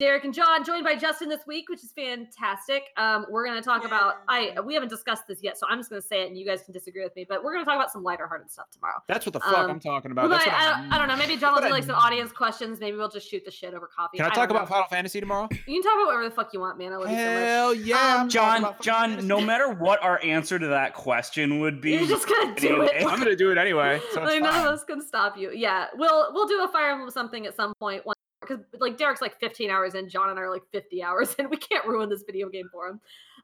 Derek, 0.04 0.24
and 0.24 0.34
John, 0.34 0.62
joined 0.66 0.84
by 0.84 0.96
Justin 0.96 1.30
this 1.30 1.46
week, 1.46 1.70
which 1.70 1.82
is 1.82 1.90
fantastic. 1.92 2.88
Um, 2.98 3.24
we're 3.30 3.46
gonna 3.46 3.62
talk 3.62 3.86
about. 3.86 4.16
I 4.28 4.54
we 4.62 4.74
haven't 4.74 4.90
discussed 4.90 5.26
this 5.26 5.38
yet, 5.42 5.58
so 5.58 5.66
I'm 5.66 5.78
just 5.78 5.88
gonna 5.88 6.02
say 6.02 6.24
it, 6.24 6.28
and 6.28 6.36
you 6.36 6.44
guys 6.44 6.60
can 6.62 6.74
disagree 6.74 7.02
with 7.02 7.16
me. 7.16 7.24
But 7.26 7.42
we're 7.42 7.54
gonna 7.54 7.64
talk 7.64 7.76
about 7.76 7.90
some 7.90 8.02
lighter-hearted 8.02 8.50
stuff 8.50 8.70
tomorrow. 8.70 8.98
That's 9.08 9.24
what 9.24 9.32
the 9.32 9.40
fuck 9.40 9.56
Um, 9.56 9.70
I'm 9.70 9.80
talking 9.80 10.10
about. 10.10 10.28
That's 10.28 10.44
might- 10.44 10.52
what 10.52 10.60
I, 10.62 10.66
I'm- 10.72 10.82
don't, 10.82 10.92
I 10.92 10.98
don't 10.98 11.08
know. 11.08 11.16
Maybe 11.16 11.38
John 11.40 11.54
will 11.54 11.62
do 11.62 11.70
like 11.70 11.84
some 11.84 11.94
audience 11.96 12.32
questions. 12.32 12.80
Maybe 12.80 12.98
we'll 12.98 13.08
just 13.08 13.30
shoot 13.30 13.46
the 13.46 13.50
shit 13.50 13.72
over 13.72 13.86
coffee. 13.86 14.18
Can 14.18 14.26
I 14.26 14.28
don't 14.28 14.34
talk 14.34 14.50
about 14.50 14.64
know. 14.64 14.66
Final 14.74 14.88
Fantasy 14.88 15.20
tomorrow? 15.20 15.48
You 15.66 15.80
can 15.80 15.82
talk 15.82 15.94
about 15.94 16.06
whatever 16.06 16.28
the 16.28 16.34
fuck 16.34 16.52
you 16.52 16.60
want, 16.60 16.76
man. 16.76 16.92
I 16.92 16.96
love 16.96 17.10
you 17.10 17.16
so 17.16 17.24
much. 17.24 17.42
Hell 17.42 17.74
yeah, 17.74 18.16
Um, 18.20 18.28
John, 18.28 18.74
John, 18.82 19.08
Fantasy. 19.10 19.26
no 19.26 19.40
matter 19.40 19.70
what 19.72 20.02
our 20.02 20.22
answer 20.22 20.58
to 20.58 20.66
that 20.66 20.92
question 20.92 21.60
would 21.60 21.80
be, 21.80 21.92
You're 21.92 22.06
just 22.06 22.28
gonna 22.28 22.54
do 22.54 22.68
anyway, 22.68 22.90
it. 23.00 23.06
I'm 23.06 23.18
gonna 23.18 23.34
do 23.36 23.50
it 23.52 23.56
anyway. 23.56 24.00
So 24.12 24.22
it's 24.22 24.32
like 24.32 24.42
none 24.42 24.60
of 24.60 24.66
us 24.66 24.84
can 24.84 25.00
stop 25.00 25.38
you. 25.38 25.50
Yeah, 25.52 25.86
we'll 25.96 26.34
we'll 26.34 26.46
do 26.46 26.62
a 26.62 26.68
Fire 26.68 26.90
Emblem 26.90 27.10
something 27.10 27.46
at 27.46 27.56
some 27.56 27.72
point. 27.76 28.04
Because 28.46 28.64
like 28.78 28.98
Derek's 28.98 29.20
like 29.20 29.38
15 29.40 29.70
hours 29.70 29.94
in, 29.94 30.08
John 30.08 30.30
and 30.30 30.38
I 30.38 30.42
are 30.42 30.50
like 30.50 30.64
50 30.72 31.02
hours 31.02 31.34
in. 31.38 31.48
We 31.54 31.56
can't 31.56 31.86
ruin 31.86 32.08
this 32.08 32.24
video 32.26 32.48
game 32.48 32.68
for 32.72 32.88
him. 32.88 33.00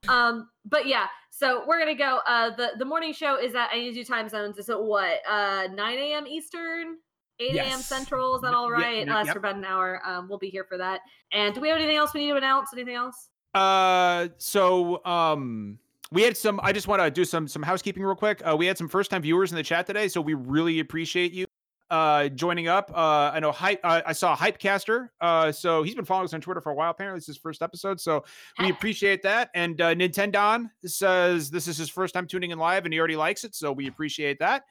Um, 0.08 0.48
but 0.64 0.86
yeah, 0.86 1.06
so 1.30 1.64
we're 1.66 1.78
gonna 1.78 1.94
go. 1.94 2.20
Uh, 2.26 2.54
the 2.56 2.70
the 2.78 2.84
morning 2.84 3.12
show 3.12 3.38
is 3.38 3.54
at 3.54 3.68
I 3.72 3.78
need 3.78 3.90
to 3.90 3.94
do 3.94 4.04
time 4.04 4.28
zones. 4.28 4.58
Is 4.58 4.68
it 4.68 4.80
what? 4.80 5.18
Uh, 5.28 5.68
9 5.72 5.98
a.m. 5.98 6.26
Eastern. 6.26 6.96
8 7.42 7.56
a.m. 7.56 7.80
Central, 7.80 8.36
is 8.36 8.42
that 8.42 8.52
all 8.52 8.70
right? 8.70 8.98
yep, 8.98 9.06
yep, 9.06 9.14
Lasts 9.14 9.28
yep. 9.28 9.34
for 9.34 9.38
about 9.38 9.56
an 9.56 9.64
hour. 9.64 10.02
Um, 10.04 10.28
we'll 10.28 10.38
be 10.38 10.50
here 10.50 10.64
for 10.64 10.76
that. 10.76 11.00
And 11.32 11.54
do 11.54 11.62
we 11.62 11.68
have 11.68 11.78
anything 11.78 11.96
else 11.96 12.12
we 12.12 12.20
need 12.20 12.32
to 12.32 12.36
announce? 12.36 12.68
Anything 12.74 12.96
else? 12.96 13.30
Uh, 13.54 14.28
so 14.36 15.02
um, 15.06 15.78
we 16.12 16.22
had 16.22 16.36
some. 16.36 16.60
I 16.62 16.72
just 16.72 16.86
want 16.86 17.00
to 17.00 17.10
do 17.10 17.24
some 17.24 17.48
some 17.48 17.62
housekeeping 17.62 18.02
real 18.02 18.14
quick. 18.14 18.42
Uh, 18.46 18.56
we 18.56 18.66
had 18.66 18.76
some 18.76 18.88
first 18.88 19.10
time 19.10 19.22
viewers 19.22 19.52
in 19.52 19.56
the 19.56 19.62
chat 19.62 19.86
today, 19.86 20.06
so 20.08 20.20
we 20.20 20.34
really 20.34 20.80
appreciate 20.80 21.32
you 21.32 21.46
uh 21.90 22.28
joining 22.28 22.68
up. 22.68 22.90
Uh, 22.94 23.30
I 23.32 23.40
know 23.40 23.52
hype. 23.52 23.80
Uh, 23.82 24.02
I 24.06 24.12
saw 24.12 24.36
Hypecaster. 24.36 25.08
Uh, 25.20 25.52
so 25.52 25.82
he's 25.82 25.94
been 25.94 26.04
following 26.04 26.26
us 26.26 26.34
on 26.34 26.40
Twitter 26.40 26.60
for 26.60 26.70
a 26.70 26.74
while. 26.74 26.90
Apparently, 26.90 27.18
this 27.18 27.24
is 27.24 27.36
his 27.36 27.38
first 27.38 27.62
episode, 27.62 28.00
so 28.00 28.24
we 28.58 28.70
appreciate 28.70 29.22
that. 29.22 29.50
And 29.54 29.80
uh, 29.80 29.94
Nintendon 29.94 30.70
says 30.84 31.50
this 31.50 31.68
is 31.68 31.76
his 31.76 31.90
first 31.90 32.14
time 32.14 32.26
tuning 32.26 32.50
in 32.50 32.58
live, 32.58 32.84
and 32.84 32.92
he 32.94 32.98
already 32.98 33.16
likes 33.16 33.44
it, 33.44 33.54
so 33.54 33.72
we 33.72 33.88
appreciate 33.88 34.38
that. 34.38 34.64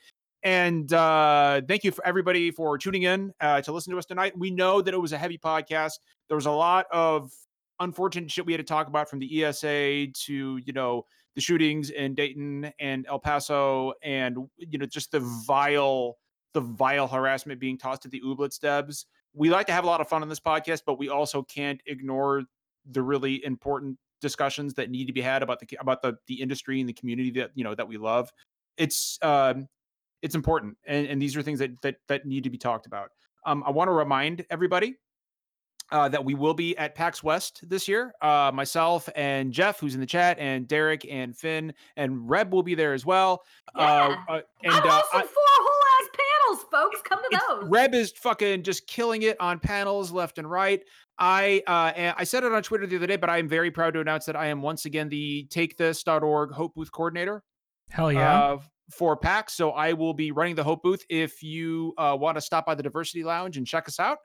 And 0.43 0.91
uh, 0.93 1.61
thank 1.67 1.83
you 1.83 1.91
for 1.91 2.05
everybody 2.05 2.51
for 2.51 2.77
tuning 2.77 3.03
in 3.03 3.33
uh, 3.41 3.61
to 3.61 3.71
listen 3.73 3.91
to 3.91 3.99
us 3.99 4.05
tonight. 4.05 4.37
We 4.37 4.51
know 4.51 4.81
that 4.81 4.93
it 4.93 4.97
was 4.97 5.11
a 5.11 5.17
heavy 5.17 5.37
podcast. 5.37 5.93
There 6.29 6.37
was 6.37 6.45
a 6.45 6.51
lot 6.51 6.85
of 6.91 7.31
unfortunate 7.79 8.31
shit 8.31 8.45
we 8.45 8.53
had 8.53 8.59
to 8.59 8.63
talk 8.63 8.87
about 8.87 9.09
from 9.09 9.19
the 9.19 9.43
ESA 9.43 10.07
to 10.07 10.57
you 10.57 10.73
know 10.73 11.05
the 11.35 11.41
shootings 11.41 11.89
in 11.89 12.15
Dayton 12.15 12.71
and 12.79 13.05
El 13.07 13.19
Paso, 13.19 13.93
and 14.01 14.37
you 14.57 14.77
know 14.77 14.85
just 14.85 15.11
the 15.11 15.19
vile 15.45 16.17
the 16.53 16.61
vile 16.61 17.07
harassment 17.07 17.59
being 17.59 17.77
tossed 17.77 18.05
at 18.05 18.11
the 18.11 18.21
Ooblets 18.21 18.59
Debs. 18.59 19.05
We 19.33 19.49
like 19.49 19.67
to 19.67 19.73
have 19.73 19.83
a 19.83 19.87
lot 19.87 20.01
of 20.01 20.09
fun 20.09 20.21
on 20.21 20.29
this 20.29 20.39
podcast, 20.39 20.81
but 20.85 20.97
we 20.97 21.09
also 21.09 21.43
can't 21.43 21.81
ignore 21.85 22.43
the 22.89 23.01
really 23.01 23.43
important 23.45 23.97
discussions 24.21 24.73
that 24.73 24.89
need 24.89 25.05
to 25.05 25.13
be 25.13 25.21
had 25.21 25.43
about 25.43 25.59
the 25.59 25.77
about 25.79 26.01
the 26.01 26.17
the 26.27 26.41
industry 26.41 26.79
and 26.79 26.89
the 26.89 26.93
community 26.93 27.31
that 27.31 27.51
you 27.55 27.63
know 27.63 27.75
that 27.75 27.87
we 27.87 27.97
love. 27.97 28.31
It's 28.77 29.19
um 29.21 29.67
it's 30.21 30.35
important, 30.35 30.77
and, 30.85 31.07
and 31.07 31.21
these 31.21 31.37
are 31.37 31.41
things 31.41 31.59
that 31.59 31.81
that 31.81 31.95
that 32.07 32.25
need 32.25 32.43
to 32.43 32.49
be 32.49 32.57
talked 32.57 32.85
about. 32.85 33.11
Um, 33.45 33.63
I 33.65 33.71
want 33.71 33.87
to 33.87 33.93
remind 33.93 34.45
everybody 34.49 34.95
uh, 35.91 36.09
that 36.09 36.23
we 36.23 36.35
will 36.35 36.53
be 36.53 36.77
at 36.77 36.95
PAX 36.95 37.23
West 37.23 37.61
this 37.67 37.87
year. 37.87 38.13
Uh, 38.21 38.51
myself 38.53 39.09
and 39.15 39.51
Jeff, 39.51 39.79
who's 39.79 39.95
in 39.95 40.01
the 40.01 40.05
chat, 40.05 40.37
and 40.39 40.67
Derek 40.67 41.05
and 41.09 41.35
Finn 41.35 41.73
and 41.95 42.29
Reb 42.29 42.53
will 42.53 42.63
be 42.63 42.75
there 42.75 42.93
as 42.93 43.05
well. 43.05 43.43
Yeah. 43.75 44.15
Uh, 44.27 44.31
uh, 44.31 44.41
and 44.63 44.73
I'm 44.73 44.87
uh, 44.87 45.01
I- 45.13 45.21
four 45.21 45.29
whole 45.33 45.67
ass 45.67 45.68
panels, 46.49 46.65
folks. 46.71 47.01
Come 47.03 47.19
to 47.19 47.25
it's- 47.31 47.41
those. 47.47 47.69
Reb 47.69 47.93
is 47.93 48.11
fucking 48.11 48.63
just 48.63 48.87
killing 48.87 49.23
it 49.23 49.39
on 49.39 49.59
panels 49.59 50.11
left 50.11 50.37
and 50.37 50.49
right. 50.49 50.81
I 51.17 51.61
uh, 51.67 51.91
and 51.95 52.15
I 52.17 52.23
said 52.23 52.43
it 52.43 52.51
on 52.51 52.63
Twitter 52.63 52.87
the 52.87 52.95
other 52.95 53.07
day, 53.07 53.17
but 53.17 53.29
I 53.29 53.39
am 53.39 53.49
very 53.49 53.71
proud 53.71 53.93
to 53.95 53.99
announce 53.99 54.25
that 54.25 54.35
I 54.35 54.47
am 54.47 54.61
once 54.61 54.85
again 54.85 55.09
the 55.09 55.47
TakeThis.org 55.49 56.51
Hope 56.51 56.75
Booth 56.75 56.91
coordinator 56.91 57.43
Hell 57.89 58.11
yeah. 58.11 58.39
uh, 58.39 58.59
for 58.91 59.17
PAX. 59.17 59.53
So 59.53 59.71
I 59.71 59.93
will 59.93 60.13
be 60.13 60.31
running 60.31 60.55
the 60.55 60.63
Hope 60.63 60.81
booth. 60.81 61.03
If 61.09 61.43
you 61.43 61.93
uh, 61.97 62.15
want 62.19 62.37
to 62.37 62.41
stop 62.41 62.65
by 62.65 62.75
the 62.75 62.83
Diversity 62.83 63.23
Lounge 63.23 63.57
and 63.57 63.67
check 63.67 63.87
us 63.87 63.99
out, 63.99 64.19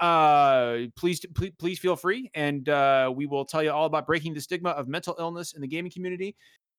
uh, 0.00 0.88
please, 0.96 1.24
please, 1.34 1.52
please 1.58 1.78
feel 1.78 1.96
free, 1.96 2.30
and 2.34 2.68
uh, 2.68 3.12
we 3.14 3.26
will 3.26 3.44
tell 3.44 3.62
you 3.62 3.70
all 3.70 3.86
about 3.86 4.06
breaking 4.06 4.34
the 4.34 4.40
stigma 4.40 4.70
of 4.70 4.88
mental 4.88 5.14
illness 5.18 5.52
in 5.52 5.60
the 5.60 5.68
gaming 5.68 5.92
community. 5.92 6.36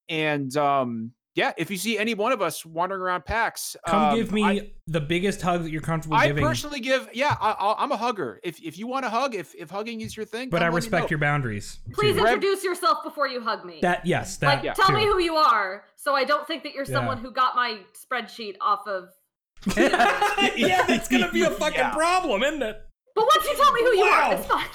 And 0.10 0.56
um, 0.58 1.12
yeah, 1.38 1.54
if 1.56 1.70
you 1.70 1.78
see 1.78 2.00
any 2.00 2.16
one 2.16 2.32
of 2.32 2.42
us 2.42 2.66
wandering 2.66 3.00
around 3.00 3.24
PAX, 3.24 3.76
Come 3.86 4.02
um, 4.06 4.16
give 4.18 4.32
me 4.32 4.44
I- 4.44 4.72
the 4.88 5.00
biggest 5.00 5.40
hug 5.40 5.62
that 5.64 5.70
you're 5.70 5.82
comfortable 5.84 6.18
I 6.18 6.28
giving. 6.28 6.44
I 6.44 6.48
personally 6.48 6.80
give, 6.80 7.08
yeah, 7.14 7.38
I, 7.40 7.56
I'll, 7.60 7.76
I'm 7.78 7.92
a 7.92 7.98
hugger. 7.98 8.40
If 8.44 8.60
if 8.64 8.80
you 8.80 8.88
want 8.88 9.06
to 9.06 9.10
hug, 9.12 9.36
if 9.36 9.54
if 9.54 9.70
hugging 9.70 10.02
is 10.02 10.18
your 10.18 10.26
thing, 10.26 10.50
but 10.50 10.58
come 10.58 10.64
I 10.64 10.70
let 10.70 10.72
me 10.72 10.76
respect 10.78 11.04
know. 11.04 11.10
your 11.12 11.20
boundaries. 11.20 11.78
Please 11.94 12.16
too. 12.16 12.26
Introduce 12.26 12.64
yourself 12.64 13.04
before 13.04 13.28
you 13.28 13.40
hug 13.40 13.66
me. 13.66 13.78
that 13.84 14.04
yes, 14.04 14.38
that 14.38 14.48
like, 14.48 14.64
yeah. 14.64 14.74
tell 14.74 14.88
too. 14.88 14.96
me 14.96 15.06
who 15.06 15.20
you 15.20 15.36
are, 15.36 15.86
so 15.96 16.16
I 16.16 16.24
don't 16.24 16.48
think 16.48 16.64
that 16.64 16.74
you're 16.74 16.86
Yeah. 16.88 16.94
someone 16.96 17.20
who 17.20 17.30
got 17.32 17.56
my 17.56 17.82
spreadsheet 17.94 18.56
off 18.60 18.88
of. 18.88 19.10
yeah, 19.78 20.86
that's 20.88 21.08
gonna 21.08 21.32
be 21.32 21.44
a 21.44 21.52
fucking 21.52 21.78
Yeah. 21.80 21.92
problem, 21.94 22.42
isn't 22.42 22.64
it? 22.64 22.82
But 23.14 23.26
once 23.26 23.46
you 23.48 23.56
tell 23.56 23.72
me 23.74 23.82
who 23.84 23.94
you 23.96 24.02
Wow. 24.10 24.30
are, 24.32 24.34
it's 24.34 24.48
fine. 24.48 24.66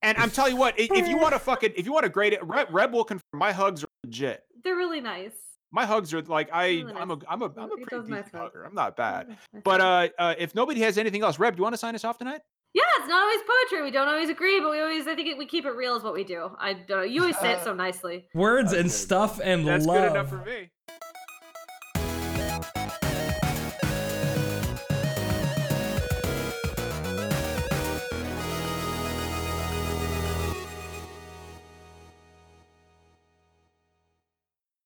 And 0.00 0.16
I'm 0.16 0.30
telling 0.30 0.52
you 0.54 0.58
what, 0.58 0.74
if 0.78 1.06
you 1.08 1.18
want 1.18 1.34
to 1.34 1.38
fucking, 1.50 1.72
if 1.76 1.84
you 1.84 1.92
want 1.92 2.04
to 2.04 2.08
grade 2.10 2.32
it, 2.32 2.42
Reb, 2.44 2.68
Reb 2.70 2.94
will 2.94 3.04
confirm 3.04 3.24
my 3.34 3.52
hugs 3.52 3.84
are 3.84 3.88
legit. 4.04 4.42
They're 4.64 4.76
really 4.76 5.00
nice. 5.02 5.32
My 5.70 5.84
hugs 5.86 6.14
are 6.14 6.22
like 6.22 6.48
I 6.52 6.64
I'm 6.66 6.88
a, 6.88 6.92
nice. 7.16 7.24
I'm 7.28 7.42
a, 7.42 7.44
I'm 7.56 7.70
a 7.72 7.76
He 7.76 7.84
pretty 7.84 7.96
does 7.96 8.06
decent 8.06 8.24
hugs. 8.26 8.32
hugger. 8.34 8.64
I'm 8.64 8.74
not 8.74 8.96
bad. 8.96 9.36
But 9.64 9.80
uh, 9.80 10.08
uh, 10.18 10.34
if 10.38 10.54
nobody 10.54 10.80
has 10.80 10.96
anything 10.98 11.22
else, 11.22 11.38
Reb, 11.38 11.54
do 11.54 11.58
you 11.60 11.62
want 11.62 11.74
to 11.74 11.78
sign 11.78 11.94
us 11.94 12.04
off 12.04 12.18
tonight? 12.18 12.40
yeah, 12.74 12.82
it's 12.98 13.08
not 13.08 13.22
always 13.22 13.40
poetry. 13.40 13.82
We 13.82 13.90
don't 13.90 14.08
always 14.08 14.28
agree, 14.28 14.60
but 14.60 14.70
we 14.70 14.80
always. 14.80 15.06
I 15.06 15.14
think 15.14 15.28
it, 15.28 15.38
we 15.38 15.46
keep 15.46 15.64
it 15.64 15.70
real 15.70 15.96
is 15.96 16.02
what 16.02 16.12
we 16.14 16.22
do. 16.24 16.50
I 16.58 16.74
don't 16.74 16.88
know. 16.90 17.02
You 17.02 17.22
always 17.22 17.38
say 17.38 17.52
it 17.52 17.60
so 17.64 17.74
nicely. 17.74 18.28
Words 18.34 18.72
and 18.72 18.90
stuff 18.90 19.40
and 19.42 19.66
That's 19.66 19.86
love. 19.86 19.96
good 20.02 20.10
enough 20.12 20.28
for 20.28 20.44
me. 20.44 20.70